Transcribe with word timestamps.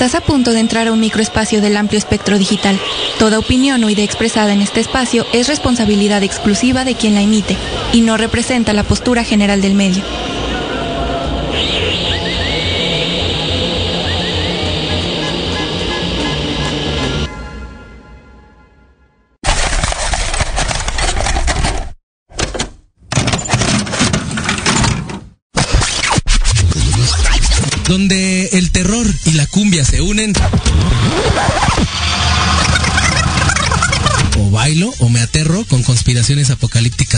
Estás 0.00 0.14
a 0.14 0.24
punto 0.24 0.54
de 0.54 0.60
entrar 0.60 0.88
a 0.88 0.92
un 0.92 0.98
microespacio 0.98 1.60
del 1.60 1.76
amplio 1.76 1.98
espectro 1.98 2.38
digital. 2.38 2.80
Toda 3.18 3.38
opinión 3.38 3.84
o 3.84 3.90
idea 3.90 4.02
expresada 4.02 4.54
en 4.54 4.62
este 4.62 4.80
espacio 4.80 5.26
es 5.34 5.46
responsabilidad 5.46 6.22
exclusiva 6.22 6.86
de 6.86 6.94
quien 6.94 7.14
la 7.14 7.20
emite 7.20 7.54
y 7.92 8.00
no 8.00 8.16
representa 8.16 8.72
la 8.72 8.82
postura 8.82 9.24
general 9.24 9.60
del 9.60 9.74
medio. 9.74 10.02
Conspiraciones 36.10 36.50
apocalípticas 36.50 37.09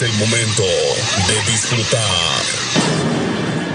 es 0.00 0.10
el 0.10 0.12
momento 0.18 0.62
de 0.62 1.50
disfrutar 1.50 2.42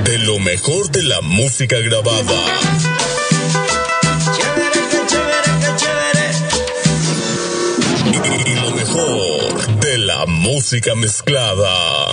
de 0.03 0.17
lo 0.19 0.39
mejor 0.39 0.89
de 0.91 1.03
la 1.03 1.21
música 1.21 1.77
grabada. 1.79 2.45
Y 8.45 8.55
lo 8.55 8.71
mejor 8.71 9.79
de 9.79 9.97
la 9.99 10.25
música 10.25 10.95
mezclada. 10.95 12.07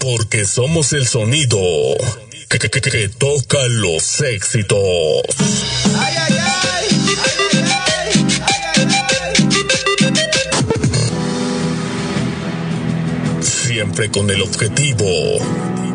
Porque 0.00 0.44
somos 0.46 0.92
el 0.92 1.06
sonido 1.06 1.58
que, 2.48 2.58
que- 2.58 2.70
que- 2.70 2.80
que 2.80 3.08
toca 3.08 3.58
los 3.68 4.20
éxitos. 4.22 4.78
Siempre 13.40 14.10
con 14.10 14.30
el 14.30 14.42
objetivo 14.42 15.06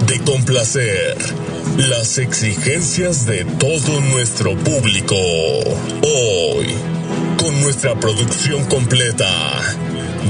de 0.08 0.20
complacer 0.26 1.18
las 1.90 2.18
exigencias 2.18 3.26
de 3.26 3.46
todo 3.46 4.00
nuestro 4.02 4.56
público. 4.58 5.16
Hoy, 5.16 6.68
con 7.38 7.60
nuestra 7.62 8.00
producción 8.00 8.64
completa, 8.66 9.30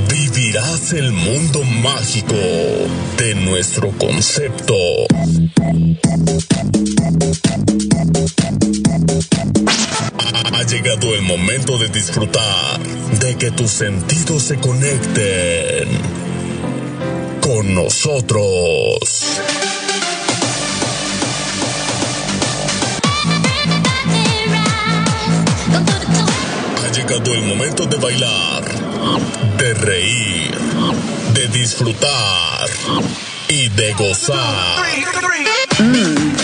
vivirás 0.10 0.94
el 0.94 1.12
mundo 1.12 1.64
mágico 1.64 2.36
de 3.18 3.36
nuestro 3.36 3.90
concepto. 3.98 4.76
De 11.78 11.88
disfrutar, 11.90 12.80
de 13.20 13.36
que 13.36 13.50
tus 13.50 13.72
sentidos 13.72 14.44
se 14.44 14.58
conecten 14.58 15.88
con 17.42 17.74
nosotros. 17.74 19.40
Ha 26.78 26.92
llegado 26.92 27.34
el 27.34 27.44
momento 27.44 27.88
de 27.88 27.98
bailar, 27.98 28.64
de 29.58 29.74
reír, 29.74 30.56
de 31.34 31.48
disfrutar 31.48 32.70
y 33.48 33.70
de 33.70 33.94
gozar. 33.94 34.86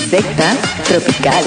Secta 0.10 0.58
Tropical. 0.88 1.44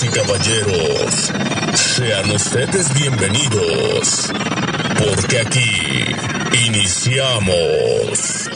Y 0.00 0.08
caballeros, 0.10 1.32
sean 1.74 2.30
ustedes 2.30 2.94
bienvenidos, 2.94 4.30
porque 4.96 5.40
aquí 5.40 6.14
iniciamos. 6.66 8.47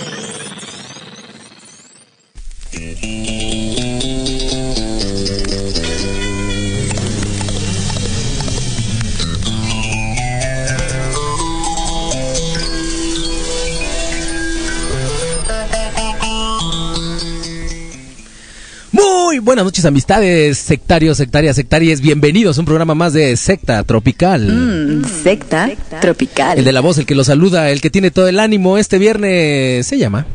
Buenas 19.43 19.65
noches, 19.65 19.85
amistades, 19.85 20.59
sectarios, 20.59 21.17
sectarias, 21.17 21.57
sectarias. 21.57 22.01
Bienvenidos 22.01 22.57
a 22.57 22.61
un 22.61 22.65
programa 22.65 22.95
más 22.95 23.13
de 23.13 23.37
Secta 23.37 23.83
Tropical. 23.83 24.47
Mm, 24.47 25.05
Secta 25.05 25.71
Tropical. 26.01 26.59
El 26.59 26.65
de 26.65 26.73
la 26.73 26.81
voz, 26.81 26.99
el 26.99 27.07
que 27.07 27.15
lo 27.15 27.25
saluda, 27.25 27.71
el 27.71 27.81
que 27.81 27.91
tiene 27.91 28.11
todo 28.11 28.29
el 28.29 28.39
ánimo 28.39 28.79
este 28.79 28.99
viernes, 28.99 29.87
se 29.87 29.99
llama. 29.99 30.27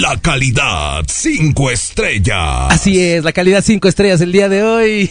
La 0.00 0.18
calidad 0.20 1.02
5 1.06 1.70
estrellas. 1.70 2.66
Así 2.68 3.00
es, 3.00 3.24
la 3.24 3.32
calidad 3.32 3.62
5 3.64 3.88
estrellas 3.88 4.20
el 4.20 4.30
día 4.30 4.50
de 4.50 4.62
hoy. 4.62 5.10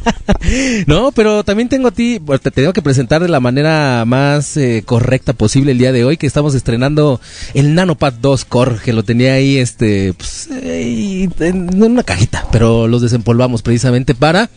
no, 0.86 1.12
pero 1.12 1.44
también 1.44 1.68
tengo 1.68 1.88
a 1.88 1.90
ti, 1.90 2.18
te 2.42 2.50
tengo 2.50 2.72
que 2.72 2.80
presentar 2.80 3.20
de 3.20 3.28
la 3.28 3.40
manera 3.40 4.04
más 4.06 4.56
eh, 4.56 4.82
correcta 4.86 5.34
posible 5.34 5.72
el 5.72 5.78
día 5.78 5.92
de 5.92 6.04
hoy, 6.04 6.16
que 6.16 6.26
estamos 6.26 6.54
estrenando 6.54 7.20
el 7.52 7.74
NanoPad 7.74 8.14
2 8.14 8.44
Core, 8.46 8.76
que 8.82 8.94
lo 8.94 9.02
tenía 9.02 9.34
ahí, 9.34 9.58
este, 9.58 10.14
pues, 10.14 10.48
eh, 10.50 11.28
en 11.40 11.82
una 11.82 12.04
cajita, 12.04 12.46
pero 12.50 12.88
los 12.88 13.02
desempolvamos 13.02 13.60
precisamente 13.60 14.14
para 14.14 14.48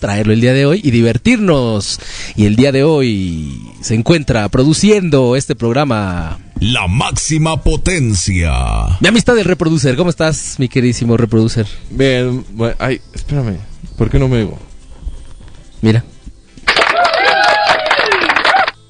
traerlo 0.00 0.32
el 0.32 0.40
día 0.40 0.52
de 0.52 0.66
hoy 0.66 0.80
y 0.82 0.90
divertirnos. 0.90 2.00
Y 2.34 2.46
el 2.46 2.56
día 2.56 2.72
de 2.72 2.82
hoy 2.82 3.62
se 3.80 3.94
encuentra 3.94 4.48
produciendo 4.48 5.36
este 5.36 5.54
programa 5.54 6.38
La 6.58 6.88
máxima 6.88 7.62
potencia. 7.62 8.52
mi 9.00 9.08
amistad 9.08 9.34
del 9.36 9.44
reproducer. 9.44 9.94
¿Cómo 9.96 10.10
estás, 10.10 10.56
mi 10.58 10.68
queridísimo 10.68 11.16
reproducer? 11.16 11.66
Bien, 11.90 12.44
bueno, 12.52 12.74
ay, 12.80 13.00
espérame. 13.14 13.58
¿Por 13.96 14.10
qué 14.10 14.18
no 14.18 14.26
me 14.28 14.38
digo? 14.38 14.58
Mira. 15.82 16.04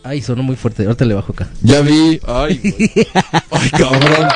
Ay, 0.02 0.22
sonó 0.22 0.42
muy 0.42 0.56
fuerte. 0.56 0.84
Ahorita 0.84 1.04
le 1.04 1.14
bajo 1.14 1.32
acá. 1.32 1.48
Ya 1.62 1.80
vi. 1.82 2.18
Ay, 2.26 2.60
ay, 3.50 3.70
cabrón. 3.70 4.28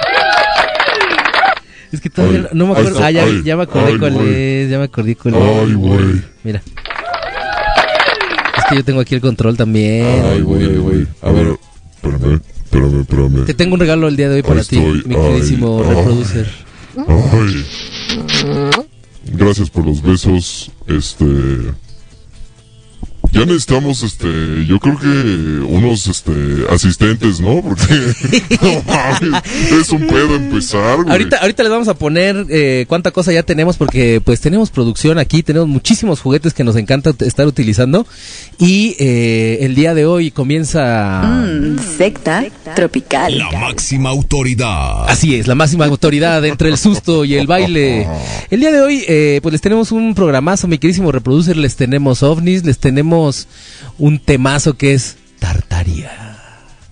Es 1.95 2.01
que 2.01 2.11
todavía 2.11 2.41
Ay, 2.41 2.49
no 2.53 2.67
me 2.67 2.73
acuerdo. 2.73 2.99
Ah, 3.03 3.11
ya, 3.11 3.25
ay, 3.25 3.43
ya 3.45 3.57
me 3.57 3.63
acordé 3.63 3.93
ay, 3.93 3.99
cuál 3.99 4.17
es. 4.21 4.71
Ya 4.71 4.79
me 4.79 4.85
acordé 4.85 5.17
cuál 5.17 5.35
Ay, 5.37 5.71
es. 5.71 5.77
güey. 5.77 6.23
Mira. 6.43 6.63
Es 8.59 8.65
que 8.69 8.77
yo 8.77 8.85
tengo 8.85 9.01
aquí 9.01 9.15
el 9.15 9.21
control 9.21 9.57
también. 9.57 10.07
Ay, 10.25 10.41
güey, 10.41 10.77
güey. 10.77 11.07
A 11.23 11.31
ver, 11.31 11.57
Espérame, 11.97 12.41
espérame, 12.65 13.01
espérame. 13.01 13.45
Te 13.47 13.55
tengo 13.55 13.75
un 13.75 13.81
regalo 13.81 14.09
el 14.09 14.17
día 14.17 14.29
de 14.29 14.37
hoy 14.37 14.43
para 14.43 14.63
ti, 14.65 14.79
mi 14.79 15.15
Ay, 15.15 15.21
queridísimo 15.23 15.83
ay. 15.87 15.95
reproducer. 15.95 16.49
Ay. 16.97 17.65
Gracias 19.33 19.71
por 19.71 19.87
los 19.87 20.03
besos. 20.03 20.71
Este. 20.87 21.25
Ya 23.35 23.45
necesitamos, 23.45 24.05
este, 24.05 24.65
yo 24.65 24.79
creo 24.79 24.97
que 24.97 25.07
unos, 25.67 26.07
este, 26.07 26.33
asistentes, 26.71 27.41
¿no? 27.41 27.61
Porque, 27.63 27.85
no 28.63 28.83
mames, 28.87 29.43
es 29.73 29.91
un 29.91 30.07
pedo 30.07 30.37
empezar, 30.37 30.99
güey. 30.99 31.11
Ahorita, 31.11 31.39
ahorita 31.39 31.65
les 31.65 31.73
vamos 31.73 31.89
a 31.89 31.95
poner 31.95 32.47
eh, 32.49 32.85
cuánta 32.89 33.11
cosa 33.11 33.33
ya 33.33 33.43
tenemos 33.43 33.77
porque 33.77 34.23
pues 34.25 34.41
tenemos 34.41 34.71
producción 34.71 35.19
aquí, 35.19 35.43
tenemos 35.43 35.69
muchísimos 35.69 36.21
juguetes 36.21 36.55
que 36.55 36.63
nos 36.63 36.77
encanta 36.77 37.13
estar 37.27 37.47
utilizando 37.49 38.07
y 38.59 38.95
eh, 39.01 39.59
el 39.63 39.75
día 39.75 39.95
de 39.95 40.07
hoy 40.07 40.31
comienza... 40.31 41.23
Mm, 41.23 41.79
secta 41.99 42.45
tropical. 42.77 43.37
La 43.37 43.51
máxima 43.51 44.11
autoridad. 44.11 45.09
Así 45.09 45.35
es, 45.35 45.49
la 45.49 45.57
máxima 45.57 45.87
autoridad 45.87 46.45
entre 46.45 46.69
el 46.69 46.79
susto 46.79 47.25
y 47.25 47.35
el 47.35 47.49
baile. 47.49 48.07
El 48.51 48.61
día 48.61 48.71
de 48.71 48.81
hoy, 48.81 49.05
eh, 49.09 49.41
pues 49.43 49.53
les 49.53 49.61
tenemos 49.61 49.91
un 49.91 50.15
programazo, 50.15 50.69
mi 50.69 50.79
querísimo 50.79 51.11
reproducer, 51.11 51.57
les 51.57 51.75
tenemos 51.75 52.23
ovnis, 52.23 52.65
les 52.65 52.79
tenemos 52.79 53.24
un 53.99 54.19
temazo 54.19 54.75
que 54.75 54.95
es 54.95 55.17
Tartaria. 55.39 56.31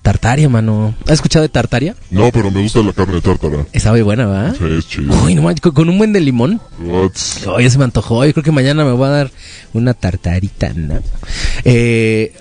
Tartaria, 0.03 0.49
mano. 0.49 0.97
¿Has 1.07 1.13
escuchado 1.13 1.45
de 1.45 1.49
Tartaria? 1.49 1.95
No, 2.11 2.33
pero 2.33 2.51
me 2.51 2.61
gusta 2.61 2.83
la 2.83 2.93
carne 2.93 3.15
de 3.15 3.21
tártara. 3.21 3.65
Está 3.73 3.93
muy 3.93 4.03
buena, 4.03 4.27
¿verdad? 4.27 4.57
Sí, 4.59 4.65
es 4.77 4.89
chido. 4.89 5.15
Uy, 5.25 5.37
no 5.37 5.43
manches, 5.43 5.61
con, 5.61 5.71
con 5.75 5.89
un 5.89 5.97
buen 5.97 6.13
de 6.13 6.19
limón. 6.21 6.61
What's- 6.85 7.47
Oh, 7.47 7.61
ya 7.61 7.71
se 7.71 7.79
me 7.79 7.85
antojó. 7.85 8.25
Yo 8.27 8.33
creo 8.33 8.43
que 8.43 8.51
mañana 8.51 8.85
me 8.85 8.91
voy 8.91 9.07
a 9.07 9.11
dar 9.11 9.31
una 9.73 9.95
tartarita. 9.95 10.73
¿no? 10.75 10.99
Eh, 11.65 12.33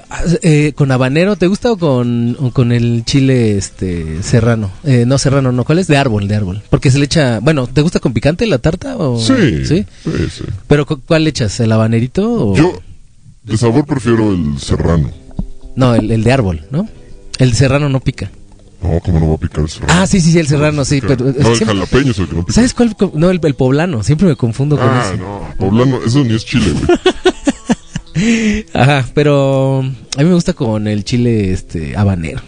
eh, 0.41 0.73
¿Con 0.75 0.91
habanero 0.91 1.35
te 1.35 1.45
gusta 1.45 1.71
o 1.71 1.77
con, 1.77 2.35
o 2.39 2.49
con 2.49 2.71
el 2.71 3.03
chile 3.05 3.57
este 3.57 4.23
serrano? 4.23 4.71
Eh, 4.83 5.03
no, 5.05 5.19
serrano, 5.19 5.51
no. 5.51 5.63
¿Cuál 5.63 5.77
es? 5.77 5.85
De 5.87 5.97
árbol, 5.97 6.27
de 6.27 6.35
árbol. 6.35 6.63
Porque 6.71 6.89
se 6.89 6.97
le 6.97 7.05
echa... 7.05 7.39
Bueno, 7.41 7.67
¿te 7.67 7.81
gusta 7.81 7.99
con 7.99 8.11
picante 8.13 8.47
la 8.47 8.57
tarta? 8.57 8.97
O... 8.97 9.19
Sí, 9.19 9.65
¿Sí? 9.67 9.85
sí, 10.03 10.11
sí. 10.35 10.43
¿Pero 10.67 10.87
cu- 10.87 11.01
cuál 11.05 11.25
le 11.25 11.29
echas? 11.29 11.59
¿El 11.59 11.71
habanerito 11.71 12.27
o...? 12.27 12.55
Yo, 12.55 12.81
de 13.43 13.57
sabor 13.57 13.85
prefiero 13.85 14.31
el 14.31 14.57
serrano. 14.59 15.09
No, 15.75 15.95
el, 15.95 16.11
el 16.11 16.23
de 16.23 16.31
árbol, 16.31 16.65
¿no? 16.71 16.87
El 17.37 17.53
serrano 17.53 17.89
no 17.89 17.99
pica. 17.99 18.29
No, 18.83 18.99
¿cómo 18.99 19.19
no 19.19 19.29
va 19.29 19.35
a 19.35 19.37
picar 19.37 19.61
el 19.63 19.69
serrano? 19.69 19.93
Ah, 19.95 20.07
sí, 20.07 20.19
sí, 20.21 20.31
sí, 20.31 20.39
el 20.39 20.47
serrano, 20.47 20.83
sí. 20.85 21.01
Pero, 21.01 21.25
No, 21.25 21.29
el 21.29 21.35
siempre- 21.55 21.65
jalapeño 21.67 22.11
es 22.11 22.19
el 22.19 22.27
que 22.27 22.35
no 22.35 22.41
pica. 22.41 22.53
¿Sabes 22.53 22.73
cuál? 22.73 22.95
No, 23.13 23.29
el, 23.29 23.39
el 23.43 23.53
poblano. 23.55 24.03
Siempre 24.03 24.27
me 24.27 24.35
confundo 24.35 24.75
con 24.77 24.87
Ah, 24.87 25.13
no, 25.17 25.47
poblano, 25.57 25.99
eso 26.05 26.23
ni 26.23 26.33
es 26.35 26.45
chile, 26.45 26.71
güey. 26.71 28.65
Ajá, 28.73 29.07
pero 29.13 29.79
a 29.79 29.83
mí 30.19 30.25
me 30.25 30.33
gusta 30.33 30.53
con 30.53 30.87
el 30.87 31.03
chile 31.03 31.51
este 31.51 31.95
habanero. 31.95 32.41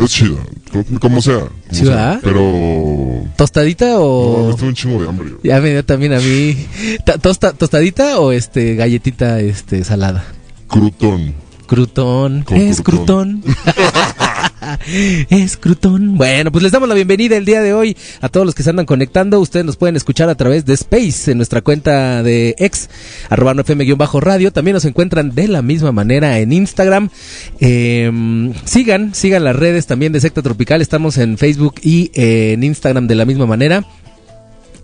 Es 0.00 0.10
chido, 0.10 0.38
co- 0.72 0.84
como 1.00 1.20
sea. 1.20 1.40
como 1.40 1.50
Sí, 1.70 1.84
sea. 1.84 2.20
Pero... 2.22 3.24
¿Tostadita 3.36 3.86
No, 3.90 4.00
o...? 4.00 4.50
estoy 4.50 4.68
un 4.68 4.74
chingo 4.74 5.02
de 5.02 5.08
hambre. 5.08 5.30
Ya 5.42 5.60
me 5.60 5.70
dio 5.70 5.84
también 5.84 6.12
a 6.14 6.20
mí. 6.20 6.56
Ta- 7.04 7.18
tosta- 7.18 7.52
¿Tostadita 7.52 8.18
o 8.20 8.32
este 8.32 8.74
galletita 8.76 9.40
este 9.40 9.84
salada? 9.84 10.24
Crutón. 10.68 11.34
Crutón. 11.70 12.44
Es 12.52 12.82
crutón. 12.82 13.44
es 15.30 15.56
crutón. 15.56 16.16
Bueno, 16.16 16.50
pues 16.50 16.64
les 16.64 16.72
damos 16.72 16.88
la 16.88 16.96
bienvenida 16.96 17.36
el 17.36 17.44
día 17.44 17.62
de 17.62 17.72
hoy 17.72 17.96
a 18.20 18.28
todos 18.28 18.44
los 18.44 18.56
que 18.56 18.64
se 18.64 18.70
andan 18.70 18.86
conectando. 18.86 19.38
Ustedes 19.38 19.64
nos 19.64 19.76
pueden 19.76 19.94
escuchar 19.94 20.28
a 20.28 20.34
través 20.34 20.66
de 20.66 20.74
Space 20.74 21.30
en 21.30 21.36
nuestra 21.36 21.60
cuenta 21.60 22.24
de 22.24 22.56
ex, 22.58 22.90
arroba 23.28 23.54
no 23.54 23.60
FM-radio. 23.60 24.52
También 24.52 24.74
nos 24.74 24.84
encuentran 24.84 25.32
de 25.32 25.46
la 25.46 25.62
misma 25.62 25.92
manera 25.92 26.40
en 26.40 26.52
Instagram. 26.52 27.08
Eh, 27.60 28.52
sigan, 28.64 29.14
sigan 29.14 29.44
las 29.44 29.54
redes 29.54 29.86
también 29.86 30.10
de 30.12 30.20
Secta 30.20 30.42
Tropical. 30.42 30.82
Estamos 30.82 31.18
en 31.18 31.38
Facebook 31.38 31.76
y 31.82 32.10
en 32.14 32.64
Instagram 32.64 33.06
de 33.06 33.14
la 33.14 33.26
misma 33.26 33.46
manera. 33.46 33.86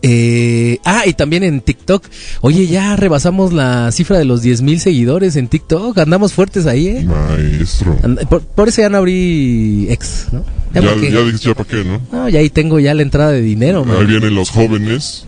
Eh, 0.02 0.78
ah, 0.84 1.02
y 1.06 1.14
también 1.14 1.43
en 1.43 1.60
TikTok. 1.60 2.04
Oye, 2.43 2.66
ya 2.66 2.96
rebasamos 2.96 3.52
la 3.52 3.90
cifra 3.93 4.19
de 4.19 4.25
los 4.25 4.43
10 4.43 4.62
mil 4.62 4.78
seguidores 4.81 5.37
en 5.37 5.48
TikTok. 5.48 5.98
Andamos 5.98 6.32
fuertes 6.32 6.66
ahí, 6.66 6.88
¿eh? 6.88 7.04
Maestro. 7.04 7.96
And- 8.02 8.26
por, 8.28 8.43
por 8.43 8.69
eso 8.69 8.82
ya 8.82 8.88
no 8.88 8.98
abrí 8.98 9.87
ex, 9.90 10.26
¿no? 10.32 10.44
Ya, 10.75 10.81
Ya, 10.82 10.94
ya 10.96 11.22
dijiste 11.25 11.48
ya 11.48 11.54
para 11.54 11.69
qué, 11.69 11.84
¿no? 11.84 12.00
No, 12.12 12.28
ya 12.28 12.40
ahí 12.40 12.50
tengo 12.50 12.78
ya 12.78 12.94
la 12.94 13.02
entrada 13.02 13.32
de 13.32 13.40
dinero, 13.43 13.84
man. 13.84 13.96
Ahí 13.98 14.06
vienen 14.06 14.34
los 14.34 14.50
jóvenes. 14.50 15.26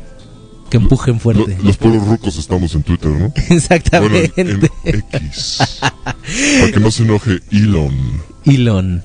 Que 0.70 0.76
empujen 0.76 1.14
Lo- 1.14 1.20
fuerte. 1.20 1.56
los 1.62 1.78
puros 1.78 2.06
rucos 2.06 2.36
estamos 2.36 2.74
en 2.74 2.82
Twitter, 2.82 3.08
¿no? 3.10 3.28
Bueno, 3.34 3.44
Exactamente. 3.48 4.32
en, 4.36 4.48
en 4.84 5.04
X. 5.12 5.60
para 5.80 6.72
que 6.72 6.78
no 6.80 6.90
se 6.90 7.04
enoje 7.04 7.40
Elon. 7.50 7.94
Elon. 8.44 9.02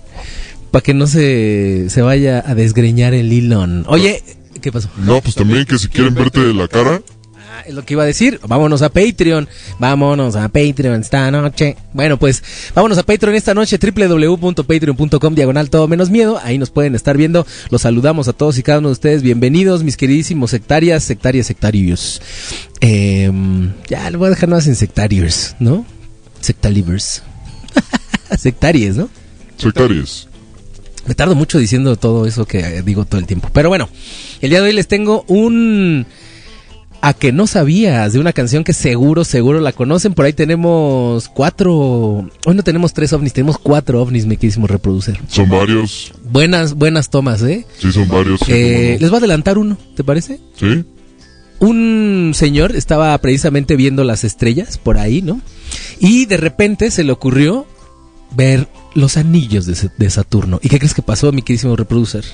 Para 0.71 0.83
que 0.83 0.93
no 0.93 1.07
se, 1.07 1.85
se 1.89 2.01
vaya 2.01 2.43
a 2.45 2.53
desgreñar 2.53 3.13
el 3.13 3.31
Elon. 3.31 3.85
Oye, 3.87 4.21
¿qué 4.63 4.71
pasó? 4.71 4.89
No, 4.97 5.21
pues 5.21 5.35
también 5.35 5.65
que 5.65 5.77
si 5.77 5.89
quieren 5.89 6.15
verte 6.15 6.39
de 6.39 6.53
la 6.53 6.67
cara, 6.67 7.01
Ah, 7.55 7.61
es 7.67 7.75
lo 7.75 7.85
que 7.85 7.93
iba 7.93 8.01
a 8.01 8.07
decir. 8.07 8.39
Vámonos 8.47 8.81
a 8.81 8.89
Patreon. 8.89 9.47
Vámonos 9.77 10.35
a 10.35 10.47
Patreon 10.47 11.01
esta 11.01 11.29
noche. 11.29 11.77
Bueno, 11.93 12.17
pues 12.17 12.41
vámonos 12.73 12.97
a 12.97 13.03
Patreon 13.03 13.35
esta 13.35 13.53
noche. 13.53 13.77
www.patreon.com 13.77 15.35
diagonal 15.35 15.69
todo 15.69 15.87
menos 15.87 16.09
miedo. 16.09 16.39
Ahí 16.43 16.57
nos 16.57 16.71
pueden 16.71 16.95
estar 16.95 17.15
viendo. 17.15 17.45
Los 17.69 17.83
saludamos 17.83 18.27
a 18.27 18.33
todos 18.33 18.57
y 18.57 18.63
cada 18.63 18.79
uno 18.79 18.87
de 18.87 18.93
ustedes. 18.93 19.21
Bienvenidos, 19.21 19.83
mis 19.83 19.97
queridísimos 19.97 20.49
sectarias, 20.49 21.03
sectarias, 21.03 21.45
sectarios. 21.45 22.21
Em, 22.79 23.71
ya, 23.87 24.09
lo 24.09 24.17
voy 24.17 24.27
a 24.27 24.29
dejar 24.31 24.49
más 24.49 24.65
en 24.65 24.75
sectarios, 24.75 25.55
¿no? 25.59 25.85
Sectalivers. 26.41 27.21
Sectaries, 28.37 28.95
¿no? 28.95 29.09
sectarios. 29.57 30.27
Me 31.05 31.15
tardo 31.15 31.35
mucho 31.35 31.59
diciendo 31.59 31.95
todo 31.97 32.25
eso 32.25 32.45
que 32.45 32.59
eh, 32.59 32.81
digo 32.81 33.05
todo 33.05 33.19
el 33.19 33.27
tiempo. 33.27 33.49
Pero 33.53 33.69
bueno, 33.69 33.89
el 34.43 34.49
día 34.49 34.61
de 34.61 34.67
hoy 34.67 34.73
les 34.73 34.87
tengo 34.87 35.23
un... 35.27 36.05
A 37.01 37.13
que 37.13 37.31
no 37.31 37.47
sabías 37.47 38.13
de 38.13 38.19
una 38.19 38.31
canción 38.31 38.63
que 38.63 38.71
seguro, 38.73 39.23
seguro 39.25 39.59
la 39.59 39.71
conocen. 39.71 40.13
Por 40.13 40.25
ahí 40.25 40.33
tenemos 40.33 41.27
cuatro... 41.29 42.29
Hoy 42.45 42.55
no 42.55 42.63
tenemos 42.63 42.93
tres 42.93 43.11
ovnis, 43.13 43.33
tenemos 43.33 43.57
cuatro 43.57 44.01
ovnis, 44.01 44.25
me 44.25 44.37
quisimos 44.37 44.69
reproducir. 44.69 45.19
Son 45.27 45.49
varios. 45.49 46.13
Buenas, 46.29 46.73
buenas 46.75 47.09
tomas, 47.09 47.41
¿eh? 47.41 47.65
Sí, 47.77 47.91
son 47.91 48.07
varios. 48.07 48.41
Eh. 48.47 48.97
Les 48.99 49.09
voy 49.09 49.17
a 49.17 49.19
adelantar 49.19 49.57
uno, 49.57 49.77
¿te 49.95 50.03
parece? 50.03 50.39
Sí. 50.57 50.85
un 51.59 52.31
señor 52.35 52.75
estaba 52.75 53.17
precisamente 53.19 53.77
viendo 53.77 54.03
las 54.03 54.25
estrellas 54.25 54.77
por 54.77 54.97
ahí, 54.97 55.21
¿no? 55.21 55.41
Y 55.99 56.25
de 56.25 56.37
repente 56.37 56.91
se 56.91 57.05
le 57.05 57.13
ocurrió 57.13 57.65
ver 58.35 58.67
los 58.95 59.15
anillos 59.15 59.65
de, 59.65 59.89
de 59.97 60.09
Saturno. 60.09 60.59
¿Y 60.61 60.67
qué 60.69 60.77
crees 60.79 60.93
que 60.93 61.01
pasó, 61.01 61.31
mi 61.31 61.41
queridísimo 61.41 61.75
reproducer? 61.75 62.25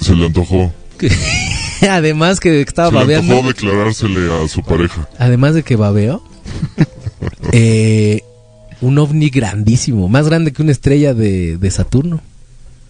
Se 0.00 0.14
le 0.14 0.26
antojó. 0.26 0.72
Que- 0.98 1.10
además 1.88 2.40
que 2.40 2.60
estaba 2.60 2.88
Se 2.88 2.94
le 2.94 3.00
babeando, 3.00 3.32
antojó 3.34 3.48
declarársele 3.48 4.32
a 4.44 4.48
su 4.48 4.62
pareja. 4.62 5.08
además 5.18 5.54
de 5.54 5.62
que 5.62 5.76
babeó, 5.76 6.22
eh, 7.52 8.22
un 8.80 8.98
ovni 8.98 9.30
grandísimo, 9.30 10.08
más 10.08 10.28
grande 10.28 10.52
que 10.52 10.62
una 10.62 10.72
estrella 10.72 11.14
de, 11.14 11.56
de 11.58 11.70
Saturno. 11.70 12.20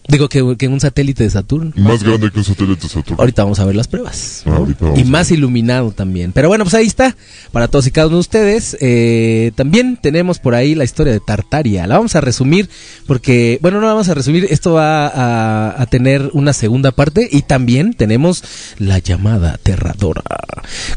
Digo 0.09 0.29
que, 0.29 0.57
que 0.57 0.69
un 0.69 0.81
satélite 0.81 1.23
de 1.25 1.31
Saturno. 1.31 1.73
Más 1.77 2.03
grande 2.03 2.31
que 2.31 2.39
un 2.39 2.45
satélite 2.45 2.83
de 2.83 2.89
Saturno. 2.89 3.21
Ahorita 3.21 3.45
vamos 3.45 3.61
a 3.61 3.67
ver 3.67 3.77
las 3.77 3.89
pruebas. 3.89 4.43
¿no? 4.47 4.55
Ahorita 4.55 4.87
vamos 4.87 4.99
Y 4.99 5.05
más 5.05 5.31
iluminado 5.31 5.93
también. 5.93 6.33
Pero 6.33 6.49
bueno, 6.49 6.65
pues 6.65 6.75
ahí 6.75 6.87
está. 6.87 7.15
Para 7.53 7.69
todos 7.69 7.87
y 7.87 7.91
cada 7.91 8.07
uno 8.07 8.17
de 8.17 8.21
ustedes. 8.21 8.77
Eh, 8.81 9.53
también 9.55 9.99
tenemos 10.01 10.39
por 10.39 10.55
ahí 10.55 10.75
la 10.75 10.85
historia 10.85 11.13
de 11.13 11.21
Tartaria. 11.21 11.87
La 11.87 11.97
vamos 11.97 12.17
a 12.17 12.23
resumir 12.23 12.71
porque, 13.07 13.59
bueno, 13.61 13.81
no 13.81 13.87
la 13.87 13.93
vamos 13.93 14.09
a 14.09 14.15
resumir. 14.15 14.47
Esto 14.51 14.73
va 14.73 15.09
a, 15.09 15.83
a 15.83 15.87
tener 15.87 16.31
una 16.33 16.55
segunda 16.55 16.91
parte. 16.91 17.29
Y 17.31 17.43
también 17.43 17.93
tenemos 17.93 18.43
la 18.79 18.99
llamada 18.99 19.53
aterradora. 19.53 20.23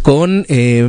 Con 0.01 0.45
eh, 0.47 0.83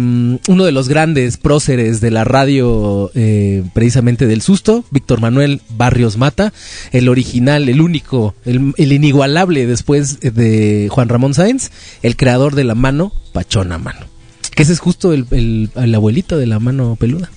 uno 0.49 0.65
de 0.65 0.73
los 0.73 0.89
grandes 0.89 1.37
próceres 1.39 2.01
de 2.01 2.11
la 2.11 2.25
radio, 2.25 3.11
eh, 3.15 3.65
precisamente 3.75 4.27
del 4.27 4.43
susto, 4.43 4.85
Víctor 4.91 5.21
Manuel 5.21 5.61
Barrios 5.71 6.17
Mata. 6.17 6.53
El 6.93 7.09
original, 7.09 7.69
el 7.69 7.81
único, 7.81 8.12
el, 8.45 8.73
el 8.77 8.93
inigualable 8.93 9.67
después 9.67 10.21
de 10.21 10.89
Juan 10.91 11.09
Ramón 11.09 11.35
Sáenz, 11.35 11.71
el 12.03 12.17
creador 12.17 12.55
de 12.55 12.65
la 12.65 12.75
mano 12.75 13.13
Pachona 13.33 13.79
Mano. 13.79 14.07
Que 14.55 14.63
ese 14.65 14.73
es 14.75 14.81
justo 14.81 15.13
el, 15.13 15.27
el- 15.31 15.71
el 15.75 15.95
abuelito 15.95 16.37
de 16.37 16.47
la 16.47 16.59
mano 16.61 16.97
peluda. 16.99 17.31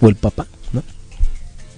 O 0.00 0.08
el 0.08 0.16
papá, 0.16 0.46
¿no? 0.72 0.82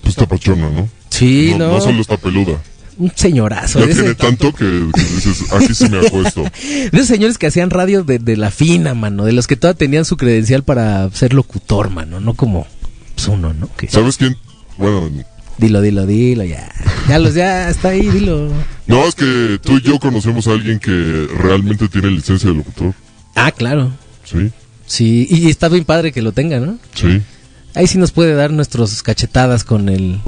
Pues 0.01 0.11
está 0.15 0.27
pachona, 0.27 0.71
¿no? 0.71 0.89
Sí, 1.11 1.51
no, 1.59 1.67
no. 1.69 1.73
no 1.75 1.81
solo 1.81 2.01
está 2.01 2.17
peluda. 2.17 2.61
Un 2.97 3.13
señorazo. 3.15 3.79
Ya 3.81 3.87
De, 3.87 3.95
tiene 3.95 4.15
tanto 4.15 4.53
que, 4.53 4.65
que 4.93 5.01
dices, 5.03 5.53
aquí 5.53 5.73
sí 5.75 5.89
me 5.89 6.05
acuesto. 6.05 6.43
de 6.63 6.89
esos 6.93 7.07
señores 7.07 7.39
que 7.39 7.47
hacían 7.47 7.71
radio 7.71 8.03
de, 8.03 8.19
de 8.19 8.37
la 8.37 8.51
fina, 8.51 8.95
mano. 8.95 9.25
De 9.25 9.33
los 9.33 9.47
que 9.47 9.55
todavía 9.57 9.79
tenían 9.79 10.05
su 10.05 10.17
credencial 10.17 10.65
para 10.65 11.09
ser 11.11 11.33
locutor, 11.35 11.91
mano. 11.91 12.19
No 12.19 12.35
como 12.35 12.67
pues, 13.15 13.29
uno, 13.29 13.53
¿no? 13.55 13.69
Que- 13.77 13.89
¿Sabes 13.89 14.17
quién? 14.17 14.37
Bueno, 14.79 15.09
Dilo, 15.59 15.81
dilo, 15.81 16.07
dilo, 16.07 16.45
ya. 16.45 16.69
Ya 17.09 17.19
los, 17.19 17.35
ya 17.35 17.69
está 17.69 17.89
ahí, 17.91 18.09
dilo. 18.09 18.51
no, 18.87 19.05
es 19.07 19.15
que 19.15 19.59
tú 19.63 19.79
y 19.79 19.83
yo 19.83 19.99
conocemos 19.99 20.47
a 20.47 20.53
alguien 20.53 20.79
que 20.79 21.27
realmente 21.39 21.89
tiene 21.89 22.11
licencia 22.11 22.49
de 22.51 22.57
locutor. 22.57 22.95
Ah, 23.35 23.51
claro. 23.53 23.93
Sí, 24.25 24.51
Sí, 24.87 25.27
y 25.31 25.49
está 25.51 25.69
bien 25.69 25.85
padre 25.85 26.13
que 26.13 26.23
lo 26.23 26.33
tenga, 26.33 26.61
¿no? 26.61 26.79
sí. 26.95 27.21
Ahí 27.75 27.87
sí 27.87 27.99
nos 27.99 28.11
puede 28.13 28.35
dar 28.35 28.51
nuestros 28.51 29.03
cachetadas 29.03 29.63
con 29.63 29.89
el 29.89 30.19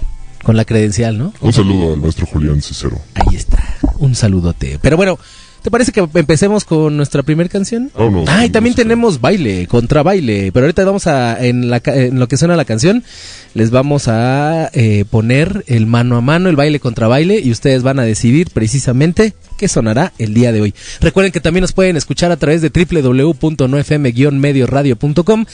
con 0.42 0.56
la 0.56 0.64
credencial, 0.64 1.18
¿no? 1.18 1.32
Un 1.40 1.52
saludo 1.52 1.94
al 1.94 2.00
maestro 2.00 2.26
Julián 2.26 2.62
Cicero. 2.62 3.00
Ahí 3.14 3.34
está. 3.34 3.58
Un 3.98 4.14
saludote. 4.14 4.78
Pero 4.80 4.96
bueno, 4.96 5.18
¿Te 5.62 5.70
parece 5.70 5.92
que 5.92 6.00
empecemos 6.14 6.64
con 6.64 6.96
nuestra 6.96 7.22
primera 7.22 7.48
canción? 7.50 7.90
Vámonos. 7.94 8.24
Ah, 8.28 8.46
y 8.46 8.50
también 8.50 8.74
tenemos 8.74 9.20
baile, 9.20 9.66
contra 9.66 10.02
baile. 10.02 10.50
Pero 10.52 10.64
ahorita 10.66 10.84
vamos 10.84 11.06
a, 11.06 11.44
en, 11.44 11.68
la 11.68 11.80
ca- 11.80 11.94
en 11.96 12.18
lo 12.18 12.28
que 12.28 12.38
suena 12.38 12.56
la 12.56 12.64
canción, 12.64 13.04
les 13.52 13.70
vamos 13.70 14.08
a 14.08 14.70
eh, 14.72 15.04
poner 15.10 15.64
el 15.66 15.84
mano 15.86 16.16
a 16.16 16.22
mano, 16.22 16.48
el 16.48 16.56
baile 16.56 16.80
contra 16.80 17.08
baile, 17.08 17.40
y 17.44 17.50
ustedes 17.50 17.82
van 17.82 17.98
a 17.98 18.04
decidir 18.04 18.48
precisamente 18.52 19.34
qué 19.58 19.68
sonará 19.68 20.12
el 20.18 20.32
día 20.32 20.50
de 20.52 20.62
hoy. 20.62 20.74
Recuerden 21.00 21.32
que 21.32 21.40
también 21.40 21.60
nos 21.62 21.72
pueden 21.72 21.96
escuchar 21.96 22.30
a 22.32 22.36
través 22.38 22.62
de 22.62 22.70
www.nofm-medioradio.com 22.70 25.44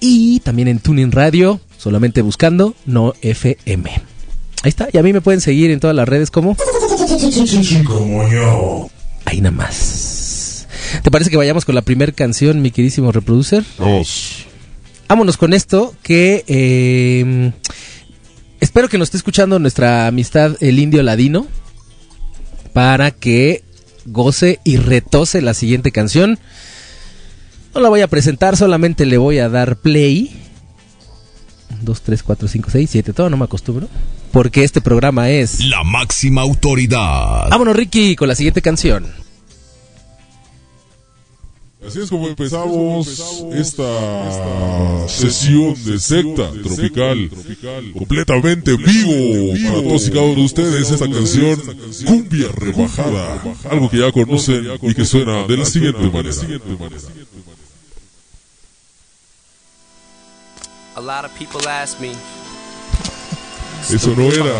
y 0.00 0.40
también 0.40 0.66
en 0.68 0.78
Tuning 0.80 1.12
Radio, 1.12 1.60
solamente 1.76 2.22
buscando 2.22 2.74
No 2.86 3.14
FM. 3.22 3.88
Ahí 4.62 4.68
está, 4.68 4.88
y 4.92 4.98
a 4.98 5.02
mí 5.04 5.12
me 5.12 5.20
pueden 5.20 5.40
seguir 5.40 5.70
en 5.70 5.78
todas 5.78 5.94
las 5.94 6.08
redes 6.08 6.32
como 6.32 6.56
ahí 9.28 9.40
nada 9.40 9.56
más. 9.56 10.66
¿Te 11.02 11.10
parece 11.10 11.30
que 11.30 11.36
vayamos 11.36 11.64
con 11.64 11.74
la 11.74 11.82
primera 11.82 12.12
canción, 12.12 12.62
mi 12.62 12.70
queridísimo 12.70 13.12
reproducer? 13.12 13.64
Vamos. 13.78 14.46
Vámonos 15.08 15.36
con 15.36 15.54
esto 15.54 15.94
que 16.02 16.44
eh, 16.48 17.52
espero 18.60 18.88
que 18.88 18.98
nos 18.98 19.06
esté 19.06 19.16
escuchando 19.16 19.58
nuestra 19.58 20.06
amistad 20.06 20.56
el 20.60 20.78
indio 20.78 21.02
ladino 21.02 21.46
para 22.72 23.10
que 23.10 23.64
goce 24.06 24.60
y 24.64 24.76
retose 24.76 25.42
la 25.42 25.54
siguiente 25.54 25.92
canción. 25.92 26.38
No 27.74 27.80
la 27.80 27.88
voy 27.88 28.00
a 28.00 28.08
presentar, 28.08 28.56
solamente 28.56 29.06
le 29.06 29.18
voy 29.18 29.38
a 29.38 29.48
dar 29.48 29.76
play. 29.76 30.30
2, 31.82 32.02
3, 32.02 32.22
4, 32.22 32.48
5, 32.48 32.70
6, 32.70 32.90
7, 32.90 33.12
todo 33.12 33.30
no 33.30 33.36
me 33.36 33.44
acostumbro. 33.44 33.88
Porque 34.32 34.64
este 34.64 34.80
programa 34.80 35.30
es... 35.30 35.60
La 35.60 35.84
máxima 35.84 36.42
autoridad. 36.42 37.48
Vámonos 37.50 37.74
Ricky 37.74 38.16
con 38.16 38.28
la 38.28 38.34
siguiente 38.34 38.62
canción. 38.62 39.06
Así 41.86 42.00
es 42.00 42.10
como 42.10 42.28
empezamos 42.28 43.08
esta 43.54 45.08
sesión 45.08 45.74
de 45.84 45.98
secta 45.98 46.50
tropical, 46.62 47.30
completamente 47.96 48.76
vivo 48.76 49.54
para 49.64 49.82
todos 49.82 50.08
y 50.08 50.10
cada 50.10 50.24
uno 50.24 50.34
de 50.34 50.44
ustedes. 50.44 50.90
Esta 50.90 51.08
canción, 51.08 51.62
Cumbia 52.04 52.48
Rebajada, 52.52 53.42
algo 53.70 53.88
que 53.88 53.98
ya 53.98 54.12
conocen 54.12 54.68
y 54.82 54.92
que 54.92 55.04
suena 55.06 55.46
de 55.46 55.56
la 55.56 55.64
siguiente 55.64 56.00
manera. 56.00 56.34
A 60.96 61.00
lot 61.00 61.24
of 61.24 61.30
people 61.38 61.66
ask 61.68 62.00
me, 62.00 62.10
Eso 63.90 64.14
no 64.16 64.24
era. 64.24 64.54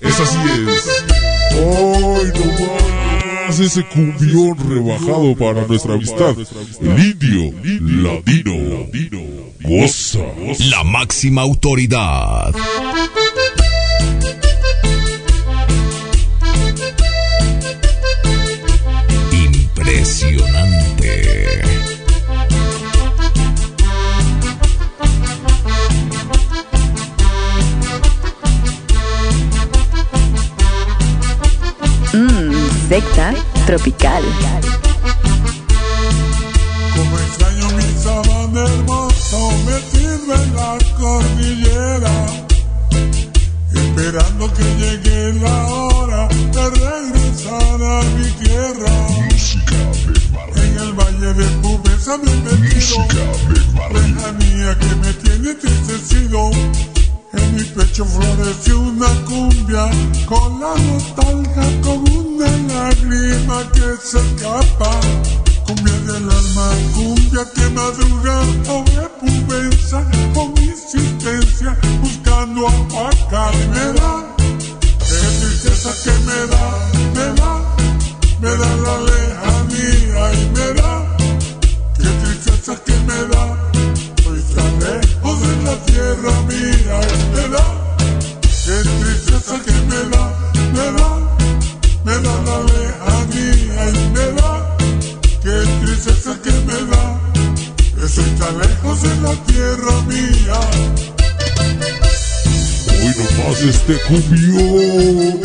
Esa 0.00 0.26
sí 0.26 0.38
es. 0.68 1.04
¡Ay, 1.52 2.32
no 2.34 2.44
más! 3.46 3.58
Ese 3.58 3.84
cumbión 3.88 4.56
rebajado 4.68 5.34
para 5.36 5.66
nuestra 5.66 5.94
amistad. 5.94 6.36
El 6.80 6.98
indio 6.98 7.52
ladino. 7.80 8.86
Goza. 9.62 10.20
La 10.70 10.84
máxima 10.84 11.42
autoridad. 11.42 12.54
Impresionante. 19.32 20.49
Secta 32.90 33.32
tropical. 33.66 34.20
Como 36.96 37.18
extraño 37.20 37.66
mi 37.76 37.88
sabana 38.02 38.64
hermoso 38.64 39.52
metido 39.64 40.34
en 40.34 40.56
la 40.56 40.76
cordillera, 40.98 42.16
esperando 43.72 44.52
que 44.54 44.64
llegue 44.80 45.34
la 45.34 45.66
hora 45.66 46.26
de 46.26 46.64
regresar 46.84 47.78
a 47.80 48.02
mi 48.16 48.28
tierra. 48.42 48.94
En 50.56 50.72
el 50.84 50.92
valle 50.92 51.32
de 51.34 51.46
Pubesa 51.62 52.18
me 52.18 52.32
he 52.32 52.56
metido, 52.58 53.06
lejanía 53.94 54.76
que 54.80 54.96
me 54.96 55.12
tiene 55.22 55.50
entristecido. 55.50 56.50
En 57.32 57.54
mi 57.54 57.62
pecho 57.62 58.04
floreció 58.04 58.80
una 58.80 59.08
cumbia 59.24 59.88
con 60.26 60.60
la 60.60 60.74
nostalgia, 60.74 61.80
con 61.82 61.98
una 62.10 62.46
lágrima 62.74 63.70
que 63.72 63.96
se 64.02 64.18
escapa. 64.18 64.90
Cumbia 65.64 65.92
del 65.92 66.28
alma, 66.28 66.70
cumbia 66.94 67.46
que 67.54 67.70
madruga 67.70 68.42
sobre 68.64 69.08
Pubensa 69.20 70.04
con 70.34 70.56
insistencia 70.58 71.78
buscando 72.02 72.66
a 72.66 73.10
da. 73.30 73.50
Qué 74.98 75.20
tristeza 75.38 75.90
que 76.02 76.12
me 76.26 76.46
da, 76.52 76.64
me 77.14 77.26
da, 77.40 77.52
me 78.40 78.50
da 78.56 78.76
la 78.76 78.94
lejanía 79.08 80.34
y 80.34 80.50
me 80.50 80.80
da. 80.80 81.16
Qué 81.96 82.08
tristeza 82.24 82.74
que 82.84 82.92
me 83.06 83.18
da, 83.28 83.70
lejos 84.78 85.40
de 85.40 85.62
la 85.64 85.76
tierra 85.84 86.32
mía 86.48 87.00
da. 87.50 87.64
Qué 88.64 88.76
tristeza 89.00 89.60
que 89.64 89.72
me 89.88 90.00
da, 90.10 90.24
me 90.74 90.86
da, 90.96 91.08
me 92.04 92.14
da 92.24 92.34
la 92.46 92.56
lejanía 92.72 93.82
y 93.90 94.02
me 94.14 94.26
da. 94.40 94.50
Qué 95.42 95.56
tristeza 95.84 96.38
que 96.42 96.52
me 96.66 96.78
da, 96.90 97.02
estoy 98.04 98.30
tan 98.38 98.58
lejos 98.58 99.02
de 99.02 99.12
la 99.22 99.34
tierra 99.46 99.94
mía. 100.06 100.58
Hoy 103.02 103.12
nomás 103.18 103.60
este 103.62 103.94
cumbión. 104.06 105.40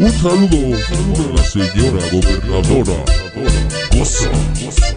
Un 0.00 0.12
saludo, 0.12 0.60
a 0.76 1.36
la 1.36 1.44
señora 1.44 2.02
gobernadora. 2.12 2.98
Goza. 3.92 4.30
Mmm, 4.30 4.87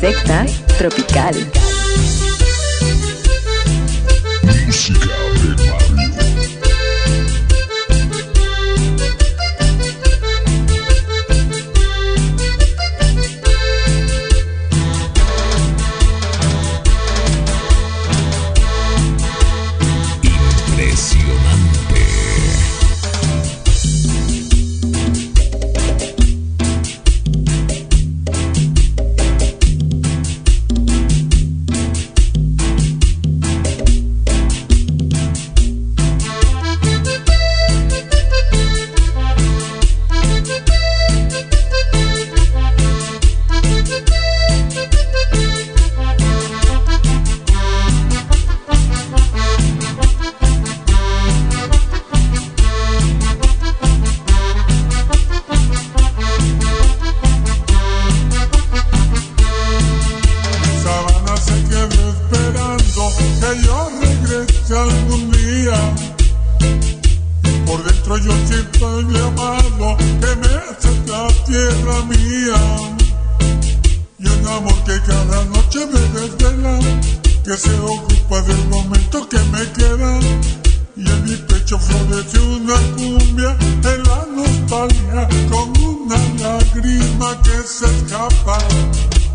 secta 0.00 0.46
tropical. 0.78 1.34
Música 4.42 5.79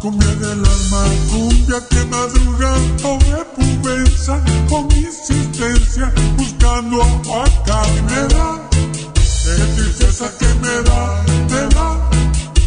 cumbia 0.05 0.31
en 0.33 0.43
el 0.43 0.63
alma, 0.63 1.03
cumbia 1.31 1.81
que 1.89 2.05
madruga 2.05 2.75
con 3.01 3.19
repubeza, 3.21 4.39
con 4.69 4.85
insistencia, 4.91 6.13
buscando 6.37 7.01
acá 7.01 7.81
y 7.97 8.01
me 8.03 8.21
da, 8.35 8.69
qué 8.71 9.55
tristeza 9.75 10.31
que 10.37 10.45
me 10.61 10.75
da, 10.87 11.23
me 11.49 11.61
da, 11.73 11.87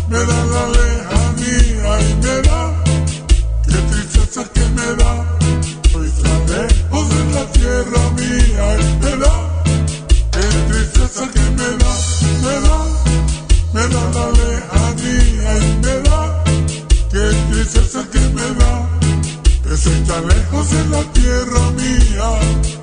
me 0.09 0.18
da 0.18 0.38
la 0.52 0.64
lejanía 0.78 2.00
y 2.00 2.14
me 2.16 2.42
da, 2.42 2.61
qué 3.68 3.78
tristeza 3.92 4.42
que 4.52 4.64
me 4.76 4.88
da, 5.00 5.12
hoy 5.95 6.11
tan 6.21 6.40
lejos 6.50 7.09
de 7.09 7.23
la 7.35 7.45
tierra 7.52 8.02
mía 8.18 8.66
y 8.80 9.04
me 9.04 9.16
da, 9.16 9.35
qué 10.33 10.47
tristeza 10.73 11.30
que 11.33 11.45
me 11.59 11.68
da, 11.83 11.92
me 12.42 12.54
da, 12.66 12.78
me 13.75 13.83
da 13.95 14.02
la 14.16 14.26
lejanía 14.33 15.50
y 15.57 15.76
me 15.76 15.76
da 15.76 15.77
muchacha 17.68 18.08
que 18.10 18.20
me 18.20 18.54
da, 18.54 18.88
que 19.62 19.76
se 19.76 19.90
lejos 19.90 20.72
en 20.72 20.90
la 20.90 21.02
tierra 21.12 21.70
mía. 21.72 22.77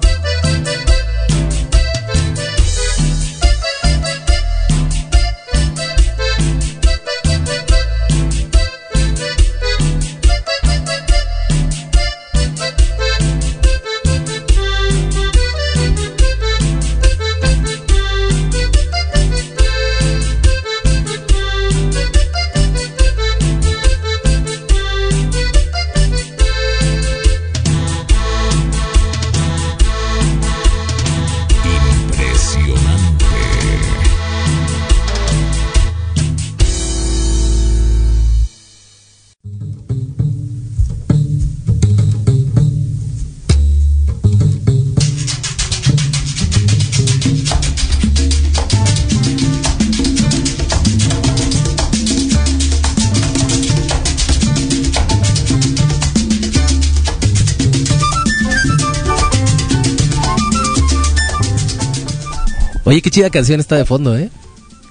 Chida 63.15 63.29
canción 63.29 63.61
está 63.61 63.77
de 63.77 63.85
fondo, 63.85 64.17
¿eh? 64.17 64.29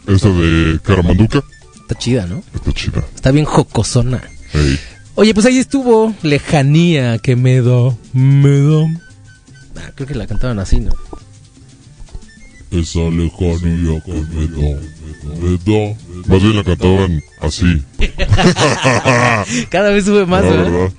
Esa 0.07 0.31
de 0.31 0.81
Caramanduca. 0.83 1.43
Está 1.83 1.95
chida, 1.99 2.27
¿no? 2.27 2.43
Está 2.55 2.73
chida. 2.73 3.05
Está 3.15 3.31
bien 3.33 3.45
jocosona. 3.45 4.23
Ey. 4.55 4.79
Oye, 5.17 5.35
pues 5.35 5.45
ahí 5.45 5.59
estuvo 5.59 6.15
Lejanía 6.23 7.19
que 7.19 7.37
me 7.37 7.61
da, 7.61 7.95
me 8.15 8.61
da. 8.61 8.87
Ah, 9.77 9.91
creo 9.95 10.09
que 10.09 10.15
la 10.15 10.27
cantaban 10.27 10.59
así, 10.59 10.81
¿no? 10.81 10.93
Esa 12.71 13.01
lejanía 13.01 14.01
que 14.05 14.13
me 14.13 14.47
da, 14.49 14.81
me 15.41 15.59
da. 15.59 15.97
Más 16.27 16.43
bien 16.43 16.57
la 16.57 16.65
cantaban 16.65 17.23
así. 17.43 17.83
Cada 19.71 19.91
vez 19.91 20.07
sube 20.07 20.25
más, 20.25 20.45
La 20.45 20.51
¿verdad? 20.51 20.71
verdad. 20.73 20.93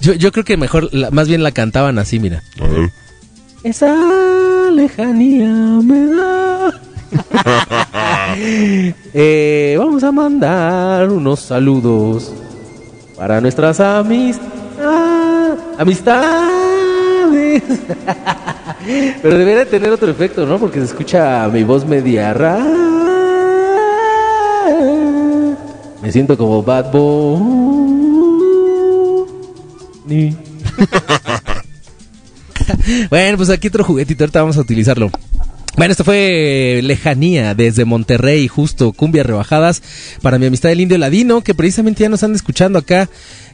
Yo, 0.00 0.14
yo 0.14 0.30
creo 0.30 0.44
que 0.44 0.56
mejor, 0.56 0.88
la- 0.94 1.10
más 1.10 1.26
bien 1.26 1.42
la 1.42 1.50
cantaban 1.50 1.98
así, 1.98 2.20
mira. 2.20 2.40
A 2.60 2.66
ver. 2.68 2.90
Esa 3.62 4.70
lejanía 4.70 5.50
me 5.82 6.06
da. 6.06 6.72
Eh, 9.14 9.74
vamos 9.78 10.04
a 10.04 10.12
mandar 10.12 11.10
unos 11.10 11.40
saludos 11.40 12.30
para 13.16 13.40
nuestras 13.40 13.80
amist 13.80 14.42
ah, 14.80 15.56
amistades. 15.78 17.62
Pero 19.22 19.38
debería 19.38 19.68
tener 19.68 19.90
otro 19.90 20.08
efecto, 20.10 20.46
¿no? 20.46 20.58
Porque 20.58 20.78
se 20.78 20.84
escucha 20.86 21.48
mi 21.48 21.64
voz 21.64 21.84
media 21.86 22.34
rara. 22.34 22.64
Me 26.02 26.12
siento 26.12 26.36
como 26.36 26.62
Bad 26.62 26.92
Bunny. 26.92 27.56
Bueno, 33.10 33.36
pues 33.36 33.50
aquí 33.50 33.68
otro 33.68 33.84
juguetito, 33.84 34.24
ahorita 34.24 34.40
vamos 34.40 34.56
a 34.56 34.60
utilizarlo. 34.60 35.10
Bueno, 35.76 35.92
esto 35.92 36.02
fue 36.02 36.80
Lejanía 36.82 37.54
desde 37.54 37.84
Monterrey, 37.84 38.48
justo, 38.48 38.92
cumbias 38.92 39.24
rebajadas 39.24 39.80
para 40.22 40.36
mi 40.38 40.46
amistad 40.46 40.70
del 40.70 40.80
Indio 40.80 40.98
Ladino, 40.98 41.40
que 41.42 41.54
precisamente 41.54 42.02
ya 42.02 42.08
nos 42.08 42.24
anda 42.24 42.34
escuchando 42.34 42.80
acá. 42.80 43.08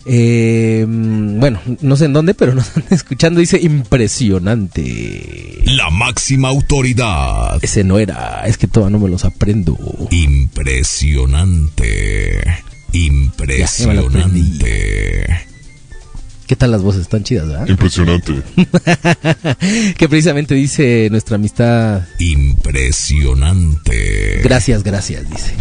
eh, 0.06 0.86
bueno, 0.88 1.60
no 1.82 1.96
sé 1.96 2.06
en 2.06 2.14
dónde, 2.14 2.32
pero 2.32 2.54
nos 2.54 2.74
anda 2.76 2.88
escuchando, 2.92 3.40
dice 3.40 3.60
impresionante. 3.60 5.58
La 5.66 5.90
máxima 5.90 6.48
autoridad. 6.48 7.58
Ese 7.62 7.84
no 7.84 7.98
era, 7.98 8.44
es 8.46 8.56
que 8.56 8.68
todavía 8.68 8.96
no 8.96 9.04
me 9.04 9.10
los 9.10 9.26
aprendo. 9.26 9.76
Impresionante. 10.10 12.42
Impresionante. 12.92 15.26
¿Qué 16.54 16.58
tal 16.58 16.70
las 16.70 16.82
voces? 16.82 17.02
Están 17.02 17.24
chidas, 17.24 17.48
¿verdad? 17.48 17.66
Impresionante. 17.66 18.32
que 19.98 20.08
precisamente 20.08 20.54
dice 20.54 21.08
nuestra 21.10 21.34
amistad 21.34 22.02
Impresionante. 22.20 24.40
Gracias, 24.40 24.84
gracias, 24.84 25.28
dice. 25.28 25.52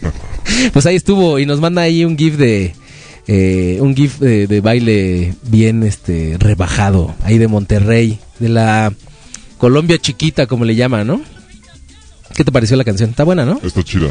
pues 0.72 0.86
ahí 0.86 0.96
estuvo 0.96 1.38
y 1.38 1.44
nos 1.44 1.60
manda 1.60 1.82
ahí 1.82 2.06
un 2.06 2.16
GIF 2.16 2.38
de 2.38 2.74
eh, 3.26 3.76
un 3.82 3.94
GIF 3.94 4.20
de, 4.20 4.46
de 4.46 4.60
baile 4.62 5.34
bien 5.42 5.82
este 5.82 6.38
rebajado 6.38 7.14
ahí 7.24 7.36
de 7.36 7.48
Monterrey, 7.48 8.18
de 8.38 8.48
la 8.48 8.90
Colombia 9.58 9.98
chiquita 9.98 10.46
como 10.46 10.64
le 10.64 10.76
llaman, 10.76 11.08
¿no? 11.08 11.20
¿Qué 12.34 12.42
te 12.42 12.52
pareció 12.52 12.78
la 12.78 12.84
canción? 12.84 13.10
Está 13.10 13.24
buena, 13.24 13.44
¿no? 13.44 13.60
Está 13.62 13.82
chida. 13.82 14.08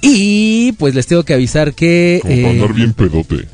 Y 0.00 0.72
pues 0.78 0.94
les 0.94 1.06
tengo 1.06 1.24
que 1.24 1.34
avisar 1.34 1.74
que 1.74 2.20
Como 2.22 2.34
para 2.34 2.48
eh, 2.48 2.50
andar 2.50 2.72
bien 2.72 2.94
pedote. 2.94 3.46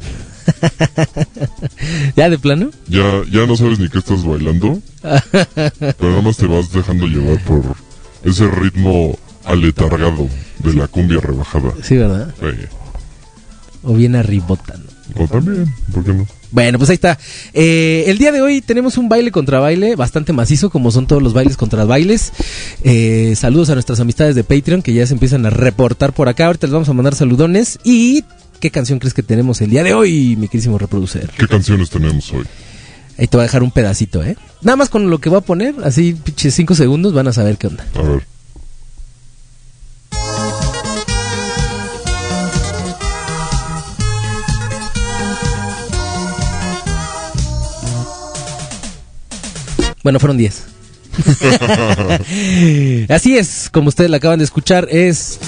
ya 2.17 2.31
de 2.31 2.39
plano. 2.39 2.71
Ya, 2.89 3.23
ya 3.31 3.47
no 3.47 3.57
sabes 3.57 3.79
ni 3.79 3.89
qué 3.89 3.99
estás 3.99 4.25
bailando. 4.25 4.81
pero 5.01 6.11
nada 6.11 6.23
más 6.23 6.37
te 6.37 6.47
vas 6.47 6.73
dejando 6.73 7.07
llevar 7.07 7.43
por 7.45 7.63
ese 8.25 8.49
ritmo 8.49 9.19
aletargado 9.45 10.29
de 10.59 10.75
la 10.75 10.89
cumbia 10.89 11.21
rebajada. 11.21 11.73
Sí, 11.83 11.97
¿verdad? 11.97 12.35
O 13.83 13.95
bien 13.95 14.17
arribota, 14.17 14.75
¿no? 14.77 15.23
O 15.23 15.29
también, 15.29 15.73
¿por 15.93 16.05
qué 16.05 16.13
no? 16.13 16.27
Bueno, 16.51 16.79
pues 16.79 16.91
ahí 16.91 16.95
está. 16.95 17.19
Eh, 17.53 18.05
el 18.07 18.19
día 18.19 18.33
de 18.33 18.41
hoy 18.41 18.61
tenemos 18.61 18.99
un 18.99 19.09
baile 19.09 19.31
contra 19.31 19.59
baile 19.59 19.97
bastante 19.97 20.33
macizo, 20.33 20.71
como 20.71 20.91
son 20.91 21.07
todos 21.07 21.23
los 21.23 21.33
bailes 21.33 21.57
contra 21.57 21.85
bailes. 21.85 22.33
Eh, 22.83 23.35
saludos 23.37 23.71
a 23.71 23.75
nuestras 23.75 24.01
amistades 24.01 24.35
de 24.35 24.45
Patreon 24.45 24.83
que 24.83 24.93
ya 24.93 25.07
se 25.07 25.15
empiezan 25.15 25.45
a 25.47 25.51
reportar 25.51 26.13
por 26.13 26.29
acá. 26.29 26.47
Ahorita 26.47 26.67
les 26.67 26.73
vamos 26.73 26.89
a 26.89 26.93
mandar 26.93 27.15
saludones. 27.15 27.79
¿Y 27.85 28.25
qué 28.61 28.71
canción 28.71 28.99
crees 28.99 29.15
que 29.15 29.23
tenemos 29.23 29.61
el 29.61 29.71
día 29.71 29.83
de 29.83 29.95
hoy, 29.95 30.37
mi 30.37 30.49
querísimo 30.49 30.79
reproducer? 30.79 31.31
¿Qué 31.37 31.47
canciones 31.47 31.91
tenemos 31.91 32.33
hoy? 32.33 32.45
Ahí 33.19 33.27
te 33.27 33.37
voy 33.37 33.43
a 33.43 33.47
dejar 33.47 33.63
un 33.63 33.71
pedacito, 33.71 34.23
¿eh? 34.23 34.37
Nada 34.63 34.77
más 34.77 34.89
con 34.91 35.11
lo 35.11 35.19
que 35.19 35.29
voy 35.29 35.39
a 35.39 35.43
poner, 35.43 35.75
así, 35.85 36.15
pinches 36.15 36.55
cinco 36.55 36.75
segundos, 36.75 37.15
van 37.15 37.29
a 37.29 37.33
saber 37.33 37.57
qué 37.57 37.69
onda. 37.69 37.87
A 37.95 38.03
ver. 38.03 38.27
Bueno, 50.03 50.21
fueron 50.21 50.37
10. 50.37 50.65
Así 53.09 53.37
es, 53.37 53.71
como 53.73 53.89
ustedes 53.89 54.09
la 54.09 54.19
acaban 54.19 54.39
de 54.39 54.45
escuchar, 54.45 54.87
es 54.91 55.41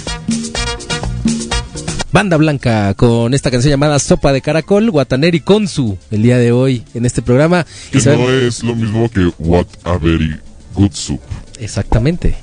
Banda 2.11 2.39
Blanca 2.39 2.95
con 2.95 3.35
esta 3.35 3.51
canción 3.51 3.71
llamada 3.71 3.99
Sopa 3.99 4.33
de 4.33 4.41
Caracol, 4.41 4.91
Guataneri 4.91 5.41
Konsu, 5.41 5.99
el 6.11 6.23
día 6.23 6.39
de 6.39 6.53
hoy 6.53 6.83
en 6.95 7.05
este 7.05 7.21
programa. 7.21 7.67
Que 7.93 7.99
no 7.99 8.31
es 8.31 8.63
lo 8.63 8.75
mismo 8.75 9.11
que 9.11 9.31
What 9.39 9.67
a 9.85 9.99
Very 9.99 10.41
Good 10.75 10.93
Soup. 10.93 11.21
Exactamente. 11.59 12.37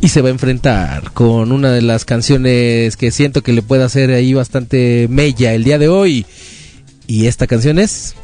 Y 0.00 0.08
se 0.08 0.22
va 0.22 0.28
a 0.28 0.32
enfrentar 0.32 1.12
con 1.12 1.52
una 1.52 1.70
de 1.70 1.82
las 1.82 2.04
canciones 2.04 2.96
que 2.96 3.10
siento 3.12 3.42
que 3.42 3.52
le 3.52 3.62
puede 3.62 3.84
hacer 3.84 4.10
ahí 4.10 4.34
bastante 4.34 5.06
mella 5.08 5.54
el 5.54 5.62
día 5.62 5.78
de 5.78 5.88
hoy. 5.88 6.26
Y 7.06 7.26
esta 7.26 7.46
canción 7.46 7.78
es... 7.78 8.14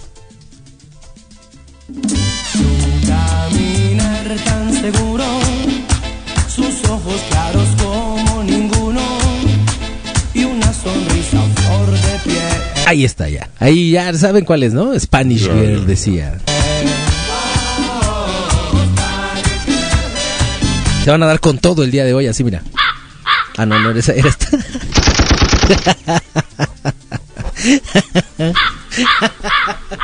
Ahí 12.87 13.05
está 13.05 13.29
ya. 13.29 13.51
Ahí 13.59 13.91
ya 13.91 14.15
saben 14.15 14.45
cuál 14.45 14.63
es, 14.63 14.73
¿no? 14.73 14.97
Spanish 14.99 15.43
Girl 15.43 15.85
decía. 15.89 16.39
Se 21.03 21.11
van 21.11 21.21
a 21.25 21.27
dar 21.27 21.41
con 21.41 21.59
todo 21.59 21.83
el 21.83 21.91
día 21.91 22.05
de 22.05 22.15
hoy, 22.15 22.29
así 22.29 22.45
mira. 22.45 22.63
Ah, 23.57 23.67
no, 23.67 23.77
no, 23.81 23.91
era 23.91 23.99
esta. 23.99 24.47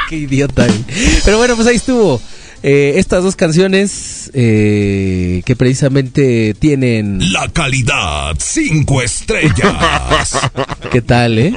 Qué 0.09 0.17
idiota. 0.17 0.67
güey. 0.67 0.85
Pero 1.25 1.39
bueno, 1.39 1.55
pues 1.55 1.69
ahí 1.69 1.77
estuvo. 1.77 2.21
Eh, 2.65 2.95
estas 2.97 3.23
dos 3.23 3.37
canciones 3.37 4.29
eh, 4.35 5.43
que 5.45 5.55
precisamente 5.55 6.55
tienen... 6.59 7.33
La 7.33 7.49
calidad, 7.49 8.35
cinco 8.41 9.03
estrellas. 9.03 10.37
¿Qué 10.91 11.01
tal, 11.01 11.39
eh? 11.39 11.55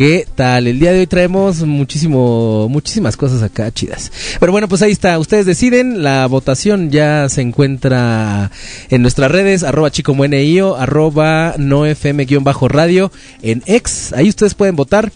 ¿Qué 0.00 0.26
tal? 0.34 0.66
El 0.66 0.80
día 0.80 0.92
de 0.92 1.00
hoy 1.00 1.06
traemos 1.06 1.60
muchísimo, 1.60 2.70
muchísimas 2.70 3.18
cosas 3.18 3.42
acá 3.42 3.70
chidas. 3.70 4.10
Pero 4.40 4.50
bueno, 4.50 4.66
pues 4.66 4.80
ahí 4.80 4.92
está. 4.92 5.18
Ustedes 5.18 5.44
deciden. 5.44 6.02
La 6.02 6.24
votación 6.26 6.90
ya 6.90 7.28
se 7.28 7.42
encuentra 7.42 8.50
en 8.88 9.02
nuestras 9.02 9.30
redes, 9.30 9.62
arroba 9.62 9.90
chicomuenio, 9.90 10.76
arroba 10.76 11.54
nofm-radio, 11.58 13.12
en 13.42 13.62
ex. 13.66 14.14
Ahí 14.14 14.30
ustedes 14.30 14.54
pueden 14.54 14.74
votar. 14.74 15.12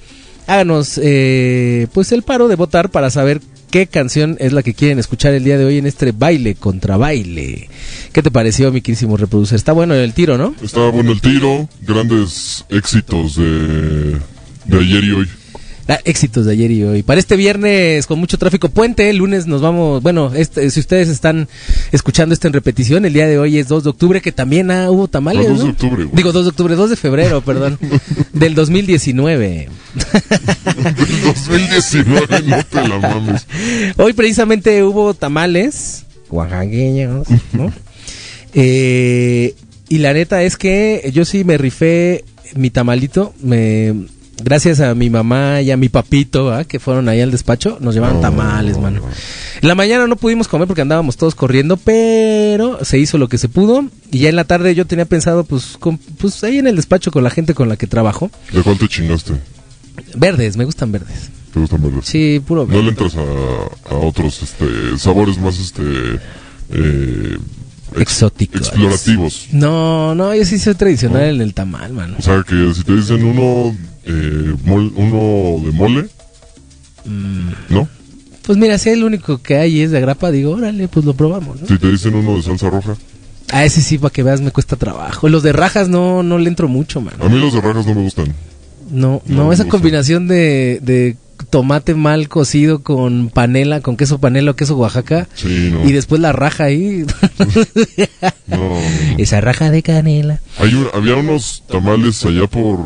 Háganos, 0.46 1.00
eh, 1.02 1.86
pues 1.94 2.12
el 2.12 2.22
paro 2.22 2.48
de 2.48 2.56
votar 2.56 2.90
para 2.90 3.08
saber 3.08 3.40
qué 3.70 3.86
canción 3.86 4.36
es 4.38 4.52
la 4.52 4.62
que 4.62 4.74
quieren 4.74 4.98
escuchar 4.98 5.32
el 5.32 5.44
día 5.44 5.56
de 5.56 5.64
hoy 5.64 5.78
en 5.78 5.86
este 5.86 6.12
baile 6.12 6.56
contra 6.56 6.98
baile. 6.98 7.70
¿Qué 8.12 8.22
te 8.22 8.30
pareció, 8.30 8.70
mi 8.70 8.82
querísimo 8.82 9.16
reproducer? 9.16 9.56
Está 9.56 9.72
bueno 9.72 9.94
el 9.94 10.12
tiro, 10.12 10.36
¿no? 10.36 10.54
Estaba 10.62 10.90
bueno 10.90 11.12
el 11.12 11.22
tiro, 11.22 11.70
grandes 11.80 12.66
éxitos 12.68 13.36
de, 13.36 14.18
de 14.66 14.78
ayer 14.78 15.04
y 15.04 15.10
hoy. 15.12 15.28
Ah, 15.86 15.98
éxitos 16.06 16.46
de 16.46 16.52
ayer 16.52 16.70
y 16.70 16.82
hoy. 16.82 17.02
Para 17.02 17.20
este 17.20 17.36
viernes 17.36 18.06
con 18.06 18.18
mucho 18.18 18.38
tráfico 18.38 18.70
puente, 18.70 19.10
el 19.10 19.18
lunes 19.18 19.46
nos 19.46 19.60
vamos, 19.60 20.02
bueno, 20.02 20.32
este, 20.34 20.70
si 20.70 20.80
ustedes 20.80 21.08
están 21.10 21.46
escuchando 21.92 22.32
esto 22.32 22.46
en 22.46 22.54
repetición, 22.54 23.04
el 23.04 23.12
día 23.12 23.26
de 23.26 23.38
hoy 23.38 23.58
es 23.58 23.68
2 23.68 23.84
de 23.84 23.90
octubre, 23.90 24.22
que 24.22 24.32
también 24.32 24.70
ah, 24.70 24.90
hubo 24.90 25.08
tamales, 25.08 25.46
No, 25.46 25.50
2 25.50 25.58
de 25.58 25.64
¿no? 25.66 25.70
octubre, 25.72 26.04
güey. 26.04 26.16
Digo 26.16 26.32
2 26.32 26.44
de 26.44 26.48
octubre, 26.48 26.74
2 26.74 26.88
de 26.90 26.96
febrero, 26.96 27.40
perdón, 27.44 27.78
del 28.32 28.54
2019. 28.54 29.68
2019, 31.36 32.42
no 32.46 32.62
te 32.64 32.88
la 32.88 32.98
mames. 32.98 33.46
Hoy 33.98 34.14
precisamente 34.14 34.82
hubo 34.84 35.12
tamales 35.12 36.04
oaxaqueños, 36.30 37.28
¿no? 37.52 37.70
Eh, 38.54 39.54
y 39.90 39.98
la 39.98 40.14
neta 40.14 40.42
es 40.42 40.56
que 40.56 41.10
yo 41.12 41.26
sí 41.26 41.44
me 41.44 41.58
rifé 41.58 42.24
mi 42.56 42.70
tamalito, 42.70 43.34
me 43.42 43.92
gracias 44.42 44.80
a 44.80 44.94
mi 44.94 45.10
mamá 45.10 45.60
y 45.62 45.70
a 45.70 45.76
mi 45.76 45.88
papito, 45.88 46.52
¿ah? 46.52 46.64
que 46.64 46.78
fueron 46.80 47.08
ahí 47.08 47.20
al 47.20 47.30
despacho, 47.30 47.78
nos 47.80 47.94
llevaron 47.94 48.20
tamales, 48.20 48.78
mano. 48.78 49.00
En 49.62 49.68
la 49.68 49.74
mañana 49.74 50.06
no 50.06 50.16
pudimos 50.16 50.48
comer 50.48 50.66
porque 50.66 50.82
andábamos 50.82 51.16
todos 51.16 51.34
corriendo, 51.34 51.76
pero 51.76 52.84
se 52.84 52.98
hizo 52.98 53.18
lo 53.18 53.28
que 53.28 53.38
se 53.38 53.48
pudo 53.48 53.84
y 54.10 54.18
ya 54.18 54.28
en 54.28 54.36
la 54.36 54.44
tarde 54.44 54.74
yo 54.74 54.86
tenía 54.86 55.04
pensado 55.06 55.44
pues 55.44 55.76
con- 55.78 55.98
pues 55.98 56.42
ahí 56.44 56.58
en 56.58 56.66
el 56.66 56.76
despacho 56.76 57.10
con 57.10 57.22
la 57.24 57.30
gente 57.30 57.54
con 57.54 57.68
la 57.68 57.76
que 57.76 57.86
trabajo, 57.86 58.30
¿De 58.52 58.62
cuánto 58.62 58.86
chingaste? 58.86 59.32
verdes, 60.16 60.56
me 60.56 60.64
gustan 60.64 60.90
verdes. 60.92 61.30
¿Te 61.52 61.60
gustan 61.60 61.82
verdes? 61.82 62.04
Sí, 62.06 62.42
puro 62.44 62.62
No 62.62 62.66
verde. 62.66 62.82
le 62.82 62.88
entras 62.90 63.14
a, 63.16 63.94
a 63.94 63.96
otros 63.98 64.42
este, 64.42 64.98
sabores 64.98 65.38
más 65.38 65.58
este 65.58 65.82
eh, 66.70 67.36
ex- 67.92 68.00
Exóticos. 68.00 68.60
explorativos. 68.68 69.46
No, 69.52 70.14
no, 70.14 70.34
yo 70.34 70.44
sí 70.44 70.58
soy 70.58 70.74
tradicional 70.74 71.22
en 71.36 71.40
el 71.40 71.54
tamal, 71.54 71.92
mano. 71.92 72.16
O 72.18 72.22
sea 72.22 72.42
que 72.46 72.72
si 72.74 72.82
te 72.82 72.92
dicen 72.96 73.24
uno 73.24 73.74
eh, 74.06 74.54
mol- 74.64 74.92
uno 74.96 75.64
de 75.66 75.72
mole, 75.72 76.06
¿no? 77.68 77.88
Pues 78.42 78.58
mira, 78.58 78.76
si 78.78 78.90
el 78.90 79.04
único 79.04 79.38
que 79.38 79.56
hay 79.56 79.80
es 79.80 79.90
de 79.90 80.00
grapa, 80.00 80.30
digo, 80.30 80.52
órale, 80.52 80.86
pues 80.88 81.06
lo 81.06 81.14
probamos, 81.14 81.60
¿no? 81.62 81.66
Si 81.66 81.78
te 81.78 81.90
dicen 81.90 82.14
uno 82.14 82.36
de 82.36 82.42
salsa 82.42 82.68
roja, 82.70 82.96
A 83.50 83.64
ese 83.64 83.80
sí, 83.80 83.96
para 83.98 84.12
que 84.12 84.22
veas, 84.22 84.40
me 84.42 84.50
cuesta 84.50 84.76
trabajo. 84.76 85.28
Los 85.28 85.42
de 85.42 85.52
rajas 85.52 85.88
no, 85.88 86.22
no 86.22 86.38
le 86.38 86.48
entro 86.48 86.68
mucho, 86.68 87.00
mano. 87.00 87.24
a 87.24 87.28
mí 87.28 87.38
los 87.38 87.52
de 87.54 87.60
rajas 87.62 87.86
no 87.86 87.94
me 87.94 88.02
gustan. 88.02 88.34
No, 88.90 89.22
No 89.26 89.50
esa 89.52 89.64
combinación 89.66 90.28
de, 90.28 90.78
de 90.82 91.16
tomate 91.48 91.94
mal 91.94 92.28
cocido 92.28 92.82
con 92.82 93.30
panela, 93.30 93.80
con 93.80 93.96
queso 93.96 94.18
panela 94.18 94.50
o 94.50 94.56
queso 94.56 94.76
Oaxaca. 94.76 95.26
Sí, 95.34 95.70
no. 95.72 95.88
Y 95.88 95.92
después 95.92 96.20
la 96.20 96.32
raja 96.32 96.64
ahí. 96.64 97.04
No. 98.46 98.78
Esa 99.16 99.40
raja 99.40 99.70
de 99.70 99.82
canela. 99.82 100.40
Hay 100.58 100.74
un- 100.74 100.88
había 100.92 101.16
unos 101.16 101.62
tamales 101.66 102.24
allá 102.26 102.46
por 102.46 102.78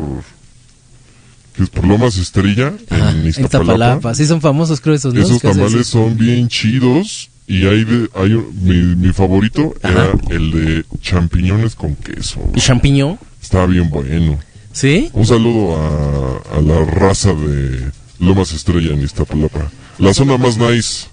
que 1.59 1.63
es 1.65 1.69
por 1.69 1.85
Lomas 1.85 2.15
Estrella 2.17 2.71
Ajá, 2.89 3.11
en 3.11 3.27
Iztapalapa. 3.27 3.41
Iztapalapa. 3.73 4.15
Sí, 4.15 4.25
son 4.25 4.39
famosos, 4.39 4.79
creo, 4.79 4.95
esos, 4.95 5.13
¿no? 5.13 5.21
Esos 5.21 5.41
tamales 5.41 5.87
son 5.87 6.17
bien 6.17 6.47
chidos 6.47 7.29
y 7.47 7.65
hay 7.65 7.83
de 7.83 8.07
hay 8.15 8.29
mi, 8.61 8.95
mi 8.95 9.11
favorito 9.11 9.73
era 9.83 10.13
el 10.29 10.51
de 10.51 10.85
champiñones 11.01 11.75
con 11.75 11.95
queso. 11.95 12.39
¿Y 12.55 12.61
champiñón? 12.61 13.19
Estaba 13.41 13.65
bien 13.65 13.89
bueno. 13.89 14.39
¿Sí? 14.71 15.09
Un 15.11 15.25
saludo 15.25 15.75
a, 15.75 16.57
a 16.57 16.61
la 16.61 16.85
raza 16.85 17.33
de 17.33 17.91
Lomas 18.19 18.53
Estrella 18.53 18.93
en 18.93 19.01
Iztapalapa. 19.03 19.69
La 19.97 20.13
zona 20.13 20.37
más 20.37 20.57
nice 20.57 21.07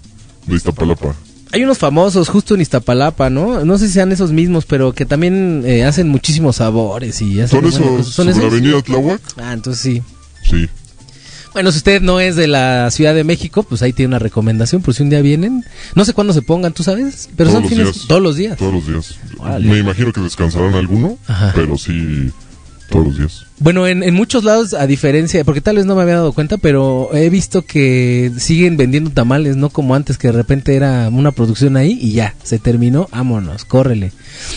de 0.45 0.55
Iztapalapa. 0.55 1.13
Hay 1.51 1.63
unos 1.65 1.77
famosos 1.77 2.29
justo 2.29 2.55
en 2.55 2.61
Iztapalapa, 2.61 3.29
¿no? 3.29 3.65
No 3.65 3.77
sé 3.77 3.87
si 3.87 3.93
sean 3.95 4.13
esos 4.13 4.31
mismos, 4.31 4.65
pero 4.65 4.93
que 4.93 5.05
también 5.05 5.63
eh, 5.65 5.83
hacen 5.83 6.07
muchísimos 6.07 6.57
sabores 6.57 7.21
y 7.21 7.41
hacen 7.41 7.59
¿Son 7.61 7.67
esos 7.69 7.81
cosas. 7.85 8.13
sobre 8.13 8.33
la 8.35 8.45
avenida 8.47 8.81
Tláhuac? 8.81 9.21
Ah, 9.37 9.51
entonces 9.53 9.81
sí. 9.81 10.01
Sí. 10.49 10.67
Bueno, 11.53 11.71
si 11.71 11.77
usted 11.77 12.01
no 12.01 12.19
es 12.19 12.35
de 12.35 12.47
la 12.47 12.91
Ciudad 12.91 13.15
de 13.15 13.23
México, 13.23 13.63
pues 13.63 13.81
ahí 13.81 13.91
tiene 13.91 14.09
una 14.09 14.19
recomendación 14.19 14.81
por 14.83 14.93
si 14.93 15.01
un 15.03 15.09
día 15.09 15.21
vienen. 15.21 15.63
No 15.95 16.05
sé 16.05 16.13
cuándo 16.13 16.31
se 16.33 16.43
pongan, 16.43 16.73
¿tú 16.73 16.83
sabes? 16.83 17.29
Pero 17.35 17.49
Todos 17.49 17.61
son 17.63 17.69
fines 17.69 17.85
días. 17.93 18.07
todos 18.07 18.21
los 18.21 18.35
días. 18.35 18.57
Todos 18.57 18.73
los 18.73 18.87
días. 18.87 19.15
Me 19.61 19.79
imagino 19.79 20.13
que 20.13 20.21
descansarán 20.21 20.75
alguno, 20.75 21.17
Ajá. 21.25 21.53
pero 21.55 21.77
sí 21.77 22.31
todos 22.89 23.07
los 23.07 23.17
días. 23.17 23.45
Bueno, 23.59 23.87
en, 23.87 24.03
en 24.03 24.13
muchos 24.13 24.43
lados, 24.43 24.73
a 24.75 24.85
diferencia, 24.87 25.43
porque 25.43 25.61
tal 25.61 25.77
vez 25.77 25.85
no 25.85 25.95
me 25.95 26.03
había 26.03 26.15
dado 26.15 26.31
cuenta, 26.31 26.57
pero 26.57 27.09
he 27.13 27.29
visto 27.29 27.63
que 27.63 28.31
siguen 28.37 28.77
vendiendo 28.77 29.09
tamales, 29.09 29.55
no 29.57 29.69
como 29.71 29.95
antes, 29.95 30.17
que 30.19 30.27
de 30.27 30.33
repente 30.33 30.75
era 30.75 31.09
una 31.09 31.31
producción 31.31 31.75
ahí 31.75 31.97
y 31.99 32.11
ya, 32.11 32.35
se 32.43 32.59
terminó, 32.59 33.09
vámonos, 33.11 33.65
córrele. 33.65 34.11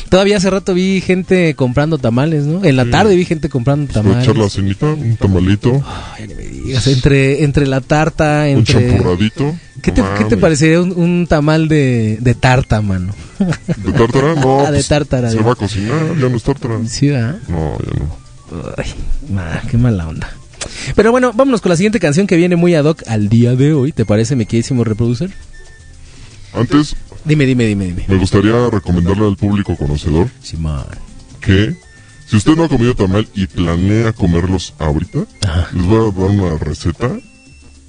Todavía 0.09 0.37
hace 0.38 0.51
rato 0.51 0.75
vi 0.75 1.01
gente 1.01 1.55
comprando 1.55 1.99
tamales, 1.99 2.45
¿no? 2.45 2.64
En 2.64 2.77
la 2.77 2.85
Sí. 2.85 2.90
tarde 2.90 3.16
vi 3.16 3.25
gente 3.25 3.49
comprando 3.49 3.93
tamales. 3.93 4.25
echar 4.25 4.37
la 4.37 4.49
cenita, 4.49 4.87
un 4.87 5.16
tamalito, 5.16 5.83
Ay, 6.16 6.29
no 6.29 6.35
me 6.37 6.43
digas, 6.47 6.87
entre, 6.87 7.45
entre 7.45 7.66
la 7.66 7.81
tarta, 7.81 8.47
un 8.55 8.64
champurradito. 8.64 9.57
¿Qué 9.83 9.93
te, 9.93 10.03
¿Qué 10.19 10.25
te 10.25 10.37
parecería 10.37 10.81
un, 10.83 10.93
un 10.93 11.27
tamal 11.27 11.69
de, 11.69 12.19
de 12.21 12.35
tarta, 12.35 12.83
mano? 12.83 13.14
¿De 13.38 13.93
tártara? 13.93 14.35
No, 14.40 14.61
Ah, 14.61 14.71
de 14.71 14.77
pues, 14.79 14.88
tártara, 14.88 15.31
Se 15.31 15.38
va 15.40 15.53
a 15.53 15.55
cocinar, 15.55 16.16
ya 16.21 16.29
no 16.29 16.37
es 16.37 16.43
tártara. 16.43 16.79
Sí, 16.87 17.09
¿verdad? 17.09 17.38
No, 17.49 17.79
ya 17.79 17.99
no. 17.99 18.21
Ay, 18.77 19.61
qué 19.71 19.79
mala 19.79 20.07
onda. 20.09 20.29
Pero 20.95 21.11
bueno, 21.12 21.33
vámonos 21.33 21.61
con 21.62 21.71
la 21.71 21.77
siguiente 21.77 22.01
canción 22.01 22.27
que 22.27 22.37
viene 22.37 22.57
muy 22.57 22.75
ad 22.75 22.85
hoc 22.85 23.03
al 23.07 23.29
día 23.31 23.55
de 23.57 23.73
hoy. 23.73 23.93
¿Te 23.93 24.05
parece, 24.05 24.37
mi 24.37 24.45
queridísimo 24.45 24.85
reproducer? 24.85 25.31
Antes, 26.53 26.97
Dime, 27.24 27.44
dime, 27.46 27.66
dime, 27.66 27.85
dime. 27.87 28.04
me 28.09 28.16
gustaría 28.16 28.70
recomendarle 28.70 29.26
al 29.26 29.37
público 29.37 29.76
conocedor 29.76 30.28
Simón. 30.42 30.85
que 31.40 31.74
si 32.26 32.37
usted 32.37 32.56
no 32.56 32.64
ha 32.64 32.68
comido 32.68 32.94
tamal 32.94 33.28
y 33.35 33.46
planea 33.46 34.12
comerlos 34.12 34.74
ahorita, 34.78 35.20
Ajá. 35.46 35.68
les 35.74 35.85
voy 35.85 35.96
a 35.96 36.12
dar 36.12 36.30
una 36.30 36.56
receta, 36.59 37.11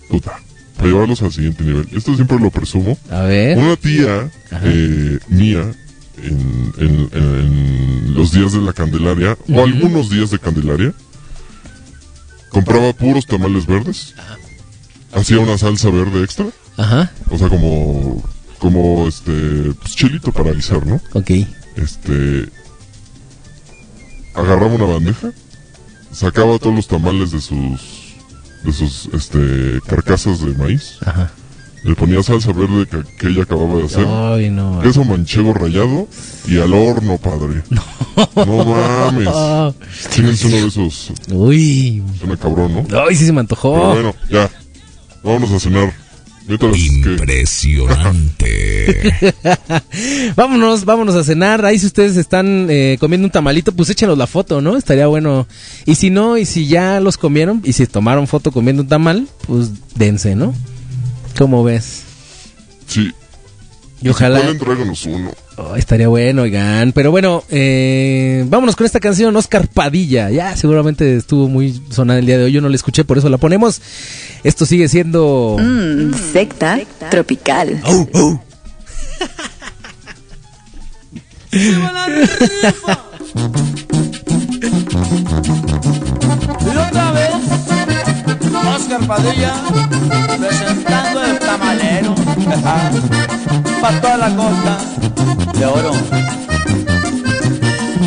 puta, 0.09 0.39
para 0.77 0.89
llevarlos 0.89 1.21
al 1.21 1.31
siguiente 1.31 1.63
nivel. 1.63 1.87
Esto 1.93 2.15
siempre 2.15 2.39
lo 2.39 2.49
presumo. 2.49 2.97
A 3.11 3.21
ver. 3.21 3.57
Una 3.57 3.75
tía 3.75 4.31
eh, 4.63 5.19
mía, 5.29 5.71
en, 6.23 6.73
en- 6.79 7.09
en 7.13 8.13
los 8.15 8.31
días 8.31 8.51
de 8.53 8.61
la 8.61 8.73
Candelaria, 8.73 9.37
o 9.47 9.63
algunos 9.63 10.09
días 10.09 10.31
de 10.31 10.39
Candelaria, 10.39 10.93
compraba 12.49 12.93
puros 12.93 13.25
tamales 13.25 13.65
verdes, 13.65 14.13
hacía 15.13 15.39
una 15.39 15.57
salsa 15.57 15.89
verde 15.89 16.23
extra, 16.23 16.47
Ajá. 16.77 17.11
o 17.29 17.37
sea, 17.37 17.47
como, 17.49 18.23
como 18.61 19.07
este, 19.07 19.73
pues, 19.81 19.95
chilito 19.95 20.31
para 20.31 20.51
guisar, 20.53 20.85
¿no? 20.85 21.01
Ok. 21.13 21.31
Este, 21.75 22.47
agarraba 24.35 24.67
una 24.75 24.85
bandeja, 24.85 25.31
sacaba 26.11 26.57
todos 26.59 26.75
los 26.75 26.87
tamales 26.87 27.31
de 27.31 27.41
sus, 27.41 27.81
de 28.63 28.71
sus, 28.71 29.09
este, 29.13 29.81
carcasas 29.87 30.41
de 30.41 30.53
maíz, 30.53 30.97
Ajá. 31.05 31.31
le 31.83 31.95
ponía 31.95 32.21
salsa 32.23 32.53
verde 32.53 32.85
que, 32.85 33.03
que 33.17 33.27
ella 33.29 33.43
acababa 33.43 33.75
de 33.79 33.85
hacer. 33.85 34.05
Ay, 34.07 34.49
no. 34.49 34.79
Queso 34.81 35.03
manchego 35.03 35.53
rallado 35.53 36.07
y 36.47 36.57
al 36.59 36.73
horno, 36.73 37.17
padre. 37.17 37.63
No, 38.35 38.65
mames. 38.65 39.27
Ah, 39.31 39.71
Tienes 40.13 40.43
uno 40.43 40.57
de 40.57 40.67
esos. 40.67 41.13
Uy. 41.31 42.03
Suena 42.19 42.35
cabrón, 42.37 42.85
¿no? 42.87 42.99
Ay, 43.07 43.15
sí 43.15 43.25
se 43.25 43.31
me 43.31 43.37
Pero 43.37 43.39
antojó. 43.39 43.93
bueno, 43.93 44.15
ya. 44.29 44.49
Vámonos 45.23 45.49
a 45.53 45.59
cenar. 45.61 45.93
Impresionante. 46.59 49.13
vámonos, 50.35 50.85
vámonos 50.85 51.15
a 51.15 51.23
cenar. 51.23 51.65
Ahí 51.65 51.79
si 51.79 51.85
ustedes 51.85 52.17
están 52.17 52.67
eh, 52.69 52.97
comiendo 52.99 53.25
un 53.25 53.31
tamalito, 53.31 53.71
pues 53.71 53.89
échenos 53.89 54.17
la 54.17 54.27
foto, 54.27 54.61
¿no? 54.61 54.77
Estaría 54.77 55.07
bueno. 55.07 55.47
Y 55.85 55.95
si 55.95 56.09
no, 56.09 56.37
y 56.37 56.45
si 56.45 56.67
ya 56.67 56.99
los 56.99 57.17
comieron, 57.17 57.61
y 57.63 57.73
si 57.73 57.87
tomaron 57.87 58.27
foto 58.27 58.51
comiendo 58.51 58.83
un 58.83 58.89
tamal, 58.89 59.27
pues 59.47 59.69
dense, 59.95 60.35
¿no? 60.35 60.53
¿Cómo 61.37 61.63
ves? 61.63 62.03
sí. 62.87 63.11
Y 64.03 64.09
ojalá... 64.09 64.39
Si 64.39 64.45
pueden, 64.45 64.59
tráiganos 64.59 65.05
uno. 65.05 65.31
Oh, 65.63 65.75
estaría 65.75 66.07
bueno, 66.07 66.41
oigan. 66.43 66.91
Pero 66.91 67.11
bueno, 67.11 67.43
eh, 67.49 68.43
vámonos 68.47 68.75
con 68.75 68.85
esta 68.85 68.99
canción, 68.99 69.35
Oscar 69.35 69.67
Padilla. 69.67 70.31
Ya 70.31 70.55
seguramente 70.55 71.17
estuvo 71.17 71.47
muy 71.47 71.79
sonada 71.91 72.19
el 72.19 72.25
día 72.25 72.37
de 72.37 72.45
hoy. 72.45 72.51
Yo 72.51 72.61
no 72.61 72.69
la 72.69 72.75
escuché, 72.75 73.03
por 73.03 73.17
eso 73.19 73.29
la 73.29 73.37
ponemos. 73.37 73.81
Esto 74.43 74.65
sigue 74.65 74.87
siendo... 74.87 75.57
Mmm, 75.59 76.13
secta 76.33 76.79
tropical. 77.11 77.79
Y 81.51 81.75
otra 81.75 82.07
vez 82.07 82.29
Oscar 88.91 89.07
Padilla, 89.07 89.53
presentando 90.37 91.23
el 91.23 91.39
tamalero, 91.39 92.13
para 93.81 94.01
toda 94.01 94.17
la 94.17 94.35
costa 94.35 94.77
de 95.57 95.65
oro. 95.65 95.91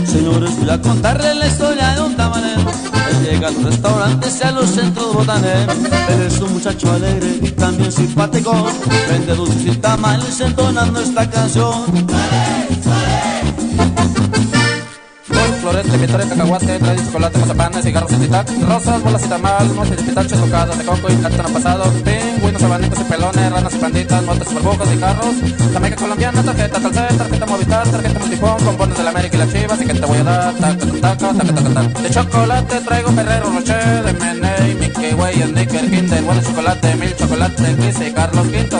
Señores, 0.05 0.59
voy 0.59 0.71
a 0.71 0.83
contarles 0.83 1.37
la 1.37 1.47
historia 1.47 1.95
de 1.95 2.01
un 2.03 2.15
tamalero. 2.17 2.71
Él 3.11 3.25
llega 3.25 3.49
a 3.49 3.51
los 3.51 3.63
restaurantes 3.63 4.39
y 4.39 4.47
a 4.47 4.51
los 4.51 4.71
centros 4.71 5.15
botaneros. 5.15 5.77
Él 6.11 6.23
es 6.27 6.39
un 6.41 6.53
muchacho 6.53 6.93
alegre 6.93 7.39
y 7.41 7.51
también 7.53 7.91
simpático. 7.91 8.53
Vende 9.09 9.35
dulces 9.35 9.67
y 9.67 9.77
tamales 9.77 10.39
entonando 10.39 11.01
esta 11.01 11.31
canción. 11.31 11.85
Florete, 15.75 15.97
vitores, 15.99 16.27
cacahuate, 16.27 16.79
trae 16.79 16.97
chocolate, 16.97 17.39
mazapanes, 17.39 17.85
cigarros 17.85 18.13
y 18.13 18.17
titac, 18.17 18.49
rosas, 18.69 19.03
bolas 19.03 19.25
y 19.25 19.29
tamal, 19.29 19.67
y 19.67 20.03
pitaches, 20.03 20.41
tocadas 20.41 20.79
de 20.79 20.85
coco 20.85 21.09
y 21.11 21.17
plátano 21.17 21.49
pasado, 21.49 21.85
pingüinos, 22.05 22.63
abanitos 22.63 23.01
y 23.01 23.05
pelones, 23.05 23.53
ranas 23.53 23.75
y 23.75 23.79
panditas, 23.79 24.23
motes, 24.23 24.53
burbujas 24.55 24.89
y 24.95 24.97
carros, 24.99 25.35
Jamaica 25.73 25.97
colombiana, 25.97 26.43
tarjeta 26.43 26.81
Telcel, 26.81 27.17
tarjeta 27.19 27.47
Movistar, 27.47 27.89
tarjeta 27.89 28.19
Multifón, 28.21 28.65
compones 28.65 28.99
de 28.99 29.05
la 29.05 29.11
América 29.11 29.37
y 29.37 29.39
las 29.39 29.53
chivas, 29.53 29.81
y 29.81 29.85
que 29.87 29.95
te 29.95 30.07
voy 30.07 30.19
a 30.19 30.23
dar, 30.23 30.55
taca, 30.55 30.87
taca, 31.01 31.33
taca, 31.33 31.55
taca, 31.55 31.71
taca. 31.75 32.01
De 32.01 32.11
chocolate 32.11 32.81
traigo 32.81 33.11
Ferrero 33.11 33.51
Rocher, 33.51 34.05
de 34.05 34.13
Meney, 34.13 34.75
Mickey 34.75 35.15
Way, 35.15 35.43
Snicker, 35.43 35.91
Kinder, 35.91 36.23
bueno 36.23 36.43
chocolate, 36.43 36.95
mil 36.97 37.17
chocolate, 37.17 37.77
y 38.07 38.13
Carlos 38.13 38.47
Quinto. 38.47 38.79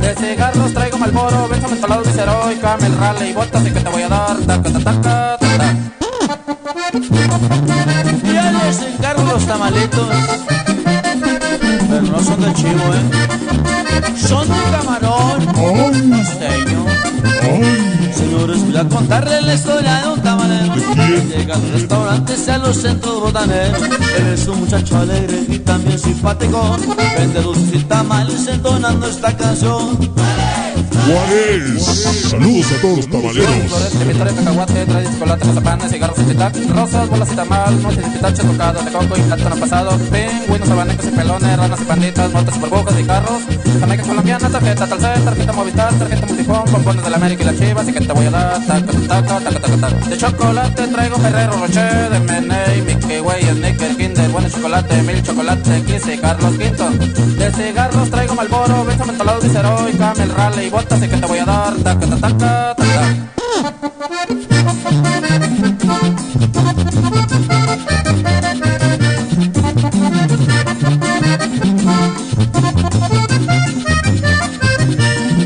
De 0.00 0.14
cigarros 0.14 0.74
traigo 0.74 0.98
Malboro, 0.98 1.48
Benzo 1.48 1.68
Mentolado, 1.68 2.02
Viceroy, 2.02 2.56
Camel, 2.56 2.96
Raleigh, 2.98 3.32
Botas, 3.32 3.66
y 3.66 3.70
que 3.70 3.80
te 3.80 3.88
voy 3.88 4.02
a 4.02 4.08
dar, 4.08 4.36
taca, 4.40 4.70
taca, 4.70 5.38
taca. 5.38 5.83
Los 9.34 9.46
tamalitos. 9.46 10.08
Pero 11.90 12.02
no 12.02 12.22
son 12.22 12.40
de 12.40 12.52
chivo, 12.54 12.84
¿eh? 12.94 14.16
Son 14.16 14.46
de 14.46 14.62
camarón. 14.70 15.46
Costeño. 15.46 16.86
Señores, 18.14 18.64
voy 18.64 18.76
a 18.76 18.88
contarles 18.88 19.42
la 19.42 19.54
historia 19.54 20.02
de 20.02 20.08
un 20.08 20.20
tamalero. 20.22 20.74
Llega 21.36 21.54
a 21.54 21.58
los 21.58 21.70
restaurantes 21.72 22.46
y 22.46 22.50
a 22.50 22.58
los 22.58 22.76
centros 22.76 23.20
botaneros. 23.20 23.82
Él 24.18 24.26
es 24.34 24.46
un 24.46 24.60
muchacho 24.60 24.98
alegre 24.98 25.44
y 25.48 25.58
también 25.58 25.98
simpático. 25.98 26.76
Vende 27.18 27.42
dulces 27.42 27.74
y 27.74 27.84
tamales 27.84 28.46
entonando 28.46 29.08
esta 29.08 29.36
canción. 29.36 29.98
Juárez. 31.06 31.82
Saludos 32.30 32.72
a 32.72 32.80
todos 32.80 32.96
los 32.96 33.08
tamaleros. 33.08 33.48
Florete, 33.68 34.04
vitores, 34.04 34.34
cacahuate, 34.34 34.86
trae 34.86 35.04
chocolate, 35.04 35.44
mazapanes, 35.46 35.90
cigarros 35.90 36.18
y 36.18 36.22
titac, 36.22 36.56
rosas, 36.70 37.08
bolas 37.08 37.32
y 37.32 37.36
tamal, 37.36 37.80
motes 37.80 38.06
y 38.06 38.10
pitaches, 38.10 38.46
tocadas 38.46 38.84
de 38.84 38.92
coco 38.92 39.16
y 39.16 39.20
plátano 39.22 39.56
pasado, 39.56 39.98
pingüinos, 39.98 40.70
abanicos 40.70 41.06
y 41.06 41.10
pelones, 41.10 41.56
ranas 41.56 41.80
y 41.80 41.84
panditas, 41.84 42.32
motas, 42.32 42.60
burbujas 42.60 43.00
y 43.00 43.04
carros, 43.04 43.42
Jamaica 43.80 44.02
colombiana, 44.02 44.48
tarjeta 44.48 44.86
Telcel, 44.86 45.24
tarjeta 45.24 45.52
Movistar, 45.52 45.94
tarjeta 45.94 46.26
Multifón, 46.26 46.64
pompones 46.64 47.04
de 47.04 47.10
la 47.10 47.16
América 47.16 47.42
y 47.42 47.46
las 47.46 47.58
chivas, 47.58 47.88
y 47.88 47.92
que 47.92 48.00
te 48.00 48.12
voy 48.12 48.26
a 48.26 48.30
dar, 48.30 48.66
taca, 48.66 48.92
taca, 49.08 49.40
taca, 49.40 49.60
taca, 49.60 49.76
taca. 49.76 50.08
De 50.08 50.16
chocolate 50.16 50.86
traigo 50.88 51.16
Ferrero 51.16 51.52
Rocher, 51.58 52.10
de 52.10 52.20
Meney, 52.20 52.82
Mickey 52.86 53.20
Way, 53.20 53.42
Snicker, 53.42 53.96
Kinder, 53.96 54.30
bueno 54.30 54.48
chocolate, 54.48 55.02
mil 55.02 55.22
chocolate, 55.22 55.82
Kiss 55.82 56.06
y 56.08 56.18
Carlos 56.18 56.56
Quinto. 56.58 56.90
De 56.90 57.52
cigarros 57.52 58.10
traigo 58.10 58.34
Malboro, 58.34 58.84
Benzo 58.84 59.04
Mentolado, 59.04 59.40
Viceroy, 59.40 59.92
Camel, 59.92 60.30
Raleigh, 60.30 60.70
Botas, 60.84 61.02
y 61.02 61.08
que 61.08 61.16
te 61.16 61.26
voy 61.26 61.38
a 61.38 61.44
dar, 61.46 61.74
taca, 61.76 62.06
taca, 62.06 62.20
taca, 62.20 62.74
taca. 62.76 63.24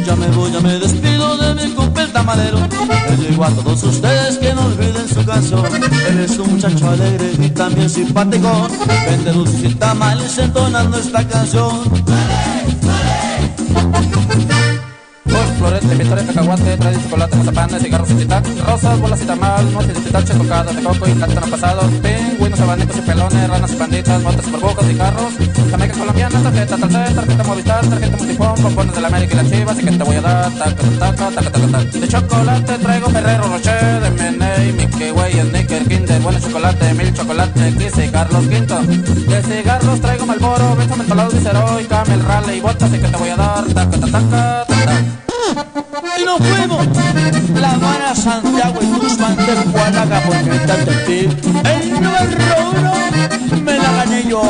Ya 0.05 0.17
me 0.17 0.27
voy, 0.29 0.51
ya 0.51 0.61
me 0.61 0.79
despido 0.81 1.37
de 1.37 1.55
mi 1.55 1.75
compa 1.75 2.03
el 2.03 2.13
tamalero. 2.13 2.59
Les 3.09 3.21
digo 3.29 3.45
a 3.45 3.51
todos 3.51 3.83
ustedes 3.85 4.39
que 4.39 4.55
no 4.55 4.67
olviden 4.67 5.09
su 5.09 5.25
canción. 5.25 5.65
Él 6.09 6.21
es 6.21 6.39
un 6.39 6.55
muchacho 6.55 6.91
alegre 6.91 7.33
y 7.39 7.51
también 7.51 7.89
simpático. 7.89 8.69
Vende 9.07 9.33
dulces 9.33 9.71
y 9.71 9.75
tamales 9.75 10.37
entonando 10.39 10.99
esta 10.99 11.25
canción. 11.29 11.79
Por 15.59 15.71
florete, 15.71 15.95
vitores, 15.97 16.25
cacahuate, 16.25 16.77
trae 16.77 17.03
chocolate, 17.03 17.37
mazapanes, 17.37 17.83
cigarros 17.83 18.11
y 18.11 18.15
titac, 18.15 18.47
rosas, 18.65 19.01
bolas 19.01 19.21
y 19.23 19.25
tamal, 19.25 19.71
motes 19.73 19.99
y 19.99 20.01
pitaches, 20.03 20.39
tocadas 20.39 20.77
de 20.77 20.83
coco 20.85 21.09
y 21.09 21.13
plátano 21.15 21.47
pasado, 21.49 21.81
pingüinos, 22.01 22.61
abanicos 22.61 22.97
y 22.97 23.01
pelones, 23.01 23.51
ranas 23.51 23.73
y 23.73 23.75
panditas, 23.75 24.23
burbujas 24.23 24.91
y 24.91 24.95
carros, 24.95 25.33
Jamaica 25.71 25.99
colombiana, 25.99 26.43
tarjeta 26.43 26.77
Telcel, 26.77 27.15
tarjeta 27.15 27.45
Movistar, 27.45 27.87
tarjeta 27.87 28.17
Multifón, 28.17 28.55
pompones 28.55 28.95
de 28.95 29.01
la 29.01 29.09
América 29.09 29.35
y 29.35 29.37
las 29.37 29.51
chivas, 29.51 29.79
y 29.81 29.85
que 29.85 29.91
te 29.91 30.05
voy 30.05 30.17
a 30.17 30.21
dar, 30.21 30.53
taca, 30.53 30.75
taca, 30.77 31.31
taca, 31.31 31.51
taca, 31.51 31.67
taca. 31.67 31.99
De 31.99 32.09
chocolate 32.09 32.79
traigo 32.79 33.11
Ferrero 33.11 33.49
Rocher, 33.49 34.01
de 34.01 34.11
Meney, 34.11 34.73
Mickey 34.75 35.11
Way, 35.11 35.33
Snicker, 35.33 35.89
Kinder, 35.89 36.21
bueno 36.23 36.39
chocolate, 36.39 36.95
mil 36.95 37.13
chocolate, 37.13 37.69
y 37.69 38.09
Carlos 38.11 38.47
Quinto. 38.47 38.81
De 38.81 39.43
cigarros 39.43 40.01
traigo 40.01 40.25
Malboro, 40.25 40.77
Benzo 40.77 40.97
Mentolado, 40.97 41.31
Viceroy, 41.33 41.85
Camel, 41.87 42.25
Raleigh, 42.25 42.61
Botas, 42.61 42.95
y 42.95 42.99
que 42.99 43.09
te 43.09 43.17
voy 43.17 43.31
a 43.31 43.37
dar, 43.37 43.65
taca, 43.67 43.99
taca, 43.99 44.21
taca, 44.21 44.65
taca. 44.69 45.28
Y 46.19 46.25
nos 46.25 46.39
fuimos. 46.39 46.87
La 47.55 47.73
Habana, 47.73 48.15
Santiago 48.15 48.79
y 48.81 48.87
Tuxpan 49.01 49.37
de 49.37 49.55
está 50.57 50.79
en 50.79 50.87
ti. 51.07 51.29
El 51.65 51.91
número 51.93 52.71
uno 52.71 52.93
me 53.63 53.79
la 53.79 53.93
gané 53.93 54.25
yo. 54.29 54.43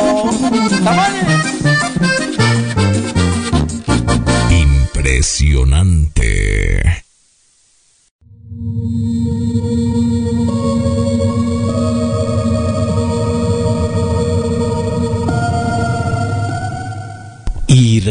¡Tamales! 0.83 1.25
Impresionante. 4.51 6.78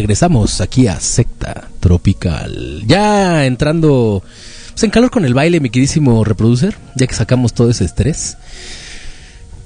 Regresamos 0.08 0.62
aquí 0.62 0.86
a 0.86 0.98
Secta 1.00 1.68
Tropical. 1.80 2.82
Ya 2.86 3.44
entrando 3.44 4.22
pues, 4.70 4.82
en 4.82 4.88
calor 4.90 5.10
con 5.10 5.26
el 5.26 5.34
baile, 5.34 5.60
mi 5.60 5.68
queridísimo 5.68 6.24
reproducer, 6.24 6.78
ya 6.94 7.06
que 7.06 7.14
sacamos 7.14 7.52
todo 7.52 7.68
ese 7.68 7.84
estrés. 7.84 8.38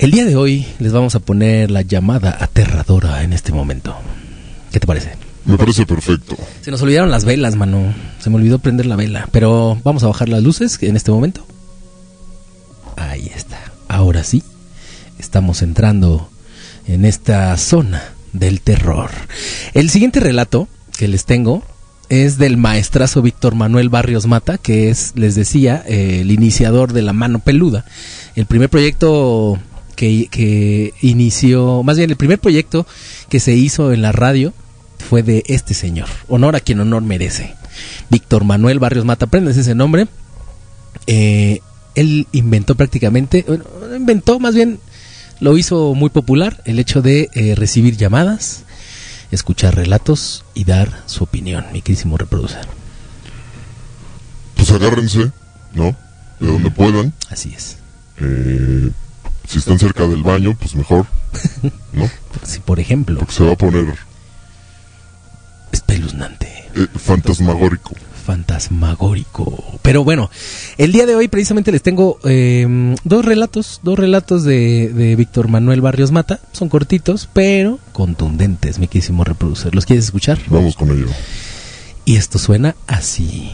El 0.00 0.10
día 0.10 0.24
de 0.24 0.34
hoy 0.34 0.66
les 0.80 0.90
vamos 0.90 1.14
a 1.14 1.20
poner 1.20 1.70
la 1.70 1.82
llamada 1.82 2.36
aterradora 2.40 3.22
en 3.22 3.32
este 3.32 3.52
momento. 3.52 3.94
¿Qué 4.72 4.80
te 4.80 4.86
parece? 4.88 5.12
Me 5.44 5.56
parece 5.56 5.86
perfecto. 5.86 6.36
Se 6.60 6.72
nos 6.72 6.82
olvidaron 6.82 7.12
las 7.12 7.24
velas, 7.24 7.54
mano. 7.54 7.94
Se 8.18 8.28
me 8.28 8.34
olvidó 8.34 8.58
prender 8.58 8.86
la 8.86 8.96
vela. 8.96 9.28
Pero 9.30 9.78
vamos 9.84 10.02
a 10.02 10.08
bajar 10.08 10.28
las 10.28 10.42
luces 10.42 10.76
en 10.82 10.96
este 10.96 11.12
momento. 11.12 11.46
Ahí 12.96 13.30
está. 13.32 13.60
Ahora 13.86 14.24
sí. 14.24 14.42
Estamos 15.20 15.62
entrando 15.62 16.28
en 16.88 17.04
esta 17.04 17.56
zona 17.56 18.11
del 18.32 18.60
terror. 18.60 19.10
El 19.74 19.90
siguiente 19.90 20.20
relato 20.20 20.68
que 20.96 21.08
les 21.08 21.24
tengo 21.24 21.62
es 22.08 22.36
del 22.36 22.56
maestrazo 22.56 23.22
Víctor 23.22 23.54
Manuel 23.54 23.88
Barrios 23.88 24.26
Mata, 24.26 24.58
que 24.58 24.90
es, 24.90 25.12
les 25.16 25.34
decía, 25.34 25.82
el 25.86 26.30
iniciador 26.30 26.92
de 26.92 27.02
La 27.02 27.12
Mano 27.12 27.38
Peluda. 27.38 27.86
El 28.34 28.46
primer 28.46 28.68
proyecto 28.68 29.58
que, 29.96 30.92
inició, 31.00 31.82
más 31.82 31.96
bien 31.96 32.10
el 32.10 32.16
primer 32.16 32.38
proyecto 32.38 32.86
que 33.28 33.40
se 33.40 33.54
hizo 33.54 33.92
en 33.92 34.02
la 34.02 34.12
radio 34.12 34.52
fue 34.98 35.22
de 35.22 35.44
este 35.46 35.74
señor. 35.74 36.08
Honor 36.28 36.56
a 36.56 36.60
quien 36.60 36.80
honor 36.80 37.02
merece. 37.02 37.54
Víctor 38.10 38.44
Manuel 38.44 38.78
Barrios 38.78 39.04
Mata, 39.04 39.26
aprendes 39.26 39.56
ese 39.56 39.74
nombre. 39.74 40.06
Eh, 41.06 41.60
él 41.94 42.26
inventó 42.32 42.74
prácticamente, 42.74 43.44
inventó 43.96 44.38
más 44.40 44.54
bien, 44.54 44.78
lo 45.42 45.58
hizo 45.58 45.94
muy 45.94 46.08
popular 46.08 46.62
el 46.66 46.78
hecho 46.78 47.02
de 47.02 47.28
eh, 47.34 47.56
recibir 47.56 47.96
llamadas, 47.96 48.62
escuchar 49.32 49.74
relatos 49.74 50.44
y 50.54 50.62
dar 50.62 51.02
su 51.06 51.24
opinión, 51.24 51.66
mi 51.72 51.82
querísimo 51.82 52.16
reproducer. 52.16 52.64
Pues 54.54 54.70
agárrense, 54.70 55.32
¿no? 55.74 55.96
De 56.38 56.46
donde 56.46 56.70
puedan. 56.70 57.12
Así 57.28 57.52
es. 57.56 57.78
Eh, 58.20 58.90
si 59.48 59.58
están 59.58 59.80
cerca 59.80 60.06
del 60.06 60.22
baño, 60.22 60.56
pues 60.56 60.76
mejor, 60.76 61.06
¿no? 61.92 62.08
Si 62.44 62.60
por 62.60 62.78
ejemplo, 62.78 63.18
Porque 63.18 63.34
se 63.34 63.42
va 63.44 63.52
a 63.54 63.56
poner 63.56 63.96
espeluznante. 65.72 66.70
eh, 66.76 66.86
fantasmagórico. 66.96 67.94
Fantasmagórico. 68.22 69.78
Pero 69.82 70.04
bueno, 70.04 70.30
el 70.78 70.92
día 70.92 71.06
de 71.06 71.14
hoy 71.14 71.28
precisamente 71.28 71.72
les 71.72 71.82
tengo 71.82 72.18
eh, 72.24 72.96
dos 73.04 73.24
relatos, 73.24 73.80
dos 73.82 73.98
relatos 73.98 74.44
de, 74.44 74.88
de 74.88 75.16
Víctor 75.16 75.48
Manuel 75.48 75.80
Barrios 75.80 76.12
Mata. 76.12 76.40
Son 76.52 76.68
cortitos, 76.68 77.28
pero 77.32 77.78
contundentes, 77.92 78.78
mi 78.78 78.88
querísimo 78.88 79.24
reproducer. 79.24 79.74
¿Los 79.74 79.86
quieres 79.86 80.06
escuchar? 80.06 80.38
Vamos 80.48 80.76
con 80.76 80.90
ello. 80.90 81.08
Y 82.04 82.16
esto 82.16 82.38
suena 82.38 82.74
así. 82.86 83.50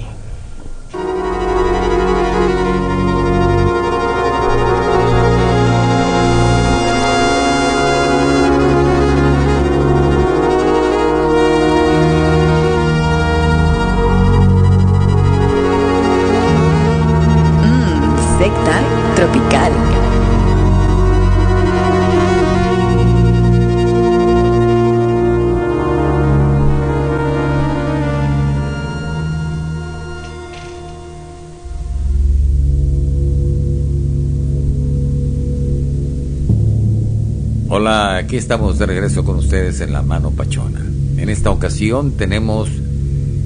Aquí 38.29 38.37
estamos 38.37 38.79
de 38.79 38.85
regreso 38.85 39.25
con 39.25 39.37
ustedes 39.37 39.81
en 39.81 39.91
La 39.91 40.03
Mano 40.03 40.33
Pachona. 40.33 40.85
En 41.17 41.31
esta 41.31 41.51
ocasión 41.51 42.12
tenemos 42.12 42.69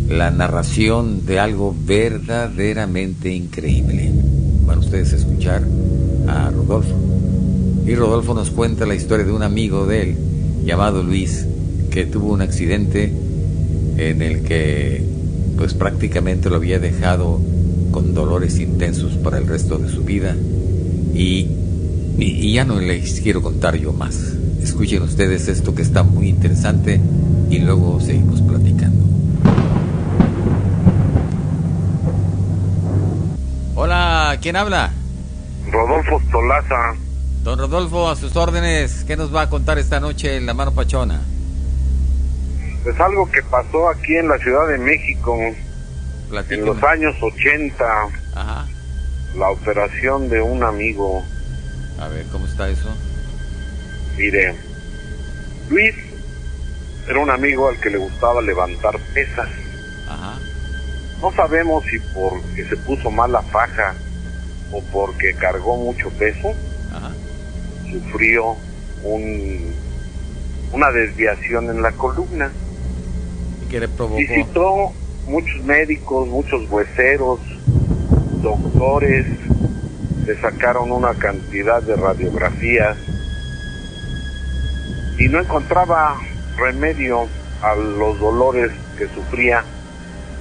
la 0.09 0.33
narración 0.33 1.25
de 1.25 1.39
algo 1.39 1.73
verdaderamente 1.87 3.33
increíble. 3.33 4.11
Van 4.67 4.81
ustedes 4.81 5.13
a 5.13 5.17
escuchar 5.19 5.63
a 6.27 6.51
Rodolfo. 6.51 6.97
Y 7.87 7.95
Rodolfo 7.95 8.35
nos 8.35 8.51
cuenta 8.51 8.85
la 8.85 8.97
historia 8.97 9.25
de 9.25 9.31
un 9.31 9.45
amigo 9.45 9.87
de 9.87 10.03
él 10.03 10.17
llamado 10.65 11.05
Luis 11.05 11.47
que 11.93 12.05
tuvo 12.05 12.33
un 12.33 12.43
accidente 12.43 13.13
en 13.99 14.21
el 14.21 14.43
que 14.43 15.01
pues 15.59 15.75
prácticamente 15.75 16.51
lo 16.51 16.57
había 16.57 16.81
dejado 16.81 17.41
con 17.93 18.15
dolores 18.15 18.59
intensos 18.59 19.13
para 19.13 19.39
el 19.39 19.47
resto 19.47 19.79
de 19.79 19.89
su 19.89 20.03
vida 20.03 20.35
y, 21.15 21.47
ya 22.53 22.65
no 22.65 22.81
les 22.81 23.21
quiero 23.21 23.43
contar 23.43 23.77
yo 23.77 23.93
más. 23.93 24.42
Escuchen 24.63 25.03
ustedes 25.03 25.49
esto 25.49 25.75
que 25.75 25.83
está 25.83 26.05
muy 26.05 26.29
interesante 26.29 27.01
y 27.51 27.59
luego 27.59 28.01
seguimos 28.01 28.41
platicando. 28.43 29.05
Hola, 33.75 34.39
¿quién 34.41 34.55
habla? 34.55 34.93
Rodolfo 35.71 36.23
Tolaza. 36.31 36.95
Don 37.43 37.59
Rodolfo, 37.59 38.09
a 38.09 38.15
sus 38.15 38.37
órdenes, 38.37 39.03
¿qué 39.05 39.17
nos 39.17 39.35
va 39.35 39.43
a 39.43 39.51
contar 39.51 39.79
esta 39.79 39.99
noche 39.99 40.37
en 40.37 40.47
La 40.47 40.55
Mano 40.55 40.73
Pachona? 40.73 41.21
Es 42.87 43.01
algo 43.01 43.29
que 43.31 43.43
pasó 43.43 43.89
aquí 43.89 44.15
en 44.15 44.29
la 44.29 44.39
Ciudad 44.39 44.69
de 44.69 44.79
México 44.79 45.37
en 46.49 46.65
los 46.65 46.83
años 46.85 47.17
80. 47.21 47.85
Ajá. 48.35 48.67
La 49.37 49.51
operación 49.51 50.29
de 50.29 50.41
un 50.41 50.63
amigo. 50.63 51.25
A 51.99 52.07
ver, 52.09 52.27
¿cómo 52.31 52.47
está 52.47 52.69
eso? 52.69 52.89
Mire, 54.23 54.55
Luis 55.69 55.97
era 57.09 57.19
un 57.19 57.29
amigo 57.29 57.69
al 57.69 57.77
que 57.81 57.91
le 57.91 57.99
gustaba 57.99 58.41
levantar 58.41 58.97
pesas. 59.13 59.49
Ajá. 60.09 60.39
No 61.21 61.33
sabemos 61.33 61.83
si 61.91 61.99
porque 62.15 62.65
se 62.69 62.77
puso 62.77 63.11
mal 63.11 63.33
la 63.33 63.43
faja 63.43 63.95
o 64.73 64.81
porque 64.93 65.35
cargó 65.35 65.77
mucho 65.77 66.09
peso, 66.11 66.53
Ajá. 66.95 67.11
sufrió 67.91 68.55
un, 69.03 69.75
una 70.73 70.93
desviación 70.93 71.71
en 71.71 71.83
la 71.83 71.91
columna. 71.91 72.49
¿Y 73.67 73.71
qué 73.73 73.81
le 73.81 73.89
provocó? 73.89 74.19
Visitó 74.19 74.93
muchos 75.27 75.65
médicos, 75.65 76.29
muchos 76.29 76.71
hueseros, 76.71 77.41
doctores, 78.41 79.27
le 80.25 80.41
sacaron 80.41 80.93
una 80.93 81.13
cantidad 81.15 81.83
de 81.83 81.97
radiografías 81.97 82.97
y 85.23 85.29
no 85.29 85.39
encontraba 85.39 86.17
remedio 86.57 87.29
a 87.63 87.77
los 87.77 88.19
dolores 88.19 88.73
que 88.99 89.07
sufría 89.07 89.63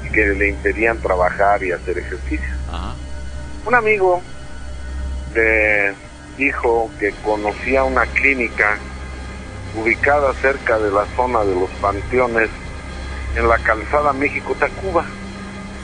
y 0.04 0.10
que 0.10 0.26
le 0.26 0.50
impedían 0.50 0.98
trabajar 0.98 1.64
y 1.64 1.72
hacer 1.72 2.00
ejercicio. 2.00 2.50
Ajá. 2.68 2.96
Un 3.68 3.76
amigo 3.76 4.24
le 5.36 5.94
dijo 6.36 6.90
que 7.00 7.12
conocía 7.24 7.84
una 7.84 8.08
clínica 8.08 8.80
ubicada 9.76 10.34
cerca 10.42 10.80
de 10.80 10.90
la 10.90 11.06
zona 11.16 11.42
de 11.44 11.54
los 11.54 11.70
panteones 11.80 12.50
en 13.36 13.48
la 13.48 13.60
calzada 13.60 14.14
México-Tacuba. 14.14 15.06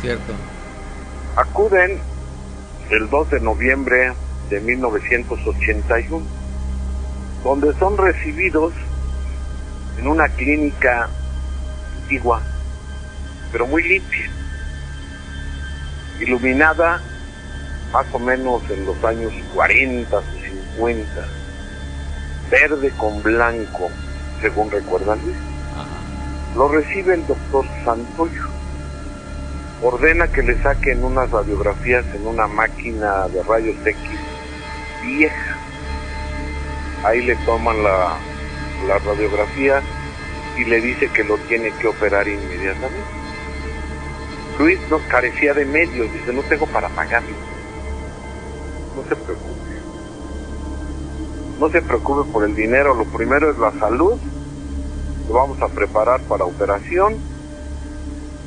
Cierto. 0.01 0.33
Acuden 1.35 1.99
el 2.89 3.09
2 3.11 3.29
de 3.29 3.39
noviembre 3.41 4.13
de 4.49 4.59
1981, 4.59 6.25
donde 7.43 7.73
son 7.77 7.95
recibidos 7.95 8.73
en 9.97 10.07
una 10.07 10.27
clínica 10.29 11.09
antigua, 12.01 12.41
pero 13.51 13.67
muy 13.67 13.83
limpia, 13.83 14.29
iluminada 16.19 17.01
más 17.91 18.05
o 18.13 18.19
menos 18.19 18.61
en 18.69 18.85
los 18.85 19.03
años 19.03 19.33
40 19.53 20.17
o 20.17 20.23
50, 20.75 21.27
verde 22.51 22.91
con 22.97 23.21
blanco, 23.23 23.89
según 24.41 24.69
recuerdan 24.71 25.19
Luis. 25.23 25.37
Lo 26.55 26.67
recibe 26.69 27.13
el 27.13 27.27
doctor 27.27 27.65
Santoyo. 27.85 28.47
Ordena 29.83 30.27
que 30.27 30.41
le 30.41 30.59
saquen 30.63 31.03
unas 31.03 31.29
radiografías 31.29 32.03
en 32.15 32.25
una 32.25 32.47
máquina 32.47 33.27
de 33.27 33.43
rayos 33.43 33.75
X 33.85 33.97
vieja. 35.03 35.57
Ahí 37.03 37.23
le 37.23 37.35
toman 37.45 37.83
la, 37.83 38.17
la 38.85 38.99
radiografía 38.99 39.81
y 40.57 40.65
le 40.65 40.81
dice 40.81 41.09
que 41.09 41.23
lo 41.23 41.37
tiene 41.37 41.71
que 41.79 41.87
operar 41.87 42.27
inmediatamente. 42.27 43.17
Luis 44.59 44.79
nos 44.89 45.01
carecía 45.03 45.53
de 45.53 45.65
medios, 45.65 46.11
dice, 46.11 46.33
no 46.33 46.41
tengo 46.43 46.65
para 46.67 46.89
pagarlo. 46.89 47.35
No 48.95 49.03
se 49.03 49.15
preocupe. 49.15 49.53
No 51.59 51.69
se 51.69 51.81
preocupe 51.81 52.31
por 52.31 52.43
el 52.43 52.55
dinero, 52.55 52.93
lo 52.93 53.05
primero 53.05 53.51
es 53.51 53.57
la 53.57 53.71
salud 53.79 54.19
lo 55.27 55.33
vamos 55.33 55.61
a 55.61 55.67
preparar 55.67 56.21
para 56.21 56.45
operación. 56.45 57.17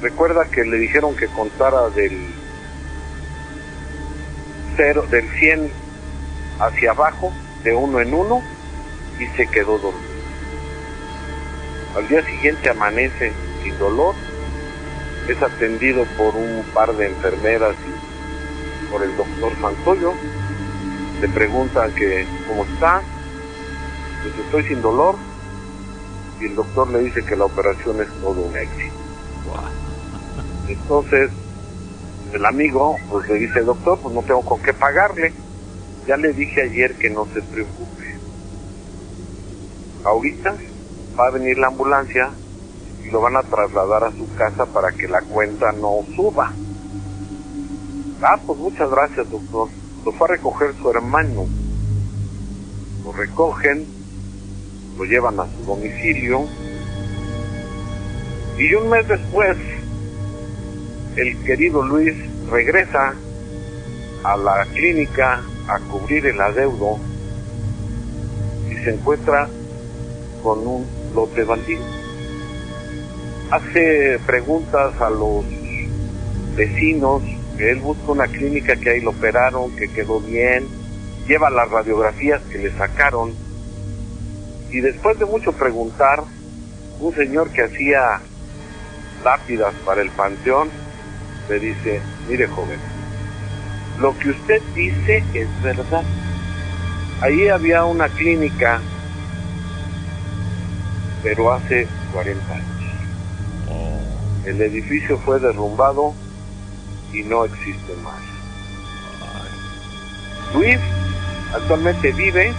Recuerda 0.00 0.46
que 0.46 0.64
le 0.64 0.78
dijeron 0.78 1.14
que 1.14 1.26
contara 1.26 1.90
del 1.90 2.18
cero, 4.76 5.04
del 5.10 5.28
100 5.28 5.70
hacia 6.58 6.92
abajo, 6.92 7.32
de 7.64 7.74
uno 7.74 8.00
en 8.00 8.14
uno, 8.14 8.42
y 9.18 9.26
se 9.36 9.46
quedó 9.46 9.78
dormido. 9.78 10.09
Al 11.96 12.06
día 12.08 12.24
siguiente 12.24 12.70
amanece 12.70 13.32
sin 13.62 13.76
dolor, 13.78 14.14
es 15.28 15.42
atendido 15.42 16.04
por 16.16 16.34
un 16.36 16.64
par 16.72 16.94
de 16.96 17.08
enfermeras 17.08 17.74
y 17.76 18.90
por 18.90 19.02
el 19.02 19.16
doctor 19.16 19.52
Santoyo. 19.60 20.12
Le 21.20 21.28
preguntan 21.28 21.92
que 21.94 22.26
cómo 22.48 22.64
está, 22.64 23.02
pues 24.22 24.34
estoy 24.46 24.64
sin 24.64 24.80
dolor, 24.80 25.16
y 26.40 26.46
el 26.46 26.54
doctor 26.54 26.90
le 26.90 27.00
dice 27.00 27.24
que 27.24 27.36
la 27.36 27.44
operación 27.44 28.00
es 28.00 28.08
todo 28.20 28.40
un 28.40 28.56
éxito. 28.56 28.94
Entonces, 30.68 31.30
el 32.32 32.46
amigo 32.46 32.96
pues 33.10 33.28
le 33.28 33.34
dice, 33.34 33.60
doctor, 33.60 33.98
pues 34.00 34.14
no 34.14 34.22
tengo 34.22 34.42
con 34.42 34.62
qué 34.62 34.72
pagarle. 34.72 35.32
Ya 36.06 36.16
le 36.16 36.32
dije 36.32 36.62
ayer 36.62 36.94
que 36.96 37.10
no 37.10 37.26
se 37.26 37.42
preocupe. 37.42 38.16
Ahorita 40.04 40.56
va 41.20 41.26
a 41.26 41.30
venir 41.30 41.58
la 41.58 41.66
ambulancia 41.66 42.30
y 43.04 43.10
lo 43.10 43.20
van 43.20 43.36
a 43.36 43.42
trasladar 43.42 44.04
a 44.04 44.10
su 44.12 44.26
casa 44.36 44.64
para 44.64 44.90
que 44.92 45.06
la 45.06 45.20
cuenta 45.20 45.70
no 45.72 45.98
suba. 46.16 46.50
Ah, 48.22 48.38
pues 48.46 48.58
muchas 48.58 48.90
gracias, 48.90 49.30
doctor. 49.30 49.68
Lo 50.04 50.12
fue 50.12 50.28
a 50.28 50.30
recoger 50.32 50.74
su 50.80 50.90
hermano. 50.90 51.46
Lo 53.04 53.12
recogen, 53.12 53.86
lo 54.96 55.04
llevan 55.04 55.40
a 55.40 55.46
su 55.46 55.64
domicilio 55.66 56.46
y 58.58 58.74
un 58.74 58.90
mes 58.90 59.08
después 59.08 59.56
el 61.16 61.42
querido 61.44 61.82
Luis 61.82 62.14
regresa 62.50 63.14
a 64.22 64.36
la 64.36 64.66
clínica 64.74 65.42
a 65.66 65.78
cubrir 65.90 66.26
el 66.26 66.40
adeudo 66.40 66.98
y 68.70 68.74
se 68.84 68.90
encuentra 68.90 69.48
con 70.42 70.66
un 70.66 70.99
lote 71.14 71.44
baldío. 71.44 71.80
Hace 73.50 74.18
preguntas 74.26 75.00
a 75.00 75.10
los 75.10 75.44
vecinos, 76.56 77.22
él 77.58 77.80
busca 77.80 78.12
una 78.12 78.26
clínica 78.26 78.76
que 78.76 78.90
ahí 78.90 79.00
lo 79.00 79.10
operaron, 79.10 79.74
que 79.76 79.88
quedó 79.88 80.20
bien, 80.20 80.66
lleva 81.26 81.50
las 81.50 81.70
radiografías 81.70 82.40
que 82.50 82.58
le 82.58 82.70
sacaron 82.76 83.34
y 84.72 84.80
después 84.80 85.18
de 85.18 85.24
mucho 85.24 85.52
preguntar, 85.52 86.22
un 87.00 87.14
señor 87.14 87.50
que 87.50 87.62
hacía 87.62 88.20
lápidas 89.24 89.74
para 89.84 90.00
el 90.00 90.10
panteón 90.10 90.70
le 91.48 91.58
dice, 91.58 92.00
mire 92.28 92.46
joven, 92.46 92.78
lo 93.98 94.16
que 94.18 94.30
usted 94.30 94.62
dice 94.74 95.24
es 95.34 95.62
verdad. 95.62 96.04
Ahí 97.20 97.48
había 97.48 97.84
una 97.84 98.08
clínica, 98.08 98.80
pero 101.22 101.52
hace 101.52 101.86
40 102.12 102.54
años. 102.54 102.66
El 104.44 104.60
edificio 104.62 105.18
fue 105.18 105.38
derrumbado 105.38 106.14
y 107.12 107.22
no 107.22 107.44
existe 107.44 107.94
más. 108.02 108.20
Luis 110.54 110.78
actualmente 111.54 112.10
vive 112.12 112.52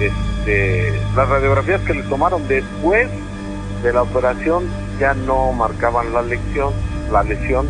este, 0.00 0.92
las 1.14 1.28
radiografías 1.28 1.80
que 1.82 1.94
le 1.94 2.02
tomaron 2.04 2.46
después 2.48 3.08
de 3.82 3.92
la 3.92 4.02
operación 4.02 4.64
ya 4.98 5.14
no 5.14 5.52
marcaban 5.52 6.12
la 6.12 6.22
lección, 6.22 6.72
la 7.10 7.22
lesión 7.22 7.68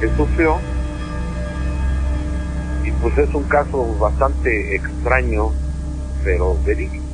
que 0.00 0.08
sufrió. 0.16 0.58
Y 2.84 2.90
pues 2.92 3.18
es 3.18 3.34
un 3.34 3.44
caso 3.44 3.94
bastante 3.98 4.74
extraño, 4.76 5.50
pero 6.24 6.56
verídico. 6.64 7.04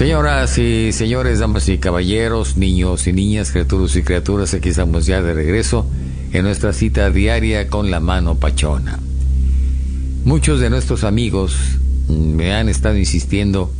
Señoras 0.00 0.56
y 0.56 0.92
señores, 0.92 1.40
damas 1.40 1.68
y 1.68 1.76
caballeros, 1.76 2.56
niños 2.56 3.06
y 3.06 3.12
niñas, 3.12 3.50
criaturas 3.50 3.94
y 3.96 4.02
criaturas, 4.02 4.54
aquí 4.54 4.70
estamos 4.70 5.04
ya 5.04 5.20
de 5.20 5.34
regreso 5.34 5.84
en 6.32 6.44
nuestra 6.44 6.72
cita 6.72 7.10
diaria 7.10 7.68
con 7.68 7.90
la 7.90 8.00
mano 8.00 8.36
pachona. 8.36 8.98
Muchos 10.24 10.58
de 10.60 10.70
nuestros 10.70 11.04
amigos 11.04 11.54
me 12.08 12.54
han 12.54 12.70
estado 12.70 12.96
insistiendo 12.96 13.70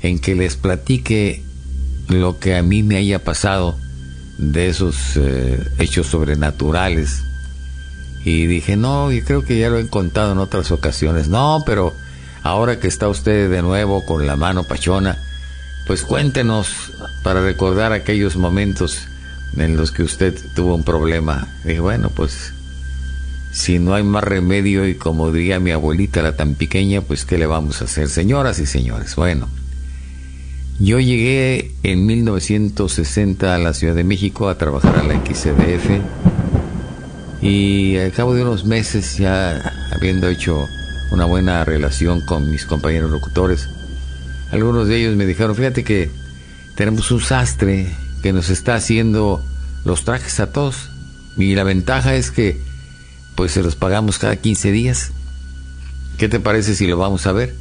en 0.00 0.20
que 0.20 0.36
les 0.36 0.54
platique 0.54 1.42
lo 2.06 2.38
que 2.38 2.54
a 2.54 2.62
mí 2.62 2.84
me 2.84 2.94
haya 2.94 3.24
pasado 3.24 3.74
de 4.38 4.68
esos 4.68 5.16
eh, 5.16 5.58
hechos 5.80 6.06
sobrenaturales. 6.06 7.20
Y 8.24 8.46
dije, 8.46 8.76
no, 8.76 9.10
yo 9.10 9.24
creo 9.24 9.44
que 9.44 9.58
ya 9.58 9.70
lo 9.70 9.78
he 9.80 9.88
contado 9.88 10.30
en 10.30 10.38
otras 10.38 10.70
ocasiones. 10.70 11.26
No, 11.26 11.64
pero 11.66 11.92
ahora 12.44 12.78
que 12.78 12.86
está 12.86 13.08
usted 13.08 13.50
de 13.50 13.60
nuevo 13.60 14.04
con 14.06 14.24
la 14.24 14.36
mano 14.36 14.62
pachona, 14.62 15.18
pues 15.86 16.02
cuéntenos 16.02 16.92
para 17.22 17.42
recordar 17.42 17.92
aquellos 17.92 18.36
momentos 18.36 19.06
en 19.56 19.76
los 19.76 19.92
que 19.92 20.02
usted 20.02 20.34
tuvo 20.54 20.74
un 20.74 20.84
problema. 20.84 21.48
Dije, 21.64 21.80
bueno, 21.80 22.10
pues 22.10 22.52
si 23.52 23.78
no 23.78 23.94
hay 23.94 24.02
más 24.02 24.24
remedio 24.24 24.86
y 24.88 24.94
como 24.94 25.30
diría 25.30 25.60
mi 25.60 25.70
abuelita, 25.70 26.22
la 26.22 26.36
tan 26.36 26.54
pequeña, 26.54 27.02
pues 27.02 27.24
¿qué 27.24 27.38
le 27.38 27.46
vamos 27.46 27.80
a 27.80 27.84
hacer? 27.84 28.08
Señoras 28.08 28.58
y 28.58 28.66
señores, 28.66 29.14
bueno, 29.14 29.48
yo 30.80 30.98
llegué 30.98 31.70
en 31.84 32.04
1960 32.04 33.54
a 33.54 33.58
la 33.58 33.74
Ciudad 33.74 33.94
de 33.94 34.02
México 34.02 34.48
a 34.48 34.58
trabajar 34.58 34.98
a 34.98 35.04
la 35.04 35.14
XCDF 35.14 36.00
y 37.42 37.96
al 37.96 38.10
cabo 38.10 38.34
de 38.34 38.42
unos 38.42 38.64
meses 38.64 39.18
ya 39.18 39.72
habiendo 39.92 40.28
hecho 40.28 40.66
una 41.12 41.26
buena 41.26 41.64
relación 41.64 42.22
con 42.22 42.50
mis 42.50 42.64
compañeros 42.64 43.12
locutores, 43.12 43.68
algunos 44.54 44.86
de 44.86 45.00
ellos 45.00 45.16
me 45.16 45.26
dijeron, 45.26 45.56
fíjate 45.56 45.82
que 45.82 46.10
tenemos 46.76 47.10
un 47.10 47.20
sastre 47.20 47.88
que 48.22 48.32
nos 48.32 48.50
está 48.50 48.76
haciendo 48.76 49.44
los 49.84 50.04
trajes 50.04 50.38
a 50.38 50.52
todos 50.52 50.90
y 51.36 51.56
la 51.56 51.64
ventaja 51.64 52.14
es 52.14 52.30
que 52.30 52.60
pues 53.34 53.50
se 53.50 53.64
los 53.64 53.74
pagamos 53.74 54.20
cada 54.20 54.36
15 54.36 54.70
días. 54.70 55.10
¿Qué 56.18 56.28
te 56.28 56.38
parece 56.38 56.76
si 56.76 56.86
lo 56.86 56.96
vamos 56.96 57.26
a 57.26 57.32
ver? 57.32 57.52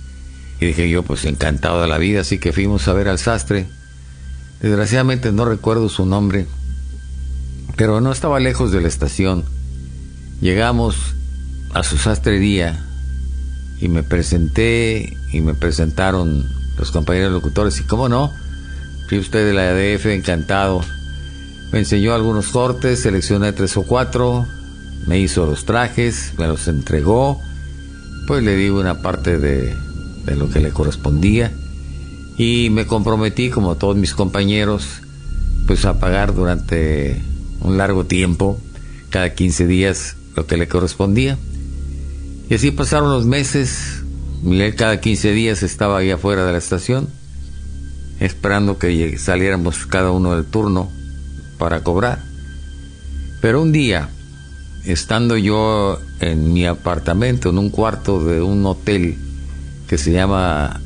Y 0.60 0.68
dije 0.68 0.88
yo, 0.88 1.02
pues 1.02 1.26
encantado 1.26 1.82
de 1.82 1.88
la 1.88 1.98
vida, 1.98 2.22
así 2.22 2.38
que 2.38 2.54
fuimos 2.54 2.88
a 2.88 2.94
ver 2.94 3.08
al 3.08 3.18
sastre. 3.18 3.66
Desgraciadamente 4.62 5.32
no 5.32 5.46
recuerdo 5.46 5.90
su 5.90 6.06
nombre, 6.06 6.46
pero 7.76 8.02
no 8.02 8.12
estaba 8.12 8.40
lejos 8.40 8.72
de 8.72 8.82
la 8.82 8.88
estación. 8.88 9.44
Llegamos 10.42 10.96
a 11.74 11.82
su 11.82 11.98
sastrería 11.98 12.86
y 13.82 13.88
me 13.88 14.04
presenté 14.04 15.18
y 15.32 15.42
me 15.42 15.56
presentaron 15.56 16.63
los 16.78 16.92
compañeros 16.92 17.32
locutores 17.32 17.80
y 17.80 17.84
cómo 17.84 18.10
no, 18.10 18.34
fui 19.08 19.20
usted 19.20 19.46
de 19.46 19.54
la 19.54 19.70
ADF, 19.70 20.08
encantado. 20.08 20.82
Me 21.72 21.80
enseñó 21.80 22.14
algunos 22.14 22.48
cortes, 22.48 23.00
seleccioné 23.00 23.52
tres 23.54 23.76
o 23.78 23.84
cuatro, 23.84 24.48
me 25.08 25.20
hizo 25.20 25.46
los 25.46 25.66
trajes, 25.66 26.34
me 26.38 26.48
los 26.48 26.68
entregó, 26.68 27.42
pues 28.28 28.44
le 28.44 28.56
di 28.56 28.70
una 28.70 29.02
parte 29.02 29.38
de, 29.38 29.76
de 30.26 30.36
lo 30.36 30.50
que 30.50 30.60
le 30.60 30.70
correspondía 30.70 31.52
y 32.38 32.70
me 32.72 32.86
comprometí, 32.86 33.50
como 33.50 33.76
todos 33.76 33.96
mis 33.96 34.14
compañeros, 34.14 34.86
pues 35.68 35.86
a 35.86 36.00
pagar 36.00 36.34
durante 36.34 37.22
un 37.62 37.78
largo 37.78 38.06
tiempo, 38.06 38.60
cada 39.10 39.34
15 39.34 39.68
días, 39.68 40.16
lo 40.36 40.48
que 40.48 40.58
le 40.58 40.68
correspondía. 40.68 41.38
Y 42.50 42.56
así 42.56 42.72
pasaron 42.72 43.12
los 43.12 43.26
meses, 43.26 44.03
Miguel 44.44 44.76
cada 44.76 45.00
15 45.00 45.32
días 45.32 45.64
estaba 45.64 46.00
ahí 46.00 46.12
afuera 46.12 46.46
de 46.46 46.52
la 46.52 46.58
estación, 46.58 47.08
esperando 48.20 48.78
que 48.78 49.18
saliéramos 49.18 49.86
cada 49.86 50.12
uno 50.12 50.36
del 50.36 50.44
turno 50.44 50.92
para 51.58 51.82
cobrar. 51.82 52.22
Pero 53.42 53.62
un 53.62 53.72
día, 53.72 54.10
estando 54.84 55.38
yo 55.38 55.98
en 56.20 56.52
mi 56.52 56.66
apartamento, 56.66 57.52
en 57.52 57.58
un 57.58 57.70
cuarto 57.70 58.22
de 58.22 58.42
un 58.42 58.66
hotel 58.66 59.16
que 59.88 59.98
se 59.98 60.12
llama 60.12 60.82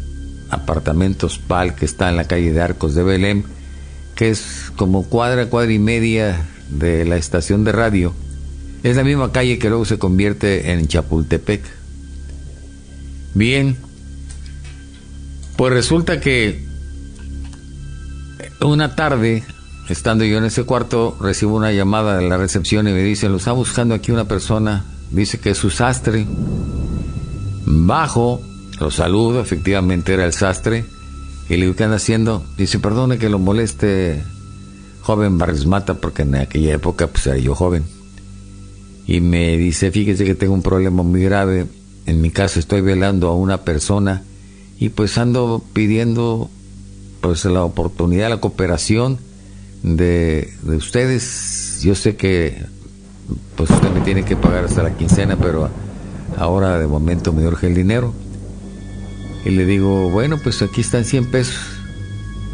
Apartamentos 0.52 1.40
Pal, 1.40 1.74
que 1.74 1.86
está 1.86 2.10
en 2.10 2.16
la 2.16 2.26
calle 2.26 2.54
de 2.54 2.62
Arcos 2.62 2.94
de 2.94 3.02
Belém, 3.02 3.44
que 4.16 4.30
es 4.30 4.72
como 4.76 5.04
cuadra, 5.10 5.48
cuadra 5.48 5.74
y 5.74 5.80
media 5.80 6.46
de 6.70 7.06
la 7.06 7.18
estación 7.18 7.64
de 7.64 7.72
radio. 7.72 8.14
Es 8.84 8.98
la 8.98 9.04
misma 9.04 9.32
calle 9.32 9.58
que 9.58 9.70
luego 9.70 9.86
se 9.86 9.98
convierte 9.98 10.72
en 10.74 10.88
Chapultepec. 10.88 11.87
Bien, 13.38 13.78
pues 15.56 15.74
resulta 15.74 16.20
que 16.20 16.66
una 18.62 18.96
tarde 18.96 19.44
Estando 19.90 20.26
yo 20.26 20.38
en 20.38 20.44
ese 20.44 20.64
cuarto, 20.64 21.18
recibo 21.22 21.56
una 21.56 21.72
llamada 21.72 22.18
de 22.18 22.28
la 22.28 22.38
recepción 22.38 22.88
y 22.90 22.92
me 22.92 23.04
dice, 23.04 23.30
lo 23.30 23.38
está 23.38 23.54
buscando 23.54 23.96
aquí 23.96 24.12
una 24.12 24.26
persona, 24.26 24.84
dice 25.12 25.40
que 25.40 25.52
es 25.52 25.58
su 25.58 25.70
sastre. 25.70 26.28
Bajo, 27.66 28.42
lo 28.82 28.92
saludo, 28.92 29.40
efectivamente 29.40 30.14
era 30.14 30.26
el 30.26 30.34
sastre, 30.34 30.84
y 31.48 31.56
le 31.56 31.66
digo, 31.66 31.76
¿qué 31.78 31.86
anda 31.86 31.96
haciendo? 31.96 32.44
Dice, 32.58 32.80
perdone 32.80 33.18
que 33.18 33.30
lo 33.30 33.40
moleste, 33.40 34.22
joven 35.04 35.38
Barrismata, 35.38 35.94
porque 35.94 36.24
en 36.24 36.36
aquella 36.36 36.74
época 36.74 37.08
pues 37.08 37.26
era 37.28 37.38
yo 37.38 37.56
joven. 37.56 37.86
Y 39.06 39.22
me 39.22 39.56
dice, 39.56 39.90
fíjese 39.90 40.26
que 40.26 40.36
tengo 40.36 40.54
un 40.54 40.64
problema 40.64 41.02
muy 41.02 41.24
grave, 41.24 41.66
en 42.08 42.22
mi 42.22 42.32
casa 42.32 42.60
estoy 42.60 42.82
velando 42.82 43.28
a 43.28 43.36
una 43.36 43.62
persona 43.64 44.24
y 44.80 44.90
pues 44.90 45.18
ando 45.18 45.64
pidiendo 45.74 46.50
pues 47.22 47.46
la 47.46 47.64
oportunidad, 47.64 48.30
la 48.30 48.40
cooperación 48.40 49.20
de, 49.84 50.54
ustedes. 50.64 51.82
Yo 51.84 51.96
sé 51.96 52.16
que 52.16 52.64
pues 53.56 53.70
usted 53.70 53.92
me 53.92 54.02
tiene 54.02 54.24
que 54.24 54.36
pagar 54.36 54.66
hasta 54.66 54.84
la 54.84 54.96
quincena, 54.96 55.36
pero 55.36 55.70
ahora 56.38 56.80
de 56.80 56.88
momento 56.88 57.34
me 57.34 57.46
urge 57.46 57.68
el 57.68 57.76
dinero. 57.76 58.14
Y 59.46 59.50
le 59.52 59.66
digo, 59.66 60.10
bueno, 60.10 60.38
pues 60.42 60.62
aquí 60.62 60.82
están 60.82 61.04
100 61.04 61.32
pesos. 61.32 61.58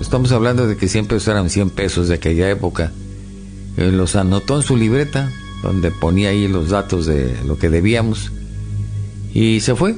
Estamos 0.01 0.31
hablando 0.31 0.67
de 0.67 0.77
que 0.77 0.87
100 0.87 1.07
pesos 1.07 1.27
eran 1.27 1.49
100 1.49 1.69
pesos 1.69 2.07
de 2.07 2.15
aquella 2.15 2.49
época. 2.49 2.91
Los 3.77 4.15
anotó 4.15 4.57
en 4.57 4.63
su 4.63 4.75
libreta, 4.75 5.31
donde 5.61 5.91
ponía 5.91 6.29
ahí 6.29 6.47
los 6.47 6.69
datos 6.69 7.05
de 7.05 7.37
lo 7.45 7.57
que 7.57 7.69
debíamos. 7.69 8.31
Y 9.33 9.59
se 9.61 9.75
fue. 9.75 9.95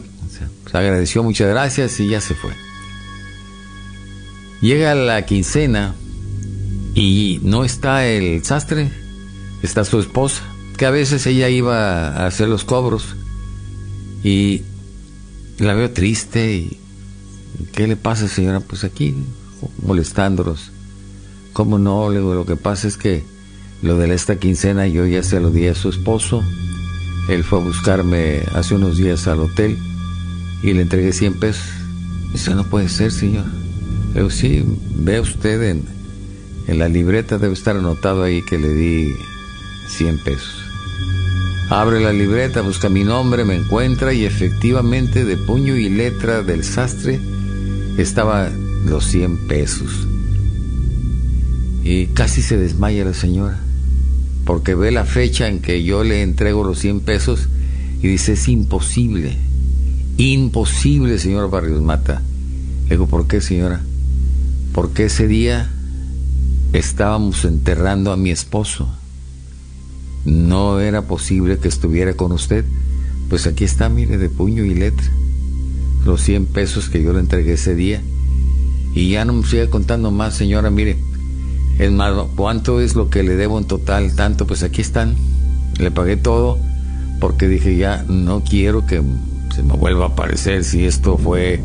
Se 0.72 0.78
agradeció, 0.78 1.24
muchas 1.24 1.50
gracias 1.50 2.00
y 2.00 2.08
ya 2.08 2.22
se 2.22 2.34
fue. 2.36 2.52
Llega 4.62 4.96
la 4.96 5.26
quincena 5.26 5.94
y 6.96 7.40
no 7.44 7.64
está 7.64 8.08
el 8.08 8.44
sastre, 8.44 8.90
está 9.62 9.84
su 9.84 10.00
esposa, 10.00 10.44
que 10.78 10.86
a 10.86 10.92
veces 10.92 11.28
ella 11.28 11.50
iba 11.50 12.08
a 12.08 12.26
hacer 12.26 12.48
los 12.48 12.64
cobros 12.64 13.16
y 14.24 14.64
la 15.60 15.74
veo 15.74 15.92
triste 15.92 16.56
y 16.56 16.80
¿qué 17.74 17.88
le 17.88 17.96
pasa 17.96 18.28
señora? 18.28 18.62
Pues 18.62 18.84
aquí 18.84 19.16
molestándolos. 19.86 20.72
¿Cómo 21.54 21.78
no? 21.78 22.10
Le 22.10 22.20
lo 22.20 22.46
que 22.46 22.56
pasa 22.56 22.88
es 22.88 22.98
que 22.98 23.24
lo 23.82 23.98
de 23.98 24.14
esta 24.14 24.38
quincena 24.38 24.88
yo 24.88 25.06
ya 25.06 25.24
se 25.24 25.40
lo 25.40 25.52
di 25.52 25.68
a 25.68 25.76
su 25.76 25.90
esposo. 25.90 26.44
Él 27.30 27.44
fue 27.44 27.60
a 27.60 27.64
buscarme 27.64 28.44
hace 28.54 28.76
unos 28.76 28.98
días 28.98 29.28
al 29.28 29.40
hotel 29.40 29.78
y 30.62 30.74
le 30.74 30.82
entregué 30.82 31.12
100 31.12 31.40
pesos. 31.40 31.66
Eso 32.34 32.56
no 32.56 32.64
puede 32.66 32.90
ser, 32.90 33.12
señor. 33.12 33.46
Digo, 34.14 34.30
sí, 34.30 34.64
ve 34.98 35.20
usted 35.20 35.62
en, 35.64 35.84
en 36.68 36.80
la 36.80 36.88
libreta 36.88 37.38
debe 37.38 37.54
estar 37.54 37.76
anotado 37.76 38.24
ahí 38.24 38.42
que 38.44 38.58
le 38.58 38.74
di 38.74 39.16
100 39.90 40.24
pesos. 40.24 40.66
Abre 41.70 42.00
la 42.00 42.14
libreta, 42.14 42.62
busca 42.62 42.90
mi 42.90 43.04
nombre, 43.04 43.44
me 43.44 43.56
encuentra 43.56 44.14
y 44.14 44.24
efectivamente 44.24 45.26
de 45.26 45.36
puño 45.36 45.76
y 45.76 45.90
letra 45.90 46.44
del 46.44 46.64
sastre 46.64 47.20
estaba 47.98 48.52
los 48.86 49.06
100 49.06 49.48
pesos. 49.48 50.08
Y 51.84 52.08
casi 52.08 52.42
se 52.42 52.58
desmaya 52.58 53.06
la 53.06 53.14
señora, 53.14 53.60
porque 54.46 54.76
ve 54.76 54.92
la 54.92 55.06
fecha 55.06 55.48
en 55.48 55.60
que 55.60 55.84
yo 55.84 56.04
le 56.04 56.22
entrego 56.22 56.64
los 56.64 56.80
100 56.80 57.02
pesos 57.02 57.50
y 58.02 58.08
dice, 58.08 58.34
es 58.34 58.48
imposible, 58.48 59.38
imposible, 60.18 61.18
señor 61.18 61.50
Barrios 61.50 61.82
Mata. 61.82 62.22
Le 62.84 62.92
digo, 62.92 63.08
¿por 63.08 63.28
qué, 63.28 63.42
señora? 63.42 63.82
Porque 64.74 65.06
ese 65.06 65.28
día 65.28 65.72
estábamos 66.74 67.44
enterrando 67.46 68.12
a 68.12 68.18
mi 68.18 68.30
esposo. 68.30 68.88
No 70.26 70.80
era 70.80 71.04
posible 71.04 71.58
que 71.58 71.68
estuviera 71.68 72.14
con 72.14 72.32
usted. 72.32 72.66
Pues 73.30 73.48
aquí 73.48 73.64
está, 73.64 73.90
mire, 73.90 74.18
de 74.18 74.30
puño 74.30 74.64
y 74.64 74.76
letra. 74.76 75.08
Los 76.06 76.22
100 76.22 76.46
pesos 76.48 76.90
que 76.90 77.02
yo 77.02 77.14
le 77.14 77.20
entregué 77.20 77.54
ese 77.54 77.74
día. 77.74 78.02
Y 78.94 79.10
ya 79.10 79.26
no 79.26 79.34
me 79.34 79.48
sigue 79.48 79.70
contando 79.70 80.12
más, 80.12 80.36
señora, 80.36 80.70
mire. 80.70 80.98
Es 81.78 81.92
más, 81.92 82.14
¿cuánto 82.36 82.80
es 82.80 82.96
lo 82.96 83.10
que 83.10 83.24
le 83.24 83.36
debo 83.36 83.58
en 83.58 83.66
total? 83.66 84.16
Tanto, 84.16 84.48
pues 84.48 84.64
aquí 84.64 84.82
están. 84.82 85.16
Le 85.78 85.92
pagué 85.92 86.16
todo 86.16 86.58
porque 87.20 87.48
dije 87.48 87.76
ya 87.78 88.04
no 88.08 88.44
quiero 88.44 88.86
que 88.86 89.02
se 89.54 89.64
me 89.64 89.74
vuelva 89.74 90.06
a 90.06 90.08
aparecer 90.10 90.64
si 90.64 90.86
esto 90.86 91.18
fue 91.18 91.62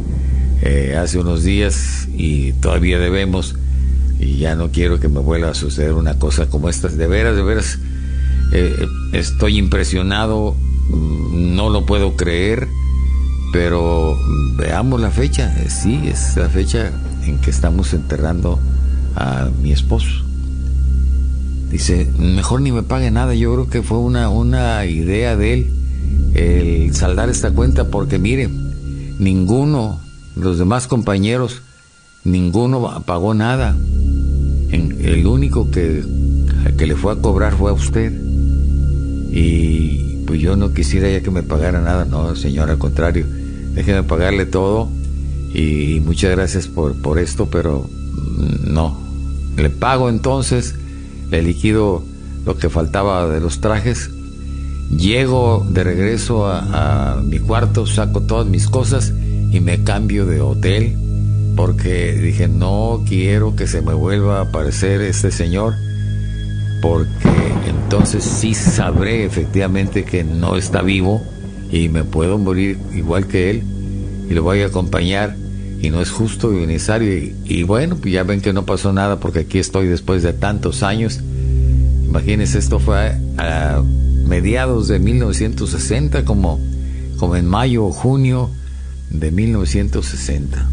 eh, 0.63 0.97
hace 0.97 1.19
unos 1.19 1.43
días 1.43 2.09
y 2.15 2.53
todavía 2.53 2.99
debemos 2.99 3.57
y 4.19 4.37
ya 4.37 4.55
no 4.55 4.71
quiero 4.71 5.01
que 5.01 5.09
me 5.09 5.21
vuelva 5.21 5.51
a 5.51 5.55
suceder 5.55 5.95
una 5.95 6.19
cosa 6.19 6.47
como 6.47 6.69
esta. 6.69 6.89
De 6.89 7.07
veras, 7.07 7.37
de 7.37 7.43
veras, 7.43 7.79
eh, 8.53 8.87
estoy 9.13 9.59
impresionado, 9.59 10.55
mm, 10.91 11.55
no 11.55 11.71
lo 11.71 11.87
puedo 11.87 12.17
creer, 12.17 12.69
pero 13.53 14.17
veamos 14.57 15.01
la 15.01 15.11
fecha. 15.11 15.55
Eh, 15.63 15.71
Sí, 15.71 16.01
es 16.05 16.37
la 16.37 16.49
fecha 16.49 16.93
en 17.27 17.39
que 17.39 17.51
estamos 17.51 17.95
enterrando 17.95 18.59
a 19.17 19.49
mi 19.63 19.73
esposo. 19.73 20.09
Dice, 21.71 22.09
mejor 22.19 22.61
ni 22.63 22.73
me 22.73 22.83
pague 22.83 23.11
nada. 23.11 23.35
Yo 23.35 23.53
creo 23.55 23.69
que 23.69 23.83
fue 23.83 23.99
una, 23.99 24.29
una 24.29 24.85
idea 24.87 25.37
de 25.37 25.55
él 25.55 25.73
el 26.35 26.95
saldar 26.95 27.29
esta 27.29 27.51
cuenta 27.53 27.89
porque 27.89 28.19
mire, 28.19 28.49
ninguno, 29.19 30.01
los 30.37 30.59
demás 30.59 30.87
compañeros, 30.87 31.63
ninguno 32.25 33.03
pagó 33.07 33.35
nada. 33.35 33.77
En- 34.71 34.97
el 35.01 35.27
único 35.27 35.71
que, 35.71 36.05
que 36.77 36.87
le 36.87 36.97
fue 36.97 37.13
a 37.13 37.17
cobrar 37.17 37.55
fue 37.55 37.71
a 37.71 37.75
usted. 37.75 38.13
Y 39.33 40.23
pues 40.27 40.41
yo 40.41 40.57
no 40.57 40.73
quisiera 40.73 41.09
ya 41.11 41.23
que 41.23 41.31
me 41.31 41.43
pagara 41.43 41.81
nada, 41.81 42.05
no, 42.05 42.35
señor, 42.37 42.71
al 42.71 42.79
contrario. 42.79 43.27
Déjeme 43.75 44.03
pagarle 44.03 44.47
todo 44.47 44.89
y 45.55 46.01
muchas 46.05 46.31
gracias 46.33 46.67
por, 46.67 47.01
por 47.01 47.19
esto, 47.19 47.47
pero 47.51 47.89
no. 48.65 48.99
Le 49.57 49.71
pago 49.71 50.09
entonces, 50.09 50.75
le 51.31 51.43
liquido 51.43 52.03
lo 52.45 52.57
que 52.57 52.69
faltaba 52.69 53.29
de 53.29 53.41
los 53.41 53.61
trajes. 53.61 54.11
Llego 54.91 55.67
de 55.69 55.85
regreso 55.85 56.47
a, 56.47 57.21
mi 57.25 57.39
cuarto, 57.39 57.87
saco 57.87 58.23
todas 58.23 58.47
mis 58.47 58.67
cosas 58.67 59.13
y 59.53 59.61
me 59.61 59.83
cambio 59.85 60.27
de 60.27 60.41
hotel 60.41 60.97
porque 61.57 62.13
dije 62.15 62.49
no 62.49 63.05
quiero 63.07 63.57
que 63.57 63.67
se 63.67 63.83
me 63.83 63.93
vuelva 63.93 64.39
a 64.39 64.43
aparecer 64.43 65.01
este 65.01 65.33
señor 65.33 65.75
porque 66.81 67.29
entonces 67.67 68.25
sí 68.25 68.55
sabré 68.55 69.25
efectivamente 69.25 70.05
que 70.05 70.23
no 70.23 70.57
está 70.57 70.83
vivo 70.83 71.21
y 71.71 71.89
me 71.89 72.05
puedo 72.05 72.39
morir 72.39 72.79
igual 72.95 73.27
que 73.27 73.51
él 73.51 73.65
y 74.29 74.35
lo 74.35 74.43
voy 74.43 74.63
a 74.63 74.67
acompañar 74.67 75.37
y 75.81 75.91
no 75.91 76.01
es 76.01 76.11
justo 76.11 76.53
y 76.53 76.67
necesario 76.67 77.33
y, 77.45 77.63
bueno 77.63 77.97
pues 77.97 78.13
ya 78.13 78.23
ven 78.23 78.41
que 78.41 78.53
no 78.53 78.67
pasó 78.67 78.93
nada 78.93 79.19
porque 79.19 79.41
aquí 79.41 79.59
estoy 79.59 79.87
después 79.89 80.23
de 80.23 80.33
tantos 80.33 80.83
años 80.83 81.21
imagínense 82.05 82.59
esto 82.59 82.79
fue 82.79 82.99
a, 82.99 83.77
a 83.79 83.83
mediados 84.27 84.89
de 84.89 84.99
1960 84.99 86.25
como 86.25 86.61
como 87.19 87.37
en 87.37 87.47
mayo 87.47 87.87
o 87.87 87.93
junio 87.93 88.51
de 89.11 89.31
1960 89.31 90.69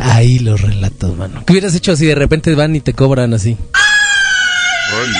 Ahí 0.00 0.38
los 0.40 0.60
relatos, 0.60 1.16
mano. 1.16 1.44
¿Qué 1.44 1.52
hubieras 1.52 1.74
hecho 1.76 1.94
si 1.94 2.06
de 2.06 2.14
repente 2.14 2.52
van 2.54 2.74
y 2.74 2.80
te 2.80 2.92
cobran 2.92 3.34
así? 3.34 3.56
Ay, 4.90 5.12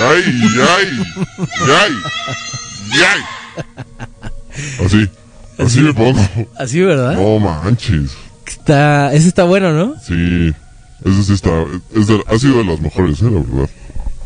ay, 0.00 0.24
ay, 0.60 0.88
ay, 1.68 1.92
ay. 3.02 3.20
Así, 4.84 5.08
así 5.58 5.80
me 5.80 5.94
pongo. 5.94 6.18
Así, 6.58 6.80
¿verdad? 6.82 7.14
No 7.14 7.38
manches. 7.38 8.10
Está, 8.46 9.12
ese 9.14 9.28
está 9.28 9.44
bueno, 9.44 9.72
¿no? 9.72 9.94
Sí, 10.06 10.52
ese 11.04 11.22
sí 11.24 11.32
está, 11.32 11.50
es 11.94 12.06
de- 12.06 12.22
ha 12.26 12.38
sido 12.38 12.58
de 12.58 12.64
las 12.64 12.80
mejores, 12.80 13.20
eh, 13.22 13.24
la 13.24 13.30
verdad. 13.40 13.70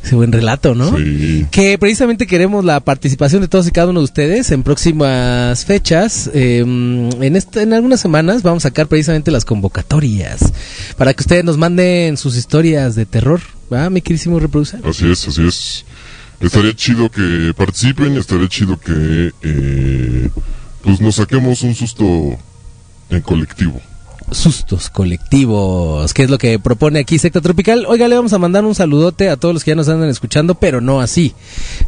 Ese 0.03 0.15
buen 0.15 0.33
relato, 0.33 0.75
¿no? 0.75 0.97
Sí. 0.97 1.47
Que 1.51 1.77
precisamente 1.77 2.27
queremos 2.27 2.65
la 2.65 2.81
participación 2.81 3.43
de 3.43 3.49
todos 3.49 3.67
y 3.67 3.71
cada 3.71 3.89
uno 3.89 4.01
de 4.01 4.05
ustedes 4.05 4.51
en 4.51 4.63
próximas 4.63 5.65
fechas. 5.67 6.31
Eh, 6.33 6.61
en, 6.61 7.37
este, 7.37 7.63
en 7.63 7.75
algunas 7.75 8.01
semanas 8.01 8.43
vamos 8.43 8.65
a 8.65 8.69
sacar 8.71 8.87
precisamente 8.87 9.31
las 9.31 9.45
convocatorias 9.45 10.53
para 10.97 11.13
que 11.13 11.23
ustedes 11.23 11.45
nos 11.45 11.59
manden 11.59 12.17
sus 12.17 12.35
historias 12.37 12.95
de 12.95 13.05
terror. 13.05 13.41
¿Va, 13.73 13.89
mi 13.91 14.01
querísimo 14.01 14.39
reproducir? 14.39 14.81
Así 14.85 15.11
es, 15.11 15.29
así 15.29 15.47
es. 15.47 15.85
Estaría 16.41 16.75
chido 16.75 17.11
que 17.11 17.53
participen, 17.57 18.17
estaría 18.17 18.49
chido 18.49 18.81
que 18.81 19.33
eh, 19.43 20.31
pues 20.83 21.01
nos 21.01 21.17
saquemos 21.17 21.63
un 21.63 21.75
susto 21.75 22.05
en 23.11 23.21
colectivo. 23.21 23.81
Sustos 24.33 24.91
colectivos, 24.91 26.15
que 26.15 26.23
es 26.23 26.31
lo 26.31 26.39
que 26.39 26.59
propone 26.59 27.01
aquí 27.01 27.19
Secta 27.19 27.41
Tropical. 27.41 27.85
Oiga, 27.87 28.09
le 28.09 28.15
vamos 28.15 28.33
a 28.33 28.39
mandar 28.39 28.65
un 28.65 28.75
saludote 28.75 29.29
a 29.29 29.37
todos 29.37 29.53
los 29.53 29.65
que 29.65 29.73
ya 29.73 29.75
nos 29.75 29.89
andan 29.89 30.09
escuchando, 30.09 30.55
pero 30.55 30.81
no 30.81 31.01
así. 31.01 31.35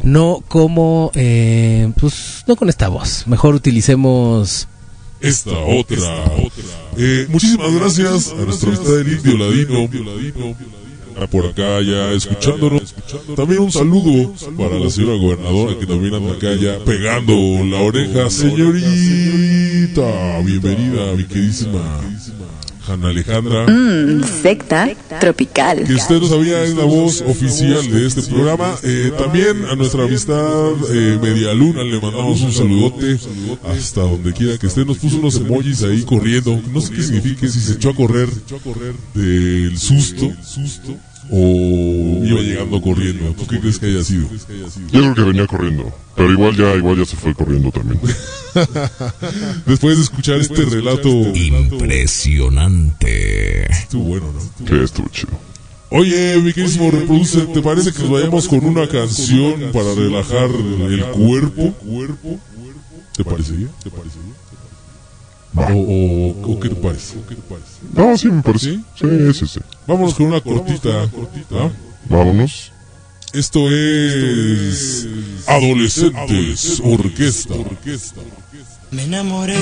No 0.03 0.43
como, 0.49 1.11
eh, 1.15 1.91
pues, 1.99 2.43
no 2.45 2.55
con 2.55 2.69
esta 2.69 2.89
voz. 2.89 3.25
Mejor 3.27 3.55
utilicemos 3.55 4.67
Esta 5.21 5.51
otra. 5.51 6.25
Eh, 6.97 7.27
muchísimas 7.29 7.73
gracias 7.73 8.31
a 8.31 8.43
nuestra 8.43 8.69
amistad 8.69 9.33
Ladino. 9.39 9.89
Por 11.31 11.45
acá 11.45 11.81
ya 11.81 12.11
escuchándonos. 12.11 12.95
También 13.35 13.61
un 13.61 13.71
saludo 13.71 14.33
para 14.57 14.79
la 14.79 14.89
señora 14.89 15.17
gobernadora 15.17 15.77
que 15.79 15.85
también 15.85 16.15
anda 16.15 16.33
acá 16.33 16.53
ya 16.55 16.79
pegando 16.83 17.33
la 17.65 17.81
oreja. 17.81 18.29
Señorita, 18.29 20.01
bienvenida, 20.43 21.13
mi 21.15 21.23
queridísima 21.25 22.01
Hanna 22.87 23.09
Alejandra. 23.09 23.65
Mmm, 23.67 24.23
secta 24.23 24.89
tropical. 25.19 25.83
Que 25.85 25.93
usted 25.93 26.19
no 26.19 26.27
sabía 26.27 26.63
es 26.63 26.75
la 26.75 26.85
voz 26.85 27.21
oficial 27.21 27.89
de 27.89 28.07
este 28.07 28.21
programa. 28.23 28.75
Eh, 28.83 29.11
también 29.17 29.65
a 29.65 29.75
nuestra 29.75 30.03
amistad 30.03 30.71
eh, 30.91 31.17
Media 31.21 31.53
Luna 31.53 31.83
le 31.83 31.99
mandamos 31.99 32.41
un 32.41 32.51
saludote 32.51 33.19
hasta 33.63 34.01
donde 34.01 34.33
quiera 34.33 34.57
que 34.57 34.67
esté. 34.67 34.85
Nos 34.85 34.97
puso 34.97 35.17
unos 35.17 35.35
emojis 35.37 35.83
ahí 35.83 36.03
corriendo. 36.03 36.59
No 36.71 36.81
sé 36.81 36.93
qué 36.93 37.03
significa, 37.03 37.47
si 37.47 37.59
se 37.59 37.73
echó 37.73 37.89
a 37.89 37.95
correr 37.95 38.29
del 39.13 39.77
susto 39.77 40.31
o 41.35 42.23
iba 42.23 42.41
llegando 42.41 42.79
corriendo. 42.79 43.33
¿Tú 43.33 43.47
qué 43.47 43.59
crees 43.59 43.79
que 43.79 43.87
haya 43.87 44.03
sido? 44.03 44.29
Yo 44.91 45.01
creo 45.01 45.15
que 45.15 45.23
venía 45.23 45.47
corriendo, 45.47 45.91
pero 46.15 46.31
igual 46.31 46.55
ya, 46.55 46.75
igual 46.75 46.99
ya 46.99 47.05
se 47.05 47.17
fue 47.17 47.33
corriendo 47.33 47.71
también. 47.71 47.99
Después 49.65 49.97
de 49.97 50.03
escuchar 50.03 50.39
este 50.39 50.63
relato 50.65 51.09
impresionante. 51.09 53.63
Estuvo 53.71 54.03
bueno, 54.03 54.31
¿no? 54.31 54.39
Sí, 54.39 54.75
estuvo 54.83 55.09
chido. 55.09 55.31
Oye, 55.89 56.37
mi 56.37 56.53
queridísimo 56.53 56.91
reproduce, 56.91 57.47
¿te 57.47 57.63
parece 57.63 57.91
que 57.93 57.99
nos 57.99 58.11
vayamos 58.11 58.47
con 58.47 58.63
una 58.65 58.87
canción 58.87 59.71
para 59.73 59.95
relajar 59.95 60.51
el 60.51 61.03
cuerpo? 61.05 61.73
¿Te 63.15 63.23
parecería? 63.23 63.69
¿Te 63.83 63.89
parecería? 63.89 64.32
O, 65.55 65.61
o, 65.61 66.53
o 66.53 66.59
qué 66.59 66.69
te 66.69 66.75
parece? 66.75 67.15
No, 67.93 68.17
sí 68.17 68.27
me 68.27 68.41
parece. 68.41 68.79
Sí, 68.95 69.33
sí, 69.33 69.47
sí. 69.47 69.59
Vámonos 69.85 70.15
con 70.15 70.27
una 70.27 70.41
cortita. 70.41 71.03
¿ah? 71.51 71.69
Vámonos. 72.09 72.71
Esto 73.33 73.67
es 73.71 75.07
Adolescentes 75.47 76.79
Orquesta. 76.83 77.55
Me 78.91 79.03
enamoré 79.03 79.57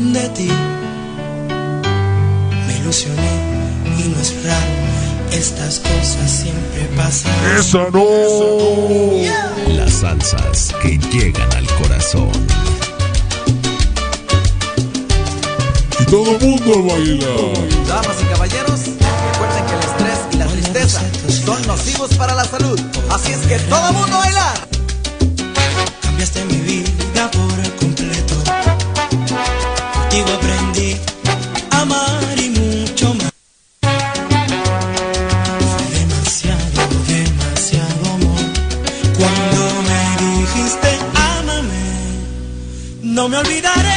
de 0.00 0.28
ti. 0.30 0.48
Me 2.66 2.78
ilusioné 2.78 3.30
y 3.98 4.08
no 4.08 4.20
es 4.20 4.42
raro. 4.44 4.90
Estas 5.32 5.80
cosas 5.80 6.30
siempre 6.30 6.88
pasan. 6.96 7.32
¡Esa 7.58 7.90
no! 7.90 9.74
Las 9.74 9.92
salsas 9.92 10.74
que 10.82 10.98
llegan 11.12 11.52
al 11.52 11.66
corazón. 11.82 12.30
Todo 16.10 16.36
el 16.36 16.40
mundo 16.40 16.74
a 16.74 16.92
bailar. 16.92 17.86
Damas 17.86 18.16
y 18.20 18.24
caballeros, 18.24 18.80
recuerden 19.32 19.66
que 19.66 19.74
el 19.74 19.80
estrés 19.80 20.18
y 20.32 20.36
la 20.36 20.46
tristeza 20.46 21.02
son 21.46 21.66
nocivos 21.68 22.12
para 22.14 22.34
la 22.34 22.44
salud. 22.44 22.78
Así 23.10 23.32
es 23.32 23.38
que 23.46 23.58
todo 23.60 23.88
el 23.88 23.94
mundo 23.94 24.16
a 24.16 24.18
bailar. 24.18 24.68
Cambiaste 26.02 26.44
mi 26.46 26.56
vida 26.56 27.30
por 27.30 27.76
completo. 27.76 28.34
Contigo 29.94 30.28
aprendí 30.34 30.96
a 31.70 31.80
amar 31.82 32.38
y 32.38 32.48
mucho 32.50 33.14
más. 33.14 33.32
Fue 35.70 35.84
demasiado, 35.98 36.88
demasiado 37.06 38.14
amor. 38.14 38.42
Cuando 39.16 39.60
me 39.88 40.02
dijiste 40.26 40.98
ámame, 41.14 41.84
no 43.02 43.28
me 43.28 43.36
olvidaré 43.38 43.89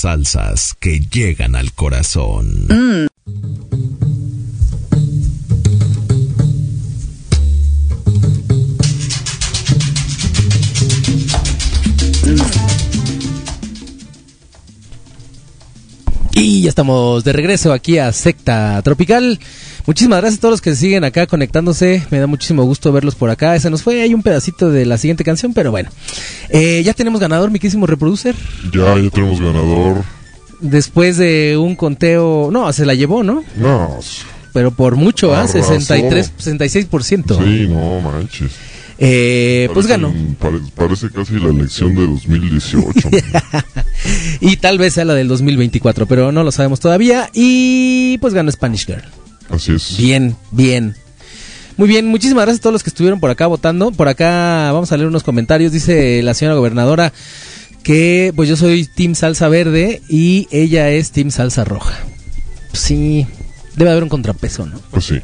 salsas 0.00 0.74
que 0.80 0.98
llegan 1.00 1.54
al 1.54 1.72
corazón. 1.72 2.66
Y 16.32 16.62
ya 16.62 16.70
estamos 16.70 17.22
de 17.24 17.32
regreso 17.34 17.70
aquí 17.74 17.98
a 17.98 18.10
Secta 18.12 18.80
Tropical. 18.82 19.38
Muchísimas 19.90 20.20
gracias 20.20 20.38
a 20.38 20.40
todos 20.42 20.52
los 20.52 20.60
que 20.60 20.76
siguen 20.76 21.02
acá 21.02 21.26
conectándose. 21.26 22.06
Me 22.10 22.20
da 22.20 22.28
muchísimo 22.28 22.62
gusto 22.62 22.92
verlos 22.92 23.16
por 23.16 23.28
acá. 23.28 23.58
Se 23.58 23.70
nos 23.70 23.82
fue 23.82 24.00
ahí 24.02 24.14
un 24.14 24.22
pedacito 24.22 24.70
de 24.70 24.86
la 24.86 24.96
siguiente 24.98 25.24
canción, 25.24 25.52
pero 25.52 25.72
bueno. 25.72 25.90
Eh, 26.48 26.80
ya 26.84 26.94
tenemos 26.94 27.20
ganador, 27.20 27.50
mi 27.50 27.58
querísimo 27.58 27.88
reproducer. 27.88 28.36
Ya, 28.72 28.96
ya 28.96 29.10
tenemos 29.10 29.40
ganador. 29.40 30.04
Después 30.60 31.16
de 31.16 31.56
un 31.60 31.74
conteo. 31.74 32.50
No, 32.52 32.72
se 32.72 32.86
la 32.86 32.94
llevó, 32.94 33.24
¿no? 33.24 33.42
No. 33.56 33.98
Pero 34.52 34.70
por 34.70 34.94
mucho, 34.94 35.34
¿ah? 35.34 35.40
Arrasó. 35.40 35.60
63, 35.60 36.34
66%. 36.38 37.36
Sí, 37.44 37.66
no 37.68 38.00
manches. 38.00 38.52
Eh, 38.96 39.68
pues 39.74 39.88
ganó. 39.88 40.14
Pare- 40.38 40.60
parece 40.76 41.10
casi 41.10 41.34
la 41.40 41.48
elección 41.48 41.96
de 41.96 42.06
2018. 42.06 43.08
Y 44.40 44.56
tal 44.56 44.78
vez 44.78 44.94
sea 44.94 45.04
la 45.04 45.14
del 45.14 45.26
2024, 45.26 46.06
pero 46.06 46.30
no 46.30 46.44
lo 46.44 46.52
sabemos 46.52 46.78
todavía. 46.78 47.28
Y 47.34 48.18
pues 48.18 48.34
ganó 48.34 48.52
Spanish 48.52 48.86
Girl. 48.86 49.02
Así 49.50 49.72
es. 49.72 49.96
Bien, 49.96 50.36
bien. 50.50 50.94
Muy 51.76 51.88
bien, 51.88 52.06
muchísimas 52.06 52.44
gracias 52.44 52.60
a 52.60 52.62
todos 52.62 52.74
los 52.74 52.82
que 52.82 52.90
estuvieron 52.90 53.20
por 53.20 53.30
acá 53.30 53.46
votando. 53.46 53.90
Por 53.90 54.08
acá 54.08 54.70
vamos 54.72 54.92
a 54.92 54.96
leer 54.96 55.08
unos 55.08 55.22
comentarios. 55.22 55.72
Dice 55.72 56.22
la 56.22 56.34
señora 56.34 56.56
gobernadora 56.56 57.12
que 57.82 58.32
pues 58.36 58.48
yo 58.48 58.56
soy 58.56 58.84
Team 58.84 59.14
Salsa 59.14 59.48
Verde 59.48 60.02
y 60.08 60.46
ella 60.50 60.90
es 60.90 61.10
Team 61.12 61.30
Salsa 61.30 61.64
Roja. 61.64 61.94
Sí, 62.72 63.26
debe 63.76 63.90
haber 63.90 64.02
un 64.02 64.08
contrapeso, 64.08 64.66
¿no? 64.66 64.78
Pues 64.90 65.06
sí. 65.06 65.20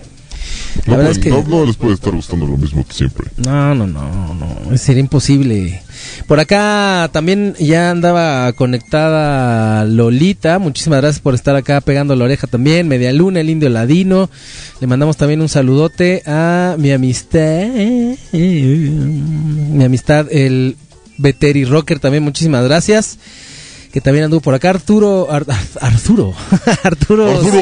La 0.87 0.93
No, 0.93 0.97
verdad 0.99 1.05
pues, 1.07 1.19
es 1.19 1.23
que- 1.25 1.31
no, 1.31 1.43
no 1.43 1.65
les 1.67 1.77
puede 1.77 1.95
estar 1.95 2.13
gustando 2.15 2.47
lo 2.47 2.57
mismo 2.57 2.87
que 2.87 2.93
siempre. 2.95 3.27
No, 3.39 3.75
no, 3.75 3.87
no, 3.87 4.35
no, 4.35 4.79
sería 4.79 5.01
imposible. 5.01 5.83
Por 6.27 6.39
acá 6.41 7.09
también 7.13 7.55
ya 7.59 7.91
andaba 7.91 8.53
conectada 8.53 9.85
Lolita, 9.85 10.59
muchísimas 10.59 11.01
gracias 11.01 11.21
por 11.21 11.35
estar 11.35 11.57
acá 11.57 11.81
pegando 11.81 12.15
la 12.17 12.25
oreja 12.25 12.47
también, 12.47 12.87
Media 12.89 13.13
Luna, 13.13 13.41
el 13.41 13.51
Indio 13.51 13.69
Ladino, 13.71 14.31
le 14.81 14.87
mandamos 14.87 15.17
también 15.17 15.41
un 15.41 15.49
saludote 15.49 16.23
a 16.27 16.77
mi 16.79 16.91
amistad, 16.93 17.67
mi 18.33 19.85
amistad 19.85 20.27
el 20.31 20.77
Veteri 21.19 21.65
Rocker 21.65 21.99
también, 21.99 22.23
muchísimas 22.23 22.65
gracias, 22.65 23.19
que 23.93 24.01
también 24.01 24.25
anduvo 24.27 24.41
por 24.41 24.55
acá, 24.55 24.71
Arturo, 24.71 25.29
Ar- 25.31 25.47
Ar- 25.49 25.93
Arturo, 25.93 26.35
Arturo, 26.83 27.31
¿Arturo? 27.31 27.61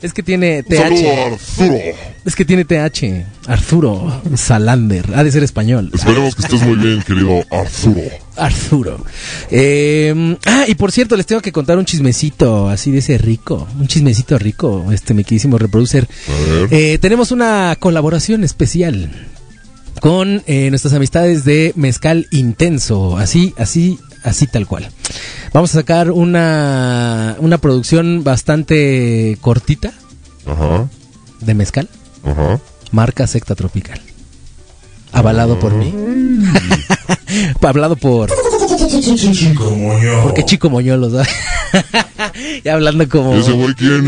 Es 0.00 0.12
que 0.12 0.22
tiene 0.22 0.62
TH. 0.62 0.80
Arturo. 0.82 1.78
Es 2.24 2.36
que 2.36 2.44
tiene 2.44 2.64
TH. 2.64 3.26
Arturo 3.46 4.22
Salander. 4.36 5.06
Ha 5.14 5.24
de 5.24 5.32
ser 5.32 5.42
español. 5.42 5.90
Esperemos 5.92 6.34
que 6.34 6.42
estés 6.42 6.62
muy 6.62 6.76
bien, 6.76 7.02
querido 7.02 7.44
Arturo. 7.50 8.00
Arturo. 8.36 9.04
Eh, 9.50 10.36
ah, 10.46 10.64
y 10.66 10.74
por 10.74 10.92
cierto, 10.92 11.16
les 11.16 11.26
tengo 11.26 11.42
que 11.42 11.52
contar 11.52 11.78
un 11.78 11.84
chismecito 11.84 12.68
así 12.68 12.90
de 12.90 12.98
ese 12.98 13.18
rico. 13.18 13.66
Un 13.78 13.86
chismecito 13.88 14.38
rico, 14.38 14.86
este 14.92 15.14
mi 15.14 15.24
queridísimo 15.24 15.58
reproducer. 15.58 16.08
Eh, 16.70 16.98
tenemos 17.00 17.32
una 17.32 17.76
colaboración 17.78 18.44
especial 18.44 19.10
con 20.00 20.42
eh, 20.46 20.68
nuestras 20.70 20.94
amistades 20.94 21.44
de 21.44 21.72
Mezcal 21.76 22.26
Intenso. 22.30 23.16
Así, 23.18 23.54
así, 23.56 23.98
así 24.24 24.46
tal 24.46 24.66
cual. 24.66 24.88
Vamos 25.52 25.70
a 25.74 25.80
sacar 25.80 26.10
una, 26.10 27.36
una 27.38 27.58
producción 27.58 28.24
bastante 28.24 29.36
cortita 29.40 29.92
Ajá, 30.46 30.88
de 31.40 31.54
mezcal. 31.54 31.88
ajá. 32.24 32.60
Marca 32.90 33.26
Secta 33.26 33.54
Tropical. 33.54 34.00
Avalado 35.12 35.58
por 35.58 35.74
mí. 35.74 35.92
Hablado 37.62 37.96
por. 37.96 38.30
Porque 40.22 40.44
Chico 40.44 40.70
Moñolos. 40.70 41.12
¿verdad? 41.12 41.28
ya 42.64 42.74
hablando 42.74 43.08
como. 43.08 43.34
¿Ese 43.34 43.52
güey 43.52 43.74
quién 43.74 44.06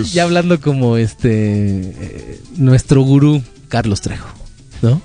es? 0.00 0.12
Ya 0.12 0.22
hablando 0.24 0.60
como 0.60 0.96
este. 0.96 1.30
eh, 1.30 2.40
nuestro 2.56 3.02
gurú, 3.02 3.42
Carlos 3.68 4.00
Trejo. 4.00 4.28
¿No? 4.82 5.00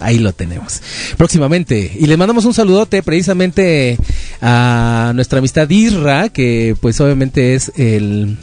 Ahí 0.00 0.18
lo 0.18 0.32
tenemos. 0.32 0.80
Próximamente. 1.16 1.92
Y 1.98 2.06
le 2.06 2.16
mandamos 2.16 2.44
un 2.44 2.54
saludote 2.54 3.02
precisamente 3.02 3.98
a 4.40 5.12
nuestra 5.14 5.38
amistad 5.38 5.68
Isra, 5.68 6.28
que 6.28 6.76
pues 6.80 7.00
obviamente 7.00 7.54
es 7.54 7.72
el 7.76 8.38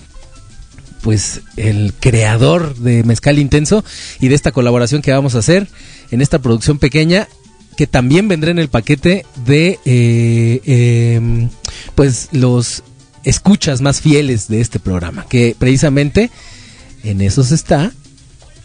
pues 1.01 1.41
el 1.55 1.93
creador 1.99 2.75
de 2.77 3.03
Mezcal 3.03 3.37
Intenso 3.37 3.85
y 4.19 4.27
de 4.27 4.33
esta 4.33 4.51
colaboración 4.51 5.03
que 5.03 5.11
vamos 5.11 5.35
a 5.35 5.39
hacer 5.39 5.67
en 6.09 6.23
esta 6.23 6.39
producción 6.39 6.79
pequeña 6.79 7.27
que 7.77 7.85
también 7.85 8.27
vendrá 8.27 8.49
en 8.49 8.57
el 8.57 8.69
paquete 8.69 9.23
de 9.45 9.77
eh, 9.85 10.61
em, 11.15 11.49
pues 11.93 12.29
los 12.31 12.81
escuchas 13.23 13.81
más 13.81 14.01
fieles 14.01 14.47
de 14.47 14.61
este 14.61 14.79
programa 14.79 15.27
que 15.29 15.55
precisamente 15.59 16.31
en 17.03 17.21
esos 17.21 17.51
está 17.51 17.91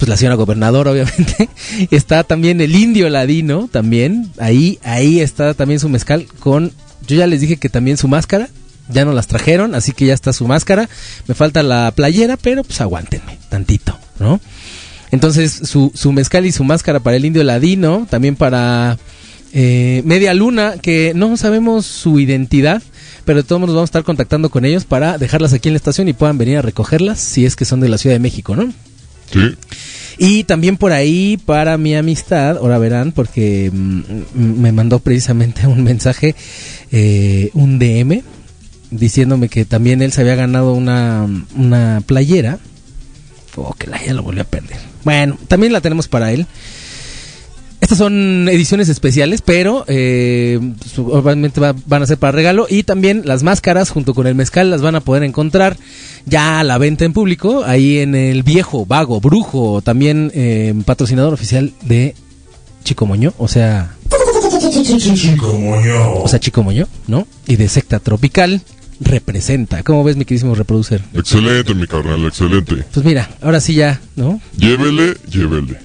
pues 0.01 0.09
la 0.09 0.17
señora 0.17 0.35
gobernadora 0.35 0.91
obviamente. 0.91 1.51
Está 1.91 2.25
también 2.25 2.61
el 2.63 2.75
indio 2.75 3.09
ladino 3.11 3.69
también. 3.71 4.33
Ahí 4.39 4.79
ahí 4.83 5.21
está 5.21 5.53
también 5.53 5.79
su 5.79 5.91
mezcal 5.91 6.27
con 6.41 6.73
yo 7.07 7.17
ya 7.17 7.27
les 7.27 7.43
dije 7.43 7.59
que 7.59 7.69
también 7.69 7.99
su 7.99 8.09
máscara. 8.09 8.49
Ya 8.89 9.05
no 9.05 9.13
las 9.13 9.29
trajeron 9.29 9.75
así 9.75 9.93
que 9.93 10.07
ya 10.07 10.15
está 10.15 10.33
su 10.33 10.49
máscara. 10.49 10.89
Me 11.29 11.35
falta 11.35 11.63
la 11.63 11.93
playera 11.95 12.39
pero 12.39 12.65
pues 12.65 12.81
aguántenme 12.81 13.39
tantito 13.51 13.97
no 14.19 14.41
entonces 15.11 15.53
su, 15.53 15.93
su 15.95 16.13
mezcal 16.13 16.47
y 16.47 16.53
su 16.53 16.65
máscara 16.65 17.01
para 17.01 17.17
el 17.17 17.25
indio 17.25 17.45
ladino 17.45 18.07
también 18.09 18.37
para 18.37 18.97
eh, 19.53 20.03
media 20.05 20.33
luna 20.33 20.75
que 20.81 21.13
no 21.15 21.37
sabemos 21.37 21.85
su 21.85 22.21
identidad 22.21 22.83
pero 23.25 23.43
de 23.43 23.49
todos 23.49 23.61
modos 23.61 23.75
vamos 23.75 23.89
a 23.89 23.91
estar 23.93 24.05
contactando 24.05 24.51
con 24.51 24.65
ellos 24.65 24.85
para 24.85 25.19
dejarlas 25.19 25.53
aquí 25.53 25.69
en 25.69 25.75
la 25.75 25.79
estación 25.79 26.09
y 26.09 26.15
puedan 26.15 26.39
venir 26.39 26.59
a 26.59 26.63
recogerlas 26.63 27.21
si 27.21 27.45
es 27.45 27.55
que 27.55 27.65
son 27.65 27.81
de 27.81 27.89
la 27.89 27.99
Ciudad 27.99 28.15
de 28.15 28.21
México, 28.21 28.57
¿no? 28.57 28.73
Sí. 29.33 29.57
Y 30.18 30.45
también 30.45 30.76
por 30.76 30.93
ahí 30.93 31.39
para 31.47 31.78
mi 31.78 31.95
amistad, 31.95 32.59
ahora 32.59 32.78
verán, 32.78 33.12
porque 33.12 33.70
mm, 33.72 34.01
mm, 34.35 34.61
me 34.61 34.70
mandó 34.70 34.99
precisamente 34.99 35.66
un 35.66 35.83
mensaje, 35.83 36.35
eh, 36.93 37.51
un 37.55 37.78
DM, 37.78 38.22
diciéndome 38.91 39.49
que 39.49 39.64
también 39.64 40.03
él 40.03 40.12
se 40.12 40.20
había 40.20 40.35
ganado 40.35 40.74
una, 40.74 41.26
una 41.57 42.03
playera. 42.05 42.59
Oh, 43.57 43.74
que 43.74 43.87
la 43.87 44.05
ya 44.05 44.12
lo 44.14 44.22
volvió 44.22 44.43
a 44.43 44.47
perder. 44.47 44.78
Bueno, 45.05 45.39
también 45.49 45.72
la 45.72 45.81
tenemos 45.81 46.07
para 46.07 46.33
él. 46.33 46.47
Estas 47.81 47.97
son 47.99 48.47
ediciones 48.51 48.89
especiales, 48.91 49.41
pero 49.43 49.85
eh, 49.89 50.61
obviamente 50.99 51.61
va- 51.61 51.74
van 51.87 52.03
a 52.03 52.07
ser 52.07 52.18
para 52.18 52.33
regalo. 52.33 52.66
Y 52.68 52.83
también 52.83 53.22
las 53.24 53.43
máscaras 53.43 53.89
junto 53.91 54.12
con 54.14 54.26
el 54.26 54.35
mezcal 54.35 54.70
las 54.70 54.83
van 54.83 54.97
a 54.97 55.01
poder 55.01 55.22
encontrar 55.22 55.76
ya 56.26 56.61
a 56.61 56.64
la 56.64 56.76
venta 56.76 57.05
en 57.07 57.12
público. 57.14 57.64
Ahí 57.64 57.99
en 58.01 58.14
el 58.14 58.43
viejo, 58.43 58.85
vago, 58.85 59.20
brujo, 59.20 59.81
también 59.83 60.31
eh, 60.35 60.74
patrocinador 60.85 61.33
oficial 61.33 61.72
de 61.83 62.14
Chico 62.85 63.07
Moño. 63.07 63.33
O 63.39 63.49
sea, 63.49 63.95
o 66.22 66.28
sea, 66.28 66.39
Chico 66.39 66.62
Moño, 66.62 66.87
¿no? 67.07 67.26
Y 67.47 67.57
de 67.57 67.68
Secta 67.68 67.99
Tropical 67.99 68.61
representa. 69.01 69.83
¿Cómo 69.83 70.05
ves, 70.05 70.16
mi 70.16 70.24
queridísimo 70.26 70.55
reproducer? 70.55 71.03
Excelente, 71.14 71.74
mi 71.74 71.87
carnal, 71.87 72.24
excelente. 72.26 72.85
Pues 72.93 73.07
mira, 73.07 73.31
ahora 73.41 73.61
sí 73.61 73.72
ya, 73.74 74.01
¿no? 74.16 74.41
Llévele, 74.59 75.16
llévele. 75.31 75.78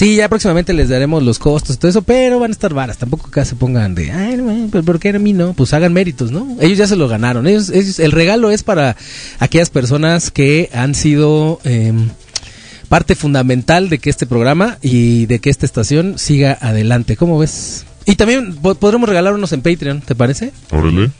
Sí, 0.00 0.16
ya 0.16 0.30
próximamente 0.30 0.72
les 0.72 0.88
daremos 0.88 1.22
los 1.22 1.38
costos 1.38 1.76
y 1.76 1.78
todo 1.78 1.90
eso, 1.90 2.00
pero 2.00 2.38
van 2.40 2.50
a 2.50 2.52
estar 2.52 2.72
varas. 2.72 2.96
Tampoco 2.96 3.26
acá 3.26 3.44
se 3.44 3.54
pongan 3.54 3.94
de, 3.94 4.10
ay, 4.10 4.68
pues 4.72 4.82
¿por 4.82 4.98
qué 4.98 5.10
a 5.10 5.18
mí 5.18 5.34
no? 5.34 5.52
Pues 5.52 5.74
hagan 5.74 5.92
méritos, 5.92 6.30
¿no? 6.32 6.56
Ellos 6.58 6.78
ya 6.78 6.86
se 6.86 6.96
lo 6.96 7.06
ganaron. 7.06 7.46
Ellos, 7.46 7.68
ellos- 7.68 7.98
el 7.98 8.10
regalo 8.12 8.50
es 8.50 8.62
para 8.62 8.96
aquellas 9.40 9.68
personas 9.68 10.30
que 10.30 10.70
han 10.72 10.94
sido 10.94 11.60
eh, 11.64 11.92
parte 12.88 13.14
fundamental 13.14 13.90
de 13.90 13.98
que 13.98 14.08
este 14.08 14.24
programa 14.24 14.78
y 14.80 15.26
de 15.26 15.38
que 15.38 15.50
esta 15.50 15.66
estación 15.66 16.18
siga 16.18 16.56
adelante. 16.62 17.18
¿Cómo 17.18 17.38
ves? 17.38 17.84
Y 18.06 18.14
también 18.16 18.54
po- 18.56 18.76
podremos 18.76 19.06
regalar 19.06 19.34
unos 19.34 19.52
en 19.52 19.60
Patreon, 19.60 20.00
¿te 20.00 20.14
parece? 20.14 20.52
Órale. 20.70 21.10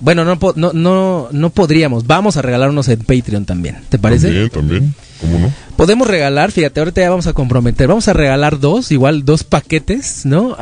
Bueno, 0.00 0.24
no, 0.24 0.38
no, 0.56 0.72
no, 0.72 1.28
no 1.32 1.50
podríamos. 1.50 2.06
Vamos 2.06 2.36
a 2.36 2.42
regalar 2.42 2.70
unos 2.70 2.86
en 2.88 3.00
Patreon 3.00 3.44
también. 3.44 3.78
¿Te 3.88 3.98
parece? 3.98 4.26
También, 4.28 4.50
también. 4.50 4.94
¿Cómo 5.20 5.38
no? 5.40 5.52
Podemos 5.76 6.06
regalar, 6.06 6.52
fíjate, 6.52 6.78
ahorita 6.80 7.00
ya 7.00 7.10
vamos 7.10 7.26
a 7.26 7.32
comprometer. 7.32 7.88
Vamos 7.88 8.06
a 8.08 8.12
regalar 8.12 8.60
dos, 8.60 8.92
igual 8.92 9.24
dos 9.24 9.42
paquetes, 9.44 10.24
¿no? 10.24 10.56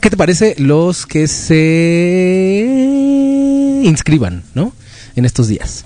¿Qué 0.00 0.10
te 0.10 0.16
parece? 0.16 0.54
Los 0.58 1.06
que 1.06 1.26
se 1.28 3.82
inscriban, 3.84 4.44
¿no? 4.54 4.72
En 5.16 5.24
estos 5.24 5.48
días. 5.48 5.84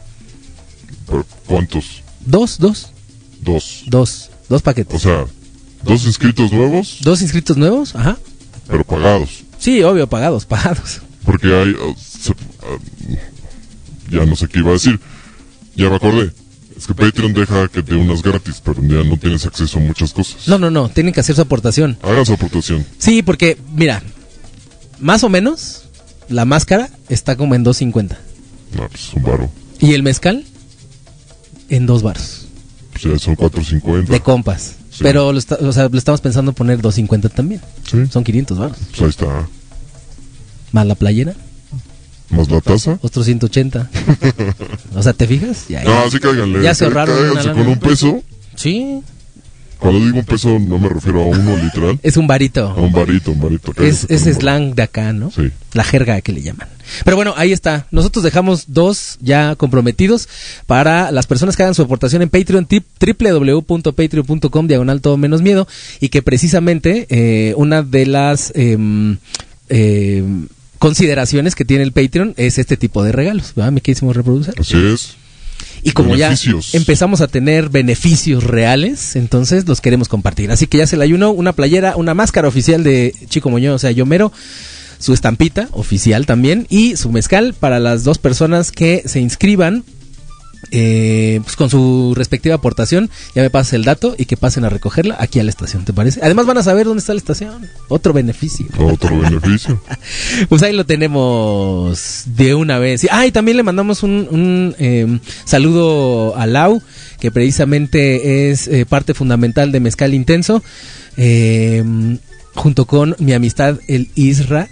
¿Pero 1.07 1.25
¿Cuántos? 1.47 2.03
Dos, 2.27 2.59
dos, 2.59 2.91
Dos. 3.41 3.85
dos, 3.87 4.31
dos 4.49 4.63
paquetes. 4.63 4.97
O 4.97 4.99
sea, 4.99 5.25
dos 5.83 6.05
inscritos 6.07 6.53
nuevos, 6.53 6.99
Dos 7.03 7.23
inscritos 7.23 7.57
nuevos, 7.57 7.95
ajá. 7.95 8.17
pero 8.69 8.85
pagados. 8.85 9.45
Sí, 9.59 9.83
obvio, 9.83 10.07
pagados, 10.09 10.45
pagados. 10.47 11.01
Porque 11.25 11.47
hay, 11.55 11.71
uh, 11.71 11.95
se- 11.99 12.35
ya 14.11 14.25
no 14.27 14.37
sé 14.37 14.49
qué 14.49 14.59
iba 14.61 14.71
a 14.71 14.75
decir. 14.75 15.01
Ya 15.77 15.89
me 15.91 15.97
acordé. 15.97 16.33
Es 16.77 16.87
que 16.87 16.95
Patreon 16.95 17.33
deja 17.33 17.69
que 17.69 17.83
te 17.83 17.95
unas 17.95 18.23
gratis, 18.23 18.61
pero 18.65 18.83
ya 18.83 19.03
no 19.09 19.17
tienes 19.17 19.47
acceso 19.47 19.79
a 19.79 19.83
muchas 19.83 20.13
cosas. 20.13 20.49
No, 20.49 20.59
no, 20.59 20.71
no, 20.71 20.89
tienen 20.89 21.13
que 21.13 21.21
hacer 21.21 21.35
su 21.37 21.43
aportación. 21.43 21.97
Hagan 22.03 22.27
su 22.27 22.33
aportación. 22.35 22.85
Sí, 22.99 23.23
porque, 23.23 23.57
mira, 23.75 24.03
más 24.99 25.23
o 25.25 25.29
menos, 25.29 25.85
la 26.29 26.45
máscara 26.45 26.91
está 27.09 27.37
como 27.37 27.55
en 27.55 27.65
2.50. 27.65 28.17
No, 28.77 28.89
pues 28.89 29.05
es 29.09 29.15
un 29.15 29.23
baro. 29.23 29.51
Y 29.79 29.93
el 29.95 30.03
mezcal, 30.03 30.45
en 31.69 31.87
dos 31.87 32.03
baros. 32.03 32.47
Pues 32.93 33.05
ya 33.05 33.19
son 33.19 33.37
4.50. 33.37 34.07
De 34.07 34.21
compas. 34.21 34.75
Sí. 34.91 35.01
Pero 35.03 35.33
lo, 35.33 35.39
está- 35.39 35.57
o 35.61 35.73
sea, 35.73 35.89
lo 35.89 35.99
estamos 35.99 36.21
pensando 36.21 36.53
poner 36.53 36.81
2.50 36.81 37.31
también. 37.31 37.61
Son 38.11 38.25
500 38.25 38.59
baros. 38.59 38.79
Pues 38.91 39.03
ahí 39.03 39.09
está. 39.09 39.49
Más 40.75 40.87
la 40.89 40.97
playera, 40.97 41.35
Más 42.31 42.51
la 42.51 42.61
taza. 42.61 42.99
otros 43.01 43.25
180. 43.31 43.89
o 44.97 45.03
sea, 45.05 45.13
¿te 45.13 45.25
fijas? 45.29 45.67
Ya, 45.69 45.85
No, 45.85 46.01
así 46.01 46.19
cáiganle. 46.19 46.63
Ya 46.63 46.75
se 46.75 46.85
ahorraron 46.85 47.17
Cáiganse 47.17 47.53
con 47.53 47.67
un 47.69 47.79
peso. 47.79 48.23
Sí. 48.57 49.01
Cuando 49.79 50.05
digo 50.05 50.19
un 50.19 50.25
peso 50.25 50.59
no 50.59 50.79
me 50.79 50.89
refiero 50.89 51.23
a 51.23 51.27
uno 51.27 51.57
literal. 51.57 51.99
Es 52.03 52.17
un 52.17 52.27
varito. 52.27 52.69
A 52.71 52.75
un 52.75 52.91
varito, 52.91 53.31
un 53.31 53.41
varito. 53.41 53.73
Es, 53.83 54.07
es 54.11 54.23
slang 54.25 54.75
de 54.75 54.83
acá, 54.83 55.13
¿no? 55.13 55.31
Sí. 55.31 55.51
La 55.75 55.85
jerga 55.85 56.21
que 56.23 56.33
le 56.33 56.43
llaman. 56.43 56.67
Pero 57.05 57.17
bueno, 57.17 57.35
ahí 57.37 57.53
está. 57.53 57.87
Nosotros 57.93 58.25
dejamos 58.25 58.65
dos 58.67 59.17
ya 59.21 59.55
comprometidos 59.55 60.29
para 60.67 61.13
las 61.13 61.27
personas 61.29 61.57
que 61.57 61.63
hagan 61.63 61.75
su 61.77 61.83
aportación 61.83 62.21
en 62.23 62.31
Patreon, 62.31 62.67
tip- 62.67 62.85
www.patreon.com, 63.01 64.67
diagonal 64.67 65.01
todo 65.01 65.17
menos 65.19 65.41
miedo, 65.41 65.69
y 66.01 66.09
que 66.09 66.21
precisamente 66.23 67.07
eh, 67.11 67.55
una 67.57 67.83
de 67.83 68.07
las 68.07 68.53
em, 68.57 69.19
consideraciones 70.85 71.55
que 71.55 71.65
tiene 71.65 71.83
el 71.83 71.93
Patreon 71.93 72.35
es 72.37 72.59
este 72.59 72.77
tipo 72.77 73.03
de 73.03 73.11
regalos, 73.11 73.55
¿verdad? 73.57 73.73
Mi 73.73 73.81
queridísimo 73.81 74.13
reproducer. 74.13 74.55
Así 74.61 74.77
es. 74.77 75.17
Y 75.83 75.93
como 75.93 76.11
Beneficios. 76.11 76.73
ya 76.73 76.79
empezamos 76.79 77.23
a 77.23 77.27
tener 77.27 77.71
beneficios 77.71 78.45
reales, 78.45 79.17
entonces 79.17 79.67
los 79.67 79.81
queremos 79.81 80.09
compartir. 80.09 80.51
Así 80.51 80.67
que 80.67 80.77
ya 80.77 80.87
se 80.87 80.99
le 80.99 81.05
ayunó 81.05 81.31
una 81.31 81.55
playera, 81.55 81.97
una 81.97 82.13
máscara 82.13 82.49
oficial 82.49 82.85
de 82.85 83.15
Chico 83.31 83.49
Muñoz, 83.49 83.77
o 83.77 83.79
sea, 83.79 83.93
Yomero, 83.93 84.31
su 84.99 85.15
estampita 85.15 85.69
oficial 85.73 86.27
también 86.27 86.67
y 86.69 86.97
su 86.97 87.11
mezcal 87.11 87.55
para 87.55 87.81
las 87.81 88.05
dos 88.05 88.19
personas 88.19 88.71
que 88.71 89.05
se 89.07 89.21
inscriban. 89.21 89.85
Eh, 90.71 91.41
pues 91.43 91.57
con 91.57 91.71
su 91.71 92.15
respectiva 92.17 92.55
aportación, 92.57 93.11
ya 93.35 93.43
me 93.43 93.51
pasas 93.51 93.75
el 93.75 93.85
dato 93.85 94.15
y 94.19 94.27
que 94.27 94.37
pasen 94.37 94.65
a 94.65 94.69
recogerla 94.69 95.17
aquí 95.19 95.41
a 95.41 95.45
la 95.45 95.51
estación, 95.51 95.85
¿te 95.85 95.93
parece? 95.93 96.21
Además 96.23 96.47
van 96.47 96.59
a 96.59 96.63
saber 96.63 96.87
dónde 96.87 97.01
está 97.01 97.15
la 97.15 97.19
estación. 97.19 97.69
Otro 97.89 98.13
beneficio. 98.13 98.67
Otro 98.79 99.19
beneficio. 99.21 99.81
Pues 100.49 100.63
ahí 100.63 100.73
lo 100.73 100.85
tenemos 100.87 102.25
de 102.27 102.55
una 102.55 102.79
vez. 102.79 103.07
Ah, 103.11 103.27
y 103.27 103.33
también 103.33 103.57
le 103.57 103.63
mandamos 103.63 104.03
un, 104.03 104.29
un, 104.31 104.75
eh, 104.79 105.19
saludo 105.45 106.37
a 106.37 106.47
Lau, 106.47 106.83
que 107.21 107.31
precisamente 107.31 108.51
es 108.51 108.69
eh, 108.69 108.87
parte 108.87 109.15
fundamental 109.15 109.73
de 109.73 109.81
Mezcal 109.81 110.15
Intenso, 110.15 110.63
eh, 111.17 111.83
junto 112.55 112.87
con 112.87 113.17
mi 113.19 113.33
amistad 113.33 113.79
el 113.89 114.09
Isra. 114.15 114.69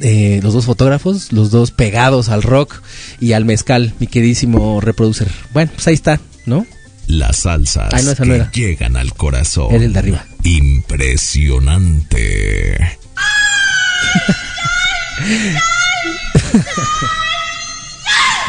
Eh, 0.00 0.40
los 0.42 0.54
dos 0.54 0.66
fotógrafos, 0.66 1.32
los 1.32 1.50
dos 1.50 1.70
pegados 1.70 2.28
al 2.28 2.42
rock 2.42 2.82
y 3.20 3.32
al 3.32 3.44
mezcal, 3.44 3.94
mi 3.98 4.06
queridísimo 4.06 4.80
reproducer. 4.80 5.28
Bueno, 5.52 5.70
pues 5.74 5.86
ahí 5.88 5.94
está, 5.94 6.20
¿no? 6.46 6.66
Las 7.06 7.38
salsas 7.38 7.92
Ay, 7.94 8.04
no, 8.04 8.12
esa 8.12 8.24
que 8.24 8.38
no 8.38 8.50
llegan 8.52 8.96
al 8.96 9.12
corazón. 9.14 9.74
Era 9.74 9.84
el 9.84 9.92
de 9.92 9.98
arriba. 9.98 10.24
Impresionante. 10.44 12.78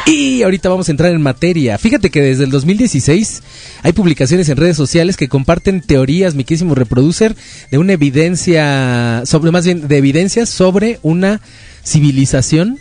Y 0.06 0.44
ahorita 0.44 0.70
vamos 0.70 0.88
a 0.88 0.92
entrar 0.92 1.12
en 1.12 1.22
materia. 1.22 1.78
Fíjate 1.78 2.10
que 2.10 2.22
desde 2.22 2.44
el 2.44 2.52
2016 2.52 3.44
hay 3.84 3.94
publicaciones 3.94 4.50
en 4.50 4.58
redes 4.58 4.78
sociales 4.78 5.18
que 5.18 5.28
comparten 5.28 5.82
teorías, 5.82 6.36
mi 6.36 6.44
queridísimo 6.44 6.76
reproducer, 6.76 7.36
de 7.72 7.78
una 7.78 7.94
evidencia, 7.94 9.24
sobre 9.26 9.52
más 9.52 9.66
bien 9.66 9.88
de 9.88 9.98
evidencias 9.98 10.50
sobre 10.50 11.00
una 11.04 11.42
civilización 11.84 12.80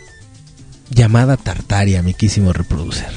llamada 0.89 1.37
Tartaria, 1.37 2.01
mi 2.01 2.13
queridísimo 2.13 2.53
reproducer. 2.53 3.09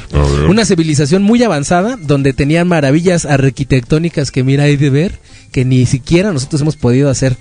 Una 0.48 0.64
civilización 0.64 1.22
muy 1.22 1.42
avanzada 1.42 1.96
donde 1.96 2.32
tenían 2.32 2.68
maravillas 2.68 3.24
arquitectónicas 3.24 4.30
que 4.30 4.44
mira 4.44 4.64
hay 4.64 4.76
de 4.76 4.90
ver, 4.90 5.18
que 5.53 5.64
ni 5.64 5.86
siquiera 5.86 6.32
nosotros 6.32 6.61
hemos 6.61 6.76
podido 6.76 7.09
hacer. 7.09 7.36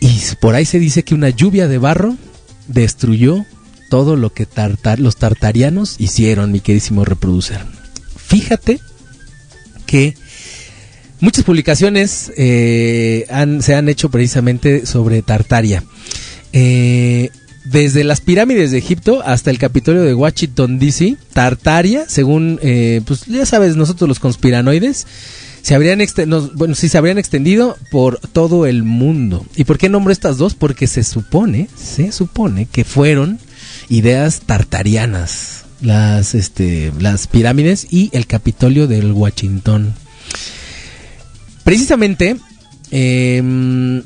Y 0.00 0.20
por 0.40 0.54
ahí 0.54 0.64
se 0.64 0.78
dice 0.78 1.02
que 1.02 1.14
una 1.14 1.30
lluvia 1.30 1.66
de 1.66 1.78
barro 1.78 2.16
destruyó 2.68 3.44
todo 3.88 4.16
lo 4.16 4.32
que 4.32 4.46
los 4.98 5.16
tartarianos 5.16 5.96
hicieron, 5.98 6.52
mi 6.52 6.60
queridísimo 6.60 7.04
reproducer. 7.04 7.60
Fíjate 8.16 8.80
que 9.86 10.14
muchas 11.20 11.44
publicaciones 11.44 12.32
eh, 12.36 13.26
se 13.60 13.74
han 13.74 13.88
hecho 13.88 14.10
precisamente 14.10 14.86
sobre 14.86 15.22
Tartaria. 15.22 15.82
Eh, 16.52 17.30
desde 17.64 18.04
las 18.04 18.20
pirámides 18.20 18.70
de 18.70 18.78
Egipto 18.78 19.22
hasta 19.24 19.50
el 19.50 19.58
Capitolio 19.58 20.02
de 20.02 20.14
Washington 20.14 20.78
DC, 20.78 21.16
Tartaria, 21.32 22.04
según, 22.08 22.58
eh, 22.62 23.02
pues 23.06 23.26
ya 23.26 23.44
sabes, 23.44 23.76
nosotros 23.76 24.08
los 24.08 24.20
conspiranoides, 24.20 25.06
se 25.60 25.74
habrían 25.74 26.00
se 26.00 26.98
habrían 26.98 27.18
extendido 27.18 27.76
por 27.90 28.20
todo 28.20 28.64
el 28.64 28.84
mundo. 28.84 29.44
¿Y 29.54 29.64
por 29.64 29.76
qué 29.76 29.88
nombro 29.88 30.12
estas 30.12 30.38
dos? 30.38 30.54
Porque 30.54 30.86
se 30.86 31.02
supone, 31.02 31.68
se 31.76 32.10
supone 32.12 32.66
que 32.70 32.84
fueron 32.84 33.38
ideas 33.88 34.40
tartarianas, 34.40 35.64
las, 35.80 36.34
este, 36.34 36.92
las 36.98 37.26
pirámides 37.26 37.86
y 37.90 38.10
el 38.12 38.26
Capitolio 38.26 38.86
del 38.86 39.12
Washington. 39.12 39.94
Precisamente, 41.64 42.36
em, 42.90 44.02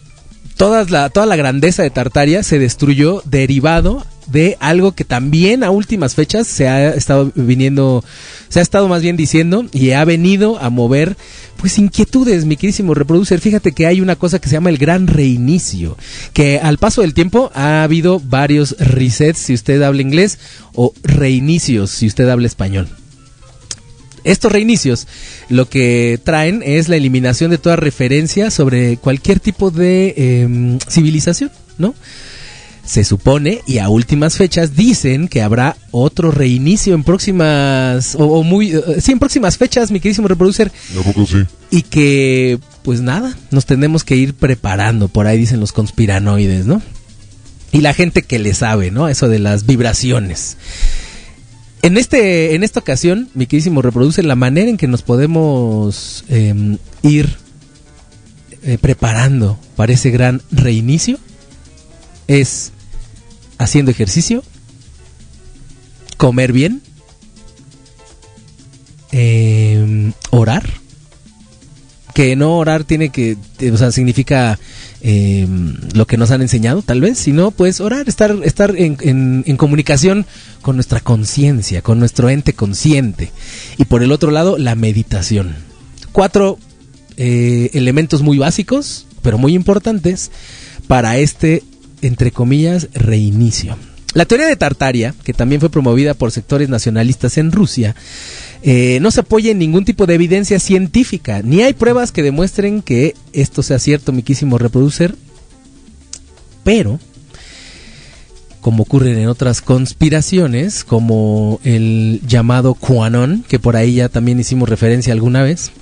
todas 0.57 0.91
la, 0.91 1.11
toda 1.11 1.27
la 1.27 1.37
grandeza 1.37 1.83
de 1.83 1.91
Tartaria 1.91 2.43
se 2.43 2.59
destruyó 2.59 3.23
derivado 3.25 4.05
de 4.27 4.57
algo 4.61 4.93
que 4.93 5.05
también 5.05 5.65
a 5.65 5.71
últimas 5.71 6.15
fechas 6.15 6.47
se 6.47 6.69
ha 6.69 6.95
estado 6.95 7.33
viniendo, 7.35 8.05
se 8.49 8.61
ha 8.61 8.63
estado 8.63 8.89
más 8.89 9.03
bien 9.03 9.17
diciendo 9.17 9.67
y 9.73 9.93
ha 9.93 10.05
venido 10.05 10.59
a 10.59 10.71
mover 10.71 11.17
pues 11.63 11.79
inquietudes, 11.79 12.45
mi 12.45 12.57
querísimo 12.57 12.93
reproducer. 12.93 13.41
Fíjate 13.41 13.71
que 13.71 13.87
hay 13.87 14.01
una 14.01 14.17
cosa 14.17 14.41
que 14.41 14.49
se 14.49 14.55
llama 14.55 14.69
el 14.69 14.79
gran 14.79 15.07
reinicio, 15.07 15.97
que 16.33 16.59
al 16.59 16.77
paso 16.77 17.03
del 17.03 17.15
tiempo 17.15 17.53
ha 17.55 17.85
habido 17.85 18.19
varios 18.19 18.77
resets 18.81 19.39
si 19.39 19.55
usted 19.55 19.81
habla 19.81 20.03
inglés 20.03 20.41
o 20.75 20.93
reinicios 21.05 21.93
si 21.93 22.09
usted 22.09 22.29
habla 22.29 22.49
español. 22.49 22.89
Estos 24.25 24.51
reinicios 24.51 25.07
lo 25.51 25.69
que 25.69 26.19
traen 26.25 26.65
es 26.65 26.89
la 26.89 26.97
eliminación 26.97 27.53
de 27.53 27.59
toda 27.59 27.77
referencia 27.77 28.51
sobre 28.51 28.97
cualquier 28.97 29.39
tipo 29.39 29.71
de 29.71 30.15
em, 30.17 30.81
civilización, 30.89 31.53
¿no? 31.79 31.95
Se 32.85 33.05
supone 33.05 33.63
y 33.67 33.79
a 33.79 33.89
últimas 33.89 34.37
fechas 34.37 34.75
dicen 34.75 35.29
que 35.29 35.43
habrá 35.43 35.77
otro 35.93 36.33
reinicio 36.33 36.95
en 36.95 37.05
próximas 37.05 38.17
o, 38.17 38.25
o 38.25 38.43
muy 38.43 38.73
eh, 38.73 39.01
sí 39.01 39.13
en 39.13 39.21
próximas 39.21 39.57
fechas, 39.57 39.93
mi 39.93 40.01
queridísimo 40.01 40.27
reproducer, 40.27 40.73
¿A 40.99 41.03
poco 41.03 41.25
sí? 41.27 41.45
y 41.71 41.83
que 41.83 42.59
pues 42.83 43.01
nada, 43.01 43.37
nos 43.51 43.67
tenemos 43.67 44.03
que 44.03 44.17
ir 44.17 44.35
preparando, 44.35 45.09
por 45.09 45.27
ahí 45.27 45.39
dicen 45.39 45.61
los 45.61 45.73
conspiranoides, 45.73 46.67
¿no? 46.67 46.83
Y 47.71 47.81
la 47.81 47.95
gente 47.95 48.23
que 48.23 48.39
le 48.39 48.53
sabe, 48.53 48.91
¿no? 48.91 49.09
Eso 49.09 49.29
de 49.29 49.39
las 49.39 49.65
vibraciones. 49.65 50.57
En, 51.81 51.97
este, 51.97 52.55
en 52.55 52.65
esta 52.65 52.81
ocasión, 52.81 53.29
mi 53.35 53.47
queridísimo 53.47 53.81
reproduce 53.81 54.23
la 54.23 54.37
manera 54.37 54.69
en 54.69 54.77
que 54.77 54.89
nos 54.89 55.03
podemos 55.03 56.25
eh, 56.29 56.77
ir 57.03 57.37
eh, 58.65 58.79
preparando 58.81 59.59
para 59.75 59.93
ese 59.93 60.11
gran 60.11 60.43
reinicio 60.51 61.19
es 62.29 62.72
haciendo 63.63 63.91
ejercicio, 63.91 64.43
comer 66.17 66.53
bien, 66.53 66.83
eh, 69.13 70.13
orar, 70.31 70.69
que 72.15 72.37
no 72.37 72.59
orar 72.59 72.85
tiene 72.85 73.09
que, 73.09 73.37
o 73.73 73.77
sea, 73.77 73.91
significa 73.91 74.59
eh, 75.01 75.47
lo 75.95 76.07
que 76.07 76.17
nos 76.17 76.31
han 76.31 76.43
enseñado, 76.43 76.83
tal 76.83 77.01
vez, 77.01 77.19
sino 77.19 77.51
pues 77.51 77.81
orar, 77.81 78.09
estar, 78.09 78.37
estar 78.45 78.75
en 78.77 79.57
comunicación 79.57 80.27
con 80.61 80.77
nuestra 80.77 81.01
conciencia, 81.01 81.83
con 81.83 81.99
nuestro 81.99 82.29
ente 82.31 82.53
consciente. 82.53 83.31
Y 83.79 83.87
por 83.87 84.03
el 84.03 84.13
otro 84.13 84.31
lado, 84.31 84.59
la 84.59 84.75
meditación. 84.75 85.57
Cuatro 86.13 86.59
eh, 87.17 87.71
elementos 87.75 88.23
muy 88.23 88.39
básicos, 88.39 89.07
pero 89.23 89.39
muy 89.39 89.55
importantes, 89.55 90.31
para 90.87 91.19
este, 91.19 91.63
entre 92.03 92.31
comillas, 92.31 92.89
reinicio. 92.93 93.77
La 94.15 94.27
teoría 94.27 94.47
de 94.47 94.57
Tartaria, 94.57 95.15
que 95.25 95.33
también 95.33 95.61
fue 95.61 95.71
promovida 95.71 96.13
por 96.13 96.31
sectores 96.33 96.69
nacionalistas 96.69 97.39
en 97.39 97.51
Rusia, 97.51 97.97
eh, 98.63 98.99
no 99.01 99.11
se 99.11 99.21
apoya 99.21 99.51
en 99.51 99.59
ningún 99.59 99.87
tipo 99.87 100.05
de 100.07 100.15
evidencia 100.15 100.59
científica, 100.59 101.41
ni 101.43 101.63
hay 101.63 101.73
pruebas 101.73 102.13
que 102.13 102.23
demuestren 102.23 102.83
que 102.83 103.15
esto 103.33 103.63
sea 103.63 103.79
cierto, 103.79 104.13
miquísimo 104.13 104.59
reproducer, 104.59 105.15
pero 106.63 107.01
como 108.61 108.85
ocurren 108.85 109.19
en 109.19 109.27
otras 109.27 109.61
conspiraciones, 109.61 110.85
como 110.85 111.59
el 111.65 112.21
llamado 112.27 112.75
QAnon, 112.75 113.45
que 113.49 113.59
por 113.59 113.77
ahí 113.77 113.95
ya 113.95 114.09
también 114.09 114.39
hicimos 114.39 114.69
referencia 114.69 115.13
alguna 115.13 115.43
vez. 115.43 115.73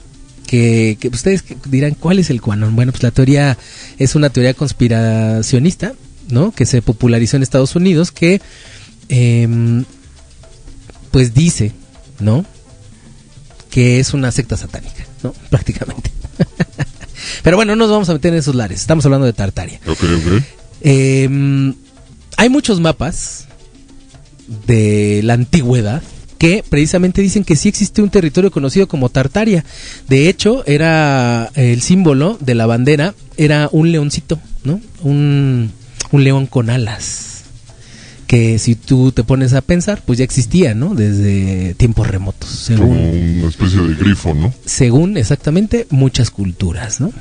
Que, 0.46 0.96
que 0.98 1.08
ustedes 1.08 1.44
dirán, 1.66 1.94
¿cuál 1.94 2.18
es 2.18 2.30
el 2.30 2.40
QAnon? 2.40 2.74
Bueno, 2.74 2.90
pues 2.90 3.04
la 3.04 3.12
teoría 3.12 3.56
es 3.98 4.14
una 4.16 4.30
teoría 4.30 4.54
conspiracionista, 4.54 5.92
¿no? 6.32 6.52
Que 6.52 6.66
se 6.66 6.82
popularizó 6.82 7.36
en 7.36 7.42
Estados 7.42 7.76
Unidos, 7.76 8.12
que 8.12 8.40
em, 9.08 9.84
pues 11.10 11.34
dice, 11.34 11.72
¿no? 12.18 12.44
Que 13.70 14.00
es 14.00 14.14
una 14.14 14.32
secta 14.32 14.56
satánica, 14.56 15.06
¿no? 15.22 15.32
Prácticamente. 15.50 16.10
Pero 17.42 17.56
bueno, 17.56 17.76
no 17.76 17.84
nos 17.84 17.90
vamos 17.90 18.08
a 18.08 18.14
meter 18.14 18.32
en 18.32 18.38
esos 18.38 18.54
lares. 18.54 18.80
Estamos 18.80 19.04
hablando 19.04 19.26
de 19.26 19.32
Tartaria. 19.32 19.80
Eh, 20.82 21.28
hay 22.36 22.48
muchos 22.48 22.80
mapas 22.80 23.46
de 24.66 25.20
la 25.22 25.34
antigüedad 25.34 26.02
que 26.40 26.64
precisamente 26.66 27.20
dicen 27.20 27.44
que 27.44 27.54
sí 27.54 27.68
existe 27.68 28.00
un 28.00 28.08
territorio 28.08 28.50
conocido 28.50 28.88
como 28.88 29.10
Tartaria. 29.10 29.62
De 30.08 30.30
hecho, 30.30 30.64
era 30.64 31.50
el 31.54 31.82
símbolo 31.82 32.38
de 32.40 32.54
la 32.54 32.64
bandera, 32.64 33.14
era 33.36 33.68
un 33.72 33.92
leoncito, 33.92 34.40
¿no? 34.64 34.80
Un, 35.02 35.70
un 36.12 36.24
león 36.24 36.46
con 36.46 36.70
alas. 36.70 37.26
Que 38.26 38.58
si 38.60 38.76
tú 38.76 39.10
te 39.10 39.24
pones 39.24 39.54
a 39.54 39.60
pensar, 39.60 40.02
pues 40.06 40.18
ya 40.18 40.24
existía, 40.24 40.72
¿no? 40.74 40.94
Desde 40.94 41.74
tiempos 41.74 42.06
remotos. 42.06 42.66
Como 42.68 42.94
Según, 42.94 43.38
una 43.40 43.48
especie 43.48 43.80
de 43.80 43.94
grifo, 43.94 44.34
¿no? 44.34 44.54
según 44.64 45.16
exactamente 45.16 45.88
muchas 45.90 46.30
culturas, 46.30 47.00
¿no? 47.00 47.12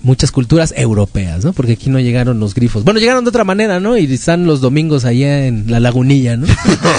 Muchas 0.00 0.32
culturas 0.32 0.72
europeas, 0.74 1.44
¿no? 1.44 1.52
Porque 1.52 1.72
aquí 1.72 1.90
no 1.90 2.00
llegaron 2.00 2.40
los 2.40 2.54
grifos. 2.54 2.82
Bueno, 2.84 2.98
llegaron 2.98 3.24
de 3.24 3.28
otra 3.30 3.44
manera, 3.44 3.78
¿no? 3.78 3.98
Y 3.98 4.10
están 4.10 4.46
los 4.46 4.62
domingos 4.62 5.04
allá 5.04 5.46
en 5.46 5.70
la 5.70 5.80
lagunilla, 5.80 6.38
¿no? 6.38 6.46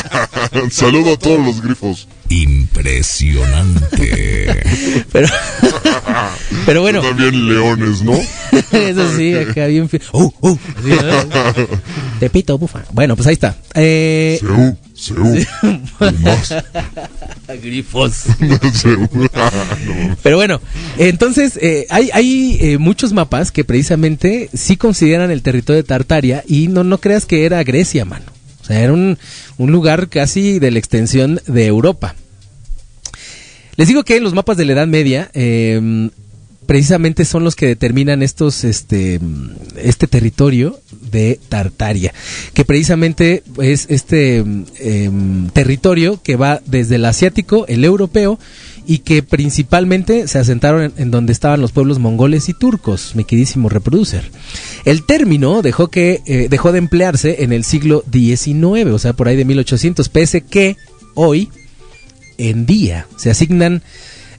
Saludo 0.69 1.13
a 1.13 1.17
todos 1.17 1.43
los 1.43 1.61
grifos. 1.61 2.07
Impresionante. 2.30 4.61
Pero, 5.11 5.27
pero 6.65 6.82
bueno. 6.82 7.01
También 7.01 7.47
leones, 7.47 8.01
¿no? 8.01 8.13
Eso 8.72 9.15
sí, 9.17 9.36
acá 9.36 9.67
bien... 9.67 9.89
¡Uh, 10.13 10.32
uh! 10.41 10.57
Te 12.20 12.30
pito, 12.30 12.57
bufa. 12.57 12.84
Bueno, 12.91 13.15
pues 13.15 13.28
ahí 13.28 13.34
está. 13.34 13.55
Eh, 13.76 14.38
Seú, 14.41 14.78
Seú. 14.93 15.45
Más. 16.22 16.53
Grifos. 17.63 18.26
Pero 20.22 20.36
bueno, 20.36 20.61
entonces 20.97 21.57
eh, 21.61 21.88
hay, 21.89 22.09
hay 22.13 22.57
eh, 22.61 22.78
muchos 22.78 23.13
mapas 23.13 23.51
que 23.51 23.63
precisamente 23.63 24.49
sí 24.53 24.78
consideran 24.78 25.32
el 25.32 25.41
territorio 25.41 25.82
de 25.82 25.88
Tartaria 25.88 26.43
y 26.47 26.67
no, 26.67 26.84
no 26.84 26.99
creas 26.99 27.26
que 27.26 27.45
era 27.45 27.63
Grecia, 27.63 28.05
mano. 28.05 28.26
O 28.61 28.65
sea, 28.65 28.82
era 28.82 28.93
un, 28.93 29.17
un 29.57 29.72
lugar 29.72 30.09
casi 30.09 30.59
de 30.59 30.72
la 30.72 30.80
extensión 30.80 31.41
de 31.47 31.65
Europa. 31.65 32.15
Les 33.80 33.88
digo 33.88 34.03
que 34.03 34.19
los 34.19 34.34
mapas 34.34 34.57
de 34.57 34.65
la 34.65 34.73
Edad 34.73 34.88
Media 34.88 35.32
eh, 35.34 36.09
precisamente 36.65 37.23
son 37.23 37.45
los 37.45 37.55
que 37.55 37.65
determinan 37.65 38.21
estos, 38.21 38.65
este, 38.65 39.21
este 39.77 40.05
territorio 40.05 40.77
de 41.09 41.39
Tartaria, 41.47 42.13
que 42.53 42.65
precisamente 42.65 43.41
es 43.61 43.86
este 43.89 44.39
em, 44.39 45.47
territorio 45.53 46.19
que 46.21 46.36
va 46.36 46.59
desde 46.65 46.95
el 46.95 47.05
asiático, 47.05 47.65
el 47.69 47.86
europeo, 47.86 48.38
y 48.86 48.97
que 48.97 49.23
principalmente 49.23 50.27
se 50.27 50.39
asentaron 50.39 50.84
en, 50.84 50.93
en 50.97 51.09
donde 51.09 51.32
estaban 51.32 51.61
los 51.61 51.71
pueblos 51.71 51.99
mongoles 51.99 52.49
y 52.49 52.53
turcos, 52.53 53.15
mi 53.15 53.23
queridísimo 53.23 53.69
reproducer. 53.69 54.30
El 54.84 55.05
término 55.05 55.61
dejó, 55.61 55.88
que, 55.88 56.21
eh, 56.25 56.47
dejó 56.49 56.73
de 56.73 56.80
emplearse 56.80 57.45
en 57.45 57.53
el 57.53 57.63
siglo 57.63 58.03
XIX, 58.11 58.91
o 58.91 58.99
sea, 58.99 59.13
por 59.13 59.30
ahí 59.30 59.38
de 59.38 59.45
1800, 59.45 60.09
pese 60.09 60.41
que 60.41 60.75
hoy 61.15 61.49
en 62.39 62.65
día 62.65 63.05
se 63.17 63.29
asignan 63.29 63.83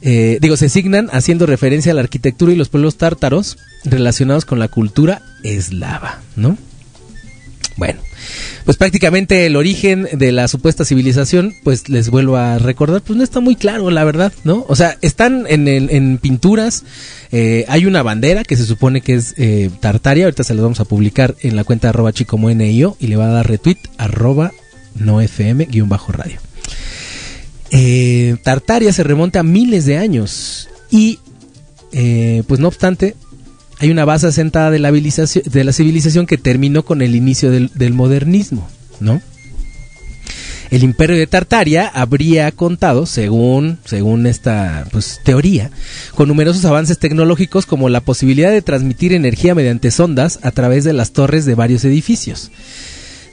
eh, 0.02 0.38
digo, 0.40 0.56
se 0.56 0.66
asignan 0.66 1.10
haciendo 1.12 1.46
referencia 1.46 1.92
a 1.92 1.94
la 1.94 2.00
arquitectura 2.00 2.52
y 2.52 2.56
los 2.56 2.70
pueblos 2.70 2.96
tártaros 2.96 3.58
relacionados 3.84 4.44
con 4.44 4.58
la 4.58 4.68
cultura 4.68 5.22
eslava, 5.42 6.20
¿no? 6.36 6.56
Bueno, 7.76 8.00
pues 8.64 8.76
prácticamente 8.76 9.46
el 9.46 9.56
origen 9.56 10.06
de 10.12 10.32
la 10.32 10.48
supuesta 10.48 10.84
civilización, 10.84 11.54
pues 11.64 11.88
les 11.88 12.10
vuelvo 12.10 12.36
a 12.36 12.58
recordar, 12.58 13.00
pues 13.00 13.16
no 13.16 13.24
está 13.24 13.40
muy 13.40 13.56
claro, 13.56 13.90
la 13.90 14.04
verdad, 14.04 14.32
¿no? 14.44 14.66
O 14.68 14.76
sea, 14.76 14.98
están 15.00 15.46
en, 15.48 16.18
pinturas, 16.18 16.84
eh, 17.32 17.64
hay 17.68 17.86
una 17.86 18.02
bandera 18.02 18.44
que 18.44 18.56
se 18.56 18.66
supone 18.66 19.00
que 19.00 19.14
es 19.14 19.34
eh, 19.38 19.70
Tartaria, 19.80 20.24
ahorita 20.24 20.44
se 20.44 20.54
las 20.54 20.62
vamos 20.62 20.80
a 20.80 20.84
publicar 20.84 21.36
en 21.40 21.56
la 21.56 21.64
cuenta 21.64 21.88
arroba 21.88 22.12
chicomoenio 22.12 22.96
y 23.00 23.06
le 23.06 23.16
va 23.16 23.26
a 23.26 23.32
dar 23.32 23.48
retweet 23.48 23.78
arroba 23.96 24.52
no 24.94 25.20
fm 25.22 25.64
guion 25.64 25.88
bajo 25.88 26.12
radio. 26.12 26.38
Eh, 27.72 28.36
Tartaria 28.42 28.92
se 28.92 29.04
remonta 29.04 29.40
a 29.40 29.44
miles 29.44 29.86
de 29.86 29.96
años 29.96 30.68
y, 30.90 31.18
eh, 31.92 32.42
pues 32.48 32.60
no 32.60 32.68
obstante, 32.68 33.14
hay 33.78 33.90
una 33.90 34.04
base 34.04 34.26
asentada 34.26 34.70
de 34.70 34.78
la, 34.78 34.88
civilización, 34.88 35.44
de 35.46 35.64
la 35.64 35.72
civilización 35.72 36.26
que 36.26 36.36
terminó 36.36 36.84
con 36.84 37.00
el 37.00 37.14
inicio 37.14 37.50
del, 37.50 37.70
del 37.74 37.94
modernismo, 37.94 38.68
¿no? 38.98 39.22
El 40.70 40.84
imperio 40.84 41.16
de 41.16 41.26
Tartaria 41.26 41.88
habría 41.88 42.52
contado, 42.52 43.04
según, 43.04 43.78
según 43.84 44.26
esta 44.26 44.86
pues, 44.92 45.20
teoría, 45.24 45.70
con 46.14 46.28
numerosos 46.28 46.64
avances 46.64 46.98
tecnológicos 46.98 47.66
como 47.66 47.88
la 47.88 48.00
posibilidad 48.00 48.52
de 48.52 48.62
transmitir 48.62 49.12
energía 49.12 49.56
mediante 49.56 49.90
sondas 49.90 50.38
a 50.42 50.52
través 50.52 50.84
de 50.84 50.92
las 50.92 51.10
torres 51.12 51.44
de 51.44 51.56
varios 51.56 51.84
edificios. 51.84 52.52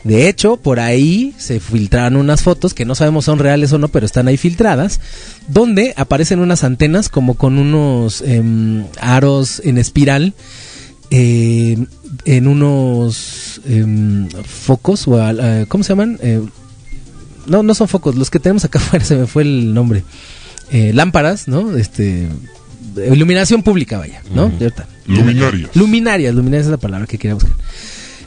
De 0.07 0.29
hecho, 0.29 0.55
por 0.55 0.79
ahí 0.79 1.33
se 1.37 1.59
filtraron 1.59 2.15
unas 2.15 2.41
fotos 2.41 2.73
que 2.73 2.85
no 2.85 2.95
sabemos 2.95 3.25
son 3.25 3.39
reales 3.39 3.73
o 3.73 3.77
no, 3.77 3.89
pero 3.89 4.05
están 4.05 4.29
ahí 4.29 4.37
filtradas, 4.37 5.01
donde 5.49 5.93
aparecen 5.97 6.39
unas 6.39 6.63
antenas 6.63 7.09
como 7.09 7.33
con 7.33 7.57
unos 7.57 8.21
em, 8.21 8.85
aros 9.01 9.61
en 9.65 9.77
espiral, 9.77 10.33
em, 11.09 11.87
en 12.23 12.47
unos 12.47 13.59
em, 13.67 14.29
focos, 14.45 15.09
o 15.09 15.19
eh, 15.19 15.65
¿cómo 15.67 15.83
se 15.83 15.89
llaman? 15.89 16.17
Eh, 16.21 16.41
no, 17.45 17.61
no 17.61 17.73
son 17.73 17.89
focos, 17.89 18.15
los 18.15 18.29
que 18.29 18.39
tenemos 18.39 18.63
acá 18.63 18.79
afuera 18.83 19.03
se 19.03 19.17
me 19.17 19.27
fue 19.27 19.43
el 19.43 19.73
nombre. 19.73 20.05
Eh, 20.71 20.93
lámparas, 20.93 21.49
¿no? 21.49 21.75
Este, 21.75 22.29
iluminación 22.95 23.61
pública, 23.61 23.97
vaya, 23.97 24.21
¿no? 24.33 24.53
Está. 24.57 24.87
Luminarias. 25.05 25.75
Luminarias, 25.75 26.33
luminarias 26.33 26.67
es 26.67 26.71
la 26.71 26.77
palabra 26.77 27.07
que 27.07 27.17
quería 27.17 27.33
buscar. 27.33 27.51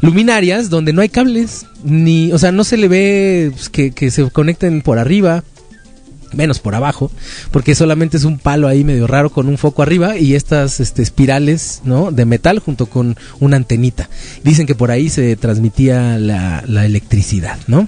Luminarias 0.00 0.70
donde 0.70 0.92
no 0.92 1.02
hay 1.02 1.10
cables, 1.10 1.66
ni, 1.84 2.32
o 2.32 2.38
sea, 2.38 2.52
no 2.52 2.64
se 2.64 2.76
le 2.76 2.88
ve 2.88 3.52
pues, 3.52 3.68
que, 3.68 4.10
se 4.10 4.30
conecten 4.30 4.80
por 4.80 4.98
arriba, 4.98 5.44
menos 6.32 6.58
por 6.58 6.74
abajo, 6.74 7.10
porque 7.50 7.74
solamente 7.74 8.16
es 8.16 8.24
un 8.24 8.38
palo 8.38 8.66
ahí 8.66 8.82
medio 8.82 9.06
raro 9.06 9.30
con 9.30 9.48
un 9.48 9.58
foco 9.58 9.82
arriba 9.82 10.16
y 10.16 10.34
estas 10.34 10.80
este, 10.80 11.02
espirales, 11.02 11.82
¿no? 11.84 12.12
De 12.12 12.24
metal 12.24 12.60
junto 12.60 12.86
con 12.86 13.16
una 13.40 13.56
antenita. 13.56 14.08
Dicen 14.42 14.66
que 14.66 14.74
por 14.74 14.90
ahí 14.90 15.10
se 15.10 15.36
transmitía 15.36 16.18
la, 16.18 16.64
electricidad, 16.84 17.58
¿no? 17.66 17.86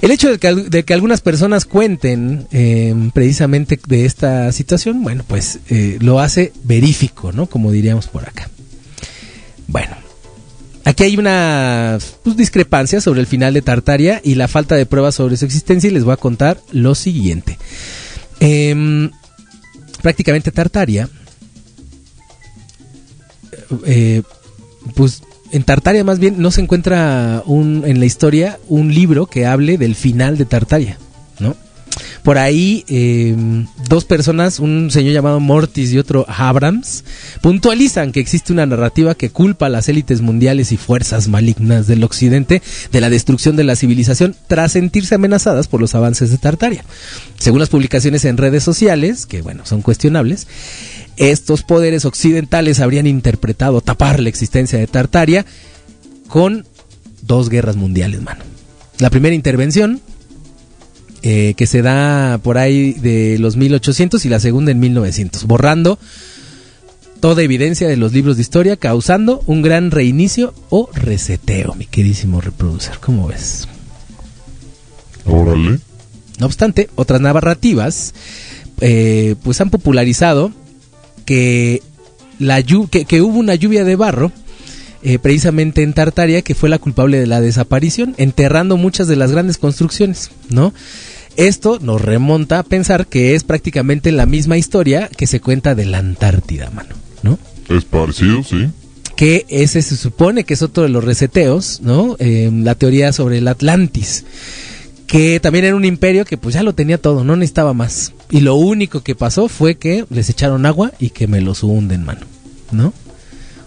El 0.00 0.10
hecho 0.10 0.36
de 0.36 0.38
que, 0.84 0.94
algunas 0.94 1.20
personas 1.20 1.64
cuenten 1.64 2.48
eh, 2.50 2.92
precisamente 3.14 3.78
de 3.86 4.06
esta 4.06 4.50
situación, 4.50 5.04
bueno, 5.04 5.24
pues 5.24 5.60
eh, 5.68 5.98
lo 6.00 6.18
hace 6.18 6.52
verífico, 6.64 7.30
¿no? 7.30 7.46
Como 7.46 7.70
diríamos 7.70 8.08
por 8.08 8.24
acá. 8.28 8.48
Bueno, 9.68 10.01
aquí 10.84 11.04
hay 11.04 11.16
una 11.16 11.98
pues, 12.22 12.36
discrepancia 12.36 13.00
sobre 13.00 13.20
el 13.20 13.26
final 13.26 13.54
de 13.54 13.62
Tartaria 13.62 14.20
y 14.24 14.34
la 14.34 14.48
falta 14.48 14.74
de 14.74 14.86
pruebas 14.86 15.14
sobre 15.14 15.36
su 15.36 15.44
existencia 15.44 15.88
y 15.88 15.92
les 15.92 16.04
voy 16.04 16.12
a 16.12 16.18
contar 16.18 16.60
lo 16.72 16.94
siguiente. 16.94 17.58
Em, 18.40 19.10
prácticamente 20.02 20.50
Tartaria, 20.50 21.08
eh, 23.86 24.22
pues 24.94 25.22
en 25.52 25.62
Tartaria 25.64 26.02
más 26.02 26.18
bien 26.18 26.40
no 26.40 26.50
se 26.50 26.60
encuentra 26.60 27.42
un, 27.46 27.84
en 27.86 28.00
la 28.00 28.06
historia 28.06 28.58
un 28.68 28.92
libro 28.92 29.26
que 29.26 29.46
hable 29.46 29.78
del 29.78 29.94
final 29.94 30.38
de 30.38 30.44
Tartaria, 30.46 30.98
¿no? 31.38 31.56
Por 32.22 32.38
ahí 32.38 32.84
eh, 32.88 33.36
dos 33.88 34.04
personas, 34.04 34.60
un 34.60 34.90
señor 34.90 35.12
llamado 35.12 35.40
Mortis 35.40 35.92
y 35.92 35.98
otro 35.98 36.24
Abrams, 36.28 37.04
puntualizan 37.40 38.12
que 38.12 38.20
existe 38.20 38.52
una 38.52 38.66
narrativa 38.66 39.14
que 39.14 39.30
culpa 39.30 39.66
a 39.66 39.68
las 39.68 39.88
élites 39.88 40.20
mundiales 40.20 40.72
y 40.72 40.76
fuerzas 40.76 41.28
malignas 41.28 41.86
del 41.86 42.04
occidente 42.04 42.62
de 42.90 43.00
la 43.00 43.10
destrucción 43.10 43.56
de 43.56 43.64
la 43.64 43.76
civilización 43.76 44.36
tras 44.46 44.72
sentirse 44.72 45.16
amenazadas 45.16 45.68
por 45.68 45.80
los 45.80 45.94
avances 45.94 46.30
de 46.30 46.38
Tartaria. 46.38 46.84
Según 47.38 47.60
las 47.60 47.68
publicaciones 47.68 48.24
en 48.24 48.36
redes 48.36 48.62
sociales, 48.62 49.26
que 49.26 49.42
bueno, 49.42 49.66
son 49.66 49.82
cuestionables, 49.82 50.46
estos 51.16 51.62
poderes 51.62 52.04
occidentales 52.04 52.80
habrían 52.80 53.06
interpretado 53.06 53.80
tapar 53.80 54.20
la 54.20 54.28
existencia 54.28 54.78
de 54.78 54.86
Tartaria 54.86 55.44
con 56.28 56.64
dos 57.22 57.48
guerras 57.48 57.76
mundiales, 57.76 58.22
mano. 58.22 58.44
La 58.98 59.10
primera 59.10 59.34
intervención, 59.34 60.00
eh, 61.22 61.54
que 61.56 61.66
se 61.66 61.82
da 61.82 62.38
por 62.38 62.58
ahí 62.58 62.92
de 62.94 63.38
los 63.38 63.56
1800 63.56 64.24
y 64.24 64.28
la 64.28 64.40
segunda 64.40 64.72
en 64.72 64.80
1900, 64.80 65.44
borrando 65.44 65.98
toda 67.20 67.42
evidencia 67.42 67.86
de 67.86 67.96
los 67.96 68.12
libros 68.12 68.36
de 68.36 68.42
historia, 68.42 68.76
causando 68.76 69.42
un 69.46 69.62
gran 69.62 69.92
reinicio 69.92 70.52
o 70.70 70.90
reseteo, 70.92 71.74
mi 71.74 71.86
queridísimo 71.86 72.40
reproducer. 72.40 72.98
¿Cómo 72.98 73.28
ves? 73.28 73.68
Órale. 75.24 75.78
No 76.40 76.46
obstante, 76.46 76.90
otras 76.96 77.20
narrativas 77.20 78.14
eh, 78.80 79.36
pues 79.44 79.60
han 79.60 79.70
popularizado 79.70 80.50
que, 81.24 81.82
la 82.40 82.60
que 82.62 83.22
hubo 83.22 83.38
una 83.38 83.54
lluvia 83.54 83.84
de 83.84 83.94
barro 83.94 84.32
eh, 85.04 85.18
precisamente 85.18 85.82
en 85.82 85.92
Tartaria 85.92 86.42
que 86.42 86.56
fue 86.56 86.68
la 86.68 86.78
culpable 86.78 87.18
de 87.18 87.26
la 87.26 87.40
desaparición, 87.40 88.14
enterrando 88.18 88.76
muchas 88.76 89.06
de 89.08 89.16
las 89.16 89.30
grandes 89.30 89.58
construcciones, 89.58 90.30
¿no? 90.48 90.72
Esto 91.36 91.78
nos 91.80 92.00
remonta 92.00 92.58
a 92.58 92.62
pensar 92.62 93.06
que 93.06 93.34
es 93.34 93.44
prácticamente 93.44 94.12
la 94.12 94.26
misma 94.26 94.58
historia 94.58 95.08
que 95.08 95.26
se 95.26 95.40
cuenta 95.40 95.74
de 95.74 95.86
la 95.86 95.98
Antártida, 95.98 96.70
mano, 96.70 96.94
¿no? 97.22 97.38
Es 97.68 97.84
parecido, 97.84 98.42
sí. 98.42 98.68
que 99.16 99.46
ese 99.48 99.82
se 99.82 99.96
supone 99.96 100.44
que 100.44 100.54
es 100.54 100.62
otro 100.62 100.82
de 100.82 100.90
los 100.90 101.04
reseteos, 101.04 101.80
¿no? 101.80 102.16
Eh, 102.18 102.50
la 102.52 102.74
teoría 102.74 103.12
sobre 103.12 103.38
el 103.38 103.48
Atlantis, 103.48 104.24
que 105.06 105.40
también 105.40 105.64
era 105.64 105.76
un 105.76 105.84
imperio 105.84 106.24
que 106.24 106.36
pues 106.36 106.54
ya 106.54 106.62
lo 106.62 106.74
tenía 106.74 106.98
todo, 106.98 107.24
no 107.24 107.36
necesitaba 107.36 107.72
más. 107.72 108.12
Y 108.30 108.40
lo 108.40 108.54
único 108.54 109.02
que 109.02 109.14
pasó 109.14 109.48
fue 109.48 109.76
que 109.76 110.04
les 110.10 110.28
echaron 110.28 110.66
agua 110.66 110.92
y 110.98 111.10
que 111.10 111.26
me 111.26 111.40
los 111.40 111.62
hunden, 111.62 112.04
mano, 112.04 112.26
¿no? 112.72 112.92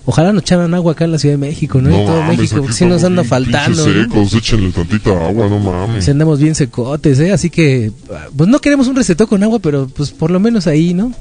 Ojalá 0.07 0.31
nos 0.31 0.43
echaran 0.43 0.73
agua 0.75 0.91
acá 0.91 1.05
en 1.05 1.11
la 1.11 1.17
Ciudad 1.17 1.33
de 1.33 1.39
México, 1.39 1.81
¿no? 1.81 1.89
en 1.89 2.05
todo 2.05 2.21
mames, 2.21 2.37
México, 2.37 2.57
porque 2.61 2.73
si 2.73 2.85
nos 2.85 3.03
anda 3.03 3.23
bien 3.23 3.29
faltando. 3.29 3.87
¿no? 3.87 4.03
secos, 4.03 4.33
échenle 4.33 4.71
tantita 4.71 5.09
agua, 5.27 5.47
no 5.49 5.59
mames. 5.59 6.05
Si 6.05 6.11
andamos 6.11 6.39
bien 6.39 6.53
secotes, 6.53 7.19
¿eh? 7.19 7.31
Así 7.31 7.49
que, 7.49 7.91
pues 8.35 8.47
no 8.47 8.59
queremos 8.59 8.87
un 8.87 8.95
reseteo 8.95 9.27
con 9.27 9.41
agua, 9.41 9.59
pero 9.59 9.87
pues 9.87 10.11
por 10.11 10.29
lo 10.29 10.39
menos 10.39 10.67
ahí, 10.67 10.93
¿no? 10.93 11.11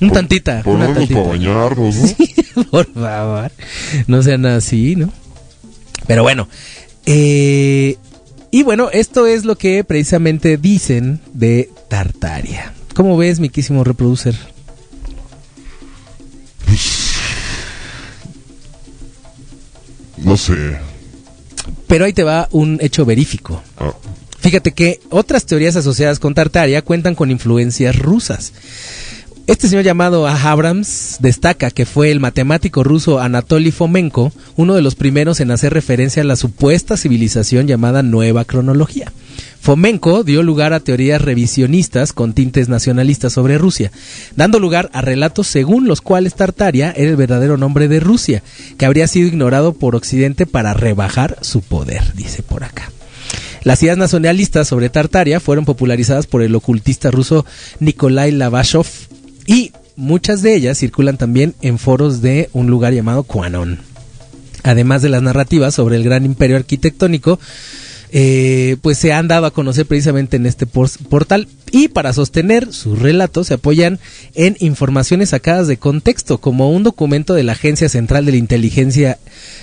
Un 0.00 0.10
tantita, 0.10 0.62
Por 0.62 0.74
una 0.74 0.92
tantita. 0.92 1.14
para 1.14 1.28
bañarnos, 1.28 1.94
¿no? 2.56 2.64
por 2.70 2.92
favor, 2.92 3.52
no 4.08 4.22
sean 4.22 4.44
así, 4.46 4.96
¿no? 4.96 5.12
Pero 6.06 6.22
bueno, 6.22 6.48
eh, 7.06 7.96
y 8.50 8.62
bueno, 8.64 8.88
esto 8.92 9.26
es 9.26 9.44
lo 9.44 9.56
que 9.56 9.84
precisamente 9.84 10.56
dicen 10.56 11.20
de 11.32 11.70
Tartaria. 11.88 12.72
¿Cómo 12.94 13.16
ves, 13.16 13.38
mi 13.38 13.50
quísimo 13.50 13.84
reproducer? 13.84 14.34
No 20.18 20.36
sé. 20.36 20.78
Pero 21.86 22.04
ahí 22.04 22.12
te 22.12 22.24
va 22.24 22.48
un 22.52 22.78
hecho 22.80 23.04
verífico. 23.04 23.62
Ah, 23.78 23.92
Fíjate 24.40 24.72
que 24.72 25.00
otras 25.10 25.44
teorías 25.44 25.74
asociadas 25.74 26.20
con 26.20 26.34
Tartaria 26.34 26.82
cuentan 26.82 27.16
con 27.16 27.32
influencias 27.32 27.98
rusas. 27.98 28.52
Este 29.48 29.68
señor 29.68 29.84
llamado 29.84 30.26
Abrams 30.26 31.16
destaca 31.20 31.70
que 31.70 31.86
fue 31.86 32.10
el 32.10 32.20
matemático 32.20 32.82
ruso 32.82 33.20
Anatoly 33.20 33.70
Fomenko 33.70 34.32
uno 34.56 34.74
de 34.74 34.82
los 34.82 34.94
primeros 34.94 35.40
en 35.40 35.50
hacer 35.50 35.72
referencia 35.72 36.22
a 36.22 36.26
la 36.26 36.36
supuesta 36.36 36.96
civilización 36.96 37.66
llamada 37.66 38.02
Nueva 38.02 38.44
Cronología. 38.44 39.12
Fomenko 39.66 40.22
dio 40.22 40.44
lugar 40.44 40.72
a 40.72 40.78
teorías 40.78 41.20
revisionistas 41.20 42.12
con 42.12 42.34
tintes 42.34 42.68
nacionalistas 42.68 43.32
sobre 43.32 43.58
Rusia, 43.58 43.90
dando 44.36 44.60
lugar 44.60 44.90
a 44.92 45.00
relatos 45.00 45.48
según 45.48 45.88
los 45.88 46.00
cuales 46.00 46.36
Tartaria 46.36 46.92
era 46.96 47.10
el 47.10 47.16
verdadero 47.16 47.56
nombre 47.56 47.88
de 47.88 47.98
Rusia, 47.98 48.44
que 48.78 48.86
habría 48.86 49.08
sido 49.08 49.26
ignorado 49.26 49.72
por 49.72 49.96
Occidente 49.96 50.46
para 50.46 50.72
rebajar 50.72 51.38
su 51.40 51.62
poder, 51.62 52.14
dice 52.14 52.44
por 52.44 52.62
acá. 52.62 52.92
Las 53.64 53.82
ideas 53.82 53.98
nacionalistas 53.98 54.68
sobre 54.68 54.88
Tartaria 54.88 55.40
fueron 55.40 55.64
popularizadas 55.64 56.28
por 56.28 56.42
el 56.42 56.54
ocultista 56.54 57.10
ruso 57.10 57.44
Nikolai 57.80 58.30
Lavashov 58.30 58.86
y 59.46 59.72
muchas 59.96 60.42
de 60.42 60.54
ellas 60.54 60.78
circulan 60.78 61.16
también 61.16 61.56
en 61.60 61.80
foros 61.80 62.22
de 62.22 62.50
un 62.52 62.68
lugar 62.68 62.92
llamado 62.92 63.24
Quanon. 63.24 63.80
Además 64.62 65.02
de 65.02 65.08
las 65.08 65.22
narrativas 65.22 65.74
sobre 65.74 65.96
el 65.96 66.04
gran 66.04 66.24
imperio 66.24 66.54
arquitectónico, 66.54 67.40
eh, 68.12 68.76
pues 68.82 68.98
se 68.98 69.12
han 69.12 69.28
dado 69.28 69.46
a 69.46 69.50
conocer 69.52 69.86
precisamente 69.86 70.36
en 70.36 70.46
este 70.46 70.66
por- 70.66 70.90
portal 71.08 71.48
y 71.72 71.88
para 71.88 72.12
sostener 72.12 72.72
sus 72.72 72.98
relatos 72.98 73.48
se 73.48 73.54
apoyan 73.54 73.98
en 74.34 74.56
informaciones 74.60 75.30
sacadas 75.30 75.66
de 75.66 75.76
contexto 75.76 76.38
como 76.38 76.70
un 76.70 76.82
documento 76.82 77.34
de 77.34 77.42
la 77.42 77.52
Agencia 77.52 77.88
Central 77.88 78.24
de 78.24 78.32
la 78.32 78.38
Inteligencia 78.38 79.18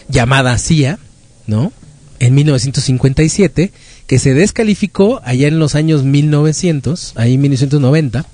llamada 0.10 0.58
CIA, 0.58 1.00
¿no? 1.48 1.72
En 2.20 2.36
1957 2.36 3.72
que 4.08 4.20
se 4.20 4.34
descalificó 4.34 5.22
allá 5.24 5.48
en 5.48 5.60
los 5.60 5.76
años 5.76 6.04
1900, 6.04 7.14
ahí 7.16 7.38
1990. 7.38 8.26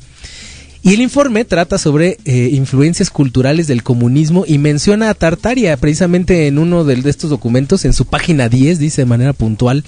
Y 0.81 0.93
el 0.93 1.01
informe 1.01 1.43
trata 1.43 1.77
sobre 1.77 2.17
eh, 2.23 2.49
influencias 2.53 3.09
culturales 3.09 3.67
del 3.67 3.83
comunismo 3.83 4.45
y 4.47 4.57
menciona 4.59 5.09
a 5.09 5.13
Tartaria 5.13 5.75
precisamente 5.75 6.47
en 6.47 6.57
uno 6.57 6.85
de, 6.85 6.93
estos 7.09 7.29
documentos, 7.29 7.83
en 7.83 7.93
su 7.93 8.05
página 8.05 8.47
10, 8.47 8.79
dice 8.79 9.01
de 9.01 9.05
manera 9.05 9.33
puntual, 9.33 9.83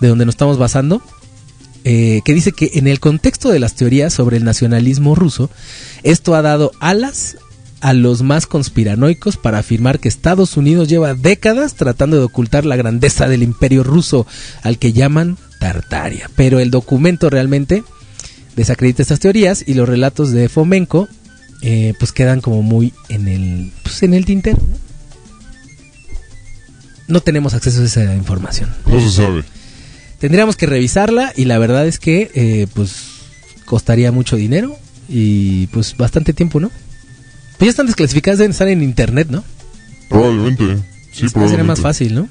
de 0.00 0.08
donde 0.08 0.26
nos 0.26 0.34
estamos 0.34 0.56
basando, 0.56 1.02
eh, 1.82 2.20
que 2.24 2.32
dice 2.32 2.52
que 2.52 2.70
en 2.74 2.86
el 2.86 3.00
contexto 3.00 3.50
de 3.50 3.58
las 3.58 3.74
teorías 3.74 4.12
sobre 4.12 4.36
el 4.36 4.44
nacionalismo 4.44 5.16
ruso, 5.16 5.50
esto 6.04 6.34
ha 6.36 6.42
dado 6.42 6.70
alas 6.78 7.36
a 7.80 7.92
los 7.92 8.22
más 8.22 8.46
conspiranoicos 8.46 9.36
para 9.36 9.58
afirmar 9.58 9.98
que 9.98 10.08
Estados 10.08 10.56
Unidos 10.56 10.88
lleva 10.88 11.14
décadas 11.14 11.74
tratando 11.74 12.18
de 12.18 12.24
ocultar 12.24 12.66
la 12.66 12.76
grandeza 12.76 13.26
del 13.26 13.42
imperio 13.42 13.82
ruso 13.82 14.26
al 14.62 14.78
que 14.78 14.92
llaman 14.92 15.38
Tartaria. 15.58 16.30
Pero 16.36 16.60
el 16.60 16.70
documento 16.70 17.30
realmente 17.30 17.82
desacredita 18.60 19.02
estas 19.02 19.20
teorías 19.20 19.64
y 19.66 19.74
los 19.74 19.88
relatos 19.88 20.32
de 20.32 20.48
Fomenko 20.48 21.08
eh, 21.62 21.94
pues 21.98 22.12
quedan 22.12 22.40
como 22.40 22.62
muy 22.62 22.92
en 23.08 23.28
el 23.28 23.72
pues 23.82 24.02
en 24.02 24.14
el 24.14 24.24
tintero. 24.24 24.58
¿no? 27.08 27.20
Tenemos 27.20 27.54
acceso 27.54 27.82
a 27.82 27.84
esa 27.84 28.14
información. 28.14 28.70
no 28.86 29.00
se 29.00 29.10
sabe. 29.10 29.44
Tendríamos 30.18 30.56
que 30.56 30.66
revisarla 30.66 31.32
y 31.36 31.46
la 31.46 31.58
verdad 31.58 31.86
es 31.86 31.98
que 31.98 32.30
eh, 32.34 32.66
pues 32.74 32.94
costaría 33.64 34.12
mucho 34.12 34.36
dinero 34.36 34.76
y 35.08 35.66
pues 35.68 35.96
bastante 35.96 36.32
tiempo, 36.32 36.60
¿no? 36.60 36.68
Pues 37.58 37.66
ya 37.66 37.70
están 37.70 37.86
desclasificadas, 37.86 38.38
deben 38.38 38.52
estar 38.52 38.68
en 38.68 38.82
internet, 38.82 39.28
¿no? 39.30 39.44
Probablemente. 40.08 40.64
Sí, 41.12 41.12
Sería 41.12 41.30
probablemente. 41.30 41.64
más 41.66 41.80
fácil, 41.80 42.14
¿no? 42.14 42.28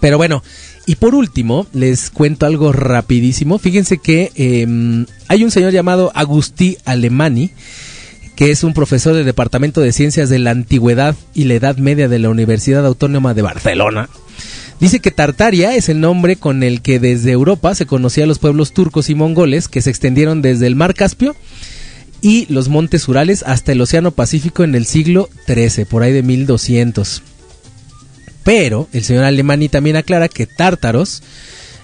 Pero 0.00 0.16
bueno, 0.16 0.42
y 0.88 0.96
por 0.96 1.14
último, 1.14 1.66
les 1.74 2.08
cuento 2.08 2.46
algo 2.46 2.72
rapidísimo. 2.72 3.58
Fíjense 3.58 3.98
que 3.98 4.32
eh, 4.36 5.04
hay 5.28 5.44
un 5.44 5.50
señor 5.50 5.70
llamado 5.70 6.10
Agustí 6.14 6.78
Alemani, 6.86 7.50
que 8.34 8.50
es 8.50 8.64
un 8.64 8.72
profesor 8.72 9.14
del 9.14 9.26
Departamento 9.26 9.82
de 9.82 9.92
Ciencias 9.92 10.30
de 10.30 10.38
la 10.38 10.50
Antigüedad 10.50 11.14
y 11.34 11.44
la 11.44 11.52
Edad 11.52 11.76
Media 11.76 12.08
de 12.08 12.18
la 12.18 12.30
Universidad 12.30 12.86
Autónoma 12.86 13.34
de 13.34 13.42
Barcelona. 13.42 14.08
Dice 14.80 15.00
que 15.00 15.10
Tartaria 15.10 15.74
es 15.74 15.90
el 15.90 16.00
nombre 16.00 16.36
con 16.36 16.62
el 16.62 16.80
que 16.80 16.98
desde 16.98 17.32
Europa 17.32 17.74
se 17.74 17.84
conocía 17.84 18.24
a 18.24 18.26
los 18.26 18.38
pueblos 18.38 18.72
turcos 18.72 19.10
y 19.10 19.14
mongoles 19.14 19.68
que 19.68 19.82
se 19.82 19.90
extendieron 19.90 20.40
desde 20.40 20.66
el 20.66 20.74
Mar 20.74 20.94
Caspio 20.94 21.36
y 22.22 22.46
los 22.48 22.70
montes 22.70 23.06
Urales 23.08 23.42
hasta 23.42 23.72
el 23.72 23.82
Océano 23.82 24.12
Pacífico 24.12 24.64
en 24.64 24.74
el 24.74 24.86
siglo 24.86 25.28
XIII, 25.46 25.84
por 25.84 26.02
ahí 26.02 26.14
de 26.14 26.22
1200. 26.22 27.22
Pero 28.44 28.88
el 28.92 29.04
señor 29.04 29.24
Alemani 29.24 29.68
también 29.68 29.96
aclara 29.96 30.28
que 30.28 30.46
Tártaros 30.46 31.22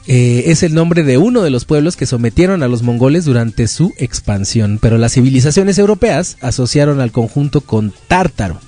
eh, 0.06 0.44
es 0.48 0.62
el 0.62 0.74
nombre 0.74 1.02
de 1.02 1.16
uno 1.16 1.42
de 1.42 1.50
los 1.50 1.64
pueblos 1.64 1.96
que 1.96 2.06
sometieron 2.06 2.62
a 2.62 2.68
los 2.68 2.82
mongoles 2.82 3.24
durante 3.24 3.68
su 3.68 3.92
expansión, 3.96 4.78
pero 4.80 4.98
las 4.98 5.14
civilizaciones 5.14 5.78
europeas 5.78 6.36
asociaron 6.40 7.00
al 7.00 7.10
conjunto 7.10 7.62
con 7.62 7.94
Tártaro 8.06 8.60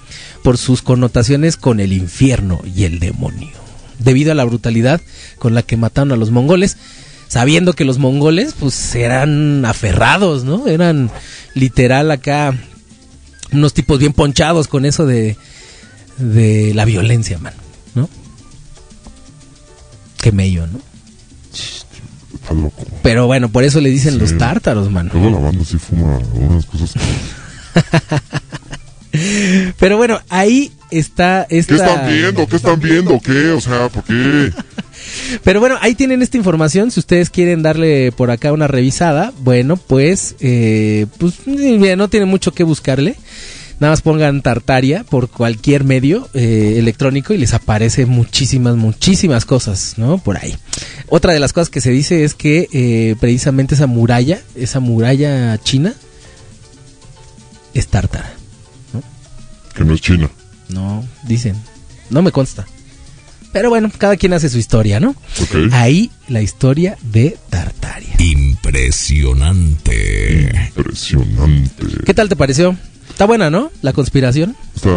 por 0.43 0.57
sus 0.57 0.81
connotaciones 0.81 1.57
con 1.57 1.81
el 1.81 1.93
infierno 1.93 2.61
y 2.65 2.85
el 2.85 3.01
demonio, 3.01 3.51
debido 3.99 4.33
a 4.33 4.35
la 4.35 4.45
brutalidad 4.45 5.01
con 5.39 5.55
la 5.55 5.63
que 5.63 5.77
mataron 5.77 6.13
a 6.13 6.17
los 6.17 6.31
mongoles, 6.31 6.79
sabiendo 7.29 7.75
que 7.75 7.85
los 7.85 7.99
mongoles 7.99 8.55
pues 8.59 8.95
eran 8.95 9.65
aferrados, 9.67 10.45
¿no? 10.45 10.69
Eran 10.69 11.11
literal 11.55 12.11
acá 12.11 12.55
unos 13.53 13.75
tipos 13.75 13.99
bien 13.99 14.15
ponchados 14.15 14.69
con 14.69 14.87
eso 14.87 15.05
de 15.05 15.37
de 16.17 16.73
la 16.75 16.87
violencia, 16.87 17.39
man, 17.39 17.53
¿no? 17.97 18.09
Qué 20.21 20.31
mello, 20.33 20.67
¿no? 20.69 20.81
Está 21.53 22.55
loco. 22.55 22.85
Pero 23.03 23.27
bueno, 23.27 23.49
por 23.49 23.65
eso 23.65 23.81
le 23.81 23.91
dicen 23.91 24.15
Sí. 24.15 24.21
los 24.21 24.39
tártaros, 24.39 24.91
man. 24.91 25.11
Luego 25.13 25.31
la 25.31 25.39
banda 25.39 25.65
sí 25.65 25.79
fuma 25.79 26.19
unas 26.35 26.67
cosas 26.67 26.93
que... 26.93 27.01
Pero 29.79 29.97
bueno, 29.97 30.21
ahí 30.29 30.73
está 30.91 31.47
esta... 31.49 31.75
¿Qué 31.77 31.83
están 31.83 32.07
viendo? 32.09 32.47
¿Qué 32.47 32.57
están 32.57 32.81
viendo? 32.81 33.21
¿Qué? 33.21 33.51
O 33.51 33.61
sea, 33.61 33.89
¿por 33.89 34.05
qué? 34.05 34.53
Pero 35.45 35.61
bueno, 35.61 35.77
ahí 35.81 35.95
tienen 35.95 36.23
esta 36.23 36.37
información. 36.37 36.91
Si 36.91 37.01
ustedes 37.01 37.31
quieren 37.31 37.63
darle 37.63 38.13
por 38.13 38.31
acá 38.31 38.53
una 38.53 38.67
revisada, 38.69 39.33
bueno, 39.41 39.77
pues, 39.77 40.37
eh, 40.41 41.07
pues 41.19 41.35
mira, 41.47 41.97
no 41.97 42.09
tiene 42.09 42.27
mucho 42.27 42.53
que 42.53 42.65
buscarle. 42.65 43.17
Nada 43.79 43.93
más 43.93 44.01
pongan 44.01 44.41
Tartaria 44.41 45.05
por 45.05 45.29
cualquier 45.29 45.85
medio 45.85 46.31
eh, 46.33 46.77
electrónico 46.79 47.35
y 47.35 47.39
les 47.39 47.53
aparece 47.53 48.07
muchísimas, 48.07 48.75
muchísimas 48.77 49.45
cosas, 49.45 49.99
¿no? 49.99 50.17
Por 50.19 50.39
ahí. 50.39 50.57
Otra 51.09 51.35
de 51.35 51.41
las 51.41 51.53
cosas 51.53 51.69
que 51.69 51.83
se 51.83 51.91
dice 51.91 52.25
es 52.25 52.33
que 52.35 52.69
eh, 52.73 53.17
precisamente 53.21 53.75
esa 53.75 53.87
muralla, 53.87 54.41
esa 54.55 54.81
muralla 54.81 55.59
china, 55.59 55.93
es 57.75 57.89
tártara. 57.89 58.33
Que 59.75 59.85
no 59.85 59.93
es 59.95 60.01
China. 60.01 60.31
No, 60.71 61.07
dicen. 61.25 61.55
No 62.09 62.23
me 62.23 62.33
consta. 62.33 62.67
Pero 63.53 63.69
bueno, 63.69 63.93
cada 63.97 64.17
quien 64.17 64.33
hace 64.33 64.49
su 64.49 64.59
historia, 64.59 64.99
¿no? 65.01 65.11
Ok. 65.11 65.55
Ahí 65.73 66.11
la 66.29 66.41
historia 66.41 66.97
de 67.03 67.37
Tartaria. 67.51 68.15
Impresionante. 68.19 70.51
Impresionante. 70.75 71.85
¿Qué 72.05 72.15
tal 72.15 72.31
te 72.31 72.37
pareció? 72.37 72.75
Está 73.17 73.25
buena, 73.25 73.49
¿no? 73.49 73.71
La 73.81 73.95
conspiración. 73.95 74.55
Está, 74.75 74.91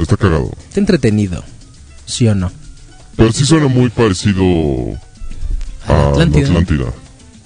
está 0.00 0.16
cagado. 0.16 0.50
Está 0.68 0.80
entretenido. 0.80 1.44
¿Sí 2.06 2.26
o 2.26 2.34
no? 2.34 2.50
Pero 3.16 3.32
sí 3.32 3.44
suena 3.44 3.66
muy 3.68 3.90
parecido 3.90 4.42
a 5.86 5.92
la 5.92 6.08
Atlántida. 6.08 6.86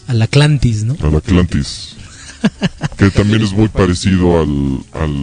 Al 0.06 0.22
Atlantis, 0.22 0.84
¿no? 0.84 0.96
Al 1.02 1.16
Atlantis. 1.16 1.96
que 2.96 3.10
también 3.10 3.42
es 3.42 3.50
muy 3.54 3.66
parecido 3.66 4.40
al, 4.40 4.78
al, 4.92 5.16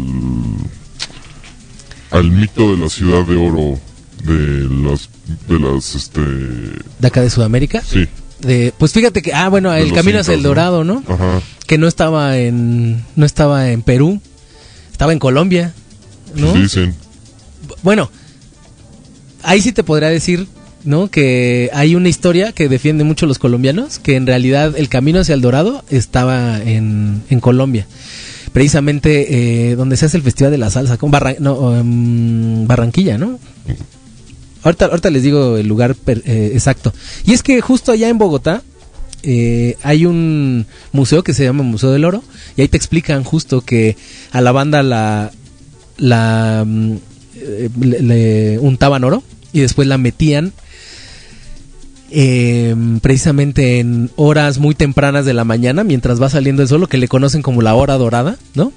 al 2.12 2.30
mito 2.30 2.76
de 2.76 2.78
la 2.84 2.90
ciudad 2.90 3.24
de 3.26 3.38
oro 3.38 3.80
de 4.26 4.68
las, 4.90 5.08
de 5.48 5.58
las, 5.58 5.96
este, 5.96 6.20
De 6.20 7.08
acá 7.08 7.22
de 7.22 7.30
Sudamérica. 7.30 7.82
sí. 7.82 8.10
De, 8.42 8.74
pues 8.78 8.92
fíjate 8.92 9.22
que, 9.22 9.34
ah, 9.34 9.48
bueno, 9.48 9.72
De 9.72 9.84
el 9.84 9.94
camino 9.94 10.20
hacia 10.20 10.34
el. 10.34 10.42
Dorado, 10.44 10.84
¿no? 10.84 11.02
Ajá. 11.08 11.42
Que 11.66 11.78
no 11.78 11.88
estaba 11.88 12.38
en, 12.40 13.06
no 13.16 13.26
estaba 13.26 13.70
en 13.70 13.84
Perú, 13.84 14.20
estaba 15.02 15.14
en 15.14 15.19
Colombia, 15.19 15.73
¿no? 16.36 16.53
Sí 16.53 16.61
dicen. 16.61 16.95
Bueno, 17.82 18.11
ahí 19.41 19.60
sí 19.60 19.72
te 19.72 19.84
podría 19.84 20.10
decir, 20.10 20.45
¿no? 20.84 21.10
Que 21.10 21.72
hay 21.73 21.95
una 21.95 22.07
historia 22.07 22.52
que 22.52 22.69
defiende 22.69 23.03
mucho 23.03 23.26
los 23.26 23.40
colombianos, 23.40 23.98
que 23.98 24.15
en 24.15 24.28
realidad 24.28 24.76
el 24.78 24.90
camino 24.90 25.19
hacia 25.22 25.34
el 25.34 25.41
Dorado 25.41 25.84
estaba 25.90 26.61
en, 26.61 27.23
en 27.32 27.40
Colombia. 27.40 27.88
Precisamente 28.53 29.72
eh, 29.72 29.76
donde 29.76 29.98
se 29.98 30.06
hace 30.06 30.18
el 30.18 30.23
Festival 30.23 30.52
de 30.52 30.60
la 30.60 30.69
Salsa, 30.69 30.98
con 30.98 31.10
no, 31.40 31.76
em, 31.76 32.68
Barranquilla, 32.68 33.18
¿no? 33.18 33.40
Ahorita, 34.61 34.86
ahorita 34.86 35.10
les 35.10 35.23
digo 35.23 35.57
el 35.57 35.65
lugar 35.68 35.95
per- 35.95 36.22
eh, 36.28 36.52
exacto. 36.53 36.94
Y 37.26 37.34
es 37.34 37.41
que 37.41 37.60
justo 37.61 37.91
allá 37.91 38.07
en 38.07 38.19
Bogotá 38.19 38.61
eh, 39.23 39.77
hay 39.84 40.06
un 40.06 40.65
museo 40.91 41.23
que 41.23 41.34
se 41.34 41.43
llama 41.43 41.64
Museo 41.64 41.91
del 41.91 42.06
Oro 42.06 42.23
y 42.56 42.61
ahí 42.61 42.68
te 42.68 42.77
explican 42.77 43.23
justo 43.23 43.61
que 43.61 43.95
a 44.31 44.41
la 44.41 44.52
banda 44.52 44.81
la, 44.84 45.31
mm, 46.65 46.95
eh, 47.35 47.69
le, 47.80 48.60
untaban 48.60 49.03
oro 49.03 49.23
y 49.53 49.60
después 49.60 49.88
la 49.88 49.98
metían 49.98 50.53
eh, 52.10 52.76
precisamente 53.02 53.80
en 53.80 54.10
horas 54.15 54.57
muy 54.57 54.76
tempranas 54.76 55.26
de 55.26 55.34
la 55.34 55.45
mañana 55.45 55.84
mientras 55.84 56.22
va 56.22 56.30
saliendo 56.30 56.64
el 56.64 56.68
sol, 56.68 56.81
lo 56.81 56.88
que 56.88 56.98
le 56.98 57.07
conocen 57.07 57.41
como 57.41 57.61
la 57.61 57.76
hora 57.76 57.98
dorada, 57.98 58.38
¿no? 58.56 58.73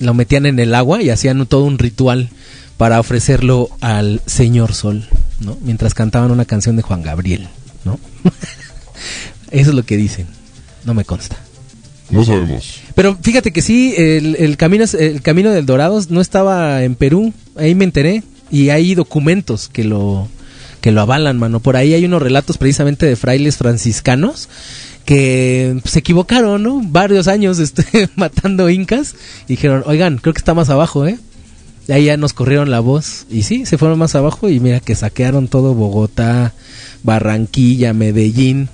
Lo 0.00 0.14
metían 0.14 0.46
en 0.46 0.58
el 0.58 0.74
agua 0.74 1.02
y 1.02 1.10
hacían 1.10 1.46
todo 1.46 1.64
un 1.64 1.78
ritual 1.78 2.30
para 2.76 2.98
ofrecerlo 2.98 3.68
al 3.80 4.20
señor 4.26 4.72
sol, 4.74 5.06
¿no? 5.40 5.56
Mientras 5.60 5.94
cantaban 5.94 6.30
una 6.30 6.44
canción 6.44 6.76
de 6.76 6.82
Juan 6.82 7.02
Gabriel, 7.02 7.48
¿no? 7.84 8.00
Eso 9.50 9.70
es 9.70 9.76
lo 9.76 9.84
que 9.84 9.96
dicen, 9.96 10.26
no 10.84 10.94
me 10.94 11.04
consta. 11.04 11.36
No 12.10 12.24
sabemos. 12.24 12.80
Pero 12.94 13.16
fíjate 13.20 13.52
que 13.52 13.62
sí, 13.62 13.94
el, 13.96 14.36
el 14.36 14.56
camino, 14.56 14.84
el 14.98 15.22
camino 15.22 15.50
del 15.50 15.66
Dorado 15.66 16.00
no 16.10 16.20
estaba 16.20 16.82
en 16.82 16.94
Perú, 16.94 17.32
ahí 17.56 17.74
me 17.74 17.84
enteré, 17.84 18.22
y 18.50 18.70
hay 18.70 18.94
documentos 18.94 19.68
que 19.68 19.84
lo, 19.84 20.28
que 20.80 20.92
lo 20.92 21.00
avalan, 21.00 21.38
mano. 21.38 21.60
Por 21.60 21.76
ahí 21.76 21.94
hay 21.94 22.04
unos 22.04 22.22
relatos 22.22 22.58
precisamente 22.58 23.06
de 23.06 23.16
frailes 23.16 23.56
franciscanos 23.56 24.48
que 25.04 25.80
se 25.84 25.98
equivocaron, 26.00 26.62
¿no? 26.62 26.80
Varios 26.84 27.26
años 27.26 27.58
este, 27.58 28.08
matando 28.16 28.68
incas, 28.70 29.14
y 29.46 29.54
dijeron, 29.54 29.82
oigan, 29.86 30.18
creo 30.18 30.34
que 30.34 30.38
está 30.38 30.54
más 30.54 30.70
abajo, 30.70 31.06
¿eh? 31.06 31.18
Y 31.88 31.92
ahí 31.92 32.04
ya 32.04 32.16
nos 32.16 32.32
corrieron 32.32 32.70
la 32.70 32.80
voz, 32.80 33.26
y 33.30 33.42
sí, 33.42 33.66
se 33.66 33.76
fueron 33.76 33.98
más 33.98 34.14
abajo, 34.14 34.48
y 34.48 34.60
mira 34.60 34.80
que 34.80 34.94
saquearon 34.94 35.48
todo 35.48 35.74
Bogotá, 35.74 36.52
Barranquilla, 37.02 37.92
Medellín, 37.92 38.68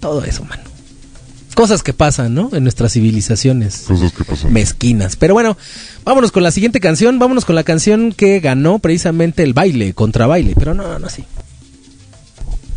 todo 0.00 0.24
eso, 0.24 0.44
mano. 0.44 0.62
Cosas 1.54 1.82
que 1.82 1.92
pasan, 1.92 2.34
¿no? 2.34 2.50
En 2.52 2.62
nuestras 2.62 2.92
civilizaciones. 2.92 3.84
Cosas 3.88 4.12
que 4.12 4.22
pasan. 4.22 4.52
Mezquinas. 4.52 5.16
Pero 5.16 5.34
bueno, 5.34 5.56
vámonos 6.04 6.30
con 6.30 6.44
la 6.44 6.52
siguiente 6.52 6.78
canción. 6.78 7.18
Vámonos 7.18 7.44
con 7.44 7.56
la 7.56 7.64
canción 7.64 8.12
que 8.12 8.38
ganó 8.38 8.78
precisamente 8.78 9.42
el 9.42 9.54
baile, 9.54 9.92
contra 9.92 10.28
baile. 10.28 10.54
Pero 10.56 10.74
no, 10.74 10.98
no 11.00 11.06
así. 11.08 11.24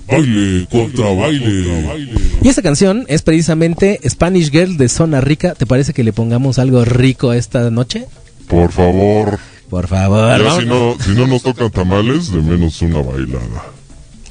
Baile 0.07 0.67
contra 0.71 1.13
baile. 1.13 2.09
Y 2.41 2.47
esta 2.47 2.63
canción 2.63 3.05
es 3.07 3.21
precisamente 3.21 3.99
Spanish 4.09 4.49
Girl 4.49 4.77
de 4.77 4.89
Zona 4.89 5.21
Rica. 5.21 5.53
¿Te 5.53 5.67
parece 5.67 5.93
que 5.93 6.03
le 6.03 6.11
pongamos 6.11 6.57
algo 6.57 6.83
rico 6.83 7.33
esta 7.33 7.69
noche? 7.69 8.07
Por 8.47 8.71
favor. 8.71 9.37
Por 9.69 9.87
favor. 9.87 10.43
Ya 10.43 10.59
si 10.59 10.65
no, 10.65 10.97
si 10.99 11.11
no 11.11 11.27
nos 11.27 11.43
tocan 11.43 11.69
tamales, 11.69 12.31
de 12.31 12.41
menos 12.41 12.81
una 12.81 13.01
bailada. 13.01 13.63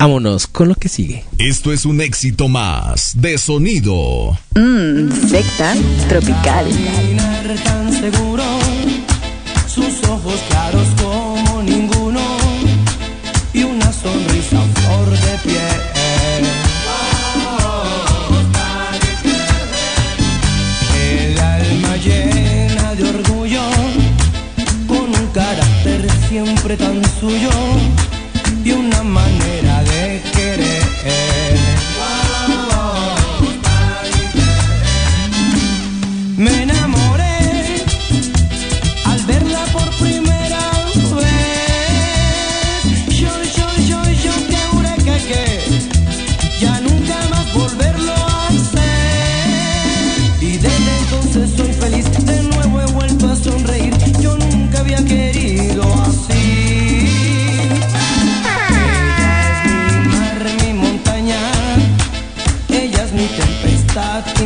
Vámonos 0.00 0.46
con 0.46 0.70
lo 0.70 0.74
que 0.76 0.88
sigue. 0.88 1.26
Esto 1.36 1.74
es 1.74 1.84
un 1.84 2.00
éxito 2.00 2.48
más 2.48 3.20
de 3.20 3.36
sonido. 3.36 4.30
Mmm, 4.54 5.12
secta 5.28 5.74
tropical. 6.08 6.64
Caminar 6.64 7.54
tan 7.62 7.92
seguro, 7.92 8.42
sus 9.68 10.02
ojos 10.08 10.40
claros 10.48 10.88
como 11.02 11.62
ninguno 11.62 12.22
y 13.52 13.62
una 13.62 13.92
sonrisa 13.92 14.62
flor 14.74 15.10
de 15.10 15.38
piel. 15.44 16.46
El 21.12 21.38
alma 21.38 21.96
llena 21.98 22.94
de 22.94 23.04
orgullo, 23.06 23.62
con 24.86 25.14
un 25.14 25.26
carácter 25.34 26.08
siempre 26.30 26.78
tan 26.78 27.02
suyo 27.20 27.50
y 28.64 28.72
una 28.72 29.02
manera 29.02 29.49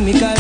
mi. 0.04 0.33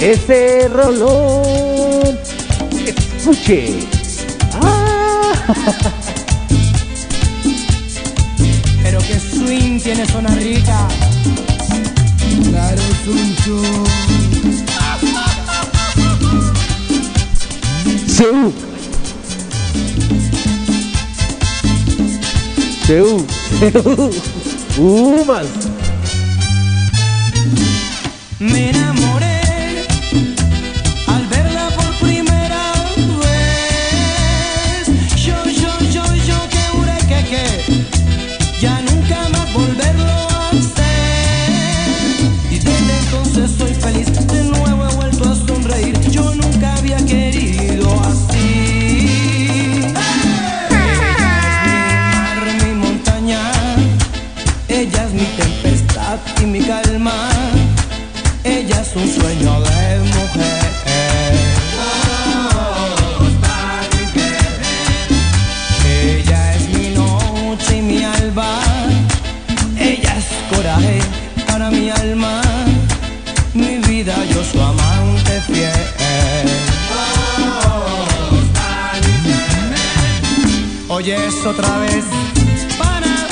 Ese 0.00 0.68
rolón. 0.68 2.18
Escuche. 2.86 3.80
Ah. 4.54 5.32
Pero 8.82 8.98
que 9.00 9.18
swing 9.18 9.80
tiene 9.80 10.06
zona 10.06 10.34
rica. 10.36 10.88
Claro, 12.48 12.82
Suncho. 13.04 13.60
Seú. 18.06 18.52
Seú. 22.86 23.26
Seú. 23.58 24.10
Uh, 24.78 25.24
más. 25.24 25.46
Otra 81.46 81.78
vez. 81.78 82.04
Pana. 82.78 83.28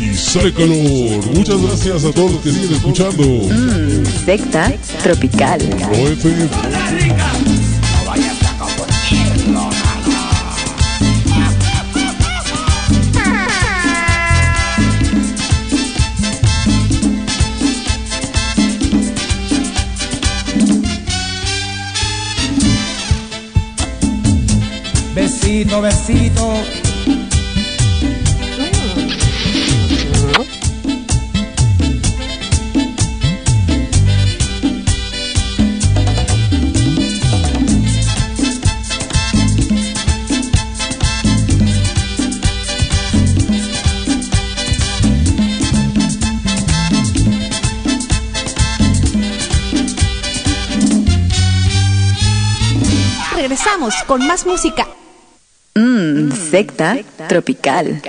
Y 0.00 0.14
sale 0.14 0.52
calor. 0.52 1.34
Muchas 1.34 1.60
gracias 1.62 2.04
a 2.04 2.12
todos 2.12 2.32
los 2.32 2.40
que 2.42 2.52
siguen 2.52 2.72
escuchando. 2.74 3.22
Mmm, 3.24 4.04
secta 4.24 4.72
tropical. 5.02 5.60
Pro 5.60 7.29
Besito, 25.14 25.80
besito. 25.80 26.54
Regresamos 53.34 53.94
con 54.06 54.26
más 54.26 54.46
música. 54.46 54.86
Secta 56.48 56.98
tropical. 57.28 58.00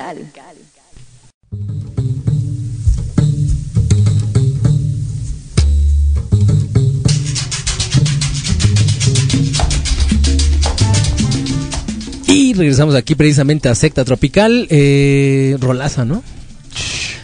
Y 12.27 12.53
regresamos 12.53 12.95
aquí 12.95 13.15
precisamente 13.15 13.67
a 13.69 13.75
Secta 13.75 14.05
Tropical. 14.05 14.67
Eh, 14.69 15.57
rolaza, 15.59 16.05
¿no? 16.05 16.23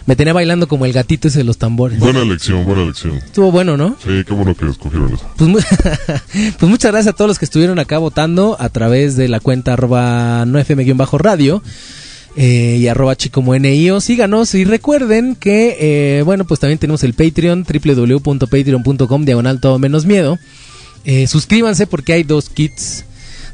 Me 0.08 0.16
tenía 0.16 0.34
bailando 0.34 0.68
como 0.68 0.86
el 0.86 0.94
gatito 0.94 1.28
ese 1.28 1.40
de 1.40 1.44
los 1.44 1.58
tambores. 1.60 2.00
Buena 2.00 2.22
elección, 2.22 2.66
buena 2.66 2.82
elección. 2.84 3.16
Estuvo 3.18 3.52
bueno, 3.52 3.78
¿no? 3.78 3.96
Sí, 4.04 4.24
qué 4.26 4.34
bueno 4.34 4.56
que 4.56 4.66
escogieron 4.68 5.14
eso. 5.14 5.30
Pues, 5.38 5.50
mu- 5.50 5.60
pues 6.60 6.70
muchas 6.70 6.92
gracias 6.92 7.14
a 7.14 7.16
todos 7.16 7.28
los 7.28 7.38
que 7.40 7.46
estuvieron 7.46 7.78
acá 7.78 7.98
votando 8.00 8.56
a 8.60 8.70
través 8.70 9.16
de 9.18 9.28
la 9.28 9.40
cuenta 9.42 9.74
arroba 9.74 10.46
no 10.48 10.58
fm-radio 10.60 11.62
eh, 12.38 12.78
y 12.80 12.88
arroba 12.88 13.16
chicomonio. 13.18 14.00
Síganos 14.00 14.56
y 14.56 14.64
recuerden 14.64 15.36
que, 15.36 15.76
eh, 15.80 16.22
bueno, 16.24 16.46
pues 16.46 16.60
también 16.62 16.80
tenemos 16.80 17.04
el 17.04 17.14
Patreon, 17.14 17.66
www.patreon.com, 17.66 19.26
diagonal 19.26 19.60
todo 19.60 19.78
menos 19.80 20.06
miedo. 20.06 20.38
Eh, 21.06 21.28
suscríbanse 21.28 21.88
porque 21.88 22.14
hay 22.14 22.24
dos 22.24 22.50
kits, 22.50 23.06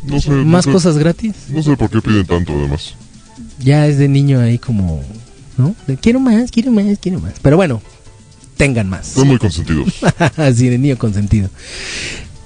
No 0.05 0.19
sé. 0.19 0.29
no 0.31 0.45
¿Más 0.45 0.65
sé- 0.65 0.71
cosas 0.71 0.97
gratis? 0.97 1.33
No 1.49 1.61
sé 1.63 1.75
por 1.77 1.89
qué 1.89 2.01
piden 2.01 2.25
tanto, 2.25 2.53
además. 2.53 2.95
Ya 3.59 3.87
es 3.87 3.97
de 3.97 4.07
niño 4.07 4.39
ahí 4.41 4.57
como, 4.57 5.03
¿no? 5.57 5.75
De, 5.87 5.97
quiero 5.97 6.19
más, 6.19 6.51
quiero 6.51 6.71
más, 6.71 6.97
quiero 6.99 7.19
más. 7.19 7.33
Pero 7.41 7.55
bueno, 7.57 7.81
tengan 8.57 8.89
más. 8.89 9.09
Están 9.09 9.27
muy 9.27 9.37
consentidos. 9.37 9.93
Así 10.37 10.69
de 10.69 10.77
niño 10.77 10.97
consentido. 10.97 11.49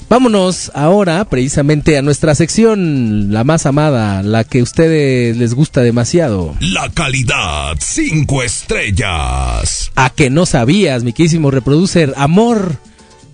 Vámonos 0.10 0.72
ahora 0.74 1.26
precisamente 1.26 1.98
a 1.98 2.02
nuestra 2.02 2.34
sección, 2.34 3.34
la 3.34 3.44
más 3.44 3.66
amada, 3.66 4.24
la 4.24 4.46
que 4.46 4.62
a 4.62 4.64
ustedes 4.64 5.36
les 5.36 5.54
gusta 5.54 5.82
demasiado. 5.82 6.56
La 6.62 6.90
calidad, 6.90 7.76
cinco 7.82 8.42
estrellas. 8.42 9.92
A 9.96 10.10
que 10.10 10.30
no 10.30 10.46
sabías, 10.46 11.04
mi 11.04 11.12
querísimo 11.12 11.52
reproducer, 11.52 12.14
amor, 12.16 12.78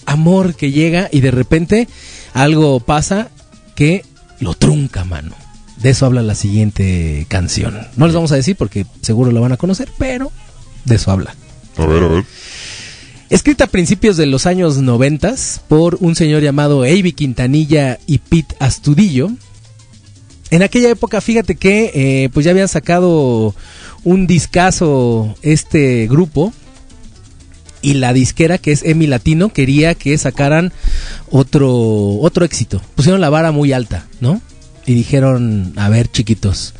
amor 0.08 0.56
que 0.56 0.72
llega 0.72 1.10
y 1.12 1.22
de 1.22 1.30
repente 1.30 1.88
algo 2.34 2.80
pasa 2.80 3.30
que 3.76 4.04
lo 4.40 4.56
trunca, 4.56 5.06
mano. 5.06 5.36
De 5.78 5.92
eso 5.92 6.08
habla 6.08 6.24
la 6.24 6.34
siguiente 6.34 7.28
canción. 7.30 7.88
No 7.98 8.08
les 8.08 8.16
vamos 8.16 8.32
a 8.32 8.36
decir 8.36 8.56
porque 8.56 8.88
seguro 9.02 9.32
la 9.32 9.42
van 9.42 9.52
a 9.52 9.58
conocer, 9.58 9.90
pero 10.00 10.32
de 10.86 10.96
eso 10.96 11.12
habla. 11.12 11.36
A 11.78 11.86
ver, 11.86 12.04
a 12.04 12.08
ver. 12.08 12.26
Escrita 13.34 13.64
a 13.64 13.68
principios 13.68 14.16
de 14.16 14.28
los 14.28 14.46
años 14.46 14.78
90 14.78 15.34
por 15.68 15.98
un 16.02 16.16
señor 16.16 16.44
llamado 16.44 16.84
Avi 16.84 17.14
Quintanilla 17.14 17.98
y 18.06 18.20
Pete 18.20 18.56
Astudillo. 18.60 19.32
En 20.52 20.62
aquella 20.62 20.92
época, 20.92 21.20
fíjate 21.20 21.56
que 21.56 21.90
eh, 21.96 22.30
pues 22.32 22.46
ya 22.46 22.52
habían 22.52 22.68
sacado 22.68 23.56
un 24.04 24.28
discazo 24.28 25.36
este 25.42 26.06
grupo 26.06 26.54
y 27.82 27.96
la 27.96 28.14
disquera 28.14 28.60
que 28.60 28.72
es 28.72 28.84
Emi 28.84 29.08
Latino 29.08 29.50
quería 29.50 29.96
que 29.96 30.16
sacaran 30.20 30.72
otro 31.32 31.72
otro 32.20 32.46
éxito. 32.46 32.84
Pusieron 32.94 33.20
la 33.20 33.32
vara 33.32 33.52
muy 33.52 33.74
alta, 33.74 34.06
¿no? 34.22 34.44
Y 34.86 34.94
dijeron, 34.94 35.74
a 35.76 35.90
ver, 35.90 36.08
chiquitos, 36.08 36.76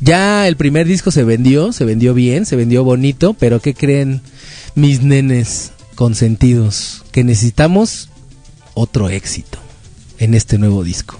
ya 0.00 0.48
el 0.48 0.56
primer 0.56 0.88
disco 0.88 1.12
se 1.12 1.22
vendió, 1.22 1.72
se 1.72 1.84
vendió 1.84 2.12
bien, 2.12 2.44
se 2.44 2.56
vendió 2.56 2.82
bonito, 2.82 3.34
pero 3.34 3.60
¿qué 3.60 3.72
creen 3.72 4.20
mis 4.74 5.02
nenes 5.02 5.71
consentidos? 5.94 7.04
Que 7.12 7.24
necesitamos 7.24 8.08
otro 8.74 9.08
éxito 9.08 9.58
en 10.18 10.34
este 10.34 10.58
nuevo 10.58 10.84
disco. 10.84 11.18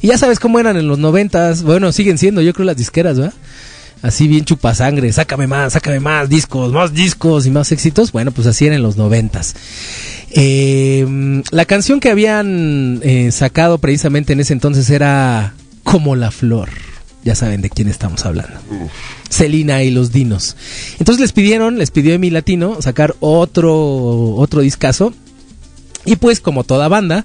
Y 0.00 0.08
ya 0.08 0.18
sabes 0.18 0.38
cómo 0.38 0.58
eran 0.58 0.76
en 0.76 0.88
los 0.88 0.98
noventas, 0.98 1.62
bueno, 1.62 1.92
siguen 1.92 2.18
siendo, 2.18 2.40
yo 2.40 2.54
creo 2.54 2.66
las 2.66 2.76
disqueras, 2.76 3.18
¿verdad? 3.18 3.34
Así 4.02 4.28
bien 4.28 4.46
chupasangre, 4.46 5.12
sácame 5.12 5.46
más, 5.46 5.74
sácame 5.74 6.00
más 6.00 6.28
discos, 6.30 6.72
más 6.72 6.94
discos 6.94 7.44
y 7.44 7.50
más 7.50 7.70
éxitos. 7.70 8.12
Bueno, 8.12 8.30
pues 8.30 8.46
así 8.46 8.64
eran 8.64 8.76
en 8.76 8.82
los 8.82 8.96
noventas. 8.96 9.54
Eh, 10.30 11.42
la 11.50 11.66
canción 11.66 12.00
que 12.00 12.08
habían 12.08 13.00
eh, 13.02 13.30
sacado 13.30 13.76
precisamente 13.76 14.32
en 14.32 14.40
ese 14.40 14.54
entonces 14.54 14.88
era 14.88 15.52
Como 15.84 16.16
la 16.16 16.30
Flor. 16.30 16.70
Ya 17.24 17.34
saben 17.34 17.60
de 17.62 17.70
quién 17.70 17.88
estamos 17.88 18.24
hablando. 18.24 18.58
Celina 19.28 19.82
y 19.82 19.90
los 19.90 20.12
Dinos. 20.12 20.56
Entonces 20.98 21.20
les 21.20 21.32
pidieron, 21.32 21.78
les 21.78 21.90
pidió 21.90 22.14
Emi 22.14 22.30
Latino 22.30 22.80
sacar 22.80 23.14
otro, 23.20 24.34
otro 24.36 24.60
discazo. 24.60 25.12
Y 26.04 26.16
pues 26.16 26.40
como 26.40 26.64
toda 26.64 26.88
banda, 26.88 27.24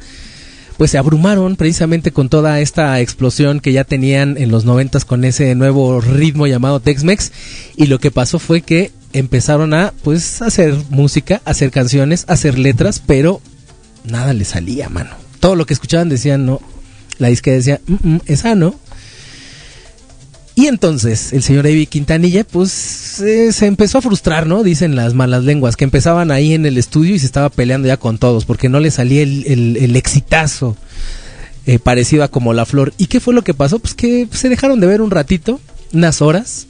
pues 0.78 0.92
se 0.92 0.98
abrumaron 0.98 1.56
precisamente 1.56 2.12
con 2.12 2.28
toda 2.30 2.60
esta 2.60 3.00
explosión 3.00 3.62
que 3.62 3.72
ya 3.72 3.86
tenían 3.86 4.38
en 4.38 4.52
los 4.52 4.66
noventas 4.66 5.06
con 5.06 5.24
ese 5.24 5.56
nuevo 5.56 6.02
ritmo 6.02 6.48
llamado 6.48 6.82
Tex-Mex. 6.82 7.32
Y 7.78 7.86
lo 7.88 8.00
que 8.00 8.12
pasó 8.12 8.40
fue 8.40 8.62
que 8.62 8.92
empezaron 9.14 9.74
a 9.74 9.94
pues 10.04 10.42
hacer 10.42 10.76
música, 10.90 11.42
hacer 11.46 11.72
canciones, 11.72 12.26
hacer 12.28 12.60
letras, 12.60 13.02
pero 13.06 13.42
nada 14.04 14.34
les 14.34 14.50
salía, 14.50 14.90
mano. 14.90 15.12
Todo 15.40 15.56
lo 15.56 15.66
que 15.66 15.74
escuchaban 15.74 16.10
decían 16.10 16.46
no. 16.46 16.60
La 17.18 17.30
disque 17.30 17.52
decía, 17.52 17.80
"Mm, 17.88 18.16
mm, 18.16 18.20
esa 18.26 18.56
no. 18.56 18.76
Y 20.58 20.68
entonces 20.68 21.34
el 21.34 21.44
señor 21.44 21.68
Avi 21.68 21.86
Quintanilla, 21.86 22.46
pues 22.46 23.20
eh, 23.20 23.52
se 23.52 23.66
empezó 23.66 23.98
a 23.98 24.02
frustrar, 24.02 24.48
¿no? 24.48 24.64
Dicen 24.64 24.96
las 24.96 25.14
malas 25.14 25.44
lenguas, 25.44 25.76
que 25.76 25.84
empezaban 25.84 26.32
ahí 26.32 26.54
en 26.54 26.66
el 26.66 26.78
estudio 26.78 27.14
y 27.14 27.20
se 27.20 27.26
estaba 27.26 27.50
peleando 27.50 27.90
ya 27.90 27.98
con 27.98 28.18
todos, 28.18 28.46
porque 28.46 28.70
no 28.70 28.80
le 28.80 28.90
salía 28.90 29.22
el, 29.22 29.96
exitazo 29.98 30.78
eh, 31.66 31.78
parecido 31.78 32.24
a 32.24 32.30
como 32.30 32.54
la 32.54 32.66
flor. 32.66 32.94
¿Y 32.98 33.08
qué 33.08 33.20
fue 33.20 33.34
lo 33.34 33.44
que 33.44 33.54
pasó? 33.54 33.80
Pues 33.80 33.94
que 33.96 34.30
se 34.32 34.48
dejaron 34.48 34.80
de 34.80 34.88
ver 34.88 35.02
un 35.02 35.12
ratito, 35.12 35.60
unas 35.92 36.22
horas, 36.22 36.68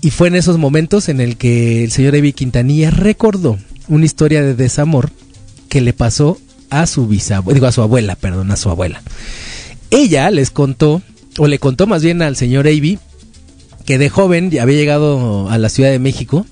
y 0.00 0.10
fue 0.10 0.28
en 0.28 0.36
esos 0.36 0.56
momentos 0.56 1.10
en 1.10 1.20
el 1.20 1.36
que 1.36 1.84
el 1.84 1.90
señor 1.90 2.14
Avi 2.14 2.32
Quintanilla 2.32 2.90
recordó 2.90 3.58
una 3.88 4.06
historia 4.06 4.42
de 4.42 4.54
desamor 4.54 5.10
que 5.68 5.82
le 5.82 5.92
pasó 5.92 6.38
a 6.70 6.86
su 6.86 7.06
bisabuela, 7.06 7.54
digo 7.54 7.66
a 7.66 7.72
su 7.72 7.82
abuela, 7.82 8.16
perdón, 8.16 8.50
a 8.50 8.56
su 8.56 8.70
abuela. 8.70 9.02
Ella 9.90 10.30
les 10.30 10.50
contó, 10.50 11.02
o 11.38 11.46
le 11.46 11.58
contó 11.58 11.86
más 11.86 12.02
bien 12.02 12.20
al 12.22 12.36
señor 12.36 12.66
Avi, 12.66 12.98
que 13.86 13.98
de 13.98 14.10
joven 14.10 14.50
ya 14.50 14.62
había 14.62 14.76
llegado 14.76 15.48
a 15.48 15.56
la 15.58 15.68
Ciudad 15.68 15.90
de 15.90 15.98
México 15.98 16.46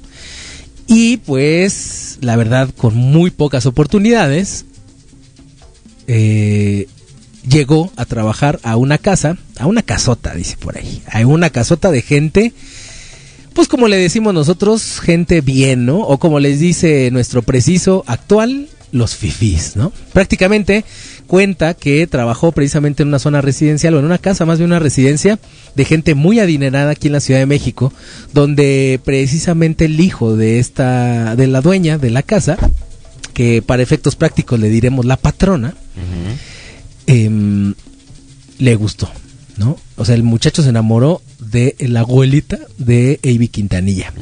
y 0.86 1.18
pues 1.18 2.18
la 2.20 2.36
verdad 2.36 2.70
con 2.76 2.94
muy 2.94 3.30
pocas 3.30 3.66
oportunidades 3.66 4.64
eh, 6.06 6.86
llegó 7.48 7.92
a 7.96 8.04
trabajar 8.04 8.60
a 8.62 8.76
una 8.76 8.98
casa, 8.98 9.36
a 9.58 9.66
una 9.66 9.82
casota, 9.82 10.34
dice 10.34 10.56
por 10.56 10.78
ahí, 10.78 11.02
a 11.10 11.26
una 11.26 11.50
casota 11.50 11.90
de 11.90 12.02
gente, 12.02 12.52
pues 13.54 13.68
como 13.68 13.88
le 13.88 13.96
decimos 13.96 14.34
nosotros, 14.34 15.00
gente 15.00 15.40
bien, 15.40 15.86
¿no? 15.86 16.00
O 16.00 16.18
como 16.18 16.40
les 16.40 16.60
dice 16.60 17.10
nuestro 17.10 17.42
preciso 17.42 18.04
actual, 18.06 18.68
los 18.92 19.16
fifís, 19.16 19.76
¿no? 19.76 19.92
Prácticamente 20.12 20.84
cuenta 21.26 21.74
que 21.74 22.06
trabajó 22.06 22.52
precisamente 22.52 23.02
en 23.02 23.08
una 23.08 23.18
zona 23.18 23.40
residencial 23.40 23.94
o 23.94 23.98
en 23.98 24.04
una 24.04 24.18
casa, 24.18 24.46
más 24.46 24.58
bien 24.58 24.70
una 24.70 24.78
residencia 24.78 25.38
de 25.74 25.84
gente 25.84 26.14
muy 26.14 26.40
adinerada 26.40 26.92
aquí 26.92 27.08
en 27.08 27.12
la 27.12 27.20
Ciudad 27.20 27.40
de 27.40 27.46
México, 27.46 27.92
donde 28.32 29.00
precisamente 29.04 29.84
el 29.84 30.00
hijo 30.00 30.36
de 30.36 30.58
esta, 30.58 31.36
de 31.36 31.46
la 31.46 31.60
dueña 31.60 31.98
de 31.98 32.10
la 32.10 32.22
casa, 32.22 32.56
que 33.34 33.60
para 33.60 33.82
efectos 33.82 34.16
prácticos 34.16 34.58
le 34.58 34.70
diremos 34.70 35.04
la 35.04 35.18
patrona, 35.18 35.74
em, 37.06 37.74
le 38.58 38.74
gustó, 38.76 39.10
¿no? 39.58 39.78
O 39.96 40.04
sea, 40.04 40.14
el 40.14 40.22
muchacho 40.22 40.62
se 40.62 40.70
enamoró 40.70 41.20
de 41.38 41.76
la 41.80 42.00
abuelita 42.00 42.58
de 42.78 43.20
Avi 43.22 43.48
Quintanilla. 43.48 44.12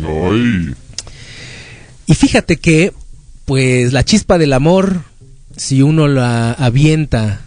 Y 2.07 2.15
fíjate 2.15 2.57
que, 2.57 2.93
pues, 3.45 3.93
la 3.93 4.05
chispa 4.05 4.37
del 4.37 4.53
amor, 4.53 5.03
si 5.57 5.83
uno 5.83 6.09
la 6.09 6.53
avienta 6.53 7.41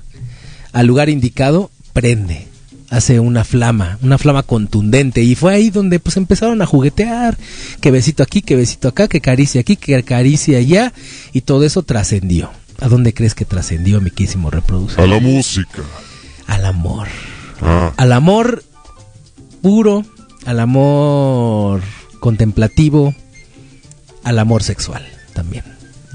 al 0.73 0.87
lugar 0.87 1.09
indicado, 1.09 1.71
prende, 1.93 2.47
hace 2.89 3.19
una 3.19 3.43
flama, 3.43 3.97
una 4.01 4.17
flama 4.17 4.43
contundente. 4.43 5.23
Y 5.23 5.35
fue 5.35 5.53
ahí 5.53 5.69
donde 5.69 5.99
pues 5.99 6.17
empezaron 6.17 6.61
a 6.61 6.65
juguetear, 6.65 7.37
que 7.81 7.91
besito 7.91 8.23
aquí, 8.23 8.41
que 8.41 8.55
besito 8.55 8.87
acá, 8.87 9.07
que 9.07 9.21
caricia 9.21 9.61
aquí, 9.61 9.75
que 9.75 10.01
caricia 10.03 10.59
allá, 10.59 10.93
y 11.33 11.41
todo 11.41 11.63
eso 11.63 11.83
trascendió. 11.83 12.49
¿A 12.79 12.87
dónde 12.89 13.13
crees 13.13 13.33
que 13.33 13.45
trascendió, 13.45 14.01
mi 14.01 14.11
quísimo 14.11 14.51
reproductor? 14.51 15.03
A 15.03 15.07
la 15.07 15.19
música. 15.19 15.81
Al 16.45 16.65
amor. 16.65 17.07
Ah. 17.61 17.91
Al 17.97 18.13
amor 18.13 18.63
puro, 19.61 20.05
al 20.45 20.59
amor 20.59 21.81
contemplativo, 22.19 23.15
al 24.23 24.39
amor 24.39 24.63
sexual 24.63 25.05
también, 25.33 25.63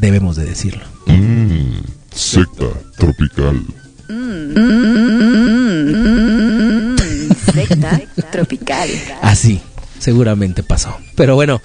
debemos 0.02 0.36
de 0.36 0.44
decirlo. 0.44 0.84
Mm, 1.06 1.78
secta 2.14 2.66
tropical. 2.98 3.62
Mm, 6.12 6.96
secta 7.54 8.00
tropical. 8.30 8.88
Así, 9.22 9.60
seguramente 9.98 10.62
pasó. 10.62 10.96
Pero 11.16 11.34
bueno, 11.34 11.60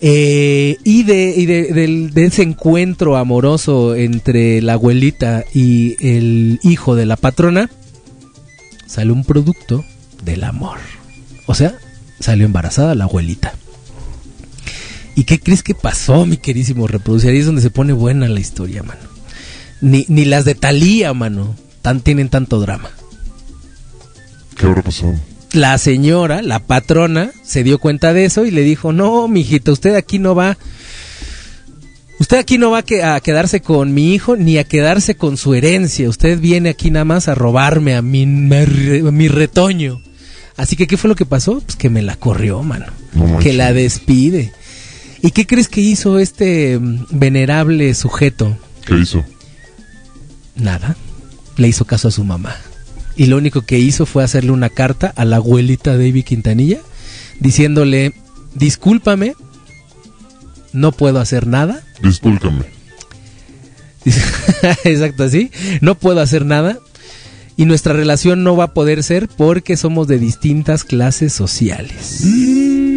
eh, 0.00 0.76
y, 0.84 1.02
de, 1.04 1.34
y 1.36 1.46
de, 1.46 1.72
del- 1.72 2.10
de 2.12 2.24
ese 2.26 2.42
encuentro 2.42 3.16
amoroso 3.16 3.94
entre 3.94 4.60
la 4.62 4.74
abuelita 4.74 5.44
y 5.54 5.96
el 6.06 6.58
hijo 6.62 6.94
de 6.96 7.06
la 7.06 7.16
patrona, 7.16 7.70
salió 8.86 9.12
un 9.12 9.24
producto 9.24 9.84
del 10.24 10.44
amor. 10.44 10.78
O 11.46 11.54
sea, 11.54 11.74
salió 12.20 12.46
embarazada 12.46 12.94
la 12.94 13.04
abuelita. 13.04 13.54
¿Y 15.16 15.24
qué 15.24 15.40
crees 15.40 15.62
que 15.64 15.74
pasó, 15.74 16.24
mi 16.26 16.36
querísimo 16.36 16.86
reproducir? 16.86 17.30
Ahí 17.30 17.38
es 17.38 17.46
donde 17.46 17.62
se 17.62 17.70
pone 17.70 17.92
buena 17.92 18.28
la 18.28 18.38
historia, 18.38 18.82
mano. 18.84 19.00
Ni, 19.80 20.04
ni 20.08 20.24
las 20.26 20.44
de 20.44 20.54
Talía, 20.54 21.12
mano, 21.14 21.56
tan, 21.82 22.00
tienen 22.00 22.28
tanto 22.28 22.60
drama. 22.60 22.90
¿Qué 24.56 24.66
habrá 24.66 24.82
pasado? 24.82 25.14
La 25.52 25.76
señora, 25.78 26.42
la 26.42 26.58
patrona, 26.60 27.30
se 27.42 27.64
dio 27.64 27.78
cuenta 27.78 28.12
de 28.12 28.26
eso 28.26 28.44
y 28.44 28.50
le 28.50 28.62
dijo, 28.62 28.92
no, 28.92 29.26
mijita, 29.26 29.72
usted 29.72 29.94
aquí 29.94 30.18
no 30.18 30.34
va, 30.34 30.58
usted 32.18 32.38
aquí 32.38 32.58
no 32.58 32.70
va 32.70 32.78
a, 32.78 32.82
que- 32.82 33.02
a 33.02 33.20
quedarse 33.20 33.60
con 33.60 33.94
mi 33.94 34.12
hijo 34.14 34.36
ni 34.36 34.58
a 34.58 34.64
quedarse 34.64 35.14
con 35.14 35.36
su 35.36 35.54
herencia, 35.54 36.08
usted 36.08 36.40
viene 36.40 36.68
aquí 36.70 36.90
nada 36.90 37.04
más 37.04 37.28
a 37.28 37.34
robarme 37.34 37.94
a 37.94 38.02
mi, 38.02 38.22
a 38.24 39.10
mi 39.10 39.28
retoño. 39.28 40.02
Así 40.56 40.74
que, 40.76 40.86
¿qué 40.86 40.96
fue 40.96 41.08
lo 41.08 41.16
que 41.16 41.26
pasó? 41.26 41.60
Pues 41.60 41.76
que 41.76 41.90
me 41.90 42.02
la 42.02 42.16
corrió, 42.16 42.62
mano. 42.62 42.86
que 43.42 43.52
la 43.52 43.72
despide. 43.74 44.52
¿Y 45.22 45.30
qué 45.30 45.46
crees 45.46 45.68
que 45.68 45.80
hizo 45.80 46.18
este 46.18 46.78
mm, 46.78 47.06
venerable 47.10 47.94
sujeto? 47.94 48.56
¿Qué 48.84 48.98
hizo? 48.98 49.24
Nada. 50.54 50.96
Le 51.56 51.68
hizo 51.68 51.84
caso 51.84 52.08
a 52.08 52.10
su 52.12 52.24
mamá. 52.24 52.56
Y 53.16 53.26
lo 53.26 53.38
único 53.38 53.62
que 53.62 53.78
hizo 53.78 54.04
fue 54.04 54.22
hacerle 54.24 54.50
una 54.50 54.68
carta 54.68 55.12
a 55.16 55.24
la 55.24 55.36
abuelita 55.36 55.96
David 55.96 56.24
Quintanilla 56.24 56.80
diciéndole, 57.40 58.14
discúlpame, 58.54 59.34
no 60.72 60.92
puedo 60.92 61.20
hacer 61.20 61.46
nada. 61.46 61.82
Discúlpame. 62.02 62.66
Exacto 64.84 65.24
así. 65.24 65.50
No 65.80 65.96
puedo 65.96 66.20
hacer 66.20 66.44
nada. 66.44 66.78
Y 67.56 67.64
nuestra 67.64 67.94
relación 67.94 68.44
no 68.44 68.54
va 68.54 68.64
a 68.64 68.74
poder 68.74 69.02
ser 69.02 69.28
porque 69.28 69.78
somos 69.78 70.06
de 70.08 70.18
distintas 70.18 70.84
clases 70.84 71.32
sociales. 71.32 72.20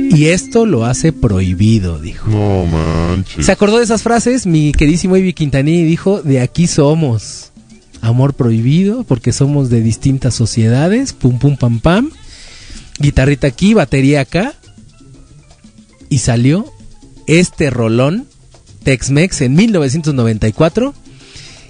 Y 0.10 0.26
esto 0.28 0.66
lo 0.66 0.86
hace 0.86 1.14
prohibido, 1.14 2.00
dijo. 2.00 2.30
No 2.30 2.66
manches. 2.66 3.46
¿Se 3.46 3.52
acordó 3.52 3.78
de 3.78 3.84
esas 3.84 4.02
frases? 4.02 4.46
Mi 4.46 4.72
queridísimo 4.72 5.16
Ivy 5.16 5.34
Quintanilla 5.34 5.86
dijo, 5.86 6.22
de 6.22 6.42
aquí 6.42 6.68
somos. 6.68 7.52
Amor 8.02 8.34
prohibido, 8.34 9.04
porque 9.04 9.32
somos 9.32 9.70
de 9.70 9.82
distintas 9.82 10.34
sociedades. 10.34 11.14
Pum, 11.14 11.38
pum, 11.38 11.58
pam, 11.58 11.80
pam. 11.80 12.12
Guitarrita 13.00 13.48
aquí, 13.48 13.74
batería 13.74 14.22
acá. 14.22 14.54
Y 16.10 16.20
salió 16.20 16.66
este 17.28 17.70
rolón, 17.70 18.26
Tex-Mex, 18.84 19.42
en 19.42 19.54
1994, 19.54 20.96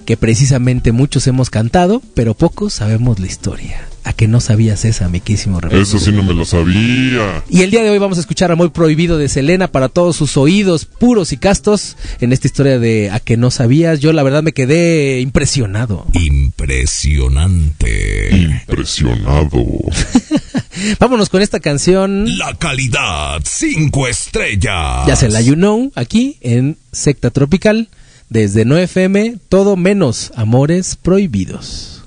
que 0.10 0.18
precisamente 0.18 0.92
muchos 0.92 1.28
hemos 1.28 1.52
cantado, 1.52 2.02
pero 2.16 2.34
pocos 2.34 2.74
sabemos 2.74 3.20
la 3.20 3.28
historia. 3.28 3.88
¿A 4.04 4.12
que 4.12 4.28
no 4.28 4.40
sabías 4.40 4.84
esa, 4.84 5.08
mi 5.08 5.20
queridísimo 5.20 5.60
Eso 5.70 6.00
sí 6.00 6.12
no 6.12 6.24
me 6.24 6.34
lo 6.34 6.46
sabía. 6.46 7.44
y 7.48 7.62
el 7.62 7.70
día 7.70 7.84
de 7.84 7.92
hoy 7.92 8.00
vamos 8.00 8.18
a 8.18 8.22
escuchar 8.22 8.52
Amor 8.52 8.72
Prohibido 8.72 9.20
de 9.20 9.30
Selena 9.30 9.68
para 9.68 9.88
todos 9.88 10.16
sus 10.16 10.36
oídos 10.36 10.86
puros 10.86 11.32
y 11.32 11.38
castos 11.38 11.96
en 12.22 12.34
esta 12.34 12.48
historia 12.48 12.80
de 12.80 13.12
A 13.12 13.20
que 13.20 13.38
no 13.38 13.52
sabías. 13.52 14.00
Yo 14.00 14.12
la 14.12 14.24
verdad 14.24 14.42
me 14.42 14.52
quedé 14.52 15.22
impresionado. 15.22 16.08
Impresionante. 16.14 18.36
Impresionado. 18.36 19.64
Vámonos 21.00 21.30
con 21.30 21.44
esta 21.44 21.60
canción. 21.60 22.36
La 22.40 22.56
calidad, 22.56 23.42
cinco 23.46 24.08
estrellas. 24.08 25.06
Ya 25.06 25.16
se 25.16 25.30
la 25.30 25.42
you 25.42 25.54
know, 25.54 25.92
aquí 25.94 26.38
en 26.42 26.78
Secta 26.92 27.30
Tropical, 27.30 27.90
desde 28.30 28.66
9FM, 28.66 29.40
todo 29.50 29.76
menos 29.76 30.32
Amores 30.36 30.96
Prohibidos. 30.96 31.99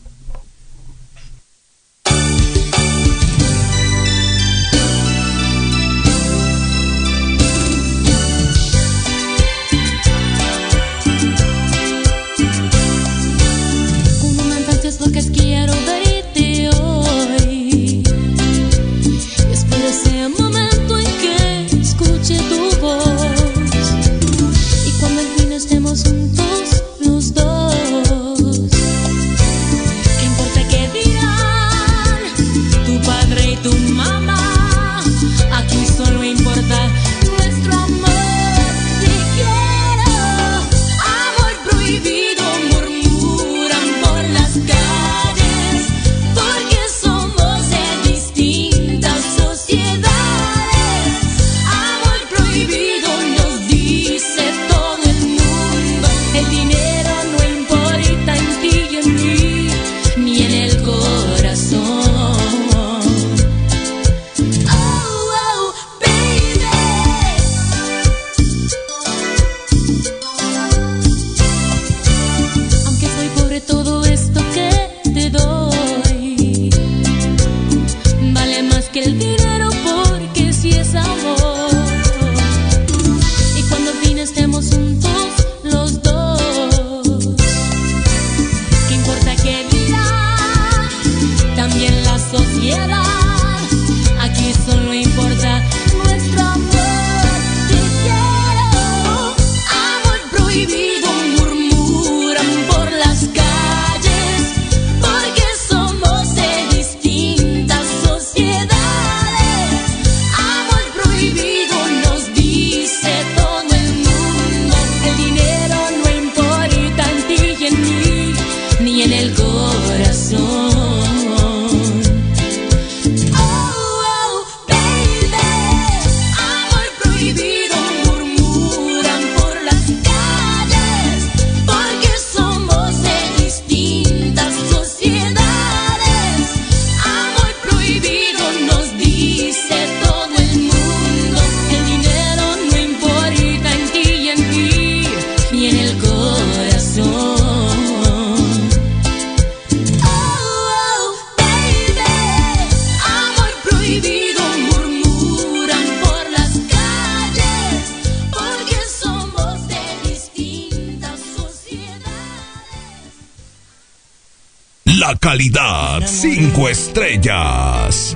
Calidad 165.33 166.03
5 166.07 166.69
estrellas. 166.69 168.15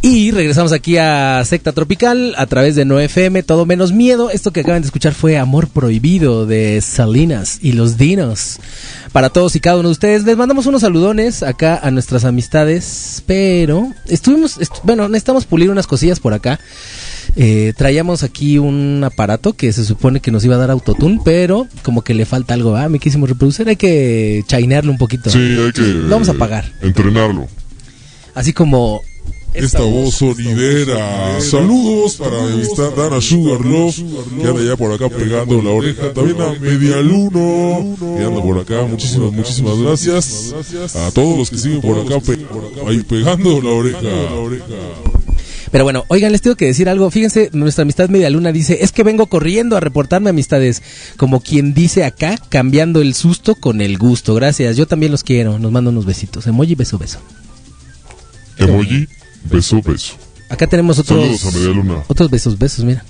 Y 0.00 0.30
regresamos 0.30 0.72
aquí 0.72 0.96
a 0.96 1.44
Secta 1.44 1.72
Tropical 1.72 2.34
a 2.38 2.46
través 2.46 2.76
de 2.76 2.86
No 2.86 2.98
FM, 2.98 3.42
todo 3.42 3.66
menos 3.66 3.92
miedo. 3.92 4.30
Esto 4.30 4.50
que 4.50 4.60
acaban 4.60 4.80
de 4.80 4.86
escuchar 4.86 5.12
fue 5.12 5.36
Amor 5.36 5.68
Prohibido 5.68 6.46
de 6.46 6.80
Salinas 6.80 7.58
y 7.60 7.72
los 7.72 7.98
Dinos. 7.98 8.58
Para 9.12 9.28
todos 9.28 9.54
y 9.56 9.60
cada 9.60 9.76
uno 9.76 9.88
de 9.88 9.92
ustedes, 9.92 10.24
les 10.24 10.38
mandamos 10.38 10.64
unos 10.64 10.80
saludones 10.80 11.42
acá 11.42 11.78
a 11.82 11.90
nuestras 11.90 12.24
amistades, 12.24 13.22
pero 13.26 13.92
estuvimos, 14.08 14.56
est- 14.58 14.72
bueno, 14.84 15.06
necesitamos 15.06 15.44
pulir 15.44 15.70
unas 15.70 15.86
cosillas 15.86 16.18
por 16.18 16.32
acá. 16.32 16.58
Eh, 17.36 17.74
traíamos 17.76 18.22
aquí 18.22 18.56
un 18.58 19.02
aparato 19.04 19.52
que 19.52 19.70
se 19.74 19.84
supone 19.84 20.20
que 20.20 20.30
nos 20.30 20.44
iba 20.46 20.54
a 20.54 20.58
dar 20.58 20.70
autotune, 20.70 21.20
pero 21.24 21.66
como 21.82 22.00
que 22.02 22.14
le 22.14 22.24
falta 22.24 22.54
algo, 22.54 22.74
¿ah? 22.74 22.88
Me 22.88 22.98
quisimos 22.98 23.28
reproducir, 23.28 23.68
hay 23.68 23.76
que 23.76 24.44
chainearlo 24.46 24.90
un 24.90 24.98
poquito. 24.98 25.28
Sí, 25.28 25.38
hay 25.38 25.72
que. 25.72 25.82
Lo 25.82 26.08
vamos 26.08 26.30
a 26.30 26.34
pagar. 26.34 26.72
Entrenarlo. 26.80 27.48
Así 28.34 28.54
como 28.54 29.02
Esta 29.54 29.80
voz 29.82 30.14
sonidera. 30.14 31.38
Saludos 31.40 32.16
para 32.16 32.40
mi 32.46 32.52
amistad 32.54 32.90
Dana 32.96 33.20
Sugarloaf, 33.20 33.96
que 34.40 34.48
anda 34.48 34.62
ya 34.62 34.76
por 34.76 34.92
acá 34.92 35.08
pegando 35.10 35.60
la 35.60 35.70
oreja. 35.70 36.12
También 36.14 36.40
a 36.40 36.52
Medialuno, 36.58 37.96
que 38.16 38.24
anda 38.24 38.42
por 38.42 38.58
acá. 38.58 38.82
Muchísimas, 38.88 39.32
muchísimas 39.32 39.78
gracias. 39.78 40.54
A 40.96 41.10
todos 41.10 41.36
los 41.38 41.50
que 41.50 41.58
siguen 41.58 41.80
por 41.82 41.98
acá, 41.98 42.18
pe- 42.20 42.46
ahí 42.88 43.02
pegando 43.02 43.60
la 43.60 43.70
oreja. 43.70 43.98
Pero 45.70 45.84
bueno, 45.84 46.04
oigan, 46.08 46.32
les 46.32 46.42
tengo 46.42 46.56
que 46.56 46.66
decir 46.66 46.88
algo. 46.88 47.10
Fíjense, 47.10 47.50
nuestra 47.52 47.82
amistad 47.82 48.08
Media 48.08 48.28
Luna 48.30 48.52
dice, 48.52 48.78
es 48.82 48.92
que 48.92 49.02
vengo 49.02 49.26
corriendo 49.26 49.76
a 49.76 49.80
reportarme 49.80 50.30
amistades. 50.30 50.82
Como 51.16 51.40
quien 51.40 51.72
dice 51.74 52.04
acá, 52.04 52.38
cambiando 52.48 53.00
el 53.02 53.14
susto 53.14 53.54
con 53.54 53.80
el 53.82 53.96
gusto. 53.98 54.34
Gracias, 54.34 54.76
yo 54.76 54.86
también 54.86 55.12
los 55.12 55.22
quiero. 55.24 55.58
Nos 55.58 55.72
mando 55.72 55.90
unos 55.90 56.04
besitos. 56.06 56.46
Emoji, 56.46 56.74
beso, 56.74 56.98
beso. 56.98 57.20
Emoji, 58.58 59.08
beso, 59.44 59.80
beso. 59.82 60.14
Acá 60.48 60.66
tenemos 60.66 60.98
otros... 60.98 61.40
Saludos 61.40 61.46
a 61.46 61.50
Media 61.58 61.68
Luna. 61.74 62.04
Otros 62.08 62.30
besos, 62.30 62.58
besos, 62.58 62.84
mira. 62.84 63.04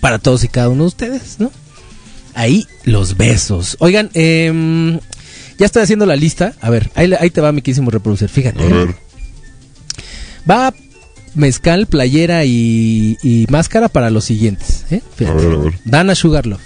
Para 0.00 0.18
todos 0.18 0.44
y 0.44 0.48
cada 0.48 0.68
uno 0.68 0.84
de 0.84 0.88
ustedes, 0.88 1.36
¿no? 1.38 1.50
Ahí 2.34 2.66
los 2.84 3.16
besos. 3.16 3.76
Oigan, 3.80 4.10
em, 4.14 4.98
ya 5.58 5.66
estoy 5.66 5.82
haciendo 5.82 6.06
la 6.06 6.16
lista. 6.16 6.54
A 6.60 6.70
ver, 6.70 6.90
ahí, 6.94 7.12
ahí 7.18 7.30
te 7.30 7.40
va 7.40 7.52
mi 7.52 7.62
quísimo 7.62 7.90
reproducir. 7.90 8.28
Fíjate. 8.28 8.64
¿eh? 8.64 8.94
Va 10.48 10.72
mezcal, 11.34 11.86
playera 11.86 12.44
y, 12.44 13.18
y 13.22 13.46
máscara 13.50 13.88
para 13.88 14.10
los 14.10 14.24
siguientes. 14.24 14.86
¿eh? 14.90 15.02
Fíjate. 15.16 15.38
A 15.38 15.48
ver, 15.48 15.54
a 15.54 15.58
ver. 15.58 15.74
Dana 15.84 16.14
Sugarloaf. 16.14 16.60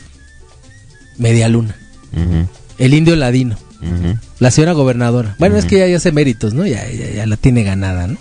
Media 1.18 1.48
Luna. 1.48 1.76
El 2.78 2.94
Indio 2.94 3.16
Ladino. 3.16 3.56
La 4.38 4.50
señora 4.50 4.72
gobernadora. 4.72 5.36
Bueno, 5.38 5.56
es 5.56 5.64
que 5.64 5.78
ya, 5.78 5.86
ya 5.86 5.96
hace 5.96 6.12
méritos, 6.12 6.54
¿no? 6.54 6.66
Ya, 6.66 6.88
ya, 6.90 7.10
ya 7.10 7.26
la 7.26 7.36
tiene 7.36 7.62
ganada, 7.64 8.06
¿no? 8.06 8.16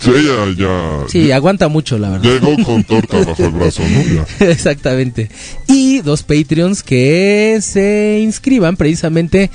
Sí, 0.00 0.10
ella 0.14 0.46
ya. 0.56 1.04
Sí, 1.08 1.30
aguanta 1.32 1.68
mucho, 1.68 1.98
la 1.98 2.10
verdad. 2.10 2.30
Llegó 2.30 2.56
con 2.64 2.84
torta 2.84 3.18
bajo 3.26 3.44
el 3.44 3.50
brazo, 3.50 3.82
¿no? 3.82 4.02
Ya. 4.14 4.46
Exactamente. 4.46 5.30
Y 5.68 6.00
dos 6.00 6.22
Patreons 6.22 6.82
que 6.82 7.58
se 7.60 8.20
inscriban 8.22 8.76
precisamente 8.76 9.50